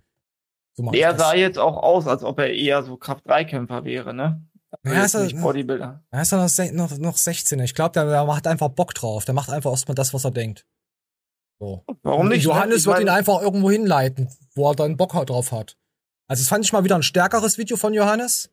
So 0.77 0.89
Der 0.91 1.19
sah 1.19 1.35
jetzt 1.35 1.59
auch 1.59 1.77
aus, 1.77 2.07
als 2.07 2.23
ob 2.23 2.39
er 2.39 2.53
eher 2.53 2.83
so 2.83 2.97
Kraft-3-Kämpfer 2.97 3.85
wäre, 3.85 4.13
ne? 4.15 4.47
Also 4.83 4.97
Ja, 4.97 5.05
ist 5.05 5.15
er- 5.15 5.25
nicht 5.25 5.41
Bodybuilder. 5.41 6.05
Er 6.11 6.23
ist 6.23 6.33
ja 6.33 6.39
noch, 6.39 6.73
noch, 6.73 6.99
noch 6.99 7.17
16. 7.17 7.59
Ich 7.61 7.75
glaube, 7.75 7.93
der, 7.93 8.05
der 8.05 8.25
macht 8.25 8.47
einfach 8.47 8.69
Bock 8.69 8.95
drauf. 8.95 9.25
Der 9.25 9.35
macht 9.35 9.51
einfach 9.51 9.71
erstmal 9.71 9.95
das, 9.95 10.15
was 10.15 10.25
er 10.25 10.31
denkt. 10.31 10.67
So. 11.59 11.85
Warum 12.03 12.29
nicht, 12.29 12.47
ne? 12.47 12.53
Johannes 12.53 12.87
wird 12.87 13.01
ihn 13.01 13.09
einfach 13.09 13.43
irgendwo 13.43 13.71
hinleiten, 13.71 14.29
wo 14.55 14.71
er 14.71 14.77
dann 14.77 14.97
Bock 14.97 15.13
drauf 15.27 15.53
hat. 15.53 15.77
Also, 16.31 16.43
das 16.43 16.49
fand 16.49 16.65
ich 16.65 16.73
mal 16.73 16.85
wieder 16.85 16.95
ein 16.95 17.03
stärkeres 17.03 17.59
Video 17.59 17.77
von 17.77 17.93
Johannes. 17.93 18.51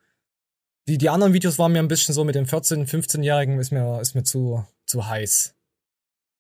Die, 0.88 0.98
die 0.98 1.10
anderen 1.10 1.34
Videos 1.34 1.60
waren 1.60 1.74
mir 1.74 1.78
ein 1.80 1.88
bisschen 1.88 2.12
so 2.16 2.24
mit 2.24 2.34
dem 2.34 2.46
14-, 2.46 2.90
15-Jährigen 2.90 3.60
ist 3.60 3.70
mir, 3.72 4.02
ist 4.02 4.16
mir 4.16 4.24
zu, 4.24 4.66
zu 4.88 5.08
heiß. 5.08 5.54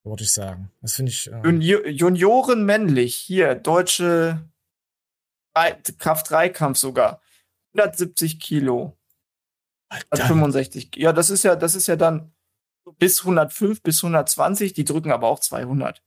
Würde 0.03 0.23
ich 0.23 0.31
sagen. 0.33 0.71
Das 0.81 0.95
finde 0.95 1.11
ich. 1.11 1.31
Äh, 1.31 1.41
Junior, 1.43 1.85
Junioren 1.87 2.65
männlich, 2.65 3.15
hier, 3.15 3.53
deutsche 3.53 4.49
Drei- 5.53 5.73
Kraft-3-Kampf 5.99 6.79
sogar. 6.79 7.21
170 7.73 8.39
Kilo. 8.39 8.97
Also 10.09 10.23
65. 10.23 10.95
Ja, 10.95 11.13
das 11.13 11.29
ist 11.29 11.43
ja, 11.43 11.55
das 11.55 11.75
ist 11.75 11.85
ja 11.87 11.97
dann 11.97 12.33
bis 12.97 13.19
105 13.19 13.83
bis 13.83 14.03
120, 14.03 14.73
die 14.73 14.85
drücken 14.85 15.11
aber 15.11 15.27
auch 15.27 15.39
200. 15.39 16.01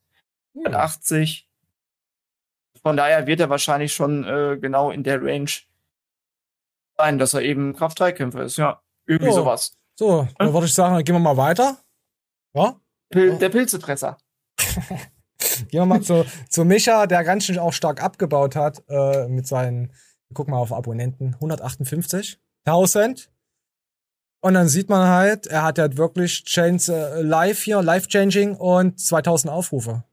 180. 0.57 1.49
Von 2.83 2.97
daher 2.97 3.27
wird 3.27 3.41
er 3.41 3.51
wahrscheinlich 3.51 3.93
schon 3.93 4.25
äh, 4.25 4.57
genau 4.61 4.91
in 4.91 5.03
der 5.03 5.23
Range 5.23 5.51
sein, 6.97 7.19
dass 7.19 7.35
er 7.35 7.43
eben 7.43 7.75
Kraft-3-Kämpfer 7.75 8.43
ist. 8.45 8.57
Ja, 8.59 8.81
irgendwie 9.07 9.31
Ja. 9.31 9.37
sowas. 9.37 9.77
so, 9.99 10.27
dann 10.39 10.53
würde 10.53 10.67
ich 10.67 10.75
sagen, 10.75 10.95
dann 10.95 11.05
gehen 11.05 11.15
wir 11.15 11.21
mal 11.21 11.37
weiter. 11.37 11.79
Ja? 12.55 12.77
Pil 13.11 13.37
Der 13.39 13.49
Pilzefresser. 13.49 14.19
Gehen 15.69 15.81
wir 15.81 15.87
mal 15.87 16.03
zu, 16.03 16.25
zu 16.49 16.65
Micha, 16.65 17.07
der 17.07 17.25
ganz 17.25 17.45
schön 17.47 17.59
auch 17.59 17.73
stark 17.73 18.03
abgebaut 18.03 18.57
hat 18.57 18.83
äh, 18.89 19.27
mit 19.29 19.47
seinen, 19.47 19.93
guck 20.35 20.49
mal 20.49 20.59
auf 20.59 20.73
Abonnenten, 20.73 21.35
158.000. 21.41 23.29
Und 24.43 24.55
dann 24.55 24.69
sieht 24.69 24.89
man 24.89 25.09
halt, 25.09 25.47
er 25.47 25.63
hat 25.65 25.79
halt 25.79 25.97
wirklich 25.97 26.45
Change 26.45 26.93
äh, 26.93 27.23
live 27.23 27.63
hier, 27.63 27.83
live-changing 27.83 28.57
und 28.57 28.99
2000 29.01 29.53
Aufrufe. 29.53 30.05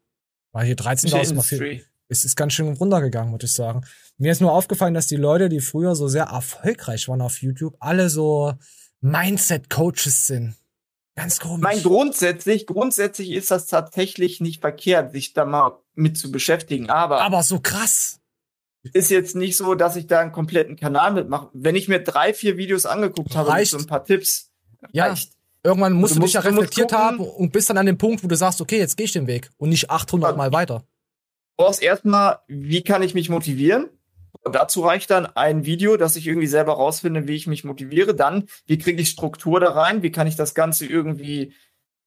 War 0.54 0.64
hier 0.64 0.76
13.000 0.76 1.34
mal 1.36 1.42
viel. 1.44 1.86
Es 2.10 2.24
ist 2.24 2.36
ganz 2.36 2.54
schön 2.54 2.72
runtergegangen, 2.74 3.32
muss 3.32 3.44
ich 3.44 3.54
sagen. 3.54 3.82
Mir 4.18 4.32
ist 4.32 4.40
nur 4.42 4.54
aufgefallen, 4.54 4.94
dass 4.94 5.08
die 5.08 5.18
Leute, 5.18 5.50
die 5.50 5.60
früher 5.60 5.96
so 5.96 6.08
sehr 6.08 6.26
erfolgreich 6.26 7.08
waren 7.10 7.22
auf 7.22 7.42
YouTube, 7.42 7.76
alle 7.80 8.10
so 8.10 8.54
Mindset-Coaches 9.02 10.28
sind. 10.28 10.56
Ganz 11.16 11.40
komisch. 11.40 11.64
Mein 11.64 11.82
grundsätzlich, 11.82 12.68
grundsätzlich 12.68 13.32
ist 13.32 13.50
das 13.52 13.66
tatsächlich 13.68 14.40
nicht 14.40 14.62
verkehrt, 14.62 15.12
sich 15.12 15.34
da 15.34 15.46
mal 15.46 15.80
mit 15.96 16.18
zu 16.18 16.32
beschäftigen. 16.32 16.90
Aber, 16.90 17.22
Aber 17.22 17.42
so 17.44 17.60
krass. 17.60 18.20
ist 18.94 19.10
jetzt 19.10 19.36
nicht 19.36 19.58
so, 19.58 19.74
dass 19.76 19.96
ich 19.96 20.08
da 20.08 20.20
einen 20.20 20.32
kompletten 20.32 20.76
Kanal 20.76 21.14
mitmache. 21.14 21.50
Wenn 21.54 21.76
ich 21.76 21.88
mir 21.88 22.00
drei, 22.04 22.34
vier 22.34 22.56
Videos 22.58 22.86
angeguckt 22.86 23.36
habe 23.36 23.50
Reicht. 23.50 23.74
mit 23.74 23.82
so 23.82 23.86
ein 23.86 23.90
paar 23.90 24.06
Tipps, 24.06 24.52
Ja. 24.94 25.08
reicht. 25.08 25.34
Irgendwann 25.64 25.94
musst 25.94 26.16
Du 26.16 26.20
du, 26.20 26.26
dich 26.26 26.34
ja 26.34 26.40
musst- 26.42 26.48
du 26.52 26.56
musst 26.56 26.62
reflektiert 26.78 26.94
haben 26.94 27.20
und 27.20 27.52
bist 27.52 27.70
dann 27.70 27.78
an 27.80 27.88
dem 27.88 27.98
Punkt, 27.98 28.24
wo 28.24 28.28
du 28.28 28.36
sagst, 28.38 28.62
okay, 28.62 28.78
jetzt 28.78 28.96
gehe 28.96 29.06
ich 29.06 29.12
den 29.12 29.28
Weg 29.28 29.50
und 29.58 29.70
nicht 29.70 29.90
800 29.90 30.38
Mal 30.38 30.54
weiter. 30.54 30.86
Brauchst 31.58 31.82
erstmal, 31.82 32.40
wie 32.48 32.84
kann 32.84 33.02
ich 33.02 33.14
mich 33.14 33.30
motivieren? 33.30 33.90
Und 34.44 34.56
dazu 34.56 34.82
reicht 34.82 35.10
dann 35.10 35.26
ein 35.26 35.66
Video, 35.66 35.98
dass 35.98 36.16
ich 36.16 36.28
irgendwie 36.28 36.48
selber 36.48 36.74
rausfinde, 36.74 37.28
wie 37.28 37.36
ich 37.36 37.48
mich 37.48 37.64
motiviere. 37.64 38.16
Dann, 38.16 38.48
wie 38.66 38.78
kriege 38.78 39.02
ich 39.02 39.10
Struktur 39.10 39.60
da 39.60 39.72
rein? 39.72 40.04
Wie 40.04 40.12
kann 40.12 40.28
ich 40.28 40.36
das 40.36 40.54
Ganze 40.54 40.86
irgendwie 40.86 41.54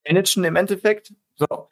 managen 0.06 0.44
im 0.44 0.56
Endeffekt? 0.56 1.12
So. 1.34 1.68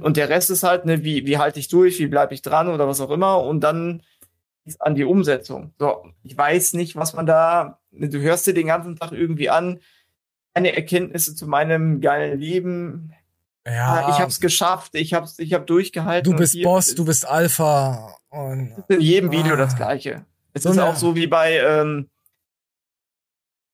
Und 0.00 0.16
der 0.16 0.28
Rest 0.28 0.50
ist 0.50 0.62
halt, 0.62 0.86
ne, 0.86 1.04
wie, 1.04 1.26
wie 1.26 1.38
halte 1.38 1.60
ich 1.60 1.68
durch, 1.68 1.98
wie 1.98 2.06
bleibe 2.06 2.34
ich 2.34 2.42
dran 2.42 2.68
oder 2.68 2.88
was 2.88 3.00
auch 3.00 3.10
immer. 3.10 3.42
Und 3.42 3.60
dann 3.60 4.02
geht's 4.64 4.80
an 4.80 4.94
die 4.94 5.04
Umsetzung. 5.04 5.74
So, 5.78 6.08
ich 6.22 6.36
weiß 6.36 6.72
nicht, 6.72 6.96
was 6.96 7.12
man 7.12 7.26
da, 7.26 7.80
ne, 7.90 8.08
du 8.08 8.20
hörst 8.20 8.46
dir 8.46 8.54
den 8.54 8.66
ganzen 8.66 8.96
Tag 8.96 9.12
irgendwie 9.12 9.50
an, 9.50 9.80
meine 10.54 10.74
Erkenntnisse 10.74 11.34
zu 11.34 11.46
meinem 11.46 12.00
geilen 12.00 12.40
Leben. 12.40 13.12
Ja. 13.66 14.04
Ah, 14.06 14.10
ich 14.10 14.18
hab's 14.20 14.40
geschafft, 14.40 14.94
ich 14.94 15.14
hab's, 15.14 15.38
ich 15.38 15.54
hab 15.54 15.66
durchgehalten. 15.66 16.30
Du 16.30 16.36
bist 16.36 16.60
Boss, 16.62 16.94
du 16.94 17.04
bist 17.04 17.26
Alpha. 17.26 18.14
Und 18.28 18.72
ist 18.76 18.90
in 18.90 19.00
jedem 19.00 19.30
Video 19.32 19.54
Ah. 19.54 19.56
das 19.56 19.74
Gleiche. 19.76 20.26
Es 20.52 20.64
So 20.64 20.70
ist 20.70 20.78
auch 20.78 20.96
so 20.96 21.14
wie 21.16 21.26
bei, 21.26 21.58
ähm, 21.58 22.10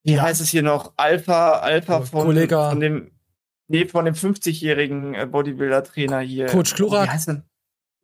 wie 0.05 0.21
heißt 0.21 0.41
es 0.41 0.49
hier 0.49 0.63
noch? 0.63 0.93
Alpha, 0.97 1.59
Alpha 1.59 2.03
von, 2.03 2.27
Kollege. 2.27 2.55
von 2.71 2.81
dem, 2.81 3.11
nee, 3.69 3.87
von 3.87 4.05
dem 4.05 4.15
50-jährigen 4.15 5.15
äh, 5.15 5.27
Bodybuilder-Trainer 5.27 6.21
hier. 6.21 6.47
Coach 6.47 6.75
Klurak? 6.75 7.07
Wie 7.07 7.11
heißt 7.11 7.29
denn? 7.29 7.43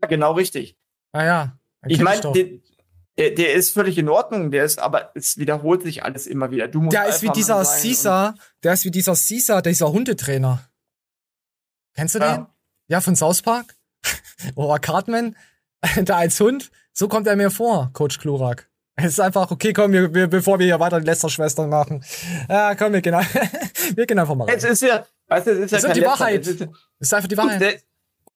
Ja, 0.02 0.08
genau 0.08 0.32
richtig. 0.32 0.76
ah 1.12 1.24
ja. 1.24 1.58
Ich 1.86 2.00
meine, 2.00 2.20
der, 3.16 3.30
der, 3.30 3.54
ist 3.54 3.72
völlig 3.72 3.96
in 3.96 4.08
Ordnung, 4.08 4.50
der 4.50 4.64
ist, 4.64 4.78
aber 4.78 5.12
es 5.14 5.38
wiederholt 5.38 5.82
sich 5.82 6.02
alles 6.04 6.26
immer 6.26 6.50
wieder. 6.50 6.66
Du 6.68 6.80
musst 6.80 6.94
der 6.96 7.06
ist 7.06 7.22
wie 7.22 7.30
dieser 7.30 7.64
Caesar, 7.64 8.34
der 8.62 8.72
ist 8.72 8.84
wie 8.84 8.90
dieser 8.90 9.14
Caesar, 9.14 9.62
dieser 9.62 9.92
Hundetrainer. 9.92 10.68
Kennst 11.96 12.14
du 12.14 12.18
Ja. 12.20 12.36
den? 12.36 12.46
Ja, 12.88 13.00
von 13.00 13.16
South 13.16 13.42
Park? 13.42 13.74
Oder 14.54 14.78
Cartman? 14.78 15.34
da 16.04 16.16
als 16.18 16.38
Hund? 16.40 16.70
So 16.92 17.08
kommt 17.08 17.26
er 17.26 17.36
mir 17.36 17.50
vor, 17.50 17.90
Coach 17.92 18.18
Klurak. 18.18 18.68
Es 18.98 19.06
ist 19.12 19.20
einfach, 19.20 19.50
okay, 19.50 19.74
komm, 19.74 19.92
wir, 19.92 20.14
wir, 20.14 20.26
bevor 20.26 20.58
wir 20.58 20.64
hier 20.66 20.80
weiter 20.80 21.00
die 21.00 21.04
Lästerschwestern 21.06 21.68
machen. 21.68 22.02
Ja, 22.48 22.74
komm, 22.74 22.94
wir 22.94 23.02
gehen, 23.02 23.12
wir 23.94 24.06
gehen 24.06 24.18
einfach 24.18 24.34
mal 24.34 24.46
rein. 24.48 24.56
es 24.56 24.64
ist 24.64 24.80
ja, 24.82 25.04
weißt 25.28 25.46
du, 25.48 25.50
es 25.50 25.58
ist 25.58 25.70
ja 25.72 25.76
Das 25.78 25.84
ist 25.84 25.96
die 25.96 26.00
Letzter, 26.00 26.18
Wahrheit. 26.20 26.40
es 26.42 26.48
ist, 26.48 26.60
Das 26.62 26.68
ist 27.00 27.14
einfach 27.14 27.28
die 27.28 27.36
Wahrheit. 27.36 27.60
Grundsä- 27.62 27.82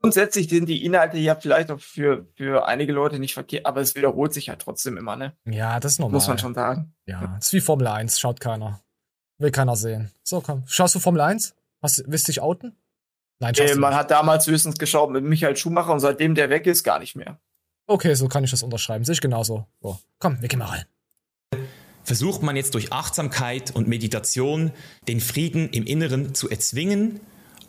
Grundsätzlich 0.02 0.48
sind 0.48 0.66
die 0.66 0.82
Inhalte 0.84 1.18
ja 1.18 1.34
vielleicht 1.34 1.70
auch 1.70 1.78
für, 1.80 2.26
für 2.34 2.66
einige 2.66 2.92
Leute 2.92 3.18
nicht 3.18 3.34
verkehrt, 3.34 3.66
aber 3.66 3.82
es 3.82 3.94
wiederholt 3.94 4.32
sich 4.32 4.48
halt 4.48 4.60
trotzdem 4.60 4.96
immer, 4.96 5.14
ne? 5.14 5.34
Ja, 5.44 5.78
das 5.78 5.92
ist 5.92 5.98
normal. 5.98 6.14
Muss 6.14 6.26
man 6.28 6.38
schon 6.38 6.54
sagen. 6.54 6.94
Ja, 7.04 7.34
das 7.36 7.46
ist 7.48 7.52
wie 7.52 7.60
Formel 7.60 7.86
1, 7.86 8.18
schaut 8.18 8.40
keiner. 8.40 8.80
Will 9.38 9.50
keiner 9.50 9.76
sehen. 9.76 10.10
So, 10.22 10.40
komm. 10.40 10.62
Schaust 10.66 10.94
du 10.94 11.00
Formel 11.00 11.20
1? 11.20 11.54
Hast, 11.82 12.02
willst 12.06 12.28
du 12.28 12.32
dich 12.32 12.40
outen? 12.40 12.76
Nein, 13.40 13.54
Äh, 13.54 13.74
man 13.74 13.94
hat 13.94 14.10
damals 14.10 14.46
höchstens 14.46 14.78
geschaut 14.78 15.10
mit 15.10 15.24
Michael 15.24 15.56
Schumacher 15.56 15.92
und 15.92 16.00
seitdem 16.00 16.34
der 16.34 16.50
weg 16.50 16.66
ist, 16.66 16.84
gar 16.84 16.98
nicht 16.98 17.16
mehr. 17.16 17.40
Okay, 17.86 18.14
so 18.14 18.28
kann 18.28 18.44
ich 18.44 18.50
das 18.50 18.62
unterschreiben. 18.62 19.04
Sehe 19.04 19.14
ich 19.14 19.20
genauso. 19.20 19.66
So, 19.80 19.98
komm, 20.18 20.40
wir 20.40 20.48
gehen 20.48 20.58
mal 20.58 20.66
rein. 20.66 20.84
Versucht 22.04 22.42
man 22.42 22.56
jetzt 22.56 22.74
durch 22.74 22.92
Achtsamkeit 22.92 23.74
und 23.74 23.88
Meditation 23.88 24.72
den 25.08 25.20
Frieden 25.20 25.70
im 25.70 25.84
Inneren 25.84 26.34
zu 26.34 26.48
erzwingen? 26.48 27.20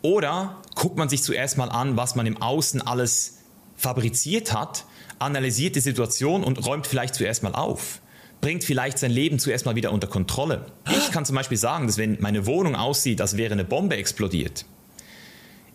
Oder 0.01 0.61
guckt 0.75 0.97
man 0.97 1.09
sich 1.09 1.23
zuerst 1.23 1.57
mal 1.57 1.69
an, 1.69 1.95
was 1.95 2.15
man 2.15 2.25
im 2.25 2.41
Außen 2.41 2.81
alles 2.81 3.39
fabriziert 3.75 4.53
hat, 4.53 4.85
analysiert 5.19 5.75
die 5.75 5.79
Situation 5.79 6.43
und 6.43 6.65
räumt 6.65 6.87
vielleicht 6.87 7.15
zuerst 7.15 7.43
mal 7.43 7.53
auf? 7.53 8.01
Bringt 8.41 8.63
vielleicht 8.63 8.97
sein 8.97 9.11
Leben 9.11 9.37
zuerst 9.37 9.65
mal 9.65 9.75
wieder 9.75 9.91
unter 9.91 10.07
Kontrolle? 10.07 10.65
Ich 10.89 11.11
kann 11.11 11.25
zum 11.25 11.35
Beispiel 11.35 11.57
sagen, 11.57 11.85
dass 11.85 11.97
wenn 11.97 12.17
meine 12.19 12.47
Wohnung 12.47 12.75
aussieht, 12.75 13.21
als 13.21 13.37
wäre 13.37 13.53
eine 13.53 13.63
Bombe 13.63 13.95
explodiert, 13.97 14.65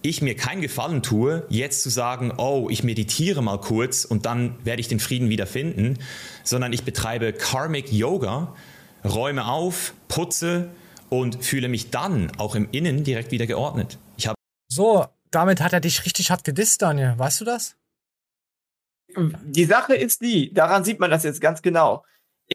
ich 0.08 0.22
mir 0.22 0.36
keinen 0.36 0.60
Gefallen 0.60 1.02
tue, 1.02 1.46
jetzt 1.48 1.82
zu 1.82 1.90
sagen, 1.90 2.32
oh, 2.36 2.68
ich 2.70 2.84
meditiere 2.84 3.42
mal 3.42 3.60
kurz 3.60 4.04
und 4.04 4.26
dann 4.26 4.56
werde 4.64 4.80
ich 4.80 4.88
den 4.88 5.00
Frieden 5.00 5.28
wieder 5.28 5.46
finden, 5.46 5.98
sondern 6.44 6.72
ich 6.72 6.84
betreibe 6.84 7.32
Karmic 7.32 7.92
Yoga, 7.92 8.54
räume 9.04 9.46
auf, 9.46 9.94
putze 10.08 10.70
und 11.08 11.44
fühle 11.44 11.68
mich 11.68 11.90
dann 11.90 12.30
auch 12.38 12.54
im 12.54 12.68
Innen 12.72 13.04
direkt 13.04 13.30
wieder 13.30 13.46
geordnet. 13.46 13.98
Ich 14.16 14.26
habe 14.26 14.36
So, 14.68 15.06
damit 15.30 15.60
hat 15.60 15.72
er 15.72 15.80
dich 15.80 16.04
richtig 16.04 16.30
hart 16.30 16.44
gedisst, 16.44 16.82
Daniel. 16.82 17.14
Weißt 17.16 17.40
du 17.40 17.44
das? 17.44 17.76
Die 19.44 19.64
Sache 19.64 19.94
ist 19.94 20.20
die, 20.20 20.52
daran 20.52 20.84
sieht 20.84 21.00
man 21.00 21.10
das 21.10 21.22
jetzt 21.22 21.40
ganz 21.40 21.62
genau. 21.62 22.04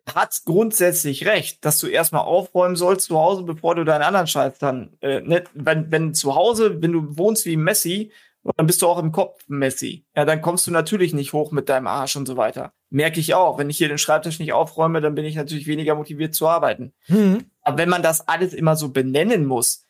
Er 0.06 0.16
hat 0.16 0.42
grundsätzlich 0.46 1.26
recht, 1.26 1.66
dass 1.66 1.80
du 1.80 1.88
erstmal 1.88 2.24
aufräumen 2.24 2.76
sollst 2.76 3.08
zu 3.08 3.20
Hause, 3.20 3.44
bevor 3.44 3.76
du 3.76 3.84
deinen 3.84 4.04
anderen 4.04 4.28
Scheiß 4.28 4.58
dann, 4.58 4.94
äh, 5.02 5.22
ne, 5.22 5.44
wenn, 5.54 5.92
wenn 5.92 6.14
zu 6.14 6.36
Hause, 6.36 6.82
wenn 6.82 6.94
du 6.94 7.18
wohnst 7.18 7.46
wie 7.46 7.58
Messi, 7.58 8.12
dann 8.58 8.66
bist 8.66 8.82
du 8.82 8.88
auch 8.88 8.98
im 8.98 9.12
Kopf 9.12 9.44
Messi. 9.48 10.06
Ja, 10.16 10.26
dann 10.26 10.42
kommst 10.42 10.66
du 10.66 10.72
natürlich 10.72 11.14
nicht 11.14 11.34
hoch 11.34 11.52
mit 11.52 11.70
deinem 11.70 11.88
Arsch 11.88 12.16
und 12.16 12.26
so 12.26 12.38
weiter. 12.38 12.74
Merke 12.90 13.20
ich 13.20 13.36
auch. 13.36 13.58
Wenn 13.58 13.70
ich 13.70 13.78
hier 13.78 13.88
den 13.88 13.98
Schreibtisch 13.98 14.40
nicht 14.40 14.54
aufräume, 14.54 15.02
dann 15.02 15.14
bin 15.14 15.26
ich 15.26 15.36
natürlich 15.36 15.68
weniger 15.68 15.96
motiviert 15.96 16.34
zu 16.34 16.48
arbeiten. 16.48 16.94
Hm. 17.06 17.46
Aber 17.62 17.78
wenn 17.78 17.90
man 17.90 18.02
das 18.02 18.28
alles 18.28 18.54
immer 18.54 18.76
so 18.76 18.90
benennen 18.90 19.46
muss, 19.46 19.86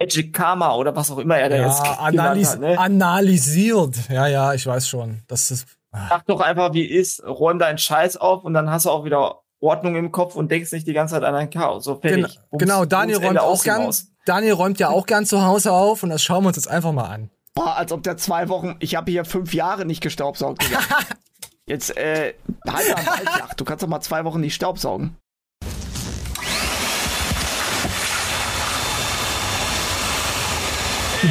Magic 0.00 0.32
Karma 0.32 0.74
oder 0.74 0.96
was 0.96 1.10
auch 1.10 1.18
immer 1.18 1.38
er 1.38 1.48
da 1.48 1.56
Ja, 1.56 1.66
jetzt 1.66 1.82
genannt 1.84 2.00
analys 2.00 2.50
hat, 2.50 2.60
ne? 2.60 2.78
analysiert. 2.78 3.96
Ja, 4.10 4.26
ja, 4.26 4.54
ich 4.54 4.66
weiß 4.66 4.88
schon. 4.88 5.22
Das 5.28 5.50
ist. 5.50 5.66
Sag 6.08 6.26
doch 6.26 6.40
einfach, 6.40 6.72
wie 6.72 6.84
ist, 6.84 7.22
räum 7.24 7.58
deinen 7.58 7.78
Scheiß 7.78 8.16
auf 8.16 8.44
und 8.44 8.54
dann 8.54 8.70
hast 8.70 8.86
du 8.86 8.90
auch 8.90 9.04
wieder 9.04 9.40
Ordnung 9.60 9.96
im 9.96 10.12
Kopf 10.12 10.34
und 10.34 10.50
denkst 10.50 10.72
nicht 10.72 10.86
die 10.86 10.92
ganze 10.92 11.14
Zeit 11.14 11.24
an 11.24 11.34
ein 11.34 11.50
Chaos. 11.50 11.84
So 11.84 11.98
Gen 11.98 12.20
fertig. 12.20 12.38
Bums, 12.50 12.60
genau, 12.60 12.84
Daniel 12.84 13.18
räumt 13.18 13.38
auch. 13.38 13.64
Maus. 13.64 14.08
Daniel 14.26 14.54
räumt 14.54 14.78
ja 14.78 14.88
auch 14.88 15.06
gern 15.06 15.26
zu 15.26 15.44
Hause 15.44 15.72
auf 15.72 16.02
und 16.02 16.10
das 16.10 16.22
schauen 16.22 16.44
wir 16.44 16.48
uns 16.48 16.56
jetzt 16.56 16.68
einfach 16.68 16.92
mal 16.92 17.04
an. 17.04 17.30
Boah, 17.54 17.76
als 17.76 17.92
ob 17.92 18.02
der 18.02 18.16
zwei 18.16 18.48
Wochen, 18.48 18.76
ich 18.80 18.96
habe 18.96 19.10
hier 19.10 19.24
fünf 19.24 19.54
Jahre 19.54 19.84
nicht 19.84 20.00
gestaubsaugt. 20.00 20.64
Jetzt, 21.66 21.96
äh, 21.96 22.34
halt 22.68 22.88
mal 22.88 22.98
am 22.98 23.04
Ball 23.06 23.34
flach. 23.34 23.54
Du 23.54 23.64
kannst 23.64 23.82
doch 23.82 23.88
mal 23.88 24.00
zwei 24.00 24.24
Wochen 24.24 24.40
nicht 24.40 24.54
staubsaugen. 24.54 25.16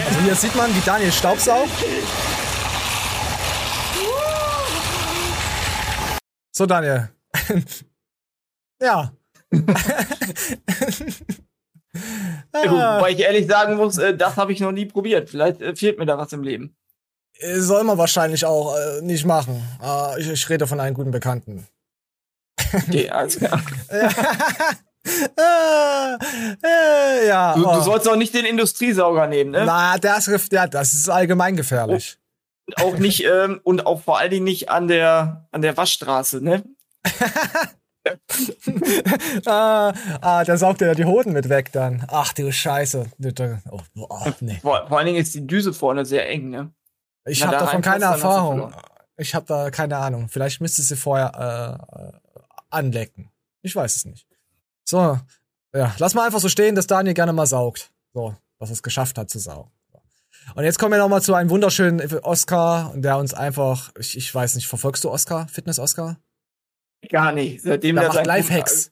Also 0.07 0.19
hier 0.21 0.35
sieht 0.35 0.55
man, 0.55 0.75
wie 0.75 0.81
Daniel 0.83 1.11
Staubsaugt. 1.11 1.69
So, 6.55 6.65
Daniel. 6.65 7.09
ja. 8.81 9.11
Ja, 12.55 12.61
gut, 12.63 12.71
wobei 12.71 13.11
ich 13.11 13.19
ehrlich 13.19 13.45
sagen 13.47 13.75
muss, 13.75 13.99
äh, 13.99 14.15
das 14.15 14.35
habe 14.35 14.51
ich 14.51 14.59
noch 14.59 14.71
nie 14.71 14.85
probiert. 14.87 15.29
Vielleicht 15.29 15.61
äh, 15.61 15.75
fehlt 15.75 15.99
mir 15.99 16.07
da 16.07 16.17
was 16.17 16.33
im 16.33 16.41
Leben. 16.41 16.75
Äh, 17.37 17.59
Soll 17.59 17.83
man 17.83 17.99
wahrscheinlich 17.99 18.45
auch 18.45 18.75
nicht 19.01 19.25
machen. 19.25 19.61
Ich, 20.17 20.27
ich 20.29 20.49
rede 20.49 20.65
von 20.65 20.79
einem 20.79 20.95
guten 20.95 21.11
Bekannten. 21.11 21.67
Okay, 22.73 23.09
alles 23.09 23.37
klar. 23.37 23.61
ja. 27.27 27.53
Du, 27.55 27.67
oh. 27.67 27.75
du 27.75 27.81
sollst 27.81 28.09
auch 28.09 28.15
nicht 28.15 28.33
den 28.33 28.45
Industriesauger 28.45 29.27
nehmen, 29.27 29.51
ne? 29.51 29.63
Na, 29.65 29.99
das, 29.99 30.31
ja, 30.51 30.65
das 30.65 30.95
ist 30.95 31.09
allgemein 31.09 31.55
gefährlich. 31.55 32.17
Und 32.65 32.81
auch 32.81 32.97
nicht, 32.97 33.25
ähm, 33.25 33.59
und 33.63 33.85
auch 33.85 34.01
vor 34.01 34.19
allen 34.19 34.31
Dingen 34.31 34.45
nicht 34.45 34.69
an 34.69 34.87
der, 34.87 35.47
an 35.51 35.61
der 35.61 35.75
Waschstraße, 35.75 36.41
ne? 36.41 36.63
ah, 39.45 39.93
ah, 40.21 40.43
da 40.43 40.57
saugt 40.57 40.81
er 40.81 40.89
ja 40.89 40.95
die 40.95 41.05
Hoden 41.05 41.33
mit 41.33 41.49
weg 41.49 41.71
dann. 41.71 42.05
Ach 42.07 42.33
du 42.33 42.51
Scheiße. 42.51 43.11
Oh, 43.71 43.79
oh, 43.95 44.31
nee. 44.39 44.59
Vor, 44.61 44.87
vor 44.87 44.97
allen 44.97 45.07
Dingen 45.07 45.21
ist 45.21 45.35
die 45.35 45.45
Düse 45.45 45.73
vorne 45.73 46.05
sehr 46.05 46.27
eng, 46.29 46.49
ne? 46.49 46.71
Ich 47.25 47.43
habe 47.43 47.53
da 47.53 47.59
davon 47.59 47.81
keine 47.81 48.05
Erfahrung. 48.05 48.73
Ich 49.17 49.35
habe 49.35 49.45
da 49.45 49.71
keine 49.71 49.97
Ahnung. 49.97 50.27
Vielleicht 50.29 50.59
müsste 50.59 50.81
sie 50.81 50.95
vorher 50.95 51.87
äh, 52.01 52.17
anlecken. 52.69 53.29
Ich 53.61 53.75
weiß 53.75 53.95
es 53.95 54.05
nicht. 54.05 54.27
So, 54.83 55.19
ja, 55.73 55.95
lass 55.97 56.13
mal 56.13 56.25
einfach 56.25 56.39
so 56.39 56.49
stehen, 56.49 56.75
dass 56.75 56.87
Daniel 56.87 57.13
gerne 57.13 57.33
mal 57.33 57.45
saugt. 57.45 57.91
So, 58.13 58.35
was 58.59 58.69
es 58.69 58.83
geschafft 58.83 59.17
hat 59.17 59.29
zu 59.29 59.39
saugen. 59.39 59.71
Und 60.55 60.63
jetzt 60.63 60.79
kommen 60.79 60.91
wir 60.91 60.99
noch 60.99 61.09
mal 61.09 61.21
zu 61.21 61.33
einem 61.33 61.49
wunderschönen 61.49 62.01
Oscar, 62.23 62.93
der 62.95 63.17
uns 63.17 63.33
einfach, 63.33 63.91
ich, 63.99 64.17
ich 64.17 64.33
weiß 64.33 64.55
nicht, 64.55 64.67
verfolgst 64.67 65.03
du 65.03 65.09
Oscar, 65.09 65.47
Fitness-Oscar? 65.47 66.17
Gar 67.09 67.31
nicht. 67.33 67.61
Seitdem 67.63 67.95
Der 67.95 68.07
macht 68.07 68.25
Lifehacks. 68.25 68.91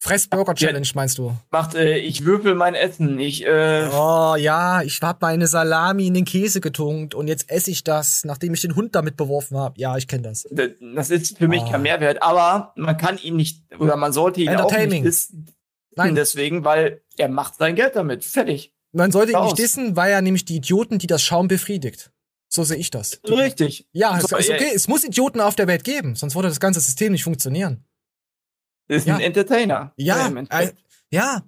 Fress-Burger-Challenge, 0.00 0.88
meinst 0.96 1.18
du? 1.18 1.36
Macht, 1.52 1.76
äh, 1.76 1.96
ich 1.98 2.24
würfel 2.24 2.56
mein 2.56 2.74
Essen. 2.74 3.20
Ich, 3.20 3.46
äh, 3.46 3.88
Oh 3.92 4.34
ja, 4.36 4.82
ich 4.82 5.00
hab 5.00 5.22
meine 5.22 5.46
Salami 5.46 6.08
in 6.08 6.14
den 6.14 6.24
Käse 6.24 6.60
getunkt 6.60 7.14
und 7.14 7.28
jetzt 7.28 7.48
esse 7.48 7.70
ich 7.70 7.84
das, 7.84 8.24
nachdem 8.24 8.52
ich 8.52 8.62
den 8.62 8.74
Hund 8.74 8.96
damit 8.96 9.16
beworfen 9.16 9.56
habe. 9.56 9.78
Ja, 9.78 9.96
ich 9.96 10.08
kenne 10.08 10.24
das. 10.24 10.44
das 10.50 11.10
ist 11.10 11.38
für 11.38 11.46
mich 11.46 11.62
Ah. 11.62 11.70
kein 11.72 11.82
Mehrwert. 11.82 12.20
Aber 12.20 12.72
man 12.74 12.96
kann 12.96 13.16
ihn 13.18 13.36
nicht, 13.36 13.62
oder 13.78 13.94
man 13.96 14.12
sollte 14.12 14.40
ihn 14.40 14.48
auch 14.56 14.72
nicht 14.72 15.28
Nein. 15.94 16.14
deswegen, 16.16 16.64
weil 16.64 17.02
er 17.16 17.28
macht 17.28 17.54
sein 17.56 17.76
Geld 17.76 17.94
damit. 17.94 18.24
Fertig. 18.24 18.72
Man 18.92 19.10
sollte 19.10 19.32
ihn 19.32 19.42
nicht 19.44 19.58
dissen, 19.58 19.96
weil 19.96 20.12
er 20.12 20.20
nämlich 20.22 20.44
die 20.44 20.56
Idioten, 20.56 20.98
die 20.98 21.06
das 21.06 21.22
Schaum 21.22 21.48
befriedigt. 21.48 22.10
So 22.48 22.62
sehe 22.64 22.76
ich 22.76 22.90
das. 22.90 23.20
Richtig. 23.26 23.88
Ja, 23.92 24.18
es 24.18 24.24
So, 24.24 24.36
ist 24.36 24.50
äh, 24.50 24.54
okay. 24.54 24.70
Es 24.74 24.86
muss 24.86 25.04
Idioten 25.04 25.40
auf 25.40 25.54
der 25.54 25.66
Welt 25.66 25.84
geben, 25.84 26.14
sonst 26.14 26.34
würde 26.34 26.48
das 26.48 26.60
ganze 26.60 26.80
System 26.80 27.12
nicht 27.12 27.24
funktionieren. 27.24 27.84
Ist 28.88 29.06
Ja. 29.06 29.14
ein 29.14 29.22
Entertainer. 29.22 29.92
Ja, 29.96 30.28
äh, 30.50 30.72
ja. 31.10 31.42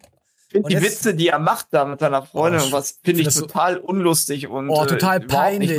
Ich 0.47 0.51
finde 0.51 0.65
Und 0.65 0.71
die 0.71 0.75
jetzt- 0.77 0.85
Witze, 1.05 1.15
die 1.15 1.29
er 1.29 1.39
macht 1.41 1.67
da 1.73 1.85
mit 1.85 2.01
seiner 2.01 2.25
Freundin, 2.25 2.63
Oh, 2.63 2.65
und 2.67 2.73
was 2.73 2.93
ich 2.93 2.97
finde 3.05 3.21
ich 3.21 3.27
find 3.27 3.35
so- 3.35 3.41
total 3.47 3.77
unlustig 3.79 4.47
und 4.49 4.71
Oh, 4.71 4.87
total 4.87 5.23
äh, 5.23 5.27
peinlich. 5.27 5.79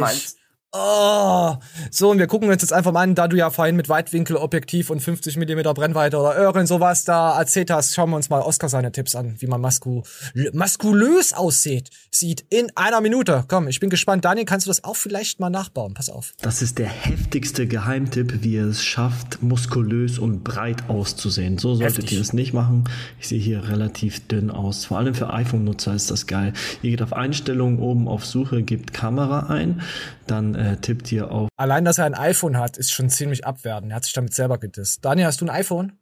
Oh. 0.78 1.56
So, 1.90 2.10
und 2.10 2.20
wir 2.20 2.28
gucken 2.28 2.50
uns 2.50 2.62
jetzt 2.62 2.74
einfach 2.74 2.92
mal 2.92 3.04
an, 3.04 3.16
da 3.16 3.30
du 3.30 3.38
ja 3.38 3.50
vorhin 3.50 3.78
mit 3.78 3.88
Weitwinkelobjektiv 3.88 4.90
und 4.90 5.00
50 5.00 5.38
mm 5.38 5.62
Brennweite 5.74 6.18
oder 6.18 6.38
irgend 6.38 6.68
sowas 6.68 7.06
da 7.06 7.40
erzählt 7.40 7.72
hast, 7.72 7.96
schauen 7.96 8.10
wir 8.10 8.18
uns 8.18 8.30
mal 8.30 8.42
Oscar 8.42 8.68
seine 8.68 8.92
Tipps 8.92 9.16
an, 9.16 9.36
wie 9.40 9.48
man 9.48 9.62
masku 9.62 10.04
maskulös 10.52 11.32
aussieht. 11.32 11.92
Sieht 12.12 12.46
in 12.50 12.72
einer 12.76 13.00
Minute. 13.00 13.46
Komm, 13.48 13.70
ich 13.70 13.80
bin 13.80 13.90
gespannt. 13.90 14.26
Daniel, 14.26 14.46
kannst 14.46 14.66
du 14.66 14.70
das 14.70 14.84
auch 14.84 14.98
vielleicht 14.98 15.40
mal 15.40 15.50
nachbauen? 15.50 15.94
Pass 15.94 16.10
auf. 16.10 16.34
Das 16.42 16.62
ist 16.62 16.78
der 16.78 16.88
heftigste 16.88 17.68
Geheimtipp, 17.68 18.44
wie 18.44 18.56
ihr 18.56 18.66
es 18.66 18.84
schafft, 18.84 19.42
muskulös 19.42 20.20
und 20.20 20.44
breit 20.44 20.90
auszusehen. 20.90 21.58
So 21.58 21.76
solltet 21.76 22.00
Heftig. 22.00 22.12
ihr 22.14 22.22
es 22.22 22.34
nicht 22.34 22.54
machen. 22.54 22.84
Ich 23.22 23.30
sehe 23.30 23.40
hier 23.40 23.70
relativ 23.70 24.28
dünn 24.28 24.52
aus. 24.52 24.84
Vor 24.84 24.98
allem 24.98 25.14
für 25.14 25.32
iPhone-Nutzer 25.32 25.94
ist 25.94 26.12
das 26.12 26.28
geil. 26.28 26.52
Ihr 26.82 26.92
geht 26.92 27.02
auf 27.02 27.14
Einstellungen 27.14 27.80
oben 27.80 28.10
auf 28.10 28.26
Suche, 28.26 28.62
gebt 28.62 28.92
Kamera 28.92 29.48
ein, 29.48 29.82
dann 30.28 30.56
äh, 30.74 30.78
tippt 30.78 31.12
ihr 31.12 31.32
auf 31.32 31.50
Allein, 31.58 31.86
dass 31.86 31.98
er 31.98 32.06
ein 32.06 32.14
iPhone 32.16 32.58
hat, 32.58 32.78
ist 32.78 32.92
schon 32.92 33.10
ziemlich 33.10 33.46
abwertend. 33.46 33.92
Er 33.92 33.96
hat 33.98 34.04
sich 34.06 34.14
damit 34.14 34.34
selber 34.34 34.58
gedisst. 34.58 35.04
Daniel, 35.06 35.28
hast 35.28 35.42
du 35.42 35.46
ein 35.46 35.50
iPhone? 35.50 36.00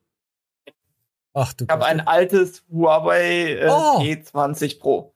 Ach 1.34 1.54
du 1.54 1.66
Ich 1.66 1.70
habe 1.72 1.86
ein 1.86 2.02
altes 2.08 2.64
Huawei 2.72 3.54
äh, 3.60 3.68
Oh. 3.70 4.00
P20 4.02 4.80
Pro. 4.80 5.16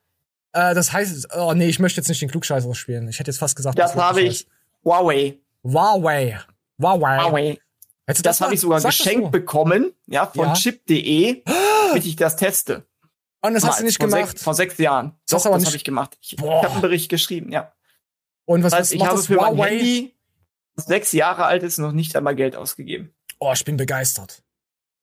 Äh, 0.54 0.74
das 0.74 0.91
heißt, 0.93 1.28
oh 1.36 1.54
nee, 1.54 1.68
ich 1.68 1.80
möchte 1.80 2.00
jetzt 2.02 2.08
nicht 2.08 2.22
den 2.22 2.30
Klugscheißer 2.30 2.74
spielen. 2.74 3.08
Ich 3.08 3.20
hätte 3.20 3.30
jetzt 3.32 3.38
fast 3.39 3.56
gesagt, 3.56 3.78
Das 3.78 3.95
wird 3.95 4.04
habe 4.04 4.22
ich 4.22 4.48
Huawei. 4.84 5.38
Huawei. 5.64 6.39
Huawei. 6.82 7.18
Huawei. 7.20 7.60
Hättest 8.08 8.26
du 8.26 8.30
Das, 8.30 8.39
mal- 8.39 8.45
habe 8.48 8.56
ich 8.56 8.62
sogar 8.62 8.80
das 8.80 8.98
geschenkt 8.98 9.32
bekommen, 9.32 9.91
ja, 10.08 10.26
von 10.28 10.48
Ja. 10.48 10.54
chip.de, 10.54 11.43
damit 11.89 12.06
ich 12.06 12.16
das 12.16 12.36
teste. 12.38 12.86
Und 13.41 13.54
das 13.54 13.64
hast 13.64 13.74
Mal, 13.76 13.80
du 13.80 13.86
nicht 13.86 13.98
vor 13.98 14.08
gemacht. 14.10 14.30
Sechs, 14.32 14.43
vor 14.43 14.54
sechs 14.56 14.78
Jahren. 14.78 15.14
Das 15.30 15.43
Doch, 15.43 15.50
aber 15.50 15.58
das 15.60 15.68
habe 15.68 15.78
ich 15.78 15.84
gemacht. 15.84 16.18
Ich, 16.22 16.34
ich 16.34 16.41
habe 16.41 16.70
einen 16.72 16.82
Bericht 16.82 17.10
geschrieben, 17.10 17.52
ja. 17.52 17.72
Und 18.48 18.64
was, 18.64 18.72
was 18.72 18.91
ich 18.91 19.06
habe 19.06 19.18
für 19.22 19.36
mein 19.36 19.58
Huawei? 19.58 19.70
Handy, 19.78 20.16
das 20.76 20.86
sechs 20.86 21.12
Jahre 21.12 21.45
alt 21.45 21.64
ist, 21.64 21.78
noch 21.80 21.91
nicht 21.91 22.16
einmal 22.16 22.36
Geld 22.36 22.56
ausgegeben. 22.56 23.14
Oh, 23.39 23.52
ich 23.54 23.64
bin 23.66 23.78
begeistert. 23.78 24.41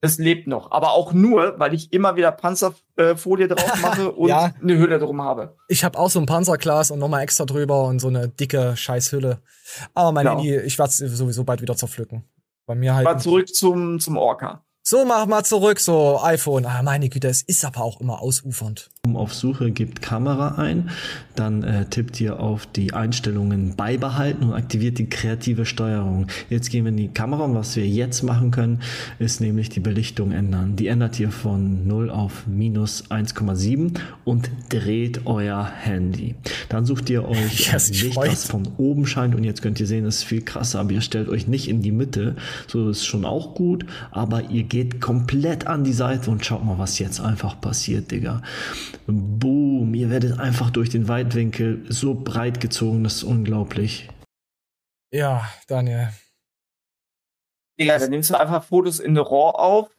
Es 0.00 0.18
lebt 0.18 0.46
noch. 0.46 0.70
Aber 0.70 0.92
auch 0.92 1.12
nur, 1.12 1.58
weil 1.58 1.72
ich 1.74 1.92
immer 1.92 2.16
wieder 2.16 2.32
Panzerfolie 2.32 3.48
drauf 3.48 3.76
mache 3.82 4.12
und 4.12 4.28
Ja. 4.28 4.52
eine 4.60 4.76
Hülle 4.78 4.98
drum 4.98 5.22
habe. 5.22 5.56
Ich 5.68 5.84
habe 5.84 5.98
auch 5.98 6.10
so 6.10 6.20
ein 6.20 6.26
Panzerglas 6.26 6.90
und 6.90 6.98
nochmal 6.98 7.22
extra 7.22 7.44
drüber 7.44 7.84
und 7.84 8.00
so 8.00 8.08
eine 8.08 8.28
dicke 8.28 8.76
Scheißhülle. 8.76 9.40
Aber 9.94 10.12
mein 10.12 10.26
Genau. 10.26 10.38
Handy, 10.38 10.56
ich 10.56 10.78
werde 10.78 10.90
es 10.90 10.98
sowieso 10.98 11.44
bald 11.44 11.60
wieder 11.62 11.76
zerpflücken. 11.76 12.24
Bei 12.66 12.74
mir 12.74 12.94
halt. 12.94 13.04
Mal 13.04 13.18
zurück 13.18 13.48
zum, 13.54 14.00
zum 14.00 14.16
Orca. 14.16 14.64
So, 14.82 15.04
mach 15.06 15.26
mal 15.26 15.44
zurück, 15.44 15.80
so 15.80 16.20
iPhone. 16.22 16.66
Ah, 16.66 16.82
meine 16.82 17.08
Güte, 17.08 17.28
es 17.28 17.42
ist 17.42 17.64
aber 17.64 17.82
auch 17.82 18.00
immer 18.00 18.20
ausufernd. 18.20 18.90
Auf 19.14 19.34
Suche, 19.34 19.70
gebt 19.70 20.00
Kamera 20.00 20.54
ein, 20.56 20.90
dann 21.34 21.62
äh, 21.62 21.84
tippt 21.84 22.20
ihr 22.20 22.40
auf 22.40 22.66
die 22.66 22.94
Einstellungen 22.94 23.76
beibehalten 23.76 24.44
und 24.44 24.54
aktiviert 24.54 24.98
die 24.98 25.08
kreative 25.08 25.66
Steuerung. 25.66 26.28
Jetzt 26.48 26.70
gehen 26.70 26.84
wir 26.84 26.90
in 26.90 26.96
die 26.96 27.08
Kamera 27.08 27.44
und 27.44 27.54
was 27.54 27.76
wir 27.76 27.86
jetzt 27.86 28.22
machen 28.22 28.50
können, 28.50 28.80
ist 29.18 29.40
nämlich 29.40 29.68
die 29.68 29.80
Belichtung 29.80 30.32
ändern. 30.32 30.76
Die 30.76 30.86
ändert 30.86 31.20
ihr 31.20 31.30
von 31.30 31.86
0 31.86 32.10
auf 32.10 32.46
minus 32.46 33.04
1,7 33.10 33.98
und 34.24 34.50
dreht 34.70 35.26
euer 35.26 35.64
Handy. 35.64 36.34
Dann 36.70 36.86
sucht 36.86 37.10
ihr 37.10 37.28
euch 37.28 37.66
Ja, 37.74 37.74
ein 37.74 37.92
Licht, 37.92 38.16
das 38.16 38.46
von 38.46 38.68
oben 38.78 39.06
scheint 39.06 39.34
und 39.34 39.44
jetzt 39.44 39.60
könnt 39.60 39.80
ihr 39.80 39.86
sehen, 39.86 40.06
es 40.06 40.18
ist 40.18 40.24
viel 40.24 40.42
krasser, 40.42 40.80
aber 40.80 40.92
ihr 40.92 41.00
stellt 41.02 41.28
euch 41.28 41.46
nicht 41.46 41.68
in 41.68 41.82
die 41.82 41.92
Mitte. 41.92 42.36
So 42.68 42.88
ist 42.88 43.04
schon 43.04 43.24
auch 43.24 43.54
gut, 43.54 43.84
aber 44.10 44.50
ihr 44.50 44.62
geht 44.62 45.00
komplett 45.00 45.66
an 45.66 45.84
die 45.84 45.92
Seite 45.92 46.30
und 46.30 46.44
schaut 46.44 46.64
mal, 46.64 46.78
was 46.78 46.98
jetzt 46.98 47.20
einfach 47.20 47.60
passiert, 47.60 48.10
Digga. 48.10 48.40
Boom, 49.06 49.94
ihr 49.94 50.10
werdet 50.10 50.38
einfach 50.38 50.70
durch 50.70 50.90
den 50.90 51.08
Weitwinkel 51.08 51.84
so 51.88 52.14
breit 52.14 52.60
gezogen, 52.60 53.04
das 53.04 53.16
ist 53.16 53.22
unglaublich. 53.24 54.08
Ja, 55.12 55.48
Daniel. 55.68 56.10
Digga, 57.78 57.98
dann 57.98 58.10
nimmst 58.10 58.30
du 58.30 58.38
einfach 58.38 58.64
Fotos 58.64 59.00
in 59.00 59.14
der 59.14 59.24
RAW 59.24 59.56
auf 59.56 59.90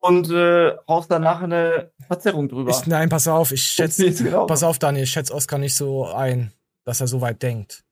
und 0.00 0.30
äh, 0.30 0.76
haust 0.88 1.10
danach 1.10 1.42
eine 1.42 1.92
Verzerrung 2.06 2.48
drüber. 2.48 2.70
Ich, 2.70 2.86
nein, 2.86 3.08
pass 3.08 3.28
auf, 3.28 3.52
ich 3.52 3.62
schätze, 3.62 4.10
genauso. 4.12 4.46
pass 4.46 4.62
auf, 4.62 4.78
Daniel, 4.78 5.04
ich 5.04 5.10
schätze 5.10 5.32
Oscar 5.32 5.58
nicht 5.58 5.74
so 5.74 6.06
ein, 6.06 6.52
dass 6.84 7.00
er 7.00 7.06
so 7.06 7.20
weit 7.20 7.42
denkt. 7.42 7.84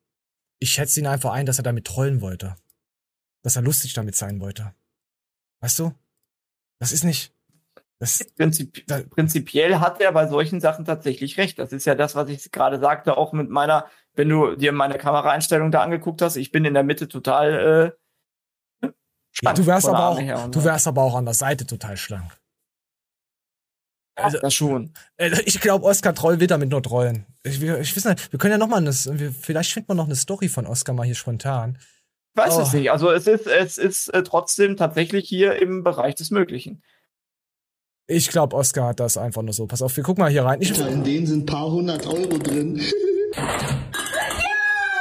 Ich 0.58 0.72
schätze 0.72 1.00
ihn 1.00 1.06
einfach 1.06 1.32
ein, 1.32 1.46
dass 1.46 1.58
er 1.58 1.62
damit 1.62 1.86
trollen 1.86 2.20
wollte. 2.20 2.56
Dass 3.42 3.56
er 3.56 3.62
lustig 3.62 3.94
damit 3.94 4.16
sein 4.16 4.40
wollte. 4.40 4.74
Weißt 5.60 5.78
du? 5.78 5.94
Das 6.78 6.92
ist 6.92 7.04
nicht. 7.04 7.32
Das, 8.00 8.18
Prinzip, 8.36 8.84
prinzipiell 9.10 9.78
hat 9.78 10.00
er 10.00 10.10
bei 10.12 10.26
solchen 10.26 10.60
Sachen 10.60 10.84
tatsächlich 10.84 11.38
recht. 11.38 11.58
Das 11.60 11.72
ist 11.72 11.84
ja 11.84 11.94
das, 11.94 12.16
was 12.16 12.28
ich 12.30 12.50
gerade 12.50 12.80
sagte, 12.80 13.16
auch 13.16 13.32
mit 13.32 13.48
meiner, 13.50 13.86
wenn 14.14 14.28
du 14.28 14.56
dir 14.56 14.72
meine 14.72 14.98
Kameraeinstellung 14.98 15.70
da 15.70 15.82
angeguckt 15.82 16.20
hast, 16.22 16.36
ich 16.36 16.50
bin 16.50 16.64
in 16.64 16.74
der 16.74 16.82
Mitte 16.82 17.06
total 17.08 17.94
äh, 18.82 18.86
ja, 18.86 18.92
schlank 19.30 19.56
du 19.58 19.66
wärst 19.66 19.86
aber 19.86 20.08
auch, 20.08 20.20
her 20.20 20.48
du 20.50 20.64
wärst 20.64 20.88
aber 20.88 21.02
auch 21.02 21.14
an 21.14 21.24
der 21.26 21.34
Seite 21.34 21.66
total 21.66 21.96
schlank. 21.96 22.36
Also, 24.16 24.38
das 24.38 24.52
schon. 24.54 24.92
Äh, 25.16 25.30
Ich 25.46 25.60
glaube, 25.60 25.84
Oscar 25.86 26.14
Troll 26.14 26.40
will 26.40 26.46
damit 26.46 26.68
nur 26.68 26.82
trollen. 26.82 27.26
Ich, 27.42 27.60
wir- 27.60 27.80
ich 27.80 27.96
weiß 27.96 28.04
nicht, 28.06 28.32
wir 28.32 28.38
können 28.38 28.52
ja 28.52 28.58
noch 28.58 28.66
mal 28.68 28.76
eine, 28.78 28.92
vielleicht 28.92 29.72
finden 29.72 29.88
wir 29.90 29.94
noch 29.94 30.06
eine 30.06 30.16
Story 30.16 30.48
von 30.48 30.66
Oscar 30.66 30.92
mal 30.92 31.04
hier 31.06 31.14
spontan. 31.14 31.78
Ich 32.34 32.42
weiß 32.42 32.56
Oh. 32.58 32.62
es 32.62 32.72
nicht. 32.72 32.90
Also 32.90 33.10
es 33.10 33.26
ist, 33.26 33.46
es 33.46 33.78
ist 33.78 34.08
äh, 34.08 34.22
trotzdem 34.22 34.76
tatsächlich 34.76 35.26
hier 35.28 35.60
im 35.60 35.82
Bereich 35.84 36.14
des 36.16 36.30
Möglichen. 36.30 36.82
Ich 38.10 38.28
glaube, 38.28 38.56
Oscar 38.56 38.88
hat 38.88 38.98
das 38.98 39.16
einfach 39.16 39.42
nur 39.42 39.52
so. 39.52 39.66
Pass 39.66 39.82
auf, 39.82 39.96
wir 39.96 40.02
gucken 40.02 40.24
mal 40.24 40.30
hier 40.30 40.44
rein. 40.44 40.60
Ich, 40.60 40.76
In 40.76 41.04
denen 41.04 41.28
sind 41.28 41.42
ein 41.44 41.46
paar 41.46 41.70
hundert 41.70 42.06
Euro 42.06 42.38
drin. 42.38 42.80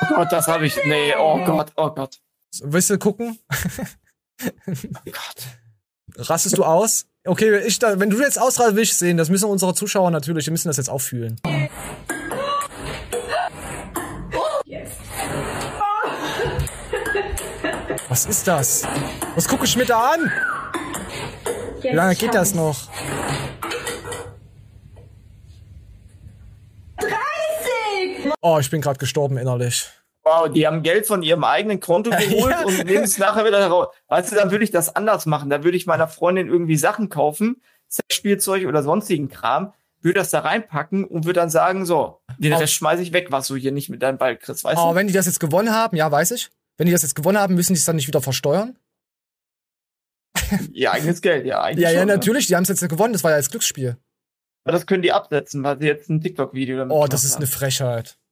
Oh 0.01 0.15
Gott, 0.15 0.31
das 0.31 0.47
habe 0.47 0.65
ich. 0.65 0.75
Nee, 0.85 1.13
oh 1.19 1.43
Gott, 1.45 1.71
oh 1.75 1.89
Gott. 1.91 2.17
Willst 2.63 2.89
du 2.89 2.97
gucken? 2.97 3.37
Rastest 6.15 6.57
du 6.57 6.63
aus? 6.63 7.05
Okay, 7.25 7.59
ich, 7.59 7.77
da, 7.79 7.99
wenn 7.99 8.09
du 8.09 8.19
jetzt 8.19 8.39
ausrastest, 8.39 8.75
will 8.75 8.83
ich 8.83 8.95
sehen. 8.95 9.17
Das 9.17 9.29
müssen 9.29 9.45
unsere 9.49 9.73
Zuschauer 9.75 10.09
natürlich, 10.09 10.45
die 10.45 10.51
müssen 10.51 10.67
das 10.67 10.77
jetzt 10.77 10.89
auch 10.89 11.01
fühlen. 11.01 11.39
Was 18.07 18.25
ist 18.25 18.47
das? 18.47 18.87
Was 19.35 19.47
gucke 19.47 19.65
ich 19.65 19.75
mir 19.75 19.85
da 19.85 20.11
an? 20.13 20.31
Wie 21.81 21.89
lange 21.95 22.15
geht 22.15 22.33
das 22.33 22.53
noch? 22.53 22.89
30! 26.97 28.33
Oh, 28.41 28.57
ich 28.59 28.69
bin 28.69 28.81
gerade 28.81 28.99
gestorben 28.99 29.37
innerlich. 29.37 29.89
Wow, 30.23 30.49
die 30.51 30.67
haben 30.67 30.83
Geld 30.83 31.07
von 31.07 31.23
ihrem 31.23 31.43
eigenen 31.43 31.79
Konto 31.79 32.09
geholt 32.17 32.51
Ja. 32.51 32.65
und 32.65 32.85
nehmen 32.85 33.03
es 33.03 33.17
nachher 33.17 33.45
wieder 33.45 33.59
heraus. 33.59 33.87
Weißt 34.07 34.31
du, 34.31 34.35
dann 34.35 34.51
würde 34.51 34.63
ich 34.63 34.71
das 34.71 34.95
anders 34.95 35.25
machen. 35.25 35.49
Da 35.49 35.63
würde 35.63 35.77
ich 35.77 35.85
meiner 35.85 36.07
Freundin 36.07 36.47
irgendwie 36.47 36.75
Sachen 36.77 37.09
kaufen, 37.09 37.61
Sexspielzeug 37.89 38.67
oder 38.67 38.83
sonstigen 38.83 39.29
Kram, 39.29 39.73
würde 40.01 40.19
das 40.19 40.29
da 40.29 40.39
reinpacken 40.39 41.03
und 41.05 41.25
würde 41.25 41.39
dann 41.39 41.49
sagen, 41.49 41.85
so, 41.85 42.19
den 42.37 42.53
Rest 42.53 42.73
schmeiße 42.73 43.01
ich 43.01 43.11
weg, 43.13 43.27
was 43.31 43.47
du 43.47 43.55
hier 43.55 43.71
nicht 43.71 43.89
mit 43.89 44.01
deinem 44.03 44.17
Ball 44.17 44.37
kriegst, 44.37 44.63
weißt 44.63 44.77
Aber 44.77 44.91
du? 44.91 44.95
wenn 44.95 45.07
die 45.07 45.13
das 45.13 45.25
jetzt 45.25 45.39
gewonnen 45.39 45.73
haben, 45.73 45.95
ja, 45.97 46.09
weiß 46.11 46.31
ich. 46.31 46.49
Wenn 46.77 46.85
die 46.85 46.93
das 46.93 47.01
jetzt 47.01 47.15
gewonnen 47.15 47.37
haben, 47.37 47.55
müssen 47.55 47.73
die 47.73 47.79
es 47.79 47.85
dann 47.85 47.97
nicht 47.97 48.07
wieder 48.07 48.21
versteuern? 48.21 48.77
Ihr 50.73 50.91
eigenes 50.91 51.21
Geld, 51.21 51.45
ja, 51.45 51.61
eigentlich. 51.61 51.83
Ja, 51.83 51.91
ja, 51.91 51.99
schon, 51.99 52.07
ne? 52.07 52.13
natürlich. 52.13 52.47
Die 52.47 52.55
haben 52.55 52.63
es 52.63 52.69
jetzt 52.69 52.87
gewonnen. 52.87 53.13
Das 53.13 53.23
war 53.23 53.31
ja 53.31 53.37
als 53.37 53.49
Glücksspiel. 53.49 53.97
Aber 54.63 54.73
das 54.73 54.85
können 54.85 55.01
die 55.01 55.11
absetzen, 55.11 55.63
weil 55.63 55.79
sie 55.79 55.87
jetzt 55.87 56.09
ein 56.09 56.21
TikTok-Video 56.21 56.77
damit 56.77 56.95
Oh, 56.95 57.07
das 57.07 57.23
ist 57.23 57.35
haben. 57.35 57.43
eine 57.43 57.47
Frechheit. 57.47 58.17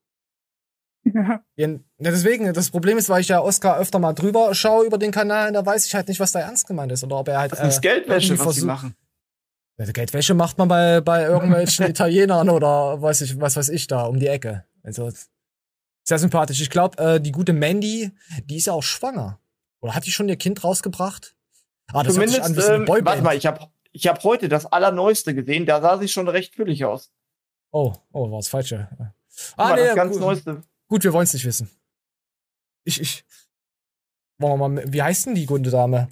Ja, 1.14 1.42
ja, 1.56 1.80
deswegen, 2.00 2.52
das 2.54 2.70
Problem 2.70 2.98
ist, 2.98 3.08
weil 3.08 3.22
ich 3.22 3.30
ja 3.30 3.40
Oscar 3.40 3.80
öfter 3.80 3.98
mal 3.98 4.12
drüber 4.12 4.54
schaue 4.54 4.86
über 4.86 4.98
den 4.98 5.12
Kanal, 5.12 5.54
da 5.54 5.66
weiß 5.66 5.86
ich 5.86 5.96
halt 5.96 6.10
nicht, 6.10 6.20
was 6.20 6.34
da 6.34 6.40
ernst 6.42 6.68
gemeint 6.68 6.92
ist. 6.92 7.02
Oder 7.04 7.20
ob 7.20 7.30
er 7.30 7.40
halt. 7.40 7.54
Das 7.54 7.76
ist 7.76 7.82
Geldwäsche, 7.82 8.34
irgendwie 8.34 8.46
was 8.46 8.56
sie 8.56 8.66
machen. 8.66 8.94
Ja, 9.78 9.86
Geldwäsche 9.86 10.34
macht 10.34 10.58
man 10.58 10.68
bei, 10.68 11.00
bei 11.00 11.24
irgendwelchen 11.24 11.86
Italienern 11.90 12.50
oder 12.50 13.02
weiß 13.02 13.22
ich, 13.22 13.40
was 13.40 13.56
weiß 13.56 13.70
ich 13.70 13.88
da, 13.88 14.04
um 14.04 14.20
die 14.20 14.28
Ecke. 14.28 14.66
Also, 14.84 15.10
sehr 16.04 16.20
sympathisch. 16.20 16.60
Ich 16.60 16.70
glaube, 16.70 16.98
äh, 16.98 17.22
die 17.22 17.32
gute 17.32 17.54
Mandy, 17.54 18.12
die 18.44 18.58
ist 18.58 18.68
ja 18.68 18.74
auch 18.74 18.84
schwanger. 18.84 19.40
Oder 19.80 19.96
hat 19.96 20.06
die 20.06 20.12
schon 20.12 20.28
ihr 20.28 20.36
Kind 20.36 20.64
rausgebracht? 20.64 21.37
Ah, 21.94 22.04
das 22.04 22.18
an 22.18 22.28
Zumindest, 22.28 22.70
eine 22.70 22.76
ähm, 22.84 22.88
warte 22.88 23.22
mal, 23.22 23.36
ich 23.36 23.46
habe 23.46 23.70
ich 23.92 24.08
hab 24.08 24.24
heute 24.24 24.50
das 24.50 24.66
Allerneueste 24.66 25.34
gesehen, 25.34 25.66
da 25.66 25.82
sah 25.82 25.98
sie 25.98 26.08
schon 26.08 26.28
recht 26.28 26.56
füllig 26.56 26.84
aus. 26.86 27.12
Oh, 27.72 27.94
oh, 28.12 28.30
war 28.32 28.40
das 28.40 28.50
Falsche. 28.50 28.90
Ah, 29.56 29.76
nee, 29.76 29.86
das 29.86 29.96
ganz 29.96 30.12
gut. 30.14 30.22
Neueste. 30.22 30.62
Gut, 30.88 31.04
wir 31.04 31.14
wollen 31.14 31.24
es 31.26 31.34
nicht 31.34 31.46
wissen. 31.46 31.70
Ich, 32.84 33.00
ich. 33.02 33.26
Wollen 34.40 34.60
wir 34.60 34.68
mal, 34.70 34.94
wie 34.94 35.02
heißt 35.02 35.26
denn 35.28 35.36
die 35.36 35.46
gute 35.46 35.70
Dame? 35.72 36.10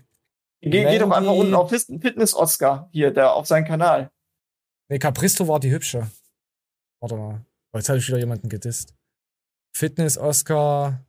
Geh, 0.62 0.70
geh 0.70 0.98
doch 0.98 1.06
einfach 1.12 1.22
Mandy- 1.22 1.40
unten 1.42 1.54
auf 1.54 1.70
Fitness- 1.70 2.02
Fitness-Oscar 2.02 2.90
hier, 2.92 3.12
der 3.12 3.34
auf 3.34 3.46
seinen 3.46 3.66
Kanal. 3.66 4.12
Nee, 4.90 4.98
Capristo 5.00 5.48
war 5.48 5.60
die 5.60 5.72
hübsche. 5.72 6.10
Warte 7.02 7.16
mal. 7.18 7.46
Oh, 7.72 7.78
Jetzt 7.78 7.90
habe 7.90 8.00
ich 8.00 8.08
wieder 8.08 8.18
jemanden 8.18 8.50
gedisst. 8.50 8.96
Fitness 9.76 10.18
Oscar. 10.18 11.06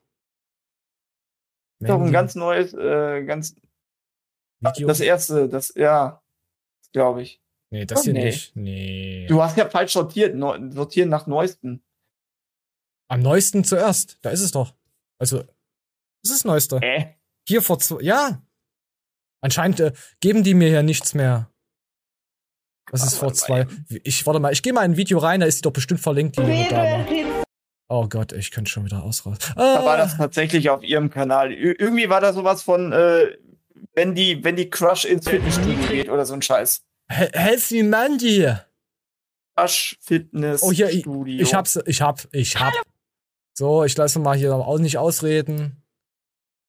Ist 1.81 1.89
doch 1.89 1.95
ein 1.95 2.01
Mandy. 2.01 2.13
ganz 2.13 2.35
neues, 2.35 2.75
äh, 2.75 3.25
ganz. 3.25 3.55
Video? 4.61 4.89
Das 4.89 5.01
erste, 5.01 5.49
das, 5.49 5.73
ja, 5.77 6.23
glaube 6.93 7.23
ich. 7.23 7.41
Nee, 7.71 7.85
das 7.85 8.01
Oh, 8.01 8.03
hier 8.05 8.13
nee. 8.13 8.25
nicht. 8.27 8.55
Nee. 8.57 9.27
Du 9.29 9.43
hast 9.43 9.57
ja 9.57 9.69
falsch 9.69 9.93
sortiert, 9.93 10.35
neu, 10.35 10.59
sortieren 10.71 11.09
nach 11.09 11.27
neuesten. 11.27 11.83
Am 13.09 13.21
neuesten 13.21 13.65
zuerst. 13.65 14.19
Da 14.23 14.31
ist 14.31 14.41
es 14.41 14.53
doch. 14.53 14.75
Also, 15.19 15.39
das 15.39 16.31
ist 16.31 16.33
das 16.41 16.45
Neueste. 16.45 16.77
Äh? 16.83 17.15
Hier 17.49 17.63
vor 17.63 17.79
zwei. 17.79 18.01
Ja. 18.03 18.43
Anscheinend 19.43 19.81
äh, 19.81 19.93
geben 20.21 20.43
die 20.43 20.55
mir 20.55 20.69
ja 20.71 20.83
nichts 20.83 21.15
mehr. 21.15 21.51
Das 22.91 23.05
ist 23.05 23.17
vor 23.19 23.33
zwei. 23.35 23.67
Ich 24.05 24.27
warte 24.27 24.39
mal, 24.41 24.53
ich 24.53 24.63
gehe 24.63 24.73
mal 24.73 24.85
in 24.85 24.93
ein 24.93 24.97
Video 24.97 25.19
rein, 25.19 25.41
da 25.41 25.47
ist 25.47 25.59
die 25.59 25.63
doch 25.63 25.73
bestimmt 25.73 26.01
verlinkt, 26.01 26.37
die 26.37 26.43
junge 26.43 26.69
Dame. 26.69 27.45
Oh 27.89 28.09
Gott, 28.09 28.33
ich 28.33 28.51
könnte 28.53 28.71
schon 28.71 28.85
wieder 28.85 29.03
ausraus. 29.03 29.39
Da 29.55 29.85
war 29.85 29.95
Ah, 29.95 29.97
das 29.97 30.17
tatsächlich 30.17 30.71
auf 30.71 30.83
ihrem 30.83 31.11
Kanal. 31.11 31.53
Ir 31.53 31.79
irgendwie 31.81 32.09
war 32.09 32.21
da 32.21 32.33
sowas 32.33 32.63
von, 32.63 32.93
äh, 32.93 33.37
wenn 33.95 34.15
die, 34.15 34.43
wenn 34.45 34.57
die 34.57 34.69
Crush 34.71 35.05
ins 35.05 35.29
Fitnessstudio 35.29 35.89
geht 35.89 36.09
oder 36.11 36.25
so 36.27 36.35
ein 36.35 36.43
Scheiß. 36.43 36.83
He- 37.11 37.29
Healthy 37.33 37.83
Mandy. 37.83 38.53
Crush 39.57 39.97
Fitness 40.01 40.63
Oh, 40.63 40.73
hier, 40.73 40.91
ich, 40.91 41.01
Studio. 41.01 41.43
ich 41.43 41.55
hab's, 41.55 41.79
ich 41.87 42.03
hab, 42.03 42.27
ich 42.33 42.59
hab. 42.61 42.73
So, 43.55 43.85
ich 43.85 43.97
lasse 43.97 44.19
mal 44.19 44.37
hier 44.37 44.55
auch 44.55 44.79
nicht 44.79 44.99
ausreden. 44.99 45.83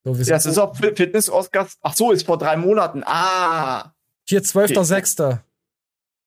So, 0.04 0.14
Ja, 0.14 0.24
das 0.36 0.46
ist 0.46 0.56
auch 0.58 0.74
Fi- 0.74 0.94
Fitness-Oscars. 0.96 1.76
Ach 1.82 1.94
so, 1.94 2.12
ist 2.12 2.24
vor 2.24 2.38
drei 2.38 2.56
Monaten. 2.56 3.02
Ah. 3.04 3.92
Hier 4.26 4.42
12.06. 4.42 5.38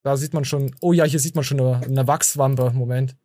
Da 0.04 0.18
sieht 0.18 0.34
man 0.34 0.46
schon, 0.46 0.76
oh 0.82 0.94
ja, 0.94 1.04
hier 1.06 1.20
sieht 1.20 1.36
man 1.36 1.44
schon 1.44 1.60
eine, 1.60 1.82
eine 1.84 2.08
Wachswampe. 2.08 2.72
Moment. 2.72 3.16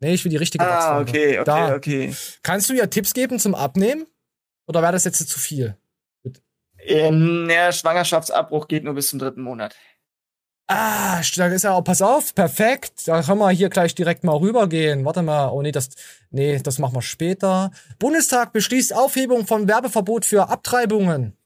Nee, 0.00 0.14
ich 0.14 0.24
will 0.24 0.30
die 0.30 0.36
richtige 0.38 0.64
Ah, 0.64 1.00
Wachswampe. 1.00 1.10
okay, 1.10 1.38
okay, 1.38 1.44
da. 1.44 1.74
okay. 1.74 2.14
Kannst 2.42 2.70
du 2.70 2.74
ja 2.74 2.86
Tipps 2.86 3.12
geben 3.12 3.38
zum 3.38 3.54
Abnehmen? 3.54 4.06
Oder 4.66 4.80
wäre 4.80 4.92
das 4.92 5.04
jetzt 5.04 5.18
zu 5.28 5.38
viel? 5.38 5.76
Ähm, 6.84 7.46
der 7.48 7.72
Schwangerschaftsabbruch 7.72 8.68
geht 8.68 8.84
nur 8.84 8.94
bis 8.94 9.08
zum 9.10 9.18
dritten 9.18 9.42
Monat. 9.42 9.76
Ah, 10.72 11.20
da 11.36 11.46
ist 11.48 11.64
ja 11.64 11.72
auch, 11.72 11.82
pass 11.82 12.00
auf, 12.00 12.32
perfekt. 12.34 13.08
Da 13.08 13.22
können 13.22 13.40
wir 13.40 13.50
hier 13.50 13.70
gleich 13.70 13.94
direkt 13.96 14.22
mal 14.22 14.36
rübergehen. 14.36 15.04
Warte 15.04 15.22
mal, 15.22 15.48
oh 15.48 15.62
nee, 15.62 15.72
das, 15.72 15.88
nee, 16.30 16.58
das 16.60 16.78
machen 16.78 16.94
wir 16.94 17.02
später. 17.02 17.72
Bundestag 17.98 18.52
beschließt 18.52 18.94
Aufhebung 18.94 19.46
von 19.48 19.66
Werbeverbot 19.66 20.24
für 20.24 20.48
Abtreibungen. 20.48 21.36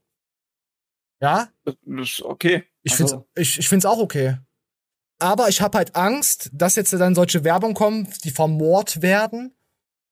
Ja? 1.21 1.49
Das 1.65 1.75
ist 1.87 2.23
okay. 2.23 2.65
Ich 2.83 2.93
Also- 2.93 3.09
find's, 3.09 3.27
ich, 3.37 3.59
ich 3.61 3.69
find's 3.69 3.87
auch 3.87 3.99
okay. 3.99 4.37
Aber 5.19 5.49
ich 5.49 5.63
habe 5.63 5.79
halt 5.79 5.97
Angst, 5.97 6.51
dass 6.53 6.77
jetzt 6.77 6.93
dann 6.93 7.15
solche 7.15 7.45
Werbung 7.45 7.73
kommen, 7.73 8.13
die 8.25 8.31
vermord 8.31 9.01
werden 9.01 9.57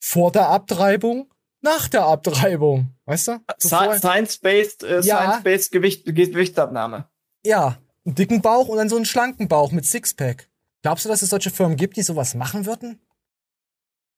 vor 0.00 0.32
der 0.32 0.48
Abtreibung, 0.48 1.31
nach 1.62 1.88
der 1.88 2.04
Abtreibung. 2.04 2.94
Weißt 3.06 3.28
du? 3.28 3.38
Vorher- 3.60 3.98
Science-based 3.98 4.82
äh, 4.84 5.00
Ja. 5.00 5.18
Science-based 5.22 5.72
Gewicht, 5.72 6.04
Gewichtsabnahme. 6.04 7.08
Ja, 7.44 7.78
einen 8.04 8.14
dicken 8.14 8.42
Bauch 8.42 8.68
und 8.68 8.76
dann 8.78 8.88
so 8.88 8.96
einen 8.96 9.04
schlanken 9.06 9.48
Bauch 9.48 9.72
mit 9.72 9.84
Sixpack. 9.86 10.48
Glaubst 10.82 11.04
du, 11.04 11.08
dass 11.08 11.22
es 11.22 11.30
solche 11.30 11.50
Firmen 11.50 11.76
gibt, 11.76 11.96
die 11.96 12.02
sowas 12.02 12.34
machen 12.34 12.66
würden? 12.66 13.00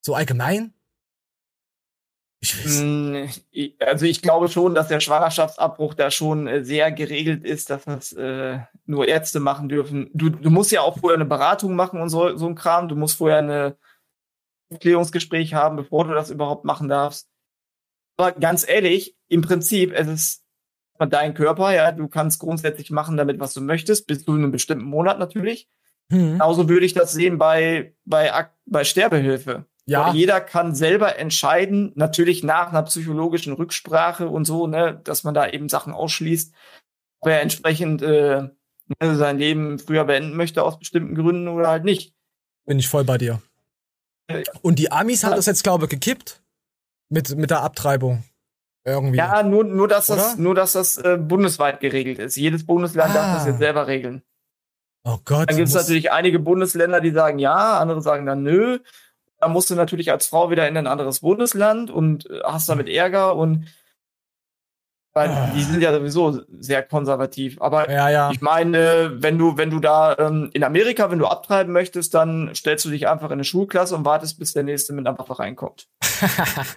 So 0.03 0.15
allgemein? 0.15 0.73
Ich 2.41 2.59
weiß. 2.65 2.81
Mm, 2.83 3.25
Also 3.81 4.05
ich 4.07 4.21
glaube 4.21 4.49
schon, 4.49 4.75
dass 4.75 4.89
der 4.89 5.01
Schwangerschaftsabbruch 5.01 5.95
da 5.95 6.11
schon 6.11 6.47
äh, 6.47 6.65
sehr 6.65 6.93
geregelt 6.93 7.45
ist, 7.45 7.71
dass 7.71 7.85
das 7.85 8.13
äh, 8.13 8.59
nur 8.87 9.09
Ärzte 9.09 9.41
machen 9.41 9.69
dürfen. 9.71 10.11
Du, 10.13 10.29
du 10.29 10.51
musst 10.51 10.71
ja 10.71 10.83
auch 10.83 10.99
vorher 10.99 11.17
eine 11.17 11.25
Beratung 11.25 11.75
machen 11.75 12.01
und 12.03 12.11
so, 12.11 12.37
so 12.37 12.47
ein 12.47 12.55
Kram. 12.55 12.89
Du 12.89 12.97
musst 12.97 13.17
vorher 13.17 13.39
eine 13.39 13.77
Aufklärungsgespräch 14.73 15.55
haben, 15.55 15.77
bevor 15.77 16.05
du 16.07 16.13
das 16.15 16.31
überhaupt 16.31 16.65
machen 16.65 16.89
darfst. 16.89 17.31
Aber 18.17 18.33
ganz 18.33 18.69
ehrlich, 18.69 19.17
im 19.29 19.43
Prinzip, 19.43 19.93
es 19.93 20.07
ist 20.09 20.45
dein 20.99 21.35
Körper, 21.35 21.75
ja, 21.75 21.91
du 21.93 22.09
kannst 22.09 22.39
grundsätzlich 22.39 22.91
machen 22.91 23.17
damit, 23.17 23.41
was 23.41 23.55
du 23.55 23.61
möchtest, 23.61 24.07
bis 24.07 24.25
zu 24.25 24.33
einem 24.33 24.53
bestimmten 24.53 24.85
Monat 24.85 25.19
natürlich. 25.19 25.69
Hm. 26.11 26.33
Genauso 26.33 26.69
würde 26.69 26.87
ich 26.87 26.95
das 26.95 27.13
sehen 27.13 27.39
bei, 27.39 27.95
bei, 28.05 28.33
Ak- 28.33 28.55
bei 28.67 28.85
Sterbehilfe. 28.85 29.67
Ja. 29.87 30.09
Weil 30.09 30.17
Jeder 30.17 30.41
kann 30.41 30.75
selber 30.75 31.19
entscheiden, 31.19 31.93
natürlich 31.95 32.43
nach 32.43 32.69
einer 32.69 32.83
psychologischen 32.85 33.53
Rücksprache 33.53 34.29
und 34.29 34.45
so, 34.45 34.67
ne, 34.67 35.01
dass 35.05 35.25
man 35.25 35.35
da 35.35 35.49
eben 35.49 35.69
Sachen 35.69 35.93
ausschließt, 35.93 36.55
ob 37.21 37.29
er 37.29 37.43
entsprechend 37.43 38.01
äh, 38.01 38.43
ne, 39.01 39.17
sein 39.17 39.39
Leben 39.39 39.79
früher 39.79 40.05
beenden 40.05 40.37
möchte 40.37 40.63
aus 40.63 40.79
bestimmten 40.79 41.15
Gründen 41.15 41.49
oder 41.49 41.69
halt 41.69 41.85
nicht. 41.85 42.15
Bin 42.65 42.79
ich 42.79 42.89
voll 42.89 43.05
bei 43.05 43.19
dir. 43.19 43.43
Und 44.63 44.79
die 44.79 44.91
Amis 44.91 45.23
haben 45.25 45.37
das 45.37 45.45
jetzt, 45.47 45.65
glaube 45.65 45.85
ich, 45.85 45.91
gekippt. 45.91 46.43
Mit, 47.09 47.37
mit 47.37 47.51
der 47.51 47.63
Abtreibung. 47.63 48.25
Irgendwie. 48.87 49.17
Ja, 49.17 49.43
nur, 49.43 49.65
nur 49.65 49.89
dass 49.89 50.07
das, 50.07 50.37
nur 50.37 50.55
dass 50.55 50.73
das 50.73 50.97
äh, 50.99 51.17
bundesweit 51.19 51.81
geregelt 51.81 52.19
ist. 52.19 52.37
Jedes 52.37 52.67
Bundesland 52.67 53.15
darf 53.15 53.35
das 53.37 53.45
Ah. 53.45 53.49
jetzt 53.49 53.59
selber 53.59 53.87
regeln. 53.87 54.23
Oh 55.05 55.19
Gott. 55.25 55.49
Dann 55.51 55.57
gibt 55.57 55.69
es 55.69 55.75
natürlich 55.75 56.13
einige 56.13 56.39
Bundesländer, 56.39 57.01
die 57.01 57.11
sagen 57.11 57.39
ja, 57.39 57.79
andere 57.79 58.03
sagen 58.03 58.27
dann 58.27 58.43
nö. 58.43 58.79
Da 59.39 59.49
musst 59.49 59.71
du 59.71 59.75
natürlich 59.75 60.11
als 60.11 60.27
Frau 60.27 60.51
wieder 60.51 60.67
in 60.69 60.77
ein 60.77 60.87
anderes 60.87 61.21
Bundesland 61.21 61.91
und 61.91 62.29
äh, 62.31 62.41
hast 62.45 62.69
damit 62.69 62.89
Ärger 62.89 63.37
und 63.37 63.67
weil 65.17 65.53
die 65.55 65.63
sind 65.63 65.81
ja 65.81 65.93
sowieso 65.95 66.41
sehr 66.59 66.83
konservativ. 66.83 67.61
Aber 67.63 67.89
Ah. 67.89 67.93
Ja, 67.93 68.09
ja. 68.11 68.31
ich 68.33 68.41
meine, 68.41 69.13
wenn 69.23 69.39
du, 69.39 69.57
wenn 69.57 69.71
du 69.71 69.79
da 69.81 70.17
ähm, 70.19 70.51
in 70.53 70.65
Amerika, 70.65 71.11
wenn 71.11 71.19
du 71.21 71.27
abtreiben 71.27 71.73
möchtest, 71.73 72.15
dann 72.15 72.51
stellst 72.55 72.85
du 72.85 72.91
dich 72.91 73.07
einfach 73.09 73.29
in 73.29 73.35
eine 73.35 73.45
Schulklasse 73.45 73.95
und 73.95 74.05
wartest, 74.05 74.39
bis 74.39 74.53
der 74.55 74.65
nächste 74.65 74.93
mit 74.93 75.07
einer 75.07 75.19
Waffe 75.19 75.39
reinkommt. 75.39 75.89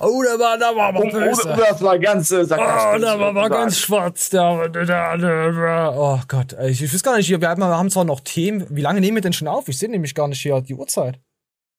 Oh, 0.00 0.22
der 0.22 0.38
war, 0.38 0.58
da 0.58 0.74
war 0.76 0.88
aber 0.88 1.00
böse. 1.02 1.42
oh, 1.52 1.56
das 1.56 1.82
war 1.82 1.98
ganz 1.98 2.30
äh, 2.30 2.42
Oh, 2.42 2.46
der 2.46 2.58
war 2.58 2.98
sozusagen. 2.98 3.50
ganz 3.50 3.78
schwarz. 3.78 4.30
Der, 4.30 4.68
der, 4.68 4.84
der, 4.86 5.16
der, 5.18 5.92
oh 5.96 6.20
Gott, 6.28 6.52
ey, 6.54 6.70
ich, 6.70 6.82
ich 6.82 6.92
weiß 6.92 7.02
gar 7.02 7.16
nicht, 7.16 7.28
wir 7.28 7.48
haben, 7.48 7.60
wir 7.60 7.66
haben 7.66 7.90
zwar 7.90 8.04
noch 8.04 8.20
Themen. 8.20 8.66
Wie 8.70 8.80
lange 8.82 9.00
nehmen 9.00 9.16
wir 9.16 9.22
denn 9.22 9.32
schon 9.32 9.48
auf? 9.48 9.68
Ich 9.68 9.78
sehe 9.78 9.90
nämlich 9.90 10.14
gar 10.14 10.28
nicht 10.28 10.40
hier 10.40 10.60
die 10.60 10.74
Uhrzeit. 10.74 11.20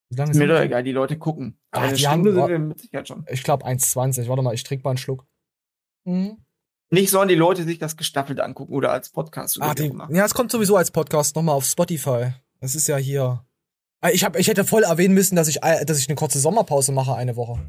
Wie 0.09 0.17
lange 0.17 0.31
Ist 0.31 0.37
mir 0.37 0.47
doch 0.47 0.59
egal, 0.59 0.83
die 0.83 0.91
Leute 0.91 1.17
gucken. 1.17 1.57
Eine 1.71 1.93
die 1.93 2.07
haben- 2.07 2.21
Stunde 2.21 2.33
sind 2.33 2.47
wir 2.49 2.59
mit 2.59 2.79
Sicherheit 2.79 3.07
schon. 3.07 3.25
Ich 3.29 3.43
glaube 3.43 3.65
1,20. 3.65 4.27
Warte 4.27 4.41
mal, 4.43 4.53
ich 4.53 4.63
trinke 4.63 4.83
mal 4.83 4.91
einen 4.91 4.97
Schluck. 4.97 5.25
Mhm. 6.05 6.37
Nicht 6.91 7.09
sollen 7.09 7.27
die 7.27 7.35
Leute 7.35 7.63
sich 7.63 7.79
das 7.79 7.97
gestaffelt 7.97 8.39
angucken 8.39 8.71
oder 8.73 8.91
als 8.91 9.09
Podcast. 9.09 9.57
oder 9.57 9.65
Ah, 9.67 9.71
wie 9.71 9.81
die, 9.83 9.89
auch 9.89 9.93
immer. 9.93 10.07
ja, 10.11 10.23
es 10.23 10.35
kommt 10.35 10.51
sowieso 10.51 10.77
als 10.77 10.91
Podcast 10.91 11.35
nochmal 11.35 11.55
auf 11.55 11.65
Spotify. 11.65 12.33
Das 12.61 12.75
ist 12.75 12.87
ja 12.87 12.97
hier. 12.97 13.43
Ah, 14.01 14.09
Ich, 14.11 14.23
hab, 14.23 14.37
ich 14.37 14.47
hätte 14.47 14.63
voll 14.63 14.83
erwähnen 14.83 15.15
müssen, 15.15 15.35
dass 15.35 15.47
ich, 15.47 15.63
äh, 15.63 15.83
dass 15.85 15.97
ich 15.97 16.07
eine 16.07 16.15
kurze 16.15 16.37
Sommerpause 16.37 16.91
mache, 16.91 17.15
eine 17.15 17.35
Woche. 17.35 17.59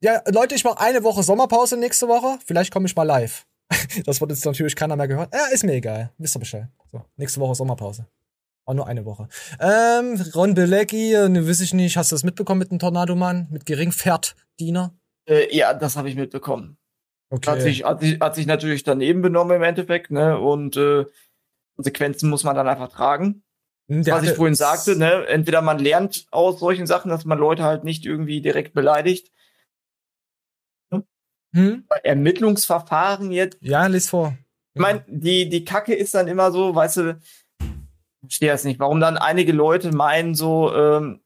Ja, 0.00 0.22
Leute, 0.30 0.54
ich 0.54 0.64
mache 0.64 0.78
eine 0.78 1.02
Woche 1.02 1.22
Sommerpause 1.22 1.76
nächste 1.76 2.06
Woche. 2.06 2.38
Vielleicht 2.44 2.72
komme 2.72 2.86
ich 2.86 2.94
mal 2.96 3.04
live. 3.04 3.46
Das 4.04 4.20
wird 4.20 4.30
jetzt 4.30 4.44
natürlich 4.44 4.76
keiner 4.76 4.94
mehr 4.94 5.08
gehört. 5.08 5.34
Ja, 5.34 5.46
ist 5.52 5.64
mir 5.64 5.72
egal. 5.72 6.12
Wisst 6.18 6.36
ihr 6.36 6.40
Bescheid. 6.40 6.68
So, 6.92 7.02
nächste 7.16 7.40
Woche 7.40 7.54
Sommerpause. 7.54 8.06
War 8.66 8.74
nur 8.74 8.86
eine 8.86 9.04
Woche. 9.04 9.28
Ähm, 9.58 10.20
Ron 10.34 10.54
Bilecki, 10.54 11.14
äh, 11.14 11.28
ne, 11.28 11.48
weiß 11.48 11.60
ich 11.60 11.72
nicht. 11.72 11.96
Hast 11.96 12.12
du 12.12 12.14
das 12.14 12.24
mitbekommen 12.24 12.58
mit 12.58 12.70
dem 12.70 12.78
Tornadomann? 12.78 13.46
Mit 13.50 13.64
Geringpferddiener? 13.64 14.94
Äh, 15.28 15.56
ja, 15.56 15.72
das 15.72 15.96
habe 15.96 16.08
ich 16.08 16.16
mitbekommen. 16.16 16.76
Okay. 17.30 17.50
Hat, 17.50 17.62
sich, 17.62 17.84
hat, 17.84 18.00
sich, 18.00 18.20
hat 18.20 18.34
sich 18.34 18.46
natürlich 18.46 18.82
daneben 18.82 19.22
benommen 19.22 19.56
im 19.56 19.62
Endeffekt, 19.62 20.10
ne? 20.10 20.38
Und 20.38 20.76
äh, 20.76 21.06
Konsequenzen 21.76 22.30
muss 22.30 22.44
man 22.44 22.54
dann 22.54 22.68
einfach 22.68 22.88
tragen. 22.88 23.42
Hm, 23.88 24.02
Der 24.02 24.14
Was 24.14 24.24
ich 24.24 24.32
vorhin 24.32 24.54
sagte, 24.54 24.96
ne? 24.96 25.26
Entweder 25.26 25.62
man 25.62 25.78
lernt 25.78 26.26
aus 26.30 26.58
solchen 26.58 26.86
Sachen, 26.86 27.08
dass 27.08 27.24
man 27.24 27.38
Leute 27.38 27.62
halt 27.62 27.84
nicht 27.84 28.04
irgendwie 28.04 28.40
direkt 28.40 28.74
beleidigt. 28.74 29.32
Hm? 31.54 31.84
Bei 31.88 31.96
Ermittlungsverfahren 32.04 33.32
jetzt. 33.32 33.56
Ja, 33.60 33.86
lies 33.86 34.10
vor. 34.10 34.36
Ich 34.74 34.82
meine, 34.82 35.04
die, 35.08 35.48
die 35.48 35.64
Kacke 35.64 35.94
ist 35.94 36.14
dann 36.14 36.28
immer 36.28 36.52
so, 36.52 36.74
weißt 36.74 36.96
du, 36.98 37.18
ich 37.60 37.66
verstehe 38.20 38.50
das 38.50 38.64
nicht, 38.64 38.78
warum 38.78 39.00
dann 39.00 39.16
einige 39.16 39.52
Leute 39.52 39.90
meinen 39.92 40.34
so, 40.34 40.74
ähm, 40.74 41.22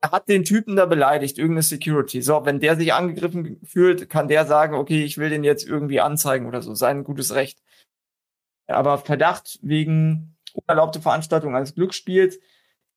er 0.00 0.10
hat 0.10 0.28
den 0.28 0.44
Typen 0.44 0.74
da 0.74 0.86
beleidigt, 0.86 1.38
irgendeine 1.38 1.62
Security. 1.62 2.22
So, 2.22 2.44
wenn 2.44 2.58
der 2.58 2.74
sich 2.74 2.92
angegriffen 2.92 3.60
fühlt, 3.64 4.10
kann 4.10 4.26
der 4.26 4.46
sagen, 4.46 4.74
okay, 4.74 5.04
ich 5.04 5.16
will 5.16 5.30
den 5.30 5.44
jetzt 5.44 5.64
irgendwie 5.64 6.00
anzeigen 6.00 6.46
oder 6.46 6.60
so, 6.60 6.74
sein 6.74 7.04
gutes 7.04 7.32
Recht. 7.32 7.62
Aber 8.66 8.98
Verdacht 8.98 9.60
wegen 9.62 10.31
unerlaubte 10.54 11.00
Veranstaltung 11.00 11.54
eines 11.56 11.74
Glücksspiels, 11.74 12.38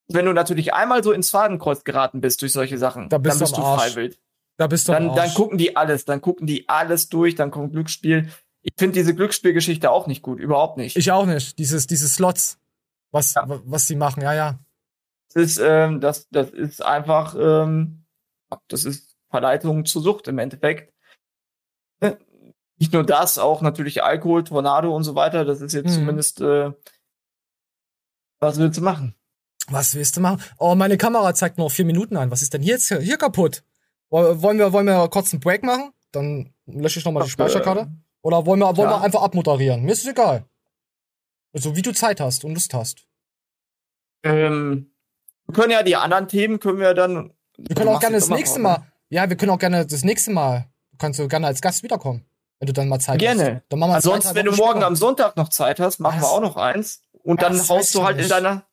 wenn 0.08 0.26
du 0.26 0.34
natürlich 0.34 0.74
einmal 0.74 1.04
so 1.04 1.12
ins 1.12 1.30
Fadenkreuz 1.32 1.84
geraten 1.84 2.22
bist 2.22 2.42
durch 2.42 2.54
solche 2.54 2.78
Sachen, 2.78 3.10
Da 3.10 3.18
bist 3.18 3.36
dann 3.36 3.40
bist 3.48 3.58
du 3.58 3.62
freiwillig. 3.62 4.20
Da 4.58 4.68
bist 4.68 4.88
du 4.88 4.92
Dann, 4.94 5.14
dann 5.16 5.34
gucken 5.34 5.58
die 5.58 5.76
alles, 5.76 6.06
dann 6.06 6.22
gucken 6.22 6.48
die 6.48 6.70
alles 6.70 7.10
durch, 7.10 7.36
dann 7.36 7.52
kommt 7.52 7.74
Glücksspiel. 7.74 8.30
Ich 8.62 8.74
finde 8.78 8.94
diese 8.94 9.14
Glücksspielgeschichte 9.14 9.92
auch 9.92 10.08
nicht 10.08 10.22
gut, 10.22 10.40
überhaupt 10.40 10.78
nicht. 10.78 10.96
Ich 10.96 11.12
auch 11.12 11.26
nicht. 11.26 11.60
Dieses, 11.60 11.88
diese 11.88 12.08
Slots, 12.08 12.58
was, 13.12 13.36
wa- 13.36 13.62
was 13.66 13.86
die 13.88 13.96
machen, 13.96 14.22
ja, 14.22 14.34
ja. 14.34 14.60
Das 15.34 15.44
ist, 15.44 15.58
ähm, 15.64 16.00
das, 16.02 16.30
das 16.30 16.52
ist 16.52 16.84
einfach, 16.84 17.36
ähm, 17.38 18.06
das 18.70 18.86
ist 18.86 19.18
Verleitung 19.30 19.86
zur 19.86 20.02
Sucht 20.02 20.28
im 20.30 20.38
Endeffekt. 20.40 20.94
Nicht 22.78 22.92
nur 22.94 23.04
das, 23.04 23.38
auch 23.38 23.62
natürlich 23.62 24.04
Alkohol, 24.04 24.44
Tornado 24.44 24.94
und 24.96 25.04
so 25.04 25.16
weiter. 25.16 25.46
Das 25.46 25.62
ist 25.62 25.74
jetzt 25.74 25.88
Mhm. 25.92 25.94
zumindest, 25.94 26.42
äh, 26.42 26.72
was 28.46 28.58
willst 28.58 28.78
du 28.78 28.82
machen? 28.82 29.16
Was 29.68 29.96
willst 29.96 30.16
du 30.16 30.22
machen? 30.22 30.42
Oh, 30.58 30.76
meine 30.76 30.98
Kamera 30.98 31.34
zeigt 31.34 31.58
nur 31.58 31.70
vier 31.70 31.86
Minuten 31.86 32.16
an. 32.18 32.30
Was 32.32 32.42
ist 32.42 32.54
denn 32.54 32.62
hier 32.62 32.74
jetzt 32.76 32.88
hier, 32.88 33.18
kaputt? 33.18 33.64
Woll- 34.10 34.42
Wollen 34.42 34.60
wir, 34.60 34.72
wollen 34.74 34.86
wir 34.86 35.08
kurz 35.10 35.34
einen 35.34 35.40
Break 35.40 35.64
machen? 35.64 35.92
Dann 36.12 36.54
lösche 36.68 37.00
ich 37.00 37.06
nochmal 37.06 37.24
die 37.24 37.30
Speicherkarte. 37.30 37.82
äh, 37.82 37.88
Oder 38.22 38.46
wollen 38.46 38.60
wir, 38.60 38.68
wollen 38.78 38.88
klar. 38.90 39.00
wir 39.00 39.04
einfach 39.04 39.22
abmoderieren? 39.24 39.84
Mir 39.84 39.92
ist 39.94 40.04
es 40.04 40.10
egal. 40.12 40.46
Also 41.54 41.76
wie 41.76 41.82
du 41.82 41.94
Zeit 41.94 42.20
hast 42.20 42.44
und 42.46 42.54
Lust 42.54 42.74
hast. 42.74 43.08
Ähm, 44.24 44.92
wir 45.46 45.54
können 45.54 45.72
ja 45.72 45.84
die 45.84 45.96
anderen 45.96 46.28
Themen, 46.28 46.60
können 46.60 46.80
wir 46.80 46.94
dann. 46.94 47.34
Wir 47.58 47.76
können 47.76 47.90
auch 47.90 48.00
gerne 48.00 48.18
das 48.18 48.30
nächste 48.30 48.60
Mal. 48.60 48.84
Ja, 49.10 49.30
wir 49.30 49.38
können 49.38 49.52
auch 49.52 49.60
gerne 49.60 49.86
das 49.86 50.04
nächste 50.04 50.32
Mal. 50.32 50.68
Du 50.92 50.98
kannst 50.98 51.18
so 51.18 51.28
gerne 51.28 51.48
als 51.48 51.62
Gast 51.62 51.84
wiederkommen. 51.84 52.26
Wenn 52.60 52.68
du 52.68 52.74
dann 52.74 52.88
mal 52.88 53.00
Zeit 53.00 53.20
Gerne. 53.20 53.64
hast. 53.70 53.72
Wir 53.72 53.78
zwei, 53.78 53.96
Ansonsten, 53.96 54.36
wenn 54.36 54.46
du 54.46 54.52
morgen 54.54 54.72
später. 54.74 54.88
am 54.88 54.96
Sonntag 54.96 55.36
noch 55.38 55.50
Zeit 55.50 55.80
hast, 55.80 56.00
machen 56.00 56.20
wir 56.20 56.24
Was? 56.24 56.32
auch 56.32 56.42
noch 56.42 56.56
eins. 56.56 57.02
Und 57.26 57.42
Ja, 57.42 57.50
dann 57.50 57.70
haust 57.70 57.96
du 57.96 58.04
halt 58.04 58.18
in 58.18 58.22
nicht. 58.24 58.32
deiner. 58.32 58.66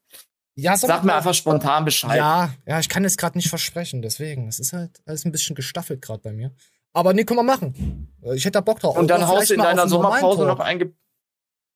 Ja, 0.54 0.76
Sag 0.76 1.02
mir 1.04 1.14
einfach 1.14 1.32
spontan 1.32 1.86
Bescheid. 1.86 2.18
Ja, 2.18 2.52
ja, 2.66 2.78
ich 2.78 2.90
kann 2.90 3.04
es 3.06 3.16
gerade 3.16 3.38
nicht 3.38 3.48
versprechen, 3.48 4.02
deswegen. 4.02 4.48
Es 4.48 4.58
ist 4.58 4.74
halt 4.74 5.00
alles 5.06 5.24
ein 5.24 5.32
bisschen 5.32 5.56
gestaffelt 5.56 6.02
gerade 6.02 6.20
bei 6.20 6.32
mir. 6.32 6.52
Aber 6.92 7.14
nee, 7.14 7.24
können 7.24 7.38
wir 7.38 7.42
machen. 7.44 8.12
Ich 8.34 8.44
hätte 8.44 8.52
da 8.52 8.60
Bock 8.60 8.80
drauf. 8.80 8.98
Und 8.98 9.08
dann 9.08 9.26
haust 9.26 9.48
du 9.48 9.54
in 9.54 9.60
mal 9.60 9.64
auf 9.64 9.70
deiner 9.70 9.82
einen 9.82 9.90
Sommerpause 9.90 10.44
noch 10.44 10.60
einge. 10.60 10.92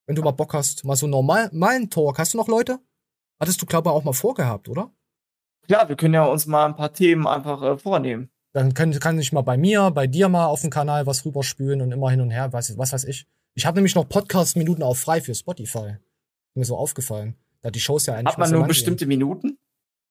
Wenn 0.07 0.15
du 0.15 0.23
mal 0.23 0.33
Bock 0.33 0.53
hast, 0.53 0.85
mal 0.85 0.95
so 0.95 1.07
normal, 1.07 1.49
normalen 1.53 1.89
Talk. 1.89 2.19
Hast 2.19 2.35
du 2.35 2.39
noch 2.39 2.49
Leute? 2.49 2.79
Hattest 3.41 3.61
du, 3.63 3.67
glaube 3.67 3.89
ich, 3.89 3.95
auch 3.95 4.05
mal 4.05 4.13
vorgehabt, 4.13 4.69
oder? 4.69 4.91
Klar, 5.67 5.89
wir 5.89 5.97
können 5.97 6.13
ja 6.15 6.25
uns 6.25 6.47
mal 6.47 6.67
ein 6.67 6.77
paar 6.77 6.93
Themen 6.93 7.27
einfach 7.27 7.63
äh, 7.63 7.79
vornehmen. 7.79 8.31
Dann 8.53 8.75
kann, 8.75 8.93
kann 9.01 9.19
ich 9.19 9.33
mal 9.33 9.43
bei 9.43 9.57
mir, 9.57 9.91
bei 9.91 10.07
dir 10.07 10.29
mal 10.29 10.47
auf 10.47 10.61
dem 10.61 10.71
Kanal 10.71 11.07
was 11.07 11.25
rüberspülen 11.25 11.81
und 11.81 11.93
immer 11.93 12.11
hin 12.11 12.21
und 12.21 12.31
her, 12.31 12.53
was, 12.53 12.77
was 12.79 12.93
weiß 12.93 13.05
ich. 13.05 13.27
Ich 13.55 13.67
habe 13.67 13.77
nämlich 13.77 13.95
noch 13.95 14.09
Podcast-Minuten 14.09 14.83
auch 14.83 14.97
frei 14.97 15.21
für 15.21 15.35
Spotify. 15.35 15.97
Mir 16.57 16.65
so 16.65 16.77
aufgefallen. 16.77 17.37
Da 17.63 17.71
die 17.71 17.81
Shows 17.81 18.07
ja 18.07 18.15
eigentlich 18.15 18.33
Hat 18.33 18.39
man 18.39 18.49
nur 18.51 18.61
lang 18.61 18.65
gehen. 18.67 18.69
bestimmte 18.69 19.07
Minuten? 19.07 19.59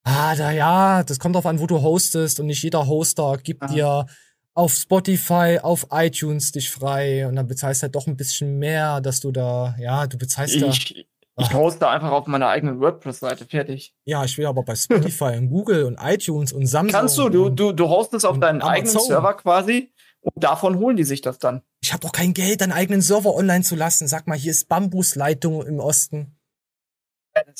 Ah, 0.03 0.35
da 0.35 0.51
ja, 0.51 1.03
das 1.03 1.17
kommt 1.19 1.35
drauf 1.35 1.45
an, 1.47 1.59
wo 1.59 1.65
du 1.67 1.81
hostest 1.81 2.39
und 2.39 2.45
nicht 2.47 2.61
jeder 2.63 2.85
Hoster 2.87 3.37
gibt 3.41 3.63
Ah. 3.63 3.67
dir 3.67 4.05
auf 4.53 4.73
Spotify, 4.73 5.59
auf 5.61 5.87
iTunes 5.91 6.51
dich 6.51 6.69
frei 6.69 7.27
und 7.27 7.35
dann 7.35 7.47
bezahlst 7.47 7.81
halt 7.83 7.95
doch 7.95 8.07
ein 8.07 8.15
bisschen 8.15 8.57
mehr, 8.59 9.01
dass 9.01 9.19
du 9.19 9.31
da, 9.31 9.75
ja, 9.79 10.07
du 10.07 10.17
bezahlst 10.17 10.61
da. 10.61 10.67
Ich, 10.67 11.07
ich 11.37 11.53
hoste 11.53 11.89
einfach 11.89 12.11
auf 12.11 12.27
meiner 12.27 12.47
eigenen 12.47 12.79
WordPress-Seite, 12.79 13.45
fertig. 13.45 13.93
Ja, 14.05 14.23
ich 14.23 14.37
will 14.37 14.45
aber 14.45 14.63
bei 14.63 14.75
Spotify 14.75 15.35
und 15.37 15.49
Google 15.49 15.83
und 15.85 15.97
iTunes 16.01 16.53
und 16.53 16.67
Samsung. 16.67 16.91
Kannst 16.99 17.17
du, 17.17 17.27
du, 17.29 17.49
du, 17.49 17.71
du 17.73 17.89
hostest 17.89 18.25
auf 18.25 18.39
deinen 18.39 18.61
eigenen 18.61 18.91
Amazon. 18.95 19.07
Server 19.07 19.33
quasi 19.33 19.91
und 20.21 20.41
davon 20.43 20.77
holen 20.77 20.95
die 20.95 21.03
sich 21.03 21.21
das 21.21 21.39
dann. 21.39 21.61
Ich 21.81 21.91
habe 21.91 22.01
doch 22.01 22.11
kein 22.13 22.33
Geld, 22.33 22.61
deinen 22.61 22.71
eigenen 22.71 23.01
Server 23.01 23.33
online 23.35 23.63
zu 23.63 23.75
lassen. 23.75 24.07
Sag 24.07 24.27
mal, 24.27 24.37
hier 24.37 24.51
ist 24.51 24.69
Bambusleitung 24.69 25.65
im 25.65 25.79
Osten. 25.79 26.34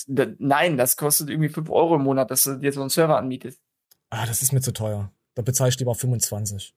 Nein, 0.07 0.77
das 0.77 0.95
kostet 0.97 1.29
irgendwie 1.29 1.49
5 1.49 1.69
Euro 1.69 1.95
im 1.95 2.03
Monat, 2.03 2.31
dass 2.31 2.43
du 2.43 2.55
dir 2.55 2.71
so 2.71 2.81
einen 2.81 2.89
Server 2.89 3.17
anmietest. 3.17 3.59
Ah, 4.09 4.25
das 4.25 4.41
ist 4.41 4.51
mir 4.53 4.61
zu 4.61 4.71
teuer. 4.71 5.11
Da 5.35 5.41
bezahle 5.41 5.69
ich 5.69 5.79
lieber 5.79 5.95
25. 5.95 6.73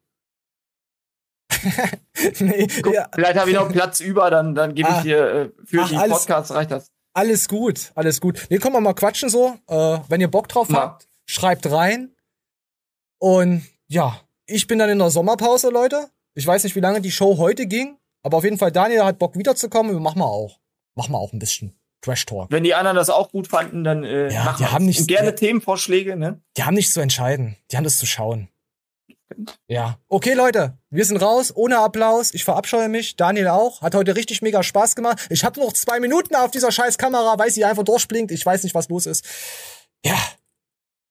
nee, 2.40 2.66
Guck, 2.82 2.94
ja. 2.94 3.08
Vielleicht 3.14 3.38
habe 3.38 3.50
ich 3.50 3.56
noch 3.56 3.68
Platz 3.70 4.00
über, 4.00 4.30
dann, 4.30 4.54
dann 4.54 4.74
gebe 4.74 4.88
ich 4.88 4.94
Ah. 4.96 5.02
dir 5.02 5.18
äh, 5.32 5.50
für 5.64 5.82
Ach, 5.82 5.88
die 5.88 5.96
alles- 5.96 6.18
Podcasts 6.18 6.52
reicht 6.52 6.70
das. 6.70 6.90
Alles 7.14 7.48
gut, 7.48 7.90
alles 7.94 8.20
gut. 8.20 8.46
Nee, 8.50 8.58
können 8.58 8.74
wir 8.74 8.80
mal 8.80 8.94
quatschen 8.94 9.28
so. 9.28 9.56
Äh, 9.66 9.98
wenn 10.08 10.20
ihr 10.20 10.28
Bock 10.30 10.48
drauf 10.48 10.68
Ja. 10.70 10.76
habt, 10.76 11.08
schreibt 11.26 11.70
rein. 11.70 12.14
Und 13.18 13.64
ja, 13.88 14.20
ich 14.46 14.66
bin 14.66 14.78
dann 14.78 14.90
in 14.90 14.98
der 14.98 15.10
Sommerpause, 15.10 15.70
Leute. 15.70 16.10
Ich 16.34 16.46
weiß 16.46 16.62
nicht, 16.64 16.76
wie 16.76 16.80
lange 16.80 17.00
die 17.00 17.10
Show 17.10 17.38
heute 17.38 17.66
ging, 17.66 17.98
aber 18.22 18.36
auf 18.36 18.44
jeden 18.44 18.58
Fall, 18.58 18.70
Daniel 18.70 19.04
hat 19.04 19.18
Bock 19.18 19.36
wiederzukommen. 19.36 19.92
Wir 19.92 20.00
machen 20.00 20.20
wir 20.20 20.26
auch. 20.26 20.60
Machen 20.94 21.12
wir 21.12 21.18
auch 21.18 21.32
ein 21.32 21.38
bisschen 21.40 21.76
Trash 22.00 22.24
Talk. 22.26 22.50
Wenn 22.50 22.64
die 22.64 22.74
anderen 22.74 22.96
das 22.96 23.10
auch 23.10 23.30
gut 23.30 23.48
fanden, 23.48 23.84
dann 23.84 24.04
äh, 24.04 24.32
Ja, 24.32 24.44
machen 24.44 24.64
die 24.64 24.70
haben 24.72 24.86
nicht- 24.86 25.06
gerne 25.08 25.34
Themenvorschläge, 25.34 26.16
ne? 26.16 26.40
Die 26.56 26.64
haben 26.64 26.74
nichts 26.74 26.94
zu 26.94 27.00
entscheiden. 27.00 27.56
Die 27.70 27.76
haben 27.76 27.84
das 27.84 27.98
zu 27.98 28.06
schauen. 28.06 28.48
Ja. 29.66 29.98
Okay, 30.08 30.32
Leute, 30.32 30.78
wir 30.90 31.04
sind 31.04 31.18
raus, 31.18 31.52
ohne 31.54 31.78
Applaus. 31.78 32.32
Ich 32.32 32.44
verabscheue 32.44 32.88
mich. 32.88 33.16
Daniel 33.16 33.48
auch. 33.48 33.82
Hat 33.82 33.94
heute 33.94 34.16
richtig 34.16 34.40
mega 34.42 34.62
Spaß 34.62 34.96
gemacht. 34.96 35.26
Ich 35.28 35.44
habe 35.44 35.60
noch 35.60 35.72
zwei 35.74 36.00
Minuten 36.00 36.34
auf 36.34 36.50
dieser 36.50 36.72
scheiß 36.72 36.96
Kamera, 36.98 37.38
weil 37.38 37.50
sie 37.50 37.64
einfach 37.64 37.82
durchblinkt. 37.84 38.32
Ich 38.32 38.44
weiß 38.46 38.62
nicht, 38.62 38.74
was 38.74 38.88
los 38.88 39.04
ist. 39.06 39.24
Ja. 40.04 40.16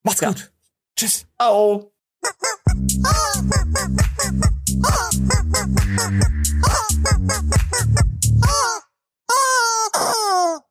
Macht's 0.03 0.21
gut. 0.21 0.51
Tschüss. 0.95 1.27
Au. 1.37 1.91